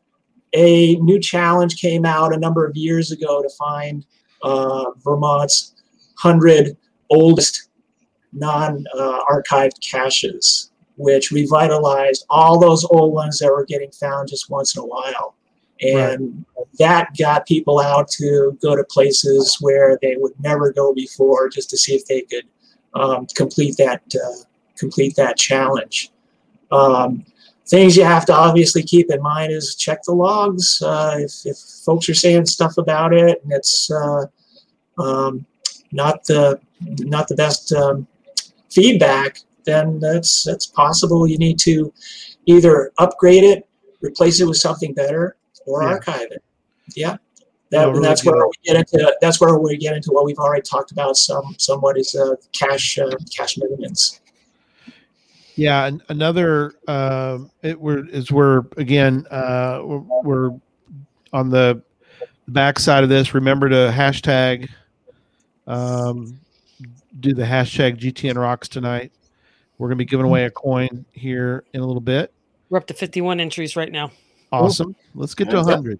a 0.53 0.95
new 0.95 1.19
challenge 1.19 1.77
came 1.81 2.05
out 2.05 2.34
a 2.34 2.38
number 2.38 2.65
of 2.65 2.76
years 2.77 3.11
ago 3.11 3.41
to 3.41 3.49
find 3.57 4.05
uh, 4.43 4.85
Vermont's 5.03 5.73
hundred 6.18 6.77
oldest 7.10 7.69
non-archived 8.34 9.80
caches, 9.81 10.72
which 10.98 11.31
revitalized 11.31 12.26
all 12.30 12.60
those 12.60 12.85
old 12.85 13.14
ones 13.14 13.39
that 13.39 13.52
were 13.52 13.65
getting 13.65 13.91
found 13.91 14.27
just 14.27 14.49
once 14.49 14.76
in 14.76 14.84
a 14.84 14.85
while. 14.85 15.35
And 15.81 16.45
that 16.80 17.15
got 17.18 17.48
people 17.48 17.80
out 17.80 18.10
to 18.10 18.57
go 18.61 18.76
to 18.76 18.84
places 18.84 19.57
where 19.61 19.98
they 20.02 20.15
would 20.18 20.34
never 20.39 20.73
go 20.73 20.94
before, 20.94 21.49
just 21.49 21.69
to 21.69 21.77
see 21.77 21.94
if 21.94 22.06
they 22.06 22.22
could 22.22 22.45
um, 22.95 23.27
complete 23.35 23.77
that 23.77 24.02
uh, 24.15 24.44
complete 24.77 25.15
that 25.15 25.38
challenge. 25.38 26.11
Um, 26.72 27.26
things 27.68 27.95
you 27.95 28.03
have 28.03 28.26
to 28.26 28.34
obviously 28.34 28.84
keep 28.84 29.11
in 29.11 29.22
mind 29.22 29.52
is 29.52 29.76
check 29.76 30.02
the 30.03 30.14
logs. 30.14 30.81
Uh, 30.81 31.18
if, 31.19 31.45
if 31.45 31.57
folks 31.57 32.10
are 32.10 32.14
saying 32.14 32.45
stuff 32.45 32.77
about 32.77 33.14
it 33.14 33.44
and 33.44 33.52
it's 33.52 33.91
uh, 33.91 34.26
um, 34.98 35.45
not 35.91 36.23
the 36.26 36.59
not 36.99 37.27
the 37.27 37.35
best 37.35 37.72
um, 37.73 38.07
feedback, 38.69 39.39
then 39.65 39.99
that's 39.99 40.43
that's 40.43 40.65
possible. 40.65 41.27
You 41.27 41.38
need 41.38 41.59
to 41.59 41.91
either 42.45 42.91
upgrade 42.97 43.43
it, 43.43 43.68
replace 44.01 44.39
it 44.41 44.45
with 44.45 44.57
something 44.57 44.93
better, 44.93 45.35
or 45.65 45.84
Yeah. 45.84 45.89
archive 45.89 46.27
it. 46.31 46.43
Yeah. 46.95 47.18
No, 47.72 47.80
That, 47.81 47.88
really 47.89 48.01
that's 48.03 48.22
good. 48.22 48.34
where 48.34 48.47
we 48.47 48.53
get 48.64 48.76
into 48.77 49.14
that's 49.19 49.41
where 49.41 49.57
we 49.57 49.76
get 49.77 49.93
into 49.95 50.11
what 50.11 50.23
we've 50.23 50.38
already 50.39 50.61
talked 50.61 50.91
about 50.91 51.18
some 51.18 51.55
somewhat 51.57 51.97
is 51.97 52.15
uh, 52.15 52.35
cache 52.53 52.97
uh, 52.97 53.11
cache 53.35 53.57
maintenance. 53.57 54.22
Yeah, 55.55 55.88
an- 55.88 56.01
another 56.09 56.73
um 56.88 57.51
it 57.64 57.80
we're 57.80 58.07
is 58.07 58.31
we're 58.31 58.59
again 58.77 59.26
uh 59.31 59.81
we're, 59.84 60.22
we're 60.23 60.51
on 61.34 61.49
the 61.49 61.81
back 62.47 62.80
side 62.80 63.03
of 63.03 63.09
this. 63.09 63.34
Remember 63.34 63.68
to 63.68 63.91
hashtag 63.93 64.69
um 65.68 66.39
do 67.19 67.34
the 67.34 67.44
hashtag 67.44 67.98
GTN 67.99 68.35
rocks 68.38 68.68
tonight. 68.68 69.11
We're 69.77 69.88
gonna 69.89 69.98
be 69.98 70.06
giving 70.06 70.26
away 70.26 70.45
a 70.45 70.52
coin 70.52 71.06
here 71.11 71.64
in 71.73 71.81
a 71.81 71.85
little 71.85 72.02
bit. 72.02 72.31
we're 72.69 72.77
up 72.77 72.88
to 72.88 72.94
51 72.94 73.39
entries 73.39 73.76
right 73.76 73.91
now. 73.91 74.11
Awesome. 74.52 74.95
Let's 75.15 75.34
get 75.35 75.49
to 75.52 75.57
Yeah. 75.57 75.64
hundred. 75.64 75.99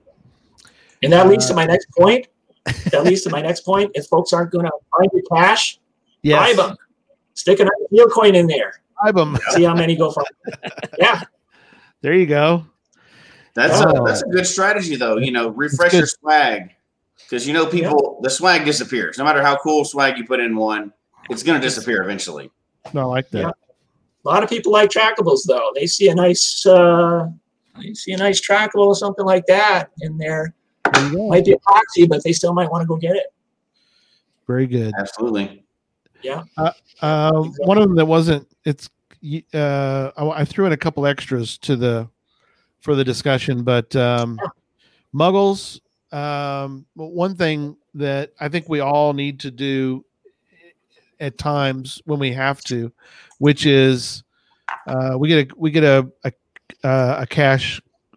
And 1.04 1.12
that 1.14 1.28
leads 1.28 1.46
Uh, 1.46 1.50
to 1.50 1.54
my 1.56 1.66
next 1.66 1.88
point. 1.98 2.28
That 2.92 3.04
leads 3.06 3.22
to 3.24 3.30
my 3.30 3.42
next 3.42 3.62
point. 3.62 3.92
If 3.94 4.08
folks 4.08 4.34
aren't 4.34 4.52
going 4.52 4.66
to 4.66 4.72
find 4.98 5.10
your 5.14 5.24
cache. 5.34 5.80
Yes. 6.22 6.54
bribe 6.54 6.68
them. 6.70 6.78
Stick 7.34 7.60
an 7.62 7.70
ideal 7.86 8.08
coin 8.10 8.36
in 8.36 8.48
there. 8.48 8.74
Bribe 9.02 9.18
'em. 9.18 9.38
See 9.52 9.64
how 9.64 9.74
many 9.76 9.96
go 9.96 10.12
for. 10.12 10.24
Yeah, 11.00 11.22
There 12.02 12.14
you 12.14 12.26
go. 12.26 12.66
That's 13.54 13.80
Oh. 13.82 14.04
a 14.04 14.06
that's 14.08 14.22
a 14.24 14.28
good 14.28 14.46
strategy, 14.46 14.96
though. 14.98 15.18
You 15.18 15.32
know, 15.32 15.50
refresh 15.50 15.94
your 15.94 16.06
swag 16.08 16.72
because 17.28 17.48
you 17.48 17.54
know 17.54 17.66
people 17.66 18.20
the 18.22 18.30
swag 18.30 18.66
disappears. 18.66 19.18
No 19.18 19.24
matter 19.24 19.44
how 19.44 19.58
cool 19.58 19.86
swag 19.86 20.18
you 20.18 20.26
put 20.26 20.40
in 20.40 20.56
one, 20.56 20.94
it's 21.30 21.44
going 21.44 21.60
to 21.60 21.66
disappear 21.66 22.02
eventually. 22.04 22.52
No, 22.94 23.02
I 23.02 23.06
like 23.06 23.30
that. 23.32 23.40
Yeah. 23.40 23.52
a 24.26 24.28
lot 24.28 24.44
of 24.44 24.50
people 24.50 24.72
like 24.72 24.90
trackables 24.90 25.42
though. 25.46 25.72
They 25.76 25.88
see 25.88 26.10
a 26.10 26.16
nice, 26.16 26.66
uh, 26.66 27.28
they 27.82 27.94
see 27.94 28.14
a 28.14 28.18
nice 28.18 28.40
trackable 28.40 28.88
or 28.88 28.96
something 28.96 29.26
like 29.26 29.46
that 29.48 29.92
in 30.02 30.18
there. 30.18 30.54
There 30.94 31.04
you 31.06 31.18
go. 31.18 31.28
Might 31.30 31.46
be 31.46 31.54
epoxy, 31.56 32.08
but 32.08 32.24
they 32.24 32.34
still 32.34 32.54
might 32.54 32.72
want 32.72 32.82
to 32.82 32.88
go 32.88 32.96
get 32.96 33.16
it. 33.16 33.34
Very 34.48 34.68
good. 34.68 34.94
Absolutely. 34.98 35.64
Yeah 36.24 36.44
um, 37.02 37.54
one 37.60 37.78
of 37.78 37.84
them 37.84 37.96
that 37.96 38.06
wasn't. 38.06 38.48
It's. 38.66 38.90
Uh, 39.54 40.12
I, 40.16 40.30
I 40.30 40.46
threw 40.46 40.66
in 40.66 40.74
a 40.74 40.78
couple 40.78 41.06
extras 41.06 41.58
to 41.60 41.76
the 41.76 42.08
for 42.82 42.96
the 42.96 43.04
discussion, 43.04 43.64
but 43.64 43.96
um, 43.96 44.40
Muggles. 45.14 45.80
Um, 46.12 46.86
one 46.94 47.36
thing 47.36 47.76
that 47.96 48.32
I 48.40 48.48
think 48.50 48.70
we 48.70 48.80
all 48.80 49.14
need 49.14 49.40
to 49.42 49.52
do 49.52 50.06
at 51.20 51.38
times 51.38 52.02
when 52.06 52.20
we 52.20 52.32
have 52.34 52.62
to, 52.62 52.92
which 53.40 53.66
is 53.66 54.24
uh, 54.86 55.16
we 55.18 55.28
get 55.28 55.52
a 55.52 55.56
we 55.58 55.72
get 55.72 55.84
a 55.84 56.10
a, 56.24 56.32
uh, 56.88 57.26
a 57.30 57.60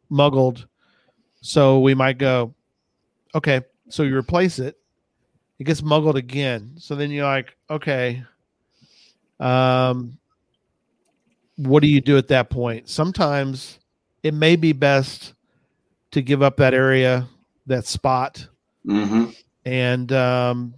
muggled, 0.08 0.66
so 1.40 1.80
we 1.80 1.94
might 1.94 2.18
go, 2.18 2.54
okay, 3.34 3.62
so 3.88 4.02
you 4.02 4.16
replace 4.16 4.58
it, 4.58 4.76
it 5.58 5.64
gets 5.64 5.82
muggled 5.82 6.16
again. 6.16 6.74
So 6.78 6.94
then 6.94 7.10
you're 7.10 7.24
like, 7.24 7.56
okay, 7.68 8.22
um, 9.38 10.18
what 11.56 11.82
do 11.82 11.88
you 11.88 12.00
do 12.00 12.16
at 12.16 12.28
that 12.28 12.50
point? 12.50 12.88
Sometimes 12.88 13.78
it 14.22 14.34
may 14.34 14.56
be 14.56 14.72
best 14.72 15.34
to 16.12 16.22
give 16.22 16.42
up 16.42 16.56
that 16.56 16.74
area, 16.74 17.28
that 17.70 17.86
spot, 17.86 18.46
hmm 18.84 19.26
and 19.66 20.10
um, 20.12 20.74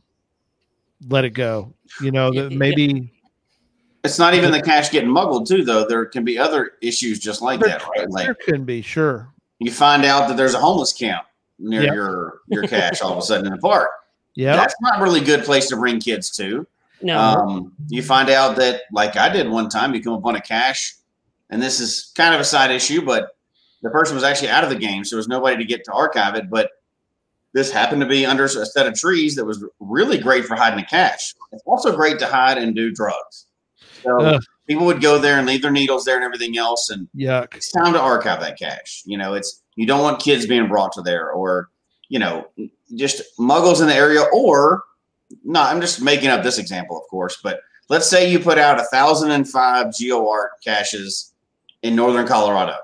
let 1.09 1.25
it 1.25 1.31
go. 1.31 1.73
You 2.01 2.11
know, 2.11 2.33
Yeah, 2.33 2.43
that 2.43 2.53
yeah. 2.53 2.59
maybe 2.59 3.13
It's 4.05 4.19
not 4.19 4.35
even 4.35 4.51
the 4.51 4.61
cache 4.63 4.91
getting 4.91 5.09
muggled 5.11 5.47
too, 5.47 5.65
though. 5.65 5.87
There 5.87 6.05
can 6.07 6.25
be 6.25 6.37
other 6.39 6.73
issues 6.83 7.19
just 7.21 7.43
like 7.43 7.61
that, 7.61 7.87
right? 7.89 8.09
Like 8.11 8.25
there 8.27 8.35
can 8.35 8.65
be 8.65 8.83
sure. 8.83 9.33
you 9.61 9.71
find 9.71 10.05
out 10.05 10.27
that 10.29 10.37
there's 10.37 10.55
a 10.55 10.59
homeless 10.61 10.93
camp 10.93 11.25
near 11.59 11.83
Yeah. 11.85 11.95
your 11.95 12.41
your 12.49 12.63
cache 12.67 13.01
all 13.03 13.13
of 13.13 13.19
a 13.19 13.23
sudden 13.23 13.47
in 13.47 13.53
the 13.53 13.59
park. 13.59 13.91
Yeah, 14.35 14.57
That's 14.57 14.75
not 14.81 14.99
a 15.01 15.03
really 15.03 15.21
good 15.21 15.45
place 15.45 15.69
to 15.69 15.77
bring 15.77 16.01
kids 16.01 16.31
to. 16.39 16.67
No. 17.03 17.19
Um, 17.19 17.73
you 17.89 18.03
find 18.03 18.31
out 18.31 18.57
that, 18.57 18.83
like 18.93 19.17
I 19.17 19.29
did 19.29 19.49
one 19.49 19.69
time, 19.69 19.95
you 19.95 20.03
come 20.03 20.15
up 20.15 20.25
on 20.25 20.37
a 20.37 20.41
cache, 20.41 20.95
and 21.51 21.61
this 21.63 21.81
is 21.81 22.13
kind 22.17 22.35
of 22.35 22.41
a 22.41 22.45
side 22.45 22.71
issue, 22.71 23.03
but 23.05 23.37
the 23.83 23.91
person 23.91 24.15
was 24.15 24.25
actually 24.25 24.49
out 24.49 24.65
of 24.65 24.71
the 24.71 24.77
game, 24.77 25.05
so 25.05 25.15
there 25.15 25.19
was 25.19 25.29
nobody 25.29 25.57
to 25.59 25.65
get 25.65 25.85
to 25.85 25.93
archive 25.93 26.35
it. 26.35 26.49
But 26.49 26.71
this 27.55 27.71
happened 27.71 28.01
to 28.01 28.07
be 28.09 28.25
under 28.25 28.45
a 28.45 28.49
set 28.49 28.87
of 28.87 28.95
trees 28.95 29.35
that 29.37 29.45
was 29.45 29.65
really 29.81 30.19
great 30.19 30.45
for 30.47 30.55
hiding 30.57 30.81
a 30.81 30.87
cache. 30.87 31.35
It's 31.53 31.63
also 31.67 31.95
great 31.95 32.19
to 32.21 32.27
hide 32.27 32.59
and 32.59 32.75
do 32.75 32.91
drugs. 32.93 33.47
So 34.03 34.21
Ugh. 34.21 34.43
people 34.67 34.87
would 34.87 35.01
go 35.03 35.19
there 35.19 35.39
and 35.39 35.47
leave 35.47 35.63
their 35.63 35.71
needles 35.71 36.05
there 36.05 36.17
and 36.17 36.25
everything 36.25 36.57
else, 36.59 36.91
and 36.91 37.09
Yuck. 37.17 37.55
it's 37.55 37.71
time 37.71 37.93
to 37.93 38.01
archive 38.01 38.41
that 38.41 38.59
cache. 38.59 39.03
You 39.07 39.19
know, 39.19 39.35
it's 39.35 39.63
you 39.77 39.87
don't 39.87 40.01
want 40.03 40.21
kids 40.21 40.47
being 40.47 40.67
brought 40.69 40.93
to 40.93 41.03
there 41.03 41.31
or 41.31 41.69
you 42.09 42.19
know 42.19 42.49
just 42.97 43.23
muggles 43.39 43.81
in 43.81 43.87
the 43.87 43.95
area 43.95 44.23
or 44.33 44.83
no. 45.45 45.61
I'm 45.63 45.81
just 45.81 46.03
making 46.03 46.29
up 46.31 46.43
this 46.43 46.59
example, 46.59 46.97
of 46.97 47.05
course, 47.09 47.39
but 47.43 47.61
let's 47.89 48.07
say 48.09 48.31
you 48.31 48.39
put 48.41 48.59
out 48.59 48.81
a 48.81 48.85
thousand 48.85 49.31
and 49.31 49.49
five 49.49 49.89
GeoArt 49.89 50.49
caches 50.65 51.33
in 51.83 51.95
northern 51.97 52.27
Colorado 52.27 52.77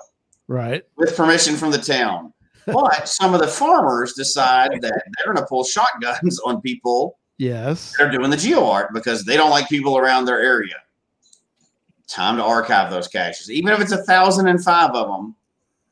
Right. 0.47 0.83
with 0.97 1.17
permission 1.17 1.57
from 1.57 1.71
the 1.73 1.79
town. 1.79 2.33
But 2.73 3.09
some 3.09 3.35
of 3.35 3.41
the 3.41 3.49
farmers 3.49 4.15
decide 4.15 4.73
that 4.81 4.81
they're 4.83 5.33
going 5.33 5.37
to 5.37 5.47
pull 5.47 5.65
shotguns 5.65 6.39
on 6.41 6.61
people 6.61 7.19
Yes. 7.39 7.95
They're 7.97 8.11
doing 8.11 8.31
the 8.31 8.37
GeoArt 8.37 8.89
because 8.93 9.25
they 9.25 9.37
don't 9.37 9.51
like 9.51 9.69
people 9.69 9.97
around 9.97 10.25
their 10.25 10.41
area. 10.41 10.75
Time 12.09 12.37
to 12.37 12.43
archive 12.43 12.91
those 12.91 13.07
caches. 13.07 13.51
Even 13.51 13.73
if 13.73 13.81
it's 13.81 13.93
a 13.93 14.03
thousand 14.05 14.49
and 14.49 14.63
five 14.63 14.91
of 14.91 15.07
them, 15.07 15.37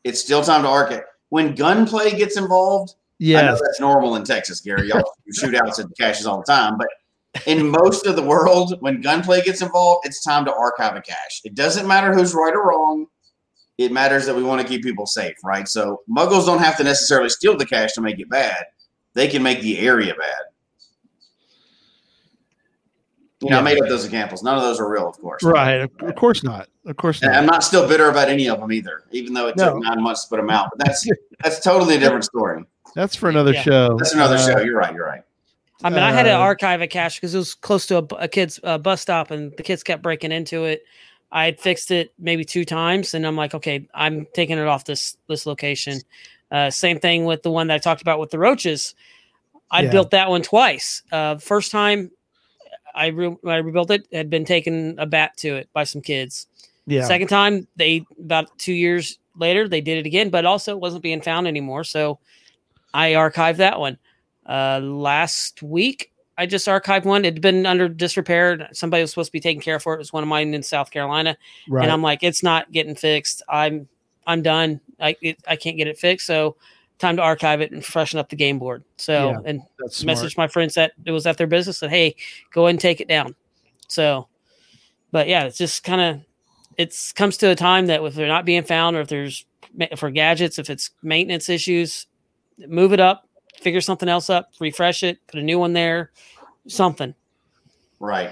it's 0.03 0.21
still 0.21 0.43
time 0.43 0.63
to 0.63 0.69
archive. 0.69 1.05
When 1.29 1.55
gunplay 1.55 2.17
gets 2.17 2.37
involved, 2.37 2.95
yeah, 3.19 3.53
that's 3.53 3.81
normal 3.81 4.17
in 4.17 4.25
Texas, 4.25 4.61
Gary. 4.61 4.89
Y'all 4.89 5.03
shoot 5.33 5.55
outs 5.55 5.79
at 5.79 5.87
caches 5.99 6.27
all 6.27 6.39
the 6.39 6.45
time. 6.45 6.77
But 6.77 6.89
in 7.47 7.69
most 7.69 8.07
of 8.07 8.17
the 8.17 8.23
world, 8.23 8.77
when 8.81 9.01
gunplay 9.01 9.43
gets 9.43 9.63
involved, 9.63 10.07
it's 10.07 10.23
time 10.23 10.45
to 10.47 10.55
archive 10.55 10.97
a 10.97 11.01
cache. 11.01 11.43
It 11.45 11.55
doesn't 11.55 11.87
matter 11.87 12.13
who's 12.15 12.35
right 12.35 12.55
or 12.55 12.69
wrong. 12.69 13.07
It 13.79 13.93
matters 13.93 14.25
that 14.27 14.35
we 14.35 14.43
want 14.43 14.61
to 14.63 14.67
keep 14.67 14.83
people 14.83 15.07
safe, 15.07 15.37
right? 15.45 15.69
So 15.69 16.01
muggles 16.11 16.47
don't 16.47 16.61
have 16.61 16.77
to 16.79 16.85
necessarily 16.85 17.29
steal 17.29 17.57
the 17.57 17.67
cache 17.67 17.93
to 17.95 18.01
make 18.01 18.19
it 18.19 18.29
bad. 18.31 18.65
They 19.15 19.29
can 19.29 19.43
make 19.43 19.61
the 19.61 19.79
area 19.79 20.15
bad. 20.15 20.39
You 23.43 23.51
know, 23.51 23.59
I 23.59 23.63
made 23.63 23.81
up 23.81 23.89
those 23.89 24.05
examples. 24.05 24.43
None 24.43 24.57
of 24.57 24.63
those 24.63 24.81
are 24.81 24.91
real, 24.91 25.07
of 25.09 25.19
course. 25.21 25.43
Right. 25.45 25.83
Of 25.83 25.91
of 26.01 26.15
course 26.17 26.43
not. 26.43 26.69
Of 26.87 26.97
course 26.97 27.21
And 27.23 27.33
I'm 27.35 27.45
not. 27.45 27.53
not 27.53 27.65
still 27.65 27.87
bitter 27.87 28.09
about 28.09 28.29
any 28.29 28.49
of 28.49 28.59
them 28.61 28.73
either, 28.73 29.05
even 29.11 29.35
though 29.35 29.49
it 29.49 29.57
took 29.59 29.75
No. 29.75 29.79
nine 29.81 30.03
months 30.03 30.25
to 30.25 30.31
put 30.31 30.37
them 30.39 30.49
out. 30.49 30.71
But 30.77 30.87
that's 30.87 31.07
that's 31.45 31.61
totally 31.61 31.97
a 31.97 31.99
different 31.99 32.25
story. 32.25 32.65
That's 32.95 33.15
for 33.15 33.29
another 33.29 33.53
Yeah. 33.53 33.63
show. 33.63 33.97
That's 33.99 34.15
another 34.15 34.37
Uh, 34.37 34.47
show. 34.47 34.59
You're 34.61 34.79
right. 34.79 34.95
You're 34.95 35.05
right. 35.07 35.23
I 35.85 35.91
mean, 35.91 35.99
I 35.99 36.11
had 36.13 36.23
to 36.23 36.31
uh, 36.33 36.39
archive 36.39 36.81
a 36.81 36.87
cache 36.87 37.17
because 37.17 37.35
it 37.35 37.39
was 37.39 37.55
close 37.55 37.85
to 37.89 37.99
a, 37.99 38.03
a 38.21 38.29
kid's 38.29 38.59
uh, 38.65 38.79
bus 38.79 39.03
stop, 39.03 39.31
and 39.31 39.53
the 39.59 39.63
kids 39.63 39.83
kept 39.83 40.03
breaking 40.03 40.33
into 40.33 40.65
it. 40.65 40.83
I 41.33 41.45
had 41.47 41.61
fixed 41.61 41.91
it 41.91 42.13
maybe 42.19 42.45
two 42.45 42.65
times, 42.65 43.15
and 43.15 43.27
I'm 43.27 43.37
like, 43.37 43.55
okay, 43.55 43.89
I'm 43.95 44.27
taking 44.35 44.59
it 44.59 44.67
off 44.67 44.85
this 44.85 45.17
this 45.29 45.47
location. 45.47 46.01
Uh, 46.51 46.71
same 46.71 47.01
thing 47.01 47.25
with 47.25 47.43
the 47.43 47.51
one 47.51 47.67
that 47.67 47.75
I 47.75 47.79
talked 47.79 48.03
about 48.03 48.21
with 48.21 48.31
the 48.31 48.39
roaches. 48.39 48.95
I 49.71 49.83
Yeah. 49.83 49.91
built 49.91 50.11
that 50.13 50.29
one 50.31 50.43
twice. 50.43 51.03
Uh, 51.11 51.37
first 51.39 51.73
time 51.73 52.11
I 52.95 53.09
re- 53.09 53.37
I 53.45 53.57
rebuilt 53.57 53.91
it, 53.91 54.07
had 54.13 54.31
been 54.31 54.45
taken 54.45 54.99
a 54.99 55.07
bat 55.07 55.37
to 55.39 55.57
it 55.57 55.69
by 55.73 55.85
some 55.85 56.01
kids. 56.01 56.47
Yeah. 56.87 57.05
Second 57.05 57.27
time, 57.29 57.67
they 57.77 58.07
about 58.19 58.57
two 58.59 58.73
years 58.73 59.19
later 59.37 59.69
they 59.69 59.81
did 59.81 59.99
it 59.99 60.07
again, 60.07 60.31
but 60.31 60.47
also 60.47 60.73
it 60.73 60.81
wasn't 60.81 61.03
being 61.03 61.21
found 61.21 61.47
anymore. 61.49 61.83
So 61.85 62.21
I 62.95 63.13
archived 63.13 63.57
that 63.57 63.81
one. 63.81 63.99
Uh, 64.49 64.79
last 64.81 65.63
week 65.63 66.13
I 66.39 66.47
just 66.47 66.67
archived 66.67 67.05
one. 67.05 67.25
It'd 67.25 67.41
been 67.41 67.65
under 67.67 67.89
disrepair. 67.89 68.69
Somebody 68.73 69.03
was 69.03 69.11
supposed 69.11 69.29
to 69.29 69.33
be 69.33 69.41
taking 69.41 69.61
care 69.63 69.81
for 69.81 69.95
it. 69.95 69.97
It 69.97 69.99
was 70.01 70.13
one 70.13 70.23
of 70.23 70.29
mine 70.29 70.53
in 70.55 70.63
South 70.63 70.91
Carolina, 70.91 71.37
Right. 71.69 71.83
and 71.83 71.91
I'm 71.93 72.03
like, 72.03 72.23
it's 72.23 72.43
not 72.43 72.71
getting 72.73 72.95
fixed. 72.95 73.43
I'm 73.49 73.89
I'm 74.27 74.43
done. 74.43 74.81
I 75.01 75.17
it, 75.23 75.39
I 75.49 75.57
can't 75.57 75.77
get 75.77 75.87
it 75.89 75.99
fixed. 75.99 76.27
So 76.27 76.57
time 76.99 77.17
to 77.17 77.23
archive 77.23 77.61
it 77.61 77.73
and 77.73 77.85
freshen 77.85 78.19
up 78.19 78.29
the 78.31 78.37
game 78.37 78.59
board. 78.59 78.83
So 78.97 79.31
Yeah, 79.31 79.39
and 79.45 79.63
message 80.05 80.33
smart. 80.33 80.37
my 80.37 80.49
friends 80.49 80.75
that 80.75 80.93
it 81.05 81.11
was 81.13 81.27
at 81.27 81.37
their 81.37 81.47
business 81.47 81.83
and 81.83 81.91
hey, 81.93 82.17
go 82.53 82.63
ahead 82.65 82.71
and 82.71 82.81
take 82.81 83.01
it 83.01 83.09
down. 83.09 83.35
So, 83.89 84.29
but 85.13 85.29
yeah, 85.29 85.45
it's 85.45 85.59
just 85.59 85.85
kind 85.85 86.01
of 86.01 86.21
it's 86.77 87.13
comes 87.13 87.37
to 87.39 87.51
a 87.51 87.55
time 87.55 87.87
that 87.87 88.03
if 88.03 88.15
they're 88.15 88.27
not 88.29 88.45
being 88.45 88.63
found 88.63 88.97
or 88.97 89.01
if 89.01 89.09
there's 89.09 89.45
for 89.97 90.11
gadgets, 90.11 90.59
if 90.59 90.69
it's 90.71 90.91
maintenance 91.03 91.49
issues, 91.49 92.07
move 92.67 92.93
it 92.93 93.01
up, 93.01 93.26
figure 93.61 93.81
something 93.81 94.09
else 94.09 94.31
up, 94.31 94.53
refresh 94.61 95.03
it, 95.03 95.19
put 95.27 95.41
a 95.41 95.43
new 95.43 95.59
one 95.59 95.73
there, 95.73 96.11
something. 96.67 97.15
Right. 98.01 98.31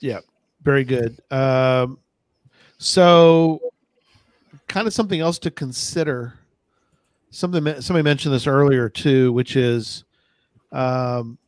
Yeah. 0.00 0.20
Very 0.62 0.84
good. 0.84 1.20
Um, 1.30 1.98
so, 2.78 3.60
kind 4.68 4.86
of 4.86 4.92
something 4.92 5.20
else 5.20 5.38
to 5.40 5.50
consider. 5.50 6.34
Something 7.30 7.80
somebody 7.80 8.02
mentioned 8.02 8.34
this 8.34 8.46
earlier 8.46 8.88
too, 8.88 9.32
which 9.32 9.54
is 9.54 10.04
um, 10.72 11.38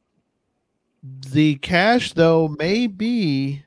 the 1.32 1.56
cache 1.56 2.12
though 2.12 2.48
may 2.58 2.86
be 2.86 3.64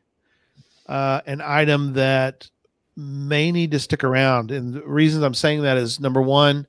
uh, 0.87 1.21
an 1.25 1.41
item 1.41 1.93
that 1.93 2.49
may 2.95 3.51
need 3.51 3.71
to 3.71 3.79
stick 3.79 4.03
around. 4.03 4.51
And 4.51 4.73
the 4.73 4.81
reasons 4.81 5.23
I'm 5.23 5.33
saying 5.33 5.63
that 5.63 5.77
is 5.77 5.99
number 5.99 6.21
one, 6.21 6.65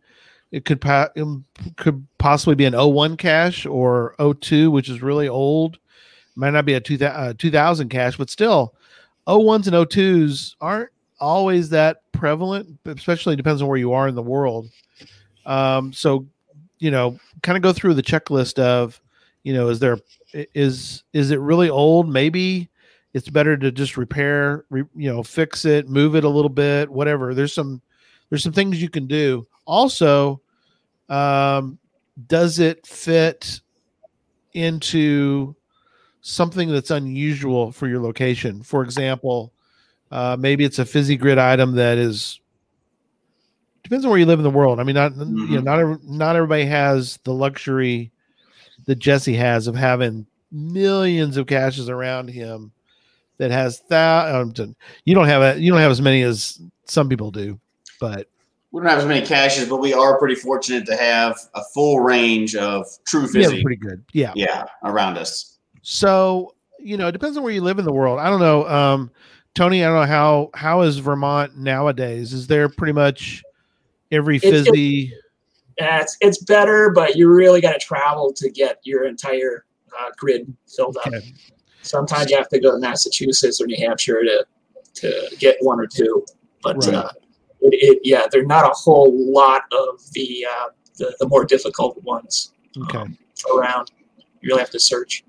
it 0.53 0.65
could 0.65 0.81
pa- 0.81 1.09
um, 1.17 1.45
could 1.77 2.07
possibly 2.19 2.55
be 2.55 2.65
an 2.65 2.75
01 2.75 3.17
cache 3.17 3.67
or 3.67 4.15
02, 4.41 4.71
which 4.71 4.89
is 4.89 5.03
really 5.03 5.29
old. 5.29 5.79
Might 6.35 6.51
not 6.51 6.65
be 6.65 6.75
a 6.75 6.81
2000, 6.81 7.17
uh, 7.17 7.35
2000 7.37 7.89
cache, 7.89 8.17
but 8.17 8.31
still, 8.31 8.75
01s 9.27 9.67
and 9.67 9.75
02s 9.75 10.55
aren't 10.61 10.91
always 11.19 11.71
that 11.71 12.03
prevalent, 12.13 12.79
especially 12.85 13.37
depends 13.37 13.63
on 13.63 13.69
where 13.69 13.79
you 13.79 13.93
are 13.93 14.09
in 14.09 14.15
the 14.15 14.23
world. 14.23 14.69
Um, 15.47 15.93
so, 15.93 16.27
you 16.79 16.91
know, 16.91 17.19
kind 17.43 17.57
of 17.57 17.63
go 17.63 17.73
through 17.73 17.95
the 17.95 18.03
checklist 18.03 18.59
of, 18.59 19.01
you 19.43 19.55
know, 19.55 19.69
is 19.69 19.79
there 19.79 19.99
is 20.33 21.05
is 21.13 21.31
it 21.31 21.41
really 21.41 21.71
old? 21.71 22.09
Maybe 22.09 22.69
it's 23.15 23.29
better 23.29 23.57
to 23.57 23.73
just 23.73 23.97
repair, 23.97 24.65
re, 24.71 24.83
you 24.95 25.13
know, 25.13 25.23
fix 25.23 25.65
it, 25.65 25.89
move 25.89 26.17
it 26.17 26.25
a 26.25 26.29
little 26.29 26.51
bit, 26.51 26.91
whatever. 26.91 27.35
There's 27.35 27.53
some 27.53 27.81
there's 28.29 28.43
some 28.43 28.53
things 28.53 28.83
you 28.83 28.91
can 28.91 29.07
do. 29.07 29.47
Also, 29.67 30.41
um, 31.09 31.79
does 32.29 32.59
it 32.59 32.87
fit 32.87 33.61
into 34.55 35.55
something 36.23 36.71
that's 36.71 36.91
unusual 36.91 37.73
for 37.73 37.87
your 37.89 38.01
location? 38.01 38.63
For 38.63 38.83
example, 38.83 39.53
uh, 40.11 40.37
maybe 40.39 40.65
it's 40.65 40.79
a 40.79 40.85
fizzy 40.85 41.17
grid 41.17 41.39
item 41.39 41.73
that 41.73 41.99
is 41.99 42.41
depends 43.83 44.05
on 44.05 44.11
where 44.11 44.19
you 44.19 44.27
live 44.27 44.41
in 44.41 44.45
the 44.45 44.51
world. 44.51 44.81
I 44.81 44.83
mean, 44.83 44.95
not 44.97 45.15
you 45.17 45.25
know, 45.25 45.61
Mhm. 45.61 45.65
not 45.65 45.79
every- 45.79 45.99
not 46.03 46.35
everybody 46.37 46.65
has 46.65 47.19
the 47.23 47.33
luxury 47.33 48.11
that 48.87 48.97
Jesse 48.99 49.35
has 49.35 49.69
of 49.69 49.77
having 49.77 50.27
millions 50.51 51.37
of 51.37 51.47
caches 51.47 51.89
around 51.89 52.29
him 52.29 52.73
that 53.39 53.51
has 53.53 53.79
thousands. 53.89 54.75
You 55.05 55.15
don't 55.15 55.29
have 55.29 55.43
a, 55.43 55.61
you 55.61 55.71
don't 55.71 55.81
have 55.81 55.91
as 55.93 56.01
many 56.03 56.23
as 56.23 56.61
some 56.87 57.09
people 57.09 57.31
do, 57.31 57.61
but 58.01 58.29
We 58.77 58.83
don't 58.83 58.91
have 58.91 58.99
as 58.99 59.07
many 59.07 59.25
caches, 59.25 59.71
but 59.71 59.79
we 59.79 59.95
are 59.95 60.19
pretty 60.19 60.35
fortunate 60.35 60.85
to 60.85 60.97
have 60.99 61.41
a 61.55 61.63
full 61.73 62.01
range 62.01 62.55
of 62.57 62.87
true 63.07 63.27
yeah, 63.33 63.49
pretty 63.63 63.77
good. 63.77 64.05
Yeah. 64.13 64.33
Yeah, 64.37 64.67
around 64.85 65.17
us. 65.17 65.57
So 65.81 66.55
you 66.79 66.99
know, 66.99 67.09
it 67.09 67.13
depends 67.13 67.39
on 67.39 67.43
where 67.43 67.55
you 67.55 67.63
live 67.63 67.79
in 67.79 67.87
the 67.87 67.93
world. 67.93 68.19
I 68.19 68.29
don't 68.29 68.39
know, 68.39 68.69
um, 68.69 69.11
Tony. 69.55 69.83
I 69.83 69.87
don't 69.89 70.01
know 70.03 70.07
how 70.07 70.51
how 70.53 70.83
is 70.83 70.99
Vermont 70.99 71.57
nowadays? 71.57 72.35
Is 72.35 72.49
there 72.49 72.69
pretty 72.69 72.93
much 72.93 73.43
every 74.13 74.37
It's- 74.37 74.67
fizzy? 74.67 75.11
Yeah, 75.79 76.03
it's 76.03 76.19
it's 76.21 76.45
better, 76.45 76.91
but 76.91 77.17
you 77.17 77.31
really 77.31 77.63
got 77.63 77.73
to 77.73 77.79
travel 77.79 78.31
to 78.35 78.51
get 78.51 78.81
your 78.83 79.07
entire 79.07 79.65
uh, 79.99 80.11
grid 80.19 80.55
filled 80.69 80.99
up. 81.07 81.15
Sometimes 81.81 82.31
you 82.31 82.37
have 82.37 82.51
to 82.51 82.61
go 82.61 82.73
to 82.73 82.79
Massachusetts 82.79 83.59
or 83.59 83.67
New 83.69 83.77
Hampshire 83.79 84.23
to 84.23 84.45
to 84.97 85.37
get 85.39 85.57
one 85.61 85.81
or 85.81 85.87
two. 85.87 86.27
But 86.63 86.77
Right. 86.85 86.95
uh, 86.95 87.11
it, 87.61 87.75
it, 87.75 88.01
yeah, 88.05 88.23
they're 88.31 88.45
not 88.47 88.65
a 88.65 88.75
whole 88.75 89.13
lot 89.33 89.63
of 89.73 90.01
the 90.13 90.47
uh, 90.51 90.67
the, 90.99 91.15
the 91.21 91.29
more 91.29 91.45
difficult 91.45 92.03
ones 92.05 92.53
Okay. 92.79 92.99
um, 92.99 93.19
around. 93.55 93.91
You 94.41 94.49
really 94.49 94.61
have 94.61 94.71
to 94.71 94.81
search. 94.81 95.25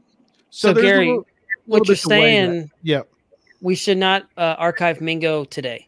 So, 0.49 0.73
there's 0.73 0.85
a 0.85 0.87
Gary, 0.87 1.07
little- 1.07 1.27
what 1.65 1.81
little 1.81 1.87
you're 1.87 1.95
bit 1.95 2.01
to 2.01 2.09
weigh 2.09 2.15
that. 2.17 2.51
saying, 2.51 2.71
yeah. 2.83 3.01
we 3.61 3.75
should 3.75 3.97
not 3.97 4.27
uh, 4.37 4.55
archive 4.57 5.01
Mingo 5.01 5.43
today. 5.43 5.87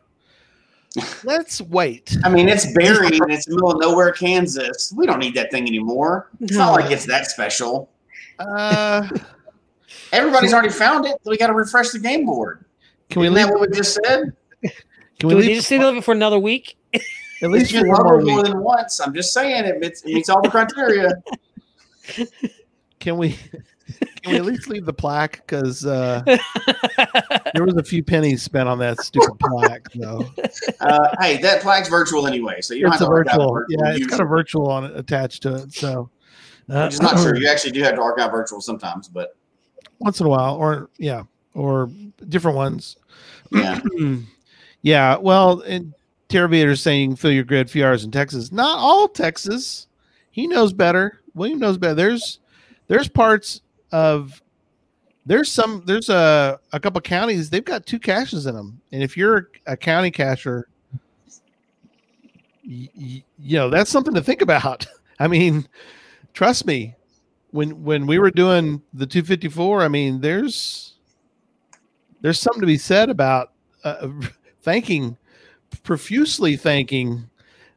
Let's 1.23 1.61
wait. 1.61 2.17
I 2.23 2.29
mean, 2.29 2.49
it's 2.49 2.65
buried 2.73 3.21
and 3.21 3.31
it's 3.31 3.47
in 3.47 3.51
the 3.51 3.57
middle 3.57 3.71
of 3.71 3.79
nowhere, 3.79 4.11
Kansas. 4.11 4.91
We 4.95 5.05
don't 5.05 5.19
need 5.19 5.35
that 5.35 5.51
thing 5.51 5.67
anymore. 5.67 6.29
It's 6.41 6.55
not 6.57 6.71
like 6.73 6.91
it's 6.91 7.05
that 7.05 7.27
special. 7.27 7.89
Uh, 8.39 9.07
Everybody's 10.11 10.53
already 10.53 10.69
found 10.69 11.05
it. 11.05 11.13
So 11.23 11.29
we 11.31 11.37
got 11.37 11.47
to 11.47 11.53
refresh 11.53 11.89
the 11.91 11.99
game 11.99 12.25
board. 12.25 12.65
can 13.09 13.21
we 13.21 13.27
Isn't 13.27 13.35
leave? 13.35 13.45
that 13.47 13.53
what 13.53 13.69
we 13.69 13.75
just 13.75 13.99
said? 14.03 14.33
Can 15.19 15.29
Do 15.29 15.35
we 15.35 15.35
we 15.35 15.41
leave 15.41 15.49
need 15.51 15.55
to 15.57 15.63
stay 15.63 15.79
living 15.79 16.01
for 16.01 16.11
another 16.13 16.39
week? 16.39 16.77
at 16.93 17.49
least 17.49 17.71
for 17.71 17.81
been 17.81 17.89
one 17.91 18.03
more 18.03 18.17
week? 18.23 18.43
than 18.45 18.59
once. 18.61 18.99
I'm 18.99 19.13
just 19.13 19.33
saying 19.33 19.65
it 19.65 19.79
meets, 19.79 20.01
it 20.03 20.13
meets 20.13 20.29
all 20.29 20.41
the 20.41 20.49
criteria. 20.49 21.11
Can 22.99 23.17
we? 23.17 23.37
Can 24.21 24.33
we 24.33 24.35
at 24.37 24.45
least 24.45 24.67
leave 24.69 24.85
the 24.85 24.93
plaque? 24.93 25.37
Because 25.45 25.85
uh, 25.85 26.21
there 27.53 27.63
was 27.65 27.75
a 27.77 27.83
few 27.83 28.03
pennies 28.03 28.41
spent 28.43 28.67
on 28.69 28.77
that 28.79 28.99
stupid 29.01 29.37
plaque. 29.39 29.87
So 29.97 30.25
Uh, 30.81 31.15
hey, 31.21 31.37
that 31.37 31.61
plaque's 31.61 31.87
virtual 31.89 32.27
anyway, 32.27 32.61
so 32.61 32.73
you 32.73 32.83
don't 32.83 32.91
it's 32.93 32.99
have 32.99 33.07
to 33.09 33.13
archive 33.13 33.33
virtual. 33.35 33.53
virtual. 33.53 33.65
Yeah, 33.69 33.89
it's 33.91 33.99
usually, 33.99 34.17
got 34.17 34.21
a 34.21 34.25
virtual 34.25 34.69
on 34.69 34.83
it 34.85 34.97
attached 34.97 35.43
to 35.43 35.55
it. 35.55 35.73
So 35.73 36.09
uh, 36.69 36.83
which 36.83 36.95
is 36.95 37.01
not 37.01 37.17
sure. 37.19 37.35
You 37.39 37.47
actually 37.49 37.71
do 37.71 37.81
have 37.83 37.95
to 37.95 38.01
archive 38.01 38.31
virtual 38.31 38.61
sometimes, 38.61 39.07
but 39.07 39.35
once 39.99 40.19
in 40.19 40.25
a 40.25 40.29
while, 40.29 40.55
or 40.55 40.89
yeah, 40.97 41.23
or 41.53 41.89
different 42.27 42.57
ones. 42.57 42.97
yeah. 43.51 43.79
yeah. 44.81 45.18
Well, 45.18 45.61
and 45.61 45.93
Terravator 46.30 46.77
saying 46.77 47.15
fill 47.15 47.31
your 47.31 47.43
grid 47.43 47.69
few 47.69 47.85
hours 47.85 48.03
in 48.03 48.11
Texas. 48.11 48.51
Not 48.51 48.77
all 48.77 49.07
Texas. 49.07 49.88
He 50.31 50.47
knows 50.47 50.73
better. 50.73 51.22
William 51.34 51.60
knows 51.60 51.77
better. 51.77 51.95
There's 51.95 52.39
there's 52.88 53.07
parts 53.07 53.61
of 53.91 54.41
there's 55.26 55.51
some 55.51 55.84
there's 55.85 56.10
a 56.10 56.60
a 56.72 56.80
couple 56.80 57.01
counties 57.01 57.49
they've 57.49 57.65
got 57.65 57.85
two 57.85 57.99
caches 57.99 58.45
in 58.45 58.56
them, 58.56 58.80
and 58.91 59.03
if 59.03 59.18
you're 59.18 59.49
a 59.68 59.76
county 59.77 60.11
cacher, 60.11 60.68
y- 62.68 62.89
y- 62.95 63.23
you 63.38 63.57
know 63.57 63.69
that's 63.69 63.89
something 63.89 64.14
to 64.14 64.23
think 64.23 64.41
about. 64.41 64.85
I 65.19 65.27
mean, 65.27 65.68
trust 66.34 66.65
me, 66.65 66.95
when 67.51 67.84
when 67.84 68.07
we 68.07 68.19
were 68.19 68.31
doing 68.31 68.81
the 68.93 69.06
254, 69.06 69.81
I 69.81 69.88
mean, 69.88 70.22
there's 70.22 70.95
there's 72.22 72.39
something 72.39 72.61
to 72.61 72.68
be 72.68 72.77
said 72.77 73.10
about 73.10 73.53
uh, 73.84 74.07
thanking 74.61 75.18
profusely 75.84 76.56
thanking 76.56 77.30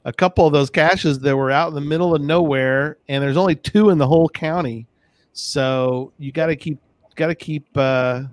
a 0.05 0.13
couple 0.13 0.47
of 0.47 0.53
those 0.53 0.71
caches 0.71 1.21
that 1.21 1.37
were 1.37 1.51
out 1.51 1.69
in 1.69 1.75
the 1.75 1.81
middle 1.81 2.15
of 2.15 2.23
nowhere, 2.23 2.99
and 3.09 3.23
there's 3.23 3.37
only 3.37 3.55
two 3.55 3.91
in 3.91 3.99
the 3.99 4.07
whole 4.07 4.29
county. 4.29 4.87
So 5.33 6.13
you 6.19 6.33
got 6.33 6.47
to 6.47 6.57
keep 6.57 6.79
got 7.15 7.29
to 7.29 7.35
keep 7.35 7.67
uh, 7.77 8.25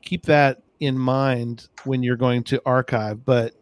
keep 0.00 0.24
that 0.26 0.62
in 0.80 0.96
mind 0.98 1.68
when 1.84 2.02
you're 2.02 2.16
going 2.16 2.44
to 2.44 2.62
archive. 2.64 3.24
But 3.24 3.54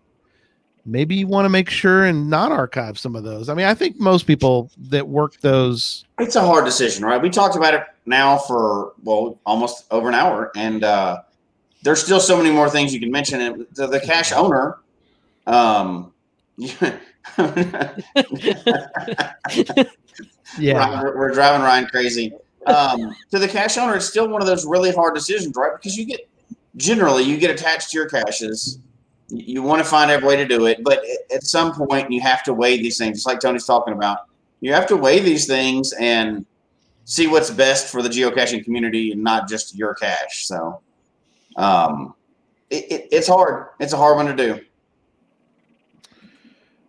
maybe 0.85 1.17
you 1.17 1.27
want 1.27 1.47
to 1.47 1.49
make 1.49 1.71
sure 1.71 2.05
and 2.05 2.29
not 2.29 2.53
archive 2.53 2.99
some 2.99 3.17
of 3.17 3.25
those. 3.25 3.49
I 3.49 3.55
mean, 3.55 3.67
I 3.67 3.75
think 3.75 3.99
most 3.99 4.27
people 4.27 4.71
that 4.79 5.09
work 5.09 5.41
those. 5.41 6.05
It's 6.19 6.37
a 6.37 6.43
hard 6.43 6.65
decision, 6.65 7.05
right? 7.05 7.21
We 7.21 7.31
talked 7.31 7.57
about 7.57 7.75
it 7.75 7.85
now 8.05 8.37
for 8.37 8.93
well 9.03 9.39
almost 9.47 9.87
over 9.91 10.09
an 10.09 10.15
hour, 10.15 10.53
and 10.57 10.85
uh, 10.85 11.23
there's 11.83 12.03
still 12.03 12.21
so 12.21 12.37
many 12.37 12.51
more 12.51 12.69
things 12.69 12.93
you 12.93 13.01
can 13.01 13.11
mention. 13.11 13.41
And 13.41 13.67
the, 13.73 13.87
the 13.87 14.01
cache 14.01 14.33
owner, 14.33 14.79
um, 15.47 16.13
Yeah, 20.59 20.79
Ryan, 20.79 21.05
we're, 21.05 21.17
we're 21.17 21.31
driving 21.31 21.63
Ryan 21.63 21.87
crazy. 21.87 22.33
Um, 22.67 23.15
to 23.31 23.39
the 23.39 23.49
cache 23.49 23.79
owner, 23.79 23.97
it's 23.97 24.07
still 24.07 24.29
one 24.29 24.43
of 24.43 24.47
those 24.47 24.67
really 24.67 24.93
hard 24.93 25.15
decisions, 25.15 25.55
right? 25.57 25.73
Because 25.75 25.97
you 25.97 26.05
get 26.05 26.29
generally 26.77 27.23
you 27.23 27.37
get 27.37 27.51
attached 27.51 27.91
to 27.91 27.99
your 27.99 28.09
caches. 28.09 28.79
You, 29.29 29.63
want 29.63 29.81
to 29.81 29.89
find 29.89 30.11
every 30.11 30.27
way 30.27 30.37
to 30.37 30.45
do 30.45 30.67
it, 30.67 30.83
but 30.83 31.05
at, 31.33 31.45
some 31.45 31.73
point 31.73 32.11
you 32.11 32.21
have 32.21 32.43
to 32.45 32.53
weigh 32.53 32.79
these 32.79 32.99
things, 32.99 33.19
just 33.19 33.29
like 33.29 33.39
Tony's 33.39 33.65
talking 33.65 33.95
about. 33.95 34.27
You 34.61 34.73
have 34.73 34.89
to 34.89 34.97
weigh 34.97 35.21
these 35.21 35.47
things 35.47 35.93
and 35.93 36.45
see 37.05 37.29
what's 37.29 37.49
best 37.49 37.93
for 37.93 38.03
the 38.03 38.09
geocaching 38.09 38.65
community 38.65 39.13
and 39.13 39.23
not 39.23 39.49
just 39.49 39.77
your 39.77 39.95
cache. 39.95 40.47
So, 40.47 40.81
um, 41.61 42.15
it, 42.71 42.85
it, 42.91 43.09
it's 43.13 43.29
hard. 43.29 43.69
It's 43.81 43.93
a 43.93 43.97
hard 43.97 44.17
one 44.17 44.27
to 44.27 44.35
do. 44.37 44.61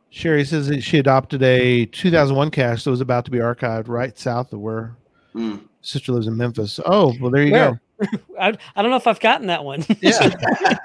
Sherry 0.10 0.44
says 0.44 0.68
that 0.68 0.82
she 0.82 0.98
adopted 0.98 1.42
a 1.42 1.86
2001 1.88 2.52
cache 2.52 2.84
that 2.84 2.92
was 2.92 3.02
about 3.02 3.24
to 3.26 3.32
be 3.32 3.38
archived 3.38 3.88
right 3.88 4.18
south 4.18 4.52
of 4.54 4.60
where 4.60 4.96
Mm. 5.34 5.62
sister 5.82 6.12
lives 6.12 6.28
in 6.28 6.36
Memphis. 6.36 6.78
Oh, 6.86 7.14
well, 7.22 7.32
there 7.32 7.44
you 7.44 7.54
Where? 7.54 7.82
go. 8.02 8.08
I, 8.40 8.58
I 8.76 8.82
don't 8.82 8.92
know 8.92 8.98
if 8.98 9.08
I've 9.08 9.22
gotten 9.22 9.48
that 9.48 9.64
one. 9.64 9.86
Yeah. 10.02 10.30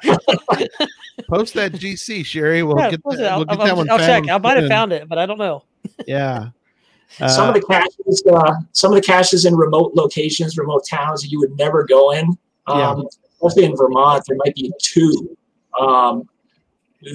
Post 1.28 1.54
that 1.54 1.72
GC, 1.72 2.24
Sherry. 2.24 2.62
We'll 2.62 2.78
Yeah, 2.78 2.90
get, 2.90 3.02
post 3.02 3.16
that, 3.18 3.24
it. 3.24 3.28
I'll, 3.32 3.38
we'll 3.38 3.46
get 3.46 3.58
I'll- 3.58 3.66
that 3.66 3.76
one 3.76 3.90
I'll 3.90 3.98
check. 3.98 4.28
I 4.30 4.38
might 4.38 4.56
have 4.58 4.68
found 4.68 4.92
it, 4.92 5.08
but 5.08 5.18
I 5.18 5.26
don't 5.26 5.38
know. 5.38 5.64
Yeah. 6.06 6.50
some 7.26 7.48
of 7.48 7.56
Uh, 7.56 7.58
the 7.58 7.62
caches, 7.62 8.22
uh, 8.32 8.52
some 8.70 8.92
of 8.92 8.96
the 8.96 9.02
caches 9.04 9.44
in 9.46 9.56
remote 9.56 9.94
locations, 9.94 10.56
remote 10.56 10.84
towns 10.88 11.22
that 11.22 11.28
you 11.32 11.40
would 11.40 11.56
never 11.58 11.82
go 11.84 12.12
in. 12.12 12.38
Um, 12.68 13.08
Especially 13.47 13.64
in 13.70 13.77
Vermont, 13.77 14.24
there 14.27 14.36
might 14.44 14.55
be 14.55 14.73
two. 14.78 15.36
Um, 15.78 16.28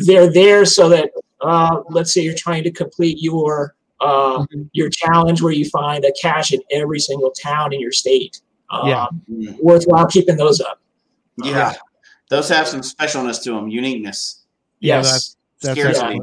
they're 0.06 0.32
there 0.32 0.66
so 0.66 0.90
that, 0.90 1.12
uh, 1.42 1.82
let's 1.90 2.14
say 2.14 2.22
you're 2.22 2.36
trying 2.36 2.64
to 2.64 2.72
complete 2.72 3.22
your 3.22 3.76
uh, 4.00 4.40
Mhm. 4.48 4.68
your 4.74 4.90
challenge 4.90 5.44
where 5.44 5.54
you 5.54 5.64
find 5.70 6.04
a 6.06 6.12
cache 6.20 6.54
in 6.54 6.62
every 6.72 7.00
single 7.00 7.30
town 7.30 7.72
in 7.72 7.80
your 7.80 7.92
state. 7.92 8.42
Um, 8.72 8.88
Yeah. 8.88 9.06
Mm. 9.30 9.60
Worthwhile 9.62 10.08
keeping 10.08 10.38
those 10.38 10.60
up. 10.60 10.82
Yeah. 11.44 11.74
Those 12.32 12.50
have 12.50 12.68
some 12.68 12.82
specialness 12.82 13.44
to 13.44 13.52
them, 13.52 13.68
uniqueness, 13.68 14.40
Yeah, 14.80 14.98
Yes. 14.98 15.36
that's 15.62 15.80
Scarcity. 15.80 16.20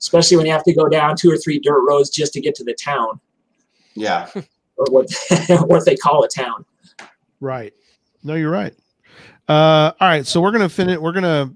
Especially 0.00 0.36
when 0.36 0.46
you 0.46 0.50
have 0.52 0.64
to 0.64 0.74
go 0.74 0.88
down 0.88 1.14
two 1.16 1.30
or 1.30 1.36
three 1.36 1.60
dirt 1.60 1.82
roads 1.88 2.10
just 2.10 2.32
to 2.32 2.40
get 2.40 2.56
to 2.56 2.64
the 2.64 2.74
town 2.74 3.20
yeah. 3.94 4.28
or 4.76 4.86
what, 4.90 5.08
what 5.68 5.84
they 5.84 5.94
call 5.94 6.24
a 6.24 6.28
town. 6.28 6.64
Right. 7.40 7.72
No, 8.24 8.34
you're 8.34 8.50
right. 8.50 8.74
Uh, 9.48 9.92
all 10.00 10.08
right. 10.08 10.26
So 10.26 10.40
we're 10.40 10.52
gonna 10.52 10.68
finish. 10.68 10.98
We're 10.98 11.12
gonna 11.12 11.52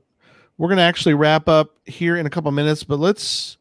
we're 0.58 0.68
gonna 0.68 0.82
actually 0.82 1.14
wrap 1.14 1.48
up 1.48 1.74
here 1.86 2.16
in 2.16 2.26
a 2.26 2.30
couple 2.30 2.50
minutes, 2.50 2.84
but 2.84 2.98
let's 2.98 3.56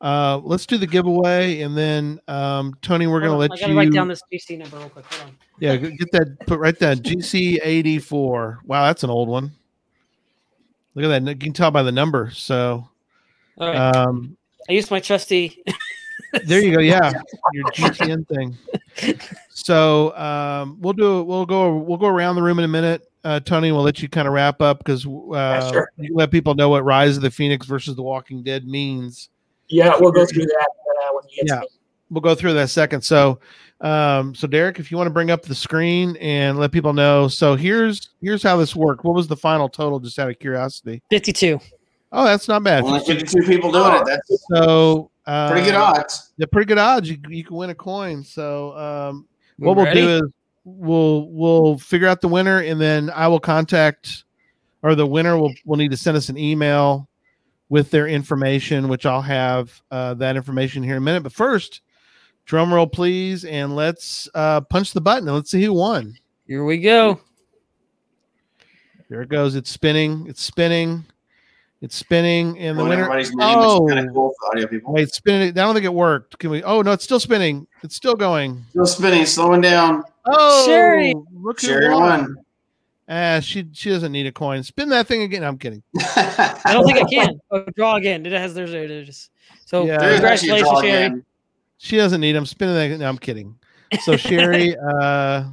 uh 0.00 0.38
let's 0.38 0.64
do 0.64 0.78
the 0.78 0.86
giveaway 0.86 1.60
and 1.60 1.76
then 1.76 2.18
um 2.28 2.74
Tony, 2.80 3.06
we're 3.06 3.20
gonna 3.20 3.34
on, 3.34 3.38
let 3.38 3.52
I 3.52 3.56
gotta 3.56 3.72
you 3.72 3.78
write 3.78 3.92
down 3.92 4.08
this 4.08 4.22
GC 4.32 4.58
number 4.58 4.78
real 4.78 4.88
quick. 4.88 5.04
Hold 5.06 5.28
on. 5.28 5.36
yeah 5.58 5.76
get 5.76 6.10
that 6.12 6.46
put 6.46 6.58
right 6.58 6.78
down 6.78 6.96
GC 6.96 7.58
eighty 7.62 7.98
four. 7.98 8.60
Wow, 8.64 8.86
that's 8.86 9.04
an 9.04 9.10
old 9.10 9.28
one. 9.28 9.52
Look 10.94 11.04
at 11.04 11.24
that. 11.24 11.30
You 11.30 11.36
can 11.36 11.52
tell 11.52 11.70
by 11.70 11.82
the 11.82 11.92
number. 11.92 12.30
So 12.30 12.88
All 13.58 13.68
right. 13.68 13.76
um 13.76 14.36
I 14.68 14.72
used 14.72 14.90
my 14.90 15.00
trusty. 15.00 15.62
there 16.44 16.62
you 16.62 16.72
go. 16.72 16.80
Yeah, 16.80 17.12
your 17.52 17.64
GTN 17.72 18.26
thing. 18.28 18.56
So 19.48 20.16
um, 20.16 20.78
we'll 20.80 20.92
do. 20.92 21.24
We'll 21.24 21.46
go. 21.46 21.76
We'll 21.76 21.98
go 21.98 22.06
around 22.06 22.36
the 22.36 22.42
room 22.42 22.58
in 22.58 22.64
a 22.64 22.68
minute. 22.68 23.09
Uh, 23.22 23.38
Tony, 23.40 23.70
we'll 23.72 23.82
let 23.82 24.00
you 24.02 24.08
kind 24.08 24.26
of 24.26 24.32
wrap 24.34 24.62
up 24.62 24.78
because 24.78 25.06
uh, 25.06 25.70
sure. 25.70 25.90
you 25.98 26.14
let 26.14 26.30
people 26.30 26.54
know 26.54 26.68
what 26.70 26.84
Rise 26.84 27.16
of 27.16 27.22
the 27.22 27.30
Phoenix 27.30 27.66
versus 27.66 27.94
The 27.96 28.02
Walking 28.02 28.42
Dead 28.42 28.66
means. 28.66 29.28
Yeah, 29.68 29.94
we'll 30.00 30.12
go 30.12 30.24
through 30.26 30.46
that 30.46 30.68
uh, 30.88 31.10
when 31.14 31.24
you 31.30 31.36
get 31.44 31.54
Yeah. 31.54 31.60
to 31.60 31.68
We'll 32.12 32.22
go 32.22 32.34
through 32.34 32.54
that 32.54 32.70
second. 32.70 33.02
So, 33.02 33.38
um, 33.82 34.34
so 34.34 34.48
Derek, 34.48 34.80
if 34.80 34.90
you 34.90 34.96
want 34.96 35.06
to 35.06 35.12
bring 35.12 35.30
up 35.30 35.42
the 35.42 35.54
screen 35.54 36.16
and 36.16 36.58
let 36.58 36.72
people 36.72 36.92
know. 36.92 37.28
So 37.28 37.54
here's 37.54 38.10
here's 38.20 38.42
how 38.42 38.56
this 38.56 38.74
worked. 38.74 39.04
What 39.04 39.14
was 39.14 39.28
the 39.28 39.36
final 39.36 39.68
total? 39.68 40.00
Just 40.00 40.18
out 40.18 40.28
of 40.28 40.36
curiosity. 40.40 41.00
52. 41.10 41.60
Oh, 42.10 42.24
that's 42.24 42.48
not 42.48 42.64
bad. 42.64 42.82
Only 42.82 42.98
52 42.98 43.42
people 43.46 43.70
doing 43.70 43.94
it. 43.94 44.02
That's 44.06 44.44
So 44.52 45.12
uh, 45.26 45.50
pretty 45.52 45.66
good 45.66 45.76
odds. 45.76 46.32
They're 46.36 46.48
pretty 46.48 46.66
good 46.66 46.78
odds. 46.78 47.08
You, 47.08 47.18
you 47.28 47.44
can 47.44 47.54
win 47.54 47.70
a 47.70 47.76
coin. 47.76 48.24
So 48.24 48.76
um, 48.76 49.28
We 49.60 49.68
what 49.68 49.76
we'll 49.76 49.84
ready? 49.84 50.00
do 50.00 50.08
is 50.16 50.22
we'll 50.76 51.28
we'll 51.30 51.78
figure 51.78 52.08
out 52.08 52.20
the 52.20 52.28
winner 52.28 52.60
and 52.60 52.80
then 52.80 53.10
I 53.10 53.28
will 53.28 53.40
contact 53.40 54.24
or 54.82 54.94
the 54.94 55.06
winner 55.06 55.38
will 55.38 55.52
will 55.64 55.76
need 55.76 55.90
to 55.90 55.96
send 55.96 56.16
us 56.16 56.28
an 56.28 56.38
email 56.38 57.08
with 57.68 57.90
their 57.90 58.06
information, 58.06 58.88
which 58.88 59.06
I'll 59.06 59.22
have 59.22 59.80
uh, 59.90 60.14
that 60.14 60.36
information 60.36 60.82
here 60.82 60.94
in 60.94 60.98
a 60.98 61.00
minute. 61.00 61.22
But 61.22 61.32
first, 61.32 61.82
drum 62.44 62.74
roll 62.74 62.86
please, 62.86 63.44
and 63.44 63.76
let's 63.76 64.28
uh, 64.34 64.60
punch 64.62 64.92
the 64.92 65.00
button 65.00 65.28
and 65.28 65.36
let's 65.36 65.50
see 65.50 65.62
who 65.62 65.72
won. 65.72 66.16
Here 66.46 66.64
we 66.64 66.78
go. 66.78 67.20
There 69.08 69.22
it 69.22 69.28
goes. 69.28 69.54
It's 69.54 69.70
spinning. 69.70 70.26
It's 70.28 70.42
spinning. 70.42 71.04
It's 71.82 71.96
spinning, 71.96 72.58
and 72.58 72.78
the 72.78 72.84
Knowing 72.84 72.98
winner. 73.08 73.10
Oh. 73.10 73.18
is 73.18 73.30
kind 73.94 74.06
of 74.06 74.12
cool 74.14 74.34
for 74.38 74.48
audio 74.50 74.66
people. 74.66 74.92
Wait, 74.92 75.08
spinning. 75.14 75.48
I 75.48 75.52
don't 75.52 75.74
think 75.74 75.86
it 75.86 75.94
worked. 75.94 76.38
Can 76.38 76.50
we? 76.50 76.62
Oh 76.62 76.82
no, 76.82 76.92
it's 76.92 77.04
still 77.04 77.20
spinning. 77.20 77.66
It's 77.82 77.96
still 77.96 78.14
going. 78.14 78.62
Still 78.70 78.84
spinning, 78.86 79.24
slowing 79.24 79.62
down. 79.62 80.02
Oh, 80.26 80.66
Sherry. 80.66 81.14
Look 81.32 81.60
who 81.62 81.68
Sherry 81.68 81.88
won. 81.88 82.00
won. 82.02 82.36
Ah, 83.08 83.40
she 83.40 83.66
she 83.72 83.88
doesn't 83.88 84.12
need 84.12 84.26
a 84.26 84.32
coin. 84.32 84.62
Spin 84.62 84.90
that 84.90 85.06
thing 85.06 85.22
again. 85.22 85.42
I'm 85.42 85.56
kidding. 85.56 85.82
I 85.98 86.60
don't 86.72 86.84
think 86.84 86.98
I 86.98 87.04
can. 87.04 87.40
Oh, 87.50 87.64
draw 87.74 87.96
again. 87.96 88.26
It 88.26 88.32
has 88.32 88.52
there's 88.54 88.72
there 88.72 88.84
it 88.84 88.90
is. 88.90 89.30
So 89.64 89.86
Yeah. 89.86 89.98
There 89.98 90.10
is 90.12 90.20
actually 90.20 90.50
a 90.50 90.54
congratulations, 90.56 90.70
draw 90.70 90.80
Sherry. 90.82 91.04
again. 91.06 91.24
She 91.78 91.96
doesn't 91.96 92.20
need 92.20 92.32
them. 92.32 92.44
Spin 92.44 92.68
that. 92.74 92.98
No, 93.00 93.08
I'm 93.08 93.16
kidding. 93.18 93.58
So 94.02 94.16
Sherry, 94.18 94.76
uh, 95.00 95.44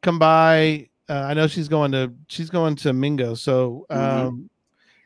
come 0.00 0.18
by. 0.18 0.88
Uh, 1.08 1.12
I 1.28 1.34
know 1.34 1.46
she's 1.46 1.68
going 1.68 1.92
to 1.92 2.10
she's 2.28 2.48
going 2.48 2.74
to 2.76 2.94
Mingo. 2.94 3.34
So 3.34 3.84
um, 3.90 3.98
Mhm. 4.00 4.48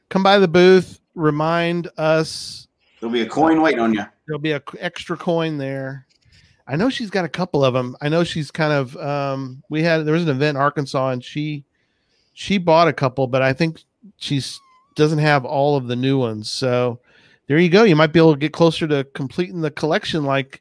Come 0.08 0.22
by 0.22 0.38
the 0.38 0.48
booth. 0.48 1.00
Remind 1.14 1.88
us 1.96 2.68
There'll 3.00 3.12
be 3.12 3.22
a 3.22 3.28
coin 3.28 3.60
waiting 3.62 3.80
on 3.80 3.94
you. 3.94 4.04
there'll 4.26 4.40
be 4.40 4.52
a 4.52 4.62
c- 4.70 4.78
extra 4.78 5.16
coin 5.16 5.58
there. 5.58 6.06
I 6.66 6.76
know 6.76 6.90
she's 6.90 7.10
got 7.10 7.24
a 7.24 7.28
couple 7.28 7.64
of 7.64 7.74
them. 7.74 7.96
I 8.00 8.08
know 8.08 8.24
she's 8.24 8.50
kind 8.50 8.72
of 8.72 8.96
um 8.96 9.62
we 9.68 9.82
had 9.82 10.04
there 10.04 10.14
was 10.14 10.24
an 10.24 10.28
event 10.30 10.56
in 10.56 10.62
Arkansas 10.62 11.10
and 11.10 11.24
she 11.24 11.64
she 12.34 12.58
bought 12.58 12.88
a 12.88 12.92
couple, 12.92 13.26
but 13.26 13.42
I 13.42 13.52
think 13.52 13.82
she's 14.16 14.60
doesn't 14.94 15.18
have 15.18 15.44
all 15.44 15.76
of 15.76 15.86
the 15.86 15.96
new 15.96 16.18
ones. 16.18 16.50
So 16.50 17.00
there 17.46 17.58
you 17.58 17.68
go. 17.70 17.84
You 17.84 17.96
might 17.96 18.12
be 18.12 18.18
able 18.20 18.34
to 18.34 18.38
get 18.38 18.52
closer 18.52 18.86
to 18.88 19.04
completing 19.14 19.60
the 19.60 19.70
collection 19.70 20.24
like 20.24 20.60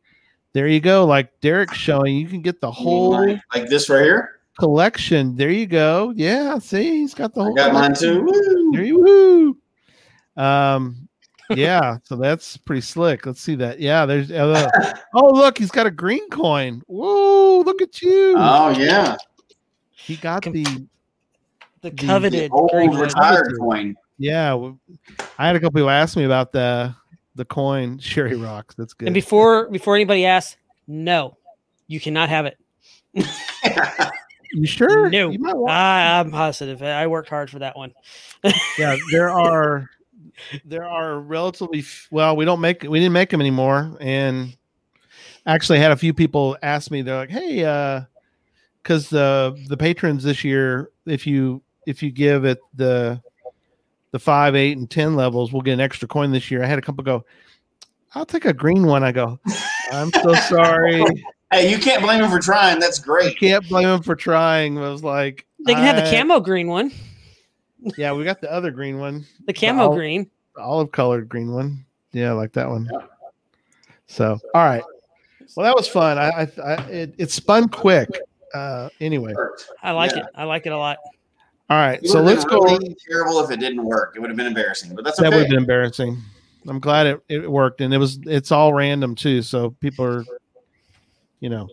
There 0.53 0.67
you 0.67 0.79
go. 0.79 1.05
Like 1.05 1.39
Derek's 1.41 1.77
showing, 1.77 2.15
you 2.15 2.27
can 2.27 2.41
get 2.41 2.61
the 2.61 2.71
whole 2.71 3.11
like, 3.11 3.39
like 3.53 3.69
this 3.69 3.89
right 3.89 4.03
here. 4.03 4.36
Collection. 4.59 5.35
There 5.35 5.49
you 5.49 5.65
go. 5.67 6.13
Yeah, 6.15 6.59
see, 6.59 6.99
he's 7.01 7.13
got 7.13 7.33
the 7.33 7.41
I 7.41 7.43
whole. 7.45 7.55
got 7.55 7.73
mine 7.73 7.93
collection. 7.95 8.25
too. 8.25 8.71
There 8.73 8.83
you 8.83 8.99
woo. 8.99 9.57
Um, 10.43 11.07
yeah, 11.51 11.97
so 12.03 12.15
that's 12.15 12.57
pretty 12.57 12.81
slick. 12.81 13.25
Let's 13.25 13.41
see 13.41 13.55
that. 13.55 13.79
Yeah, 13.79 14.05
there's. 14.05 14.31
Uh, 14.31 14.69
oh, 15.13 15.29
look, 15.33 15.57
he's 15.57 15.71
got 15.71 15.87
a 15.87 15.91
green 15.91 16.27
coin. 16.29 16.81
Whoa, 16.87 17.61
look 17.61 17.81
at 17.81 18.01
you. 18.01 18.35
Oh 18.37 18.69
yeah, 18.69 19.15
he 19.91 20.15
got 20.17 20.43
Com- 20.43 20.53
the. 20.53 20.63
The 21.81 21.91
The 21.91 22.07
coveted 22.07 22.51
old 22.51 22.71
green 22.71 22.89
retired 22.91 23.53
coin. 23.59 23.95
Yeah, 24.17 24.71
I 25.37 25.45
had 25.47 25.55
a 25.55 25.59
couple 25.59 25.77
people 25.77 25.91
ask 25.91 26.17
me 26.17 26.23
about 26.23 26.51
the 26.51 26.93
the 27.35 27.45
coin 27.45 27.99
Sherry 27.99 28.35
Rocks. 28.35 28.73
That's 28.75 28.93
good. 28.93 29.07
And 29.07 29.13
before 29.13 29.69
before 29.69 29.95
anybody 29.95 30.25
asks, 30.25 30.57
no, 30.87 31.37
you 31.87 31.99
cannot 31.99 32.29
have 32.29 32.47
it. 32.47 32.57
you 34.53 34.65
sure? 34.65 35.09
No. 35.09 35.29
You 35.29 35.65
I, 35.67 36.19
I'm 36.19 36.31
positive. 36.31 36.81
I 36.81 37.07
worked 37.07 37.29
hard 37.29 37.49
for 37.49 37.59
that 37.59 37.77
one. 37.77 37.93
yeah, 38.77 38.95
there 39.11 39.29
are 39.29 39.89
there 40.65 40.85
are 40.85 41.19
relatively 41.19 41.83
well. 42.11 42.35
We 42.35 42.45
don't 42.45 42.61
make 42.61 42.83
we 42.83 42.99
didn't 42.99 43.13
make 43.13 43.29
them 43.29 43.41
anymore, 43.41 43.95
and 43.99 44.55
actually 45.45 45.79
had 45.79 45.91
a 45.91 45.97
few 45.97 46.13
people 46.13 46.57
ask 46.61 46.91
me. 46.91 47.01
They're 47.01 47.15
like, 47.15 47.29
"Hey, 47.29 47.63
uh, 47.63 48.01
because 48.81 49.09
the 49.09 49.57
the 49.67 49.77
patrons 49.77 50.23
this 50.23 50.43
year, 50.43 50.89
if 51.05 51.27
you 51.27 51.61
if 51.85 52.01
you 52.03 52.11
give 52.11 52.45
it 52.45 52.59
the 52.75 53.21
the 54.11 54.19
five, 54.19 54.55
eight, 54.55 54.77
and 54.77 54.89
ten 54.89 55.15
levels, 55.15 55.51
we'll 55.51 55.61
get 55.61 55.73
an 55.73 55.81
extra 55.81 56.07
coin 56.07 56.31
this 56.31 56.51
year." 56.51 56.63
I 56.63 56.67
had 56.67 56.79
a 56.79 56.81
couple 56.81 57.03
go. 57.03 57.25
I'll 58.15 58.25
take 58.25 58.45
a 58.45 58.53
green 58.53 58.85
one. 58.85 59.03
I 59.03 59.11
go. 59.11 59.39
I'm 59.91 60.11
so 60.11 60.33
sorry. 60.49 61.03
Hey, 61.51 61.71
you 61.71 61.77
can't 61.77 62.01
blame 62.01 62.23
him 62.23 62.29
for 62.29 62.39
trying. 62.39 62.79
That's 62.79 62.99
I 63.01 63.03
great. 63.03 63.39
can't 63.39 63.67
blame 63.69 63.87
him 63.87 64.01
for 64.03 64.15
trying. 64.15 64.77
I 64.77 64.89
was 64.89 65.03
like, 65.03 65.45
They 65.65 65.73
can 65.73 65.83
have 65.83 65.95
the 65.95 66.09
camo 66.15 66.39
green 66.41 66.67
one, 66.67 66.91
Yeah, 67.97 68.11
we 68.13 68.23
got 68.25 68.41
the 68.41 68.51
other 68.51 68.71
green 68.71 68.99
one. 68.99 69.25
the 69.45 69.53
camo 69.53 69.85
ol- 69.89 69.95
green. 69.95 70.29
the 70.55 70.61
olive 70.61 70.91
colored 70.91 71.29
green 71.29 71.51
one. 71.53 71.85
Yeah, 72.11 72.29
I 72.31 72.33
like 72.33 72.51
that 72.53 72.67
one. 72.69 72.89
So, 74.07 74.37
all 74.53 74.63
right. 74.65 74.83
Well, 75.55 75.65
that 75.65 75.75
was 75.75 75.87
fun. 75.87 76.17
I, 76.17 76.29
I, 76.29 76.47
I 76.63 76.73
it, 76.89 77.15
it 77.17 77.31
spun 77.31 77.69
quick. 77.69 78.09
Uh, 78.53 78.89
anyway, 78.99 79.33
I 79.83 79.91
like 79.91 80.11
Yeah. 80.11 80.19
it. 80.19 80.25
I 80.35 80.43
like 80.43 80.65
it 80.65 80.71
a 80.71 80.77
lot. 80.77 80.97
all 81.69 81.77
right. 81.77 82.05
So 82.05 82.21
let's 82.21 82.43
go. 82.45 82.59
Really 82.59 82.95
terrible 83.09 83.39
if 83.43 83.51
it 83.51 83.59
didn't 83.59 83.83
work. 83.83 84.13
It 84.15 84.19
would 84.19 84.29
have 84.29 84.37
been 84.37 84.47
embarrassing, 84.47 84.95
but 84.95 85.03
that's 85.05 85.17
That 85.19 85.31
would 85.31 85.39
have 85.39 85.49
been 85.49 85.57
embarrassing. 85.59 86.17
I'm 86.67 86.79
glad 86.79 87.07
it, 87.07 87.21
it 87.29 87.49
worked, 87.51 87.79
and 87.81 87.93
it 87.93 87.97
was. 87.97 88.19
It's 88.25 88.51
all 88.51 88.73
random 88.73 89.15
too, 89.15 89.41
so 89.41 89.71
people 89.81 90.03
are, 90.05 90.25
you 91.39 91.49
know, 91.49 91.67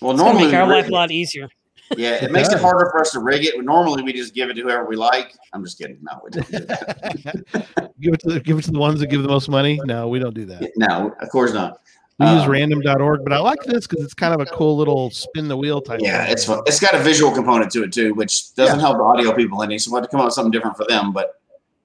well, 0.00 0.12
It's 0.12 0.20
normally 0.20 0.44
make 0.46 0.54
our 0.54 0.66
life 0.66 0.88
a 0.88 0.92
lot 0.92 1.10
easier. 1.10 1.48
Yeah, 1.96 2.14
it, 2.14 2.22
It 2.24 2.32
makes 2.32 2.48
does. 2.48 2.60
it 2.60 2.62
harder 2.62 2.88
for 2.90 3.00
us 3.00 3.10
to 3.12 3.20
rig 3.20 3.44
it. 3.44 3.62
Normally, 3.64 4.02
we 4.02 4.12
just 4.12 4.34
give 4.34 4.48
it 4.50 4.54
to 4.54 4.62
whoever 4.62 4.84
we 4.86 4.96
like. 4.96 5.34
I'm 5.52 5.64
just 5.64 5.78
kidding. 5.78 5.98
No, 6.02 6.20
we 6.24 6.30
don't 6.30 6.50
do 6.50 6.58
that. 6.60 7.92
give 8.00 8.14
it 8.14 8.20
to 8.20 8.32
the, 8.34 8.40
give 8.40 8.58
it 8.58 8.62
to 8.64 8.70
the 8.70 8.78
ones 8.78 9.00
that 9.00 9.08
give 9.08 9.22
the 9.22 9.28
most 9.28 9.48
money. 9.48 9.80
No, 9.84 10.08
we 10.08 10.18
don't 10.18 10.34
do 10.34 10.46
that. 10.46 10.70
no, 10.76 11.12
of 11.20 11.28
course 11.30 11.52
not. 11.52 11.80
We 12.18 12.26
use 12.26 12.42
Um, 12.44 12.50
random.org, 12.50 13.20
but 13.24 13.32
I 13.32 13.38
like 13.38 13.62
this 13.64 13.86
because 13.86 14.04
it's 14.04 14.12
kind 14.14 14.34
of 14.34 14.40
a 14.46 14.50
cool 14.50 14.76
little 14.76 15.10
spin 15.10 15.48
the 15.48 15.56
wheel 15.56 15.80
type. 15.80 16.00
Yeah, 16.02 16.24
thing. 16.24 16.32
it's 16.32 16.44
fun. 16.44 16.60
It's 16.66 16.78
got 16.78 16.94
a 16.94 16.98
visual 16.98 17.32
component 17.32 17.70
to 17.72 17.82
it 17.82 17.92
too, 17.94 18.12
which 18.14 18.54
doesn't 18.54 18.78
help 18.78 18.98
the 18.98 19.02
audio 19.04 19.32
people 19.34 19.62
any. 19.62 19.78
So 19.78 19.90
we 19.90 19.96
have 19.96 20.04
to 20.04 20.10
come 20.10 20.20
up 20.20 20.26
with 20.26 20.34
something 20.34 20.50
different 20.50 20.76
for 20.76 20.84
them. 20.86 21.12
But 21.12 21.40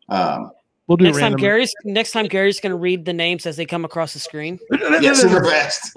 um, 0.10 0.52
We'll 0.88 0.98
do 0.98 1.06
Next 1.06 1.16
time 1.18 1.24
random. 1.32 1.40
Gary's 1.42 1.74
next 1.86 2.12
time 2.12 2.28
Gary's 2.28 2.60
gonna 2.60 2.76
read 2.76 3.06
the 3.06 3.14
names 3.14 3.46
as 3.48 3.56
they 3.58 3.66
come 3.66 3.86
across 3.86 4.14
the 4.14 4.20
screen. 4.20 4.60
yeah, 5.02 5.14
super 5.14 5.44
fast. 5.44 5.92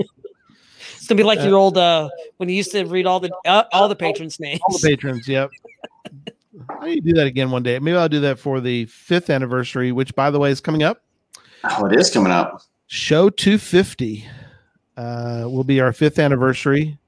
It's 1.08 1.14
gonna 1.14 1.20
be 1.20 1.24
like 1.24 1.40
your 1.40 1.56
old 1.56 1.78
uh 1.78 2.10
when 2.36 2.50
you 2.50 2.54
used 2.54 2.70
to 2.72 2.84
read 2.84 3.06
all 3.06 3.18
the 3.18 3.30
uh, 3.46 3.64
all 3.72 3.88
the 3.88 3.96
patrons' 3.96 4.38
names. 4.38 4.60
All 4.68 4.76
the 4.76 4.86
patrons, 4.86 5.26
yep. 5.26 5.48
I 6.80 6.84
need 6.84 6.94
to 6.96 7.00
do 7.00 7.12
that 7.14 7.26
again 7.26 7.50
one 7.50 7.62
day. 7.62 7.78
Maybe 7.78 7.96
I'll 7.96 8.10
do 8.10 8.20
that 8.20 8.38
for 8.38 8.60
the 8.60 8.84
fifth 8.84 9.30
anniversary, 9.30 9.90
which, 9.90 10.14
by 10.14 10.30
the 10.30 10.38
way, 10.38 10.50
is 10.50 10.60
coming 10.60 10.82
up. 10.82 11.00
Oh, 11.64 11.86
it 11.86 11.98
is 11.98 12.10
coming 12.10 12.30
up. 12.30 12.60
Show 12.88 13.30
250 13.30 14.28
uh, 14.98 15.44
will 15.46 15.64
be 15.64 15.80
our 15.80 15.94
fifth 15.94 16.18
anniversary. 16.18 16.98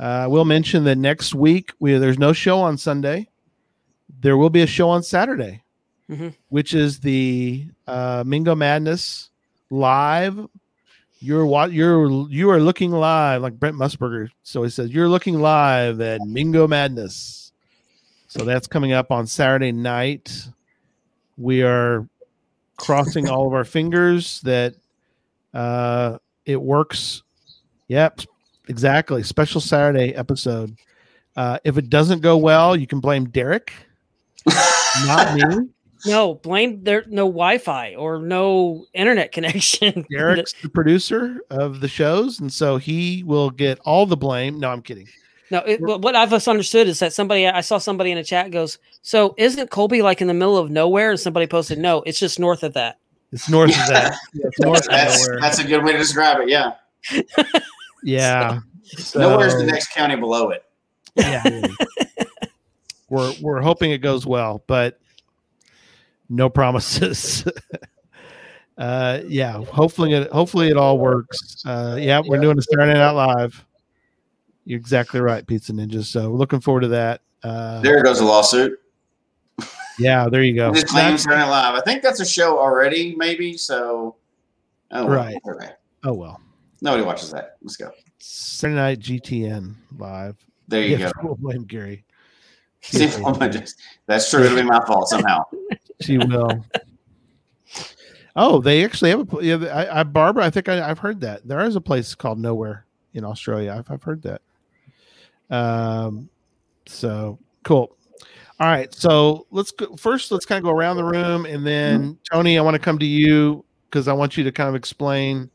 Uh, 0.00 0.26
we'll 0.28 0.44
mention 0.44 0.82
that 0.82 0.98
next 0.98 1.32
week 1.32 1.70
we 1.78 1.96
there's 1.96 2.18
no 2.18 2.32
show 2.32 2.58
on 2.58 2.76
Sunday. 2.76 3.28
There 4.20 4.36
will 4.36 4.50
be 4.50 4.62
a 4.62 4.66
show 4.66 4.88
on 4.90 5.04
Saturday, 5.04 5.62
Mhm. 6.10 6.34
which 6.48 6.74
is 6.74 6.98
the 6.98 7.68
uh, 7.86 8.24
Mingo 8.26 8.56
Madness 8.56 9.30
live. 9.70 10.48
You're 11.20 11.46
what 11.46 11.72
you're 11.72 12.28
you 12.28 12.50
are 12.50 12.60
looking 12.60 12.92
live 12.92 13.42
like 13.42 13.58
Brent 13.58 13.76
Musburger. 13.76 14.30
So 14.42 14.62
he 14.62 14.70
says 14.70 14.90
you're 14.90 15.08
looking 15.08 15.40
live 15.40 16.00
at 16.00 16.20
Mingo 16.20 16.68
Madness. 16.68 17.52
So 18.28 18.44
that's 18.44 18.66
coming 18.66 18.92
up 18.92 19.10
on 19.10 19.26
Saturday 19.26 19.72
night. 19.72 20.46
We 21.36 21.62
are 21.62 22.06
crossing 22.76 23.28
all 23.28 23.46
of 23.46 23.54
our 23.54 23.64
fingers 23.64 24.40
that 24.42 24.74
uh, 25.54 26.18
it 26.44 26.60
works. 26.60 27.22
Yep, 27.88 28.20
exactly. 28.68 29.22
Special 29.22 29.60
Saturday 29.60 30.14
episode. 30.14 30.76
Uh, 31.36 31.58
if 31.64 31.78
it 31.78 31.88
doesn't 31.88 32.20
go 32.20 32.36
well, 32.36 32.76
you 32.76 32.86
can 32.86 33.00
blame 33.00 33.28
Derek, 33.30 33.72
not 35.06 35.34
me. 35.34 35.68
No, 36.06 36.34
blame 36.34 36.84
there 36.84 37.04
no 37.08 37.26
Wi-Fi 37.26 37.94
or 37.96 38.20
no 38.20 38.84
internet 38.94 39.32
connection. 39.32 40.06
Derek's 40.10 40.52
the 40.62 40.68
producer 40.68 41.40
of 41.50 41.80
the 41.80 41.88
shows, 41.88 42.40
and 42.40 42.52
so 42.52 42.76
he 42.76 43.22
will 43.24 43.50
get 43.50 43.78
all 43.80 44.06
the 44.06 44.16
blame. 44.16 44.58
No, 44.60 44.70
I'm 44.70 44.82
kidding. 44.82 45.08
No, 45.50 45.58
it, 45.60 45.80
what 45.80 46.02
what 46.02 46.14
I've 46.14 46.32
understood 46.32 46.88
is 46.88 46.98
that 46.98 47.12
somebody 47.12 47.46
I 47.46 47.62
saw 47.62 47.78
somebody 47.78 48.10
in 48.12 48.18
a 48.18 48.24
chat 48.24 48.50
goes, 48.50 48.78
so 49.02 49.34
isn't 49.38 49.70
Colby 49.70 50.02
like 50.02 50.20
in 50.20 50.28
the 50.28 50.34
middle 50.34 50.56
of 50.58 50.70
nowhere? 50.70 51.10
And 51.10 51.18
somebody 51.18 51.46
posted, 51.46 51.78
no, 51.78 52.02
it's 52.02 52.18
just 52.18 52.38
north 52.38 52.62
of 52.62 52.74
that. 52.74 52.98
It's 53.32 53.48
north 53.48 53.70
of 53.70 53.86
that. 53.88 54.14
Yeah, 54.34 54.48
north 54.60 54.86
That's 54.88 55.26
nowhere. 55.26 55.40
that's 55.40 55.58
a 55.58 55.64
good 55.64 55.82
way 55.84 55.92
to 55.92 55.98
describe 55.98 56.38
it. 56.40 56.48
Yeah, 56.48 56.72
Yeah. 58.02 58.60
nowhere's 59.14 59.54
the 59.56 59.64
next 59.64 59.88
county 59.92 60.16
below 60.16 60.50
it. 60.50 60.64
yeah. 61.16 61.66
we're 63.08 63.32
we're 63.40 63.60
hoping 63.62 63.90
it 63.90 63.98
goes 63.98 64.26
well, 64.26 64.62
but 64.66 64.98
no 66.28 66.48
promises. 66.48 67.44
uh 68.78 69.20
yeah, 69.26 69.52
hopefully 69.64 70.12
it 70.12 70.30
hopefully 70.30 70.68
it 70.68 70.76
all 70.76 70.98
works. 70.98 71.62
Uh 71.66 71.96
yeah, 72.00 72.20
we're 72.24 72.40
doing 72.40 72.58
a 72.58 72.62
Saturday 72.62 72.94
Night 72.94 73.10
Live. 73.10 73.64
You're 74.64 74.78
exactly 74.78 75.20
right, 75.20 75.46
Pizza 75.46 75.72
Ninja. 75.72 76.04
So 76.04 76.30
looking 76.30 76.60
forward 76.60 76.82
to 76.82 76.88
that. 76.88 77.22
Uh 77.42 77.80
There 77.80 78.02
goes 78.02 78.20
a 78.20 78.24
lawsuit. 78.24 78.78
yeah, 79.98 80.28
there 80.28 80.42
you 80.42 80.54
go. 80.54 80.72
Just 80.72 80.88
claims 80.88 81.22
Saturday 81.22 81.42
Night 81.42 81.50
Live. 81.50 81.74
I 81.74 81.80
think 81.80 82.02
that's 82.02 82.20
a 82.20 82.26
show 82.26 82.58
already, 82.58 83.14
maybe. 83.16 83.56
So, 83.56 84.16
oh, 84.92 85.06
well, 85.06 85.08
Right. 85.16 85.36
okay. 85.48 85.72
Oh 86.04 86.12
well. 86.14 86.40
Nobody 86.80 87.02
watches 87.02 87.32
that. 87.32 87.56
Let's 87.62 87.76
go. 87.76 87.90
Saturday 88.18 88.76
Night 88.76 89.00
GTN 89.00 89.74
live. 89.98 90.36
There 90.68 90.82
you 90.82 90.96
Yeah, 90.98 91.06
go. 91.06 91.12
We'll 91.24 91.34
blame 91.36 91.64
Gary. 91.64 92.04
See, 92.82 93.08
woman 93.20 93.52
just- 93.52 93.80
that's 94.06 94.30
true. 94.30 94.44
It'll 94.44 94.56
be 94.56 94.62
my 94.62 94.84
fault 94.86 95.08
somehow. 95.08 95.44
She 96.00 96.16
will. 96.16 96.64
oh, 98.36 98.60
they 98.60 98.84
actually 98.84 99.10
have 99.10 99.34
a. 99.34 99.44
Yeah, 99.44 99.56
I, 99.64 100.00
I 100.00 100.02
Barbara. 100.04 100.44
I 100.44 100.50
think 100.50 100.68
I, 100.68 100.88
I've 100.88 101.00
heard 101.00 101.20
that 101.22 101.46
there 101.46 101.58
is 101.64 101.74
a 101.74 101.80
place 101.80 102.14
called 102.14 102.38
Nowhere 102.38 102.86
in 103.14 103.24
Australia. 103.24 103.74
I've, 103.76 103.90
I've 103.90 104.02
heard 104.04 104.22
that. 104.22 104.42
Um, 105.50 106.28
so 106.86 107.40
cool. 107.64 107.96
All 108.60 108.66
right, 108.68 108.92
so 108.94 109.46
let's 109.50 109.72
go 109.72 109.96
first. 109.96 110.30
Let's 110.30 110.46
kind 110.46 110.58
of 110.58 110.64
go 110.64 110.70
around 110.70 110.98
the 110.98 111.04
room, 111.04 111.46
and 111.46 111.66
then 111.66 112.16
Tony, 112.32 112.58
I 112.58 112.62
want 112.62 112.74
to 112.74 112.80
come 112.80 112.98
to 113.00 113.06
you 113.06 113.64
because 113.90 114.06
I 114.06 114.12
want 114.12 114.36
you 114.36 114.44
to 114.44 114.52
kind 114.52 114.68
of 114.68 114.74
explain. 114.76 115.50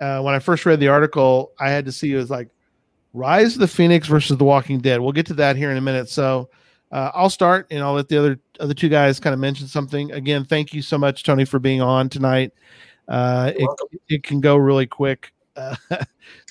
Uh, 0.00 0.20
when 0.22 0.34
I 0.34 0.40
first 0.40 0.66
read 0.66 0.80
the 0.80 0.88
article, 0.88 1.52
I 1.60 1.70
had 1.70 1.84
to 1.84 1.92
see 1.92 2.12
it 2.12 2.16
was 2.16 2.30
like 2.30 2.48
Rise 3.12 3.54
of 3.54 3.60
the 3.60 3.68
Phoenix 3.68 4.08
versus 4.08 4.36
The 4.38 4.44
Walking 4.44 4.78
Dead. 4.80 5.00
We'll 5.00 5.12
get 5.12 5.26
to 5.26 5.34
that 5.34 5.56
here 5.56 5.70
in 5.70 5.76
a 5.76 5.80
minute. 5.80 6.08
So 6.08 6.48
uh, 6.90 7.10
I'll 7.14 7.30
start, 7.30 7.66
and 7.70 7.82
I'll 7.82 7.94
let 7.94 8.08
the 8.08 8.18
other 8.18 8.38
other 8.60 8.74
two 8.74 8.88
guys 8.88 9.18
kind 9.20 9.34
of 9.34 9.40
mention 9.40 9.66
something. 9.66 10.12
Again, 10.12 10.44
thank 10.44 10.72
you 10.74 10.82
so 10.82 10.98
much, 10.98 11.22
Tony, 11.24 11.44
for 11.44 11.58
being 11.58 11.80
on 11.80 12.08
tonight. 12.08 12.52
Uh, 13.08 13.52
it, 13.56 13.68
it 14.08 14.22
can 14.22 14.40
go 14.40 14.56
really 14.56 14.86
quick, 14.86 15.32
uh, 15.56 15.74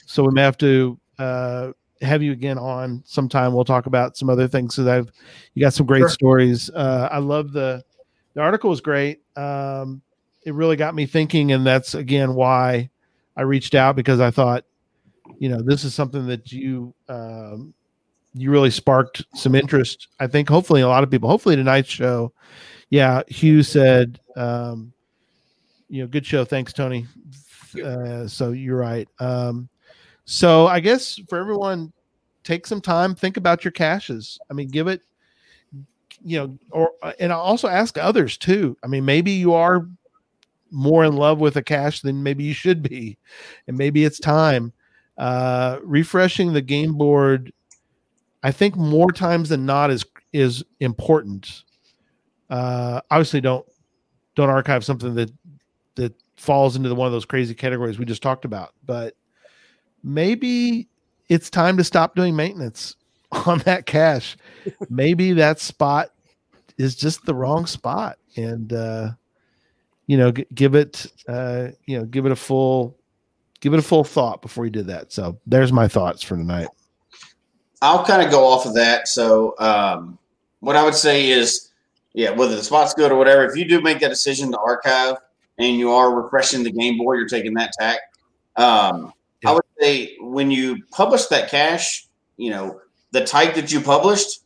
so 0.06 0.24
we 0.24 0.34
may 0.34 0.42
have 0.42 0.58
to 0.58 1.00
uh, 1.20 1.72
have 2.02 2.24
you 2.24 2.32
again 2.32 2.58
on 2.58 3.04
sometime. 3.06 3.54
We'll 3.54 3.66
talk 3.66 3.86
about 3.86 4.18
some 4.18 4.30
other 4.30 4.48
things 4.48 4.76
because 4.76 4.88
I've 4.88 5.12
you 5.54 5.62
got 5.62 5.74
some 5.74 5.86
great 5.86 6.02
Sure. 6.02 6.10
stories. 6.10 6.70
Uh, 6.72 7.08
I 7.12 7.20
love 7.20 7.52
the 7.52 7.84
the 8.34 8.42
article 8.42 8.70
was 8.70 8.82
great. 8.82 9.22
Um, 9.38 10.02
it 10.44 10.54
really 10.54 10.76
got 10.76 10.96
me 10.96 11.06
thinking, 11.06 11.52
and 11.52 11.66
that's 11.66 11.94
again 11.94 12.34
why 12.34 12.90
I 13.38 13.44
reached 13.44 13.76
out 13.76 13.96
because 13.96 14.20
I 14.20 14.32
thought, 14.32 14.66
you 15.41 15.49
know, 15.49 15.59
this 15.59 15.84
is 15.84 15.95
something 15.95 16.27
that 16.27 16.51
you 16.51 16.93
um, 17.09 17.73
you 18.35 18.51
really 18.51 18.69
sparked 18.69 19.26
some 19.34 19.55
interest. 19.55 20.07
I 20.19 20.27
think 20.27 20.47
hopefully 20.47 20.81
a 20.81 20.88
lot 20.88 21.01
of 21.03 21.09
people. 21.09 21.27
Hopefully 21.27 21.55
tonight's 21.55 21.89
show. 21.89 22.31
Yeah, 22.91 23.23
Hugh 23.27 23.63
said, 23.63 24.19
um, 24.38 24.93
you 25.89 26.03
know, 26.03 26.07
good 26.07 26.27
show. 26.27 26.45
Thanks, 26.45 26.73
Tony. 26.73 27.07
Uh, 27.84 28.27
so 28.27 28.51
you're 28.51 28.77
right. 28.77 29.09
Um, 29.18 29.68
So 30.26 30.68
I 30.68 30.80
guess 30.80 31.19
for 31.27 31.39
everyone, 31.39 31.91
take 32.43 32.68
some 32.68 32.80
time, 32.80 33.15
think 33.15 33.38
about 33.38 33.65
your 33.65 33.72
caches. 33.72 34.39
I 34.49 34.53
mean, 34.53 34.68
give 34.68 34.88
it, 34.88 35.01
you 36.23 36.38
know, 36.38 36.57
or 36.69 36.91
and 37.19 37.34
I 37.34 37.35
also 37.35 37.68
ask 37.68 37.97
others 37.97 38.38
too. 38.38 38.77
I 38.84 38.88
mean, 38.88 39.05
maybe 39.05 39.31
you 39.31 39.55
are 39.55 39.88
more 40.69 41.03
in 41.03 41.15
love 41.15 41.39
with 41.39 41.57
a 41.57 41.63
cache 41.63 42.01
than 42.01 42.22
maybe 42.22 42.43
you 42.43 42.53
should 42.53 42.84
be, 42.84 43.18
and 43.68 43.76
maybe 43.76 44.05
it's 44.05 44.19
time. 44.19 44.72
Uh, 45.18 45.80
refreshing 45.84 46.54
the 46.54 46.62
game 46.62 46.94
board, 46.94 47.52
I 48.44 48.52
think 48.52 48.76
more 48.76 49.12
times 49.12 49.50
than 49.50 49.66
not 49.66 49.92
is 49.92 50.06
is 50.34 50.64
important. 50.80 51.64
Uh, 52.50 53.02
obviously, 53.12 53.42
don't 53.42 53.66
don't 54.36 54.50
archive 54.50 54.84
something 54.84 55.14
that 55.16 55.32
that 55.96 56.14
falls 56.38 56.76
into 56.76 56.90
the, 56.90 56.96
one 56.96 57.06
of 57.06 57.12
those 57.12 57.26
crazy 57.26 57.54
categories 57.54 58.00
we 58.00 58.06
just 58.06 58.24
talked 58.24 58.46
about, 58.46 58.74
but 58.86 59.16
maybe 60.04 60.88
it's 61.30 61.50
time 61.50 61.78
to 61.78 61.84
stop 61.84 62.16
doing 62.16 62.36
maintenance 62.36 62.96
on 63.46 63.60
that 63.60 63.86
cache. 63.86 64.38
maybe 64.90 65.34
that 65.34 65.60
spot 65.60 66.10
is 66.78 66.96
just 66.96 67.24
the 67.26 67.36
wrong 67.36 67.66
spot, 67.66 68.18
and 68.36 68.74
uh, 68.74 69.10
you 70.08 70.18
know, 70.18 70.32
g- 70.32 70.48
give 70.54 70.76
it 70.76 71.06
uh, 71.28 71.68
you 71.86 72.00
know, 72.00 72.06
give 72.06 72.26
it 72.26 72.32
a 72.32 72.36
full 72.36 72.98
give 73.62 73.74
it 73.74 73.80
a 73.80 73.84
full 73.84 74.04
thought 74.04 74.42
before 74.42 74.66
you 74.66 74.72
did 74.72 74.88
that. 74.88 75.14
So 75.14 75.40
there's 75.46 75.72
my 75.72 75.88
thoughts 75.88 76.22
for 76.22 76.36
tonight. 76.36 76.68
I'll 77.82 78.04
kind 78.06 78.22
of 78.22 78.30
go 78.30 78.46
off 78.46 78.66
of 78.66 78.76
that. 78.76 79.08
So, 79.08 79.56
um, 79.60 80.20
what 80.60 80.76
I 80.76 80.84
would 80.84 80.94
say 80.94 81.30
is, 81.30 81.72
yeah, 82.14 82.30
whether 82.32 82.56
the 82.56 82.64
spot's 82.64 82.94
good 82.94 83.12
or 83.12 83.16
whatever, 83.16 83.46
if 83.46 83.56
you 83.56 83.66
do 83.66 83.82
make 83.82 84.00
that 84.02 84.10
decision 84.10 84.52
to 84.52 84.60
archive 84.60 85.16
and 85.58 85.78
you 85.78 85.92
are 85.92 86.14
refreshing 86.14 86.64
the 86.64 86.72
game 86.72 86.98
board, 86.98 87.18
you're 87.18 87.28
taking 87.28 87.54
that 87.56 87.72
tack. 87.80 88.00
Um, 88.58 89.14
Yeah. 89.44 89.50
I 89.50 89.54
would 89.54 89.64
say 89.80 90.16
when 90.20 90.52
you 90.52 90.84
publish 90.92 91.26
that 91.28 91.50
cache, 91.50 92.06
you 92.38 92.52
know, 92.52 92.80
the 93.12 93.26
type 93.26 93.56
that 93.56 93.72
you 93.72 93.82
published 93.82 94.42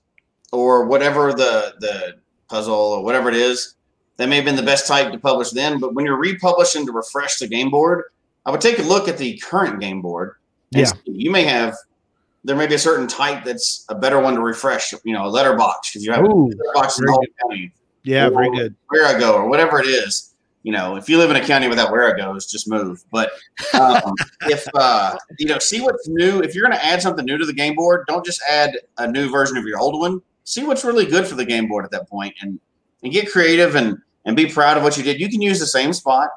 or 0.53 0.85
whatever 0.85 1.33
the 1.33 1.75
the 1.79 2.13
puzzle 2.47 2.75
or 2.75 3.03
whatever 3.03 3.27
it 3.27 3.35
is, 3.35 3.75
that 4.17 4.29
may 4.29 4.37
have 4.37 4.45
been 4.45 4.55
the 4.55 4.63
best 4.63 4.87
type 4.87 5.11
to 5.11 5.19
publish 5.19 5.49
then. 5.49 5.79
But 5.79 5.93
when 5.93 6.05
you're 6.05 6.17
republishing 6.17 6.85
to 6.85 6.93
refresh 6.93 7.37
the 7.37 7.47
game 7.47 7.69
board, 7.69 8.05
I 8.45 8.51
would 8.51 8.61
take 8.61 8.79
a 8.79 8.83
look 8.83 9.07
at 9.07 9.17
the 9.17 9.37
current 9.39 9.79
game 9.79 10.01
board. 10.01 10.35
Yeah. 10.71 10.85
see. 10.85 10.97
You 11.05 11.31
may 11.31 11.43
have 11.43 11.75
there 12.43 12.55
may 12.55 12.67
be 12.67 12.75
a 12.75 12.79
certain 12.79 13.07
type 13.07 13.43
that's 13.43 13.85
a 13.89 13.95
better 13.95 14.19
one 14.19 14.35
to 14.35 14.41
refresh, 14.41 14.93
you 15.03 15.13
know, 15.13 15.25
a 15.25 15.29
letterbox 15.29 15.89
because 15.89 16.05
you 16.05 16.11
have 16.11 16.23
Ooh, 16.23 16.47
letterbox 16.47 16.99
in 16.99 17.05
the 17.05 17.27
county, 17.41 17.71
yeah, 18.05 18.29
very 18.29 18.51
good. 18.51 18.75
Wherigo 18.93 19.33
or 19.33 19.49
whatever 19.49 19.79
it 19.79 19.87
is. 19.87 20.31
You 20.61 20.71
know, 20.71 20.95
if 20.95 21.09
you 21.09 21.17
live 21.17 21.29
in 21.29 21.35
a 21.35 21.45
county 21.45 21.67
without 21.67 21.89
Wherigos, 21.89 22.49
just 22.49 22.67
move. 22.67 23.03
But 23.11 23.31
um, 23.73 24.13
if 24.43 24.65
uh, 24.73 25.15
you 25.37 25.47
know, 25.47 25.59
see 25.59 25.81
what's 25.81 26.07
new. 26.07 26.39
If 26.41 26.55
you're 26.55 26.63
going 26.63 26.77
to 26.77 26.85
add 26.85 27.01
something 27.01 27.25
new 27.25 27.37
to 27.37 27.45
the 27.45 27.53
game 27.53 27.75
board, 27.75 28.05
don't 28.07 28.25
just 28.25 28.41
add 28.49 28.75
a 28.97 29.07
new 29.07 29.29
version 29.29 29.57
of 29.57 29.65
your 29.65 29.79
old 29.79 29.99
one. 29.99 30.21
See 30.43 30.63
what's 30.63 30.83
really 30.83 31.05
good 31.05 31.27
for 31.27 31.35
the 31.35 31.45
game 31.45 31.67
board 31.67 31.85
at 31.85 31.91
that 31.91 32.09
point, 32.09 32.35
and 32.41 32.59
and 33.03 33.11
get 33.11 33.31
creative 33.31 33.75
and 33.75 33.97
and 34.25 34.35
be 34.35 34.47
proud 34.47 34.77
of 34.77 34.83
what 34.83 34.97
you 34.97 35.03
did. 35.03 35.19
You 35.19 35.29
can 35.29 35.41
use 35.41 35.59
the 35.59 35.67
same 35.67 35.93
spot, 35.93 36.29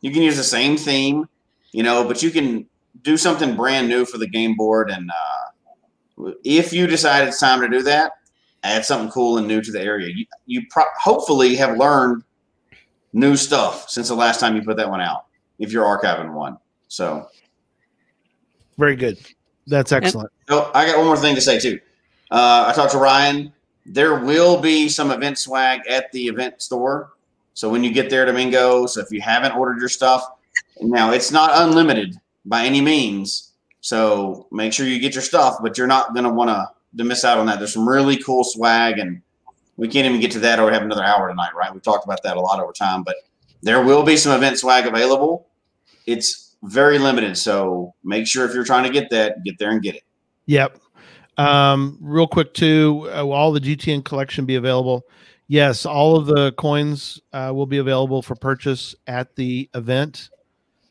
you 0.00 0.10
can 0.10 0.22
use 0.22 0.36
the 0.36 0.44
same 0.44 0.76
theme, 0.76 1.28
you 1.74 1.82
know, 1.82 2.06
but 2.06 2.22
you 2.22 2.30
can 2.30 2.66
do 3.02 3.16
something 3.16 3.56
brand 3.56 3.88
new 3.88 4.04
for 4.04 4.16
the 4.16 4.28
game 4.28 4.54
board. 4.54 4.90
And 4.90 5.10
uh, 5.10 6.30
if 6.44 6.72
you 6.72 6.86
decide 6.86 7.26
it's 7.26 7.40
time 7.40 7.60
to 7.62 7.68
do 7.68 7.82
that, 7.82 8.12
add 8.62 8.84
something 8.84 9.10
cool 9.10 9.38
and 9.38 9.48
new 9.48 9.60
to 9.60 9.72
the 9.72 9.80
area. 9.80 10.08
You 10.14 10.24
you 10.46 10.62
pro- 10.70 10.84
hopefully 11.02 11.56
have 11.56 11.76
learned 11.76 12.22
new 13.12 13.34
stuff 13.34 13.90
since 13.90 14.06
the 14.06 14.14
last 14.14 14.38
time 14.38 14.54
you 14.54 14.62
put 14.62 14.76
that 14.76 14.88
one 14.88 15.00
out. 15.00 15.26
If 15.58 15.72
you're 15.72 15.84
archiving 15.84 16.32
one, 16.32 16.58
so 16.86 17.28
Very 18.78 18.94
good. 18.94 19.18
That's 19.66 19.90
excellent. 19.90 20.30
Oh, 20.50 20.70
I 20.74 20.86
got 20.86 20.96
one 20.96 21.06
more 21.06 21.16
thing 21.16 21.34
to 21.34 21.40
say 21.40 21.58
too. 21.58 21.80
Uh, 22.30 22.66
I 22.68 22.72
talked 22.72 22.92
to 22.92 22.98
Ryan. 22.98 23.52
There 23.84 24.20
will 24.20 24.60
be 24.60 24.88
some 24.88 25.10
event 25.10 25.38
swag 25.38 25.80
at 25.88 26.12
the 26.12 26.28
event 26.28 26.62
store. 26.62 27.14
So 27.54 27.68
when 27.68 27.82
you 27.82 27.92
get 27.92 28.10
there, 28.10 28.24
Domingo, 28.26 28.86
so 28.86 29.00
if 29.00 29.10
you 29.10 29.20
haven't 29.20 29.52
ordered 29.52 29.78
your 29.80 29.88
stuff, 29.88 30.24
now 30.80 31.12
it's 31.12 31.30
not 31.30 31.50
unlimited 31.54 32.16
by 32.44 32.64
any 32.64 32.80
means. 32.80 33.52
So 33.80 34.46
make 34.50 34.72
sure 34.72 34.86
you 34.86 34.98
get 34.98 35.14
your 35.14 35.22
stuff, 35.22 35.58
but 35.62 35.76
you're 35.76 35.86
not 35.86 36.14
going 36.14 36.24
to 36.24 36.30
want 36.30 36.50
to 36.50 36.68
to 36.96 37.04
miss 37.04 37.24
out 37.24 37.38
on 37.38 37.46
that. 37.46 37.58
There's 37.58 37.72
some 37.72 37.88
really 37.88 38.16
cool 38.16 38.44
swag, 38.44 38.98
and 38.98 39.20
we 39.76 39.88
can't 39.88 40.06
even 40.06 40.20
get 40.20 40.30
to 40.32 40.38
that 40.40 40.60
or 40.60 40.70
have 40.70 40.82
another 40.82 41.04
hour 41.04 41.28
tonight, 41.28 41.54
right? 41.54 41.72
We've 41.72 41.82
talked 41.82 42.04
about 42.04 42.22
that 42.22 42.36
a 42.36 42.40
lot 42.40 42.60
over 42.60 42.72
time, 42.72 43.02
but 43.02 43.16
there 43.62 43.82
will 43.82 44.02
be 44.02 44.16
some 44.16 44.32
event 44.32 44.58
swag 44.58 44.86
available. 44.86 45.48
It's 46.06 46.56
very 46.62 46.98
limited, 46.98 47.36
so 47.36 47.94
make 48.04 48.26
sure 48.26 48.44
if 48.46 48.54
you're 48.54 48.64
trying 48.64 48.84
to 48.84 48.90
get 48.90 49.10
that, 49.10 49.42
get 49.44 49.58
there 49.58 49.70
and 49.70 49.82
get 49.82 49.96
it. 49.96 50.02
Yep. 50.46 50.78
Um, 51.36 51.98
real 52.00 52.28
quick 52.28 52.54
too, 52.54 53.10
uh, 53.10 53.24
will 53.24 53.32
all 53.32 53.52
the 53.52 53.60
GTN 53.60 54.04
collection 54.04 54.46
be 54.46 54.54
available? 54.54 55.04
Yes, 55.48 55.84
all 55.84 56.16
of 56.16 56.26
the 56.26 56.52
coins 56.52 57.20
uh, 57.32 57.50
will 57.54 57.66
be 57.66 57.78
available 57.78 58.22
for 58.22 58.34
purchase 58.34 58.94
at 59.06 59.34
the 59.36 59.68
event. 59.74 60.30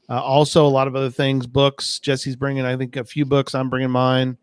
Uh, 0.10 0.22
also, 0.22 0.66
a 0.66 0.68
lot 0.68 0.88
of 0.88 0.96
other 0.96 1.10
things, 1.10 1.48
books. 1.48 2.00
Jesse's 2.00 2.36
bringing, 2.36 2.66
I 2.66 2.76
think, 2.78 2.96
a 2.98 3.04
few 3.04 3.26
books. 3.26 3.56
I'm 3.56 3.70
bringing 3.70 3.90
mine. 3.92 4.38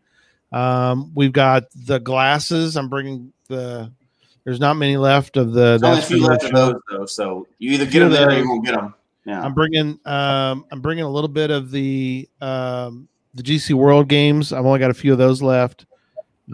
Um, 0.51 1.11
we've 1.13 1.31
got 1.31 1.65
the 1.75 1.99
glasses. 1.99 2.75
I'm 2.77 2.89
bringing 2.89 3.31
the. 3.47 3.91
There's 4.43 4.59
not 4.59 4.75
many 4.75 4.97
left 4.97 5.37
of 5.37 5.53
the. 5.53 5.77
There's 5.79 5.83
only 5.83 5.99
a 5.99 6.01
few 6.01 6.25
left 6.27 6.43
of 6.45 6.51
those 6.51 6.75
though, 6.89 7.05
so 7.05 7.47
you 7.59 7.71
either 7.73 7.85
get 7.85 7.99
them 7.99 8.11
there 8.11 8.29
or 8.29 8.33
you 8.33 8.49
won't 8.49 8.65
get 8.65 8.73
them. 8.75 8.95
Yeah, 9.23 9.39
I'm 9.39 9.53
bringing 9.53 9.99
um 10.05 10.65
I'm 10.71 10.81
bringing 10.81 11.03
a 11.03 11.09
little 11.09 11.27
bit 11.27 11.51
of 11.51 11.69
the 11.69 12.27
um 12.41 13.07
the 13.35 13.43
GC 13.43 13.75
World 13.75 14.07
games. 14.07 14.51
I've 14.51 14.65
only 14.65 14.79
got 14.79 14.89
a 14.89 14.95
few 14.95 15.11
of 15.11 15.19
those 15.19 15.43
left. 15.43 15.85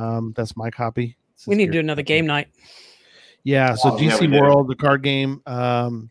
Um 0.01 0.33
that's 0.35 0.57
my 0.57 0.69
copy. 0.69 1.15
We 1.47 1.55
need 1.55 1.67
to 1.67 1.71
do 1.71 1.79
another 1.79 2.01
game 2.01 2.25
night. 2.25 2.49
Yeah, 3.45 3.73
so 3.75 3.93
Oh, 3.93 3.97
GC 3.97 4.19
we 4.19 4.27
do. 4.27 4.41
World, 4.41 4.67
the 4.67 4.75
card 4.75 5.01
game, 5.01 5.41
um 5.45 6.09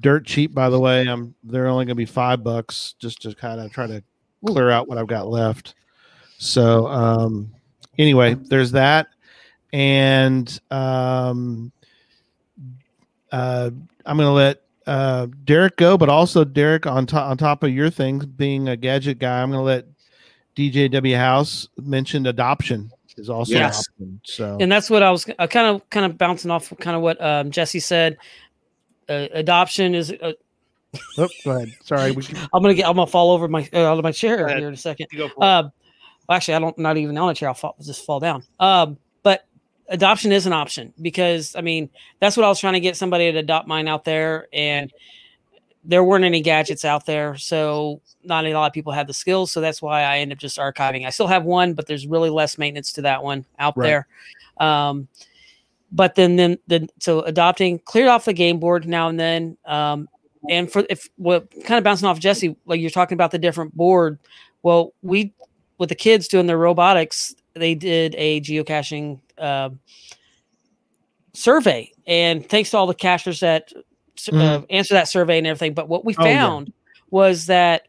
dirt 0.00 0.24
cheap 0.26 0.54
by 0.54 0.70
the 0.70 0.80
way. 0.80 1.06
I'm 1.06 1.34
they're 1.44 1.66
only 1.66 1.84
gonna 1.84 1.94
be 1.94 2.04
five 2.06 2.42
bucks 2.42 2.94
just 2.98 3.22
to 3.22 3.34
kind 3.34 3.60
of 3.60 3.72
try 3.72 3.86
to 3.86 4.02
clear 4.46 4.70
out 4.70 4.88
what 4.88 4.98
I've 4.98 5.06
got 5.06 5.28
left. 5.28 5.74
So 6.38 6.86
um 6.88 7.52
anyway, 7.98 8.34
there's 8.34 8.72
that. 8.72 9.08
And 9.72 10.60
um 10.70 11.72
uh 13.30 13.70
I'm 14.04 14.16
gonna 14.16 14.32
let 14.32 14.62
uh 14.86 15.26
Derek 15.44 15.76
go, 15.76 15.96
but 15.96 16.08
also 16.08 16.44
Derek 16.44 16.86
on 16.86 17.06
top 17.06 17.30
on 17.30 17.36
top 17.36 17.62
of 17.62 17.70
your 17.70 17.90
things 17.90 18.26
being 18.26 18.68
a 18.68 18.76
gadget 18.76 19.18
guy, 19.18 19.42
I'm 19.42 19.50
gonna 19.50 19.62
let 19.62 19.86
DJW 20.56 21.16
House 21.16 21.68
mentioned 21.78 22.26
adoption 22.26 22.90
is 23.16 23.30
also 23.30 23.52
Yes. 23.52 23.86
an 23.98 24.06
option. 24.06 24.20
So 24.24 24.56
and 24.60 24.70
that's 24.70 24.90
what 24.90 25.02
I 25.02 25.10
was 25.10 25.26
uh, 25.38 25.46
kind 25.46 25.66
of 25.66 25.88
kind 25.90 26.06
of 26.06 26.18
bouncing 26.18 26.50
off 26.50 26.72
kind 26.80 26.96
of 26.96 27.02
what 27.02 27.22
um, 27.22 27.50
Jesse 27.50 27.80
said. 27.80 28.16
Uh, 29.12 29.28
adoption 29.32 29.94
is. 29.94 30.10
Uh, 30.12 30.32
oh, 31.18 31.28
go 31.44 31.50
ahead. 31.52 31.72
Sorry, 31.84 32.10
we 32.12 32.22
can 32.22 32.36
I'm 32.52 32.62
gonna 32.62 32.74
get. 32.74 32.86
I'm 32.88 32.96
gonna 32.96 33.06
fall 33.06 33.30
over 33.32 33.48
my 33.48 33.68
uh, 33.72 33.78
out 33.86 33.98
of 33.98 34.04
my 34.04 34.12
chair 34.12 34.46
Go 34.48 34.56
here 34.56 34.68
in 34.68 34.74
a 34.74 34.76
second. 34.76 35.06
go. 35.16 35.26
Uh, 35.26 35.68
well, 36.28 36.36
actually, 36.36 36.54
I 36.54 36.58
don't. 36.58 36.78
Not 36.78 36.96
even 36.96 37.16
on 37.18 37.30
a 37.30 37.34
chair. 37.34 37.48
I'll 37.48 37.54
fall, 37.54 37.76
just 37.82 38.04
fall 38.04 38.20
down. 38.20 38.42
Um, 38.60 38.96
but 39.22 39.46
adoption 39.88 40.32
is 40.32 40.46
an 40.46 40.52
option 40.52 40.92
because 41.02 41.54
I 41.56 41.60
mean 41.60 41.90
that's 42.20 42.36
what 42.36 42.44
I 42.44 42.48
was 42.48 42.60
trying 42.60 42.74
to 42.74 42.80
get 42.80 42.96
somebody 42.96 43.30
to 43.30 43.38
adopt 43.38 43.66
mine 43.68 43.88
out 43.88 44.04
there, 44.04 44.46
and 44.52 44.92
there 45.84 46.04
weren't 46.04 46.24
any 46.24 46.40
gadgets 46.40 46.84
out 46.84 47.06
there, 47.06 47.36
so 47.36 48.00
not 48.24 48.46
a 48.46 48.54
lot 48.54 48.66
of 48.68 48.72
people 48.72 48.92
had 48.92 49.08
the 49.08 49.12
skills. 49.14 49.50
So 49.50 49.60
that's 49.60 49.82
why 49.82 50.02
I 50.02 50.18
ended 50.18 50.38
up 50.38 50.40
just 50.40 50.56
archiving. 50.58 51.04
I 51.06 51.10
still 51.10 51.26
have 51.26 51.44
one, 51.44 51.74
but 51.74 51.86
there's 51.86 52.06
really 52.06 52.30
less 52.30 52.56
maintenance 52.56 52.92
to 52.92 53.02
that 53.02 53.22
one 53.22 53.44
out 53.58 53.76
Right. 53.76 53.86
there. 53.88 54.06
Um, 54.64 55.08
but 55.92 56.14
then 56.14 56.36
then 56.36 56.58
then 56.66 56.88
so 56.98 57.20
adopting 57.20 57.78
cleared 57.80 58.08
off 58.08 58.24
the 58.24 58.32
game 58.32 58.58
board 58.58 58.88
now 58.88 59.08
and 59.08 59.20
then. 59.20 59.56
Um, 59.66 60.08
and 60.50 60.72
for 60.72 60.84
if 60.90 61.08
what 61.16 61.48
kind 61.64 61.78
of 61.78 61.84
bouncing 61.84 62.08
off 62.08 62.18
Jesse, 62.18 62.56
like 62.66 62.80
you're 62.80 62.90
talking 62.90 63.14
about 63.14 63.30
the 63.30 63.38
different 63.38 63.76
board. 63.76 64.18
Well, 64.64 64.92
we 65.02 65.32
with 65.78 65.88
the 65.88 65.94
kids 65.94 66.26
doing 66.28 66.46
their 66.46 66.58
robotics, 66.58 67.34
they 67.54 67.74
did 67.74 68.14
a 68.16 68.40
geocaching 68.40 69.20
um 69.38 69.78
survey, 71.32 71.90
and 72.06 72.48
thanks 72.48 72.70
to 72.70 72.76
all 72.78 72.86
the 72.86 72.94
cachers 72.94 73.40
that 73.40 73.72
uh, 74.32 74.62
answer 74.70 74.94
that 74.94 75.08
survey 75.08 75.38
and 75.38 75.46
everything. 75.46 75.74
But 75.74 75.88
what 75.88 76.04
we 76.04 76.14
Oh, 76.18 76.24
yeah. 76.24 76.46
found 76.46 76.72
was 77.10 77.46
that 77.46 77.86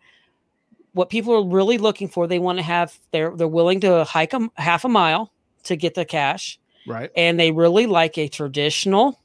what 0.94 1.10
people 1.10 1.34
are 1.34 1.46
really 1.48 1.78
looking 1.78 2.08
for, 2.08 2.28
they 2.28 2.40
want 2.40 2.60
to 2.60 2.64
have 2.64 2.98
they're 3.12 3.36
they're 3.36 3.48
willing 3.48 3.80
to 3.82 4.04
hike 4.04 4.34
a 4.34 4.50
half 4.56 4.86
a 4.86 4.90
mile 4.90 5.32
to 5.64 5.76
get 5.76 5.96
the 5.96 6.06
cache, 6.06 6.60
right, 6.86 7.12
and 7.16 7.40
they 7.40 7.52
really 7.52 7.86
like 7.86 8.18
a 8.18 8.28
traditional 8.28 9.20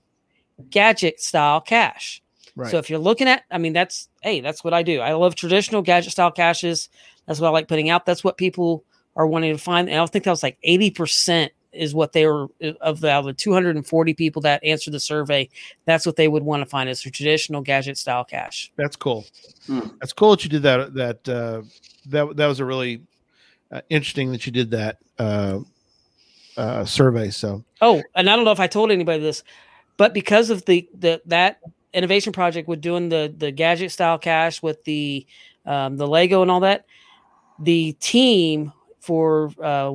gadget 0.71 1.21
style 1.21 1.61
cache. 1.61 2.23
right. 2.57 2.71
So 2.71 2.79
if 2.79 2.91
you're 2.91 2.99
looking 2.99 3.29
at, 3.29 3.45
I 3.51 3.59
mean, 3.59 3.73
that's 3.73 4.09
hey, 4.23 4.41
that's 4.41 4.65
what 4.65 4.75
I 4.75 4.83
do. 4.83 5.01
I 5.01 5.13
love 5.13 5.35
traditional 5.35 5.83
gadget 5.83 6.13
style 6.13 6.31
caches. 6.31 6.89
That's 7.27 7.41
what 7.41 7.49
I 7.49 7.51
like 7.51 7.69
putting 7.69 7.91
out. 7.91 8.07
That's 8.07 8.25
what 8.25 8.37
people 8.37 8.85
are 9.17 9.27
wanting 9.27 9.55
to 9.55 9.63
find. 9.63 9.89
And 9.89 10.01
I 10.01 10.07
think 10.07 10.25
that 10.25 10.31
was 10.31 10.43
like 10.43 10.59
80% 10.67 11.51
is 11.73 11.95
what 11.95 12.13
they 12.13 12.27
were 12.27 12.49
of 12.81 13.01
the, 13.01 13.13
of 13.13 13.25
the 13.25 13.33
240 13.33 14.15
people 14.15 14.43
that 14.43 14.65
answered 14.65 14.93
the 14.93 15.01
survey. 15.01 15.49
That's 15.85 16.07
what 16.07 16.17
they 16.17 16.29
would 16.29 16.43
want 16.43 16.63
to 16.63 16.67
find 16.67 16.89
is 16.89 17.05
a 17.05 17.11
traditional 17.11 17.61
gadget 17.61 17.99
style 17.99 18.25
cache. 18.25 18.73
That's 18.77 18.97
cool. 18.97 19.27
Hmm. 19.67 19.81
That's 20.01 20.13
cool 20.13 20.31
that 20.31 20.45
you 20.45 20.51
did 20.51 20.63
that. 20.63 20.95
That 20.95 21.29
uh, 21.29 21.63
that 22.07 22.37
that 22.37 22.47
was 22.47 22.61
a 22.61 22.65
really 22.65 23.03
uh, 23.71 23.83
interesting 23.91 24.33
that 24.33 24.47
you 24.47 24.53
did 24.53 24.71
that 24.71 24.99
uh, 25.19 25.61
uh, 26.59 26.85
survey. 26.85 27.31
So 27.31 27.65
Oh, 27.81 28.03
and 28.15 28.29
I 28.29 28.37
don't 28.37 28.45
know 28.45 28.53
if 28.53 28.61
I 28.61 28.67
told 28.67 28.91
anybody 28.91 29.23
this, 29.23 29.43
but 29.97 30.13
because 30.13 30.51
of 30.51 30.65
the 30.67 30.89
the 30.99 31.23
that 31.27 31.61
innovation 31.93 32.33
project 32.33 32.69
with 32.69 32.81
doing 32.81 33.09
the 33.09 33.33
the 33.37 33.51
gadget 33.51 33.93
style 33.93 34.19
cache 34.19 34.63
with 34.63 34.83
the 34.85 35.27
um, 35.65 35.97
the 35.97 36.07
Lego 36.07 36.43
and 36.43 36.51
all 36.51 36.61
that, 36.61 36.85
the 37.59 37.93
team 38.01 38.73
for 39.01 39.51
uh, 39.63 39.95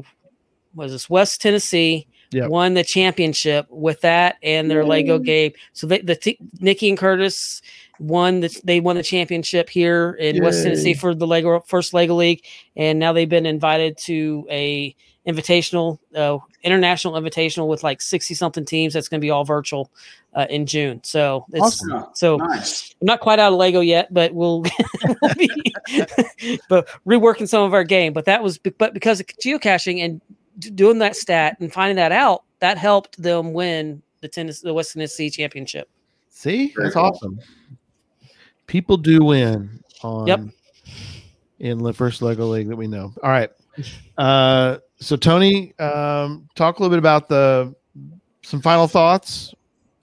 was 0.74 0.92
this 0.92 1.10
West 1.10 1.42
Tennessee 1.42 2.08
Yep. 2.34 2.50
won 2.50 2.74
the 2.74 2.84
championship 2.84 3.68
with 3.70 4.02
that 4.02 4.38
and 4.42 4.70
their 4.70 4.84
Lego 4.84 5.20
game. 5.20 5.52
So 5.74 5.86
they, 5.86 6.00
the 6.00 6.16
t- 6.16 6.40
Nikki 6.60 6.90
and 6.90 6.98
Curtis 6.98 7.62
won 8.00 8.40
the 8.40 8.60
they 8.64 8.80
won 8.80 8.96
the 8.96 9.04
championship 9.04 9.70
here 9.70 10.14
in 10.20 10.42
West 10.42 10.64
Tennessee 10.64 10.96
for 10.96 11.14
the 11.14 11.28
Lego 11.28 11.60
first 11.60 11.94
Lego 11.94 12.16
League, 12.16 12.44
and 12.76 12.98
now 12.98 13.14
they've 13.14 13.30
been 13.30 13.46
invited 13.46 13.98
to 14.00 14.48
a 14.50 14.96
invitational, 15.28 16.00
uh, 16.16 16.38
international 16.64 17.14
invitational 17.14 17.68
with 17.68 17.84
like 17.84 18.02
sixty 18.02 18.34
something 18.34 18.66
teams. 18.66 18.94
That's 18.94 19.08
going 19.08 19.20
to 19.22 19.26
be 19.26 19.30
all 19.30 19.46
virtual 19.46 19.90
uh, 20.34 20.46
in 20.50 20.66
June. 20.66 21.00
So 21.04 21.46
it's 21.54 21.62
Awesome. 21.62 22.06
so 22.14 22.38
Nice. 22.38 22.94
I'm 23.02 23.06
not 23.06 23.20
quite 23.22 23.40
out 23.40 23.54
of 23.54 23.60
Lego 23.60 23.80
yet, 23.80 24.14
but 24.14 24.34
we'll, 24.34 24.64
we'll 25.22 25.36
be 25.36 25.50
but 26.70 26.88
reworking 27.08 27.48
some 27.48 27.64
of 27.64 27.74
our 27.74 27.84
game. 27.84 28.14
But 28.14 28.26
that 28.26 28.44
was 28.44 28.58
be- 28.58 28.72
but 28.72 28.94
because 28.94 29.20
of 29.20 29.28
geocaching 29.28 30.04
and 30.04 30.22
d- 30.60 30.70
doing 30.72 31.00
that 31.00 31.16
stat 31.16 31.58
and 31.60 31.72
finding 31.72 31.96
that 31.98 32.12
out, 32.12 32.44
that 32.60 32.78
helped 32.78 33.22
them 33.22 33.54
win 33.54 34.02
the 34.22 34.28
tennis 34.28 34.62
the 34.62 34.74
West 34.74 34.94
Tennessee 34.94 35.30
championship. 35.30 35.90
see, 36.30 36.74
that's 36.78 36.96
awesome. 36.96 37.40
People 38.68 38.98
do 38.98 39.24
win 39.24 39.80
on 40.02 40.28
Yep. 40.28 40.40
in 41.60 41.78
the 41.84 41.94
first 41.94 42.22
Lego 42.22 42.46
League 42.48 42.70
that 42.70 42.76
we 42.76 42.88
know. 42.88 43.14
All 43.22 43.30
right. 43.30 43.50
Uh, 44.18 44.78
so 45.04 45.16
Tony, 45.16 45.78
um, 45.80 46.48
talk 46.56 46.80
a 46.80 46.82
little 46.82 46.92
bit 46.92 47.00
about 47.00 47.28
the 47.28 47.76
some 48.44 48.62
final 48.62 48.88
thoughts 48.88 49.54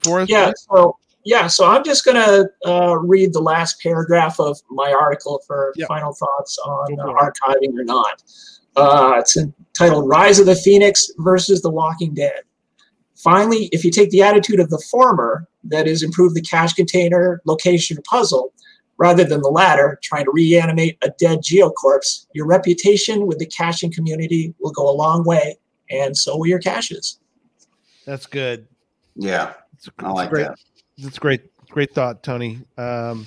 for 0.03 0.21
us. 0.21 0.29
Yeah. 0.29 0.51
So 0.69 0.97
yeah. 1.23 1.47
So 1.47 1.65
I'm 1.65 1.83
just 1.83 2.05
gonna 2.05 2.45
uh, 2.65 2.97
read 2.99 3.33
the 3.33 3.41
last 3.41 3.81
paragraph 3.81 4.39
of 4.39 4.59
my 4.69 4.91
article 4.91 5.41
for 5.45 5.73
Yep. 5.75 5.87
final 5.87 6.13
thoughts 6.13 6.57
on 6.59 6.99
uh, 6.99 7.05
archiving 7.05 7.77
or 7.77 7.83
not. 7.83 8.23
Uh, 8.75 9.15
it's 9.17 9.37
entitled 9.37 10.07
"Rise 10.07 10.39
of 10.39 10.45
the 10.45 10.55
Phoenix 10.55 11.11
versus 11.17 11.61
the 11.61 11.69
Walking 11.69 12.13
Dead." 12.13 12.43
Finally, 13.15 13.69
if 13.71 13.85
you 13.85 13.91
take 13.91 14.09
the 14.09 14.23
attitude 14.23 14.59
of 14.59 14.69
the 14.69 14.81
former, 14.89 15.47
that 15.63 15.87
is, 15.87 16.01
improve 16.01 16.33
the 16.33 16.41
cache 16.41 16.73
container, 16.73 17.39
location, 17.45 17.97
puzzle, 18.03 18.51
rather 19.01 19.23
than 19.23 19.41
the 19.41 19.49
latter, 19.49 19.97
trying 20.03 20.23
to 20.25 20.31
reanimate 20.31 20.95
a 21.01 21.09
dead 21.17 21.39
geocorpse, 21.39 22.27
your 22.33 22.45
reputation 22.45 23.25
with 23.25 23.39
the 23.39 23.47
caching 23.47 23.91
community 23.91 24.53
will 24.59 24.71
go 24.71 24.87
a 24.87 24.93
long 24.95 25.23
way, 25.25 25.57
and 25.89 26.15
so 26.15 26.37
will 26.37 26.45
your 26.45 26.59
caches. 26.59 27.19
That's 28.05 28.27
good. 28.27 28.67
Yeah, 29.15 29.53
It's, 29.73 29.89
I 29.97 30.05
it's 30.05 30.13
like 30.13 30.29
great. 30.29 30.43
that. 30.47 30.59
That's 30.99 31.17
great. 31.17 31.41
Great 31.71 31.91
thought, 31.95 32.21
Tony. 32.21 32.59
Um, 32.77 33.25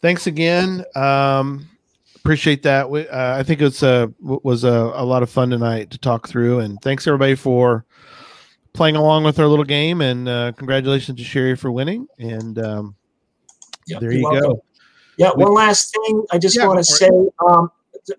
thanks 0.00 0.26
again. 0.26 0.82
Um, 0.94 1.68
appreciate 2.14 2.62
that. 2.62 2.88
We, 2.88 3.06
uh, 3.06 3.36
I 3.36 3.42
think 3.42 3.60
it's 3.60 3.82
a 3.82 4.10
w- 4.22 4.40
was 4.44 4.64
a, 4.64 4.70
a 4.94 5.04
lot 5.04 5.22
of 5.22 5.28
fun 5.28 5.50
tonight 5.50 5.90
to 5.90 5.98
talk 5.98 6.26
through, 6.26 6.60
and 6.60 6.80
thanks 6.80 7.06
everybody 7.06 7.34
for 7.34 7.84
playing 8.72 8.96
along 8.96 9.24
with 9.24 9.38
our 9.38 9.46
little 9.46 9.64
game. 9.64 10.00
And 10.00 10.26
uh, 10.26 10.52
congratulations 10.52 11.18
to 11.18 11.24
Sherry 11.24 11.54
for 11.54 11.70
winning. 11.70 12.06
And 12.18 12.58
um, 12.58 12.94
Yep, 13.88 14.00
there 14.00 14.12
you're 14.12 14.20
you 14.20 14.24
welcome. 14.30 14.52
go. 14.54 14.64
Yeah, 15.18 15.30
one 15.34 15.52
last 15.54 15.92
thing 15.92 16.24
I 16.30 16.38
just 16.38 16.56
Yeah, 16.56 16.66
want 16.66 16.78
to 16.78 16.84
say 16.84 17.10
um, 17.46 17.70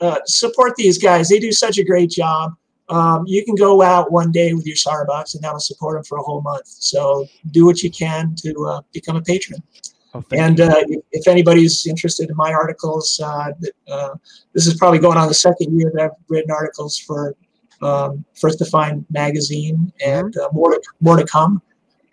uh, 0.01 0.19
support 0.25 0.75
these 0.75 0.97
guys. 0.97 1.29
They 1.29 1.39
do 1.39 1.51
such 1.51 1.77
a 1.77 1.83
great 1.83 2.09
job. 2.09 2.53
Um, 2.89 3.25
you 3.27 3.43
can 3.43 3.55
go 3.55 3.81
out 3.81 4.11
one 4.11 4.31
day 4.31 4.53
with 4.53 4.65
your 4.65 4.75
Starbucks 4.77 5.35
and 5.35 5.43
that'll 5.43 5.59
support 5.59 5.97
them 5.97 6.03
for 6.03 6.17
a 6.17 6.23
whole 6.23 6.41
month. 6.41 6.67
So 6.67 7.27
do 7.51 7.65
what 7.65 7.83
you 7.83 7.91
can 7.91 8.33
to 8.43 8.65
uh, 8.65 8.81
become 8.93 9.17
a 9.17 9.21
patron. 9.21 9.61
Oh, 10.13 10.23
And 10.31 10.61
uh, 10.61 10.83
if- 11.11 11.27
anybody's 11.27 11.85
interested 11.85 12.29
in 12.29 12.35
my 12.37 12.53
articles, 12.53 13.19
uh, 13.23 13.51
uh, 13.89 14.15
this 14.53 14.65
is 14.67 14.75
probably 14.75 14.99
going 14.99 15.17
on 15.17 15.27
the 15.27 15.33
second 15.33 15.77
year 15.77 15.91
that 15.93 16.01
I've 16.01 16.11
written 16.29 16.49
articles 16.49 16.97
for 16.97 17.35
um, 17.81 18.23
First 18.39 18.57
to 18.59 18.65
Find 18.65 19.05
magazine, 19.11 19.91
and 20.03 20.35
uh, 20.37 20.49
more 20.53 20.71
to, 20.71 20.81
more 21.01 21.17
to 21.17 21.25
come. 21.25 21.61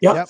Yep. 0.01 0.15
Yep. 0.16 0.28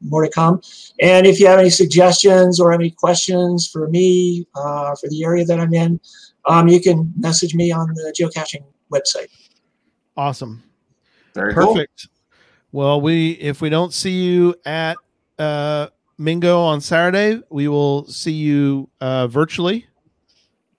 More 0.00 0.24
to 0.24 0.30
come. 0.30 0.60
And 1.00 1.26
if 1.26 1.40
you 1.40 1.46
have 1.48 1.58
any 1.58 1.70
suggestions 1.70 2.60
or 2.60 2.72
any 2.72 2.90
questions 2.90 3.66
for 3.66 3.88
me 3.88 4.46
uh, 4.54 4.94
for 4.94 5.08
the 5.08 5.24
area 5.24 5.44
that 5.44 5.58
I'm 5.58 5.74
in, 5.74 6.00
um, 6.46 6.68
you 6.68 6.80
can 6.80 7.12
message 7.18 7.54
me 7.54 7.72
on 7.72 7.88
the 7.88 8.14
geocaching 8.16 8.64
website. 8.92 9.28
awesome. 10.16 10.62
Very 11.34 11.54
cool. 11.54 11.74
Perfect. 11.74 12.08
Well, 12.72 13.00
we 13.00 13.32
if 13.32 13.60
we 13.60 13.70
don't 13.70 13.92
see 13.92 14.22
you 14.24 14.54
at 14.64 14.96
uh, 15.38 15.88
Mingo 16.16 16.60
on 16.60 16.80
Saturday, 16.80 17.42
we 17.50 17.68
will 17.68 18.06
see 18.06 18.32
you 18.32 18.88
uh, 19.00 19.26
virtually 19.26 19.86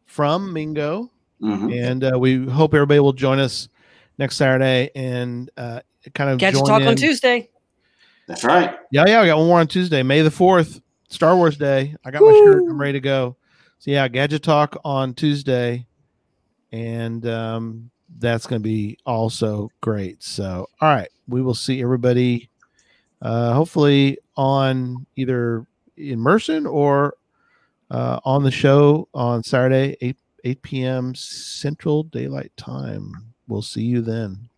from 0.05 0.53
Mingo. 0.53 1.11
Mhm. 1.41 1.73
and 1.73 2.03
uh, 2.03 2.19
we 2.19 2.45
hope 2.47 2.73
everybody 2.73 2.99
will 2.99 3.13
join 3.13 3.39
us 3.39 3.69
next 4.17 4.35
Saturday 4.35 4.91
and 4.93 5.49
uh, 5.55 5.79
kind 6.13 6.29
of 6.29 6.37
catch 6.37 6.53
join 6.53 6.65
Talk 6.65 6.81
in. 6.81 6.87
on 6.89 6.95
Tuesday. 6.97 7.49
That's 8.29 8.43
right. 8.43 8.77
Yeah, 8.91 9.05
yeah, 9.07 9.21
we 9.21 9.27
got 9.27 9.39
one 9.39 9.47
more 9.47 9.59
on 9.59 9.67
Tuesday, 9.67 10.03
May 10.03 10.21
the 10.21 10.29
fourth, 10.29 10.81
Star 11.07 11.35
Wars 11.35 11.57
Day. 11.57 11.95
I 12.05 12.11
got 12.11 12.21
my 12.21 12.31
shirt. 12.31 12.61
I'm 12.61 12.79
ready 12.79 12.93
to 12.93 12.99
go. 12.99 13.35
So 13.79 13.89
yeah, 13.89 14.07
Gadget 14.07 14.43
Talk 14.43 14.79
on 14.85 15.15
Tuesday, 15.15 15.87
and 16.71 17.25
um, 17.25 17.89
that's 18.19 18.45
going 18.45 18.61
to 18.61 18.63
be 18.63 18.99
also 19.03 19.71
great. 19.81 20.21
So 20.21 20.69
all 20.79 20.93
right, 20.93 21.09
we 21.27 21.41
will 21.41 21.55
see 21.55 21.81
everybody. 21.81 22.51
Uh, 23.19 23.53
hopefully 23.53 24.19
on 24.37 25.07
either 25.15 25.65
in 25.97 26.19
Merson 26.19 26.67
or 26.67 27.15
uh, 27.89 28.19
on 28.25 28.43
the 28.43 28.51
show 28.51 29.07
on 29.11 29.41
Saturday, 29.41 29.97
8, 30.01 30.17
8 30.43 30.61
p.m. 30.61 31.15
Central 31.15 32.03
Daylight 32.03 32.51
Time. 32.57 33.11
We'll 33.47 33.63
see 33.63 33.81
you 33.81 34.01
then. 34.01 34.49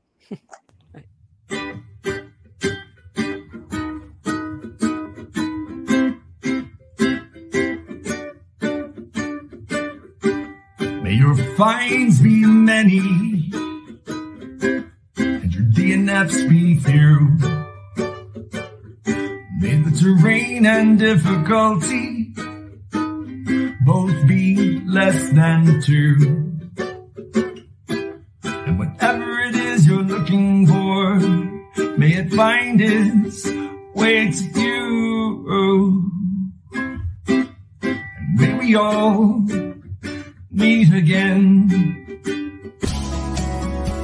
your 11.21 11.35
finds 11.55 12.19
be 12.19 12.43
many 12.47 12.97
and 15.17 15.53
your 15.53 15.67
DNFs 15.77 16.49
be 16.49 16.79
few. 16.79 17.37
May 19.59 19.75
the 19.83 19.91
terrain 20.01 20.65
and 20.65 20.97
difficulty 20.97 22.33
both 23.85 24.27
be 24.27 24.79
less 24.87 25.29
than 25.33 25.79
two. 25.83 26.57
And 28.43 28.79
whatever 28.79 29.41
it 29.41 29.55
is 29.55 29.85
you're 29.85 30.01
looking 30.01 30.65
for, 30.65 31.19
may 31.99 32.13
it 32.13 32.33
find 32.33 32.81
its 32.81 33.47
way 33.93 34.31
to 34.31 34.59
you. 34.59 36.11
And 36.73 38.39
may 38.39 38.53
we 38.57 38.75
all 38.75 39.45
meet 40.51 40.93
again. 40.93 42.00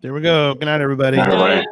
There 0.00 0.14
we 0.14 0.20
go. 0.20 0.54
Good 0.54 0.66
night, 0.66 0.80
everybody. 0.80 1.18
All 1.18 1.26
right. 1.26 1.66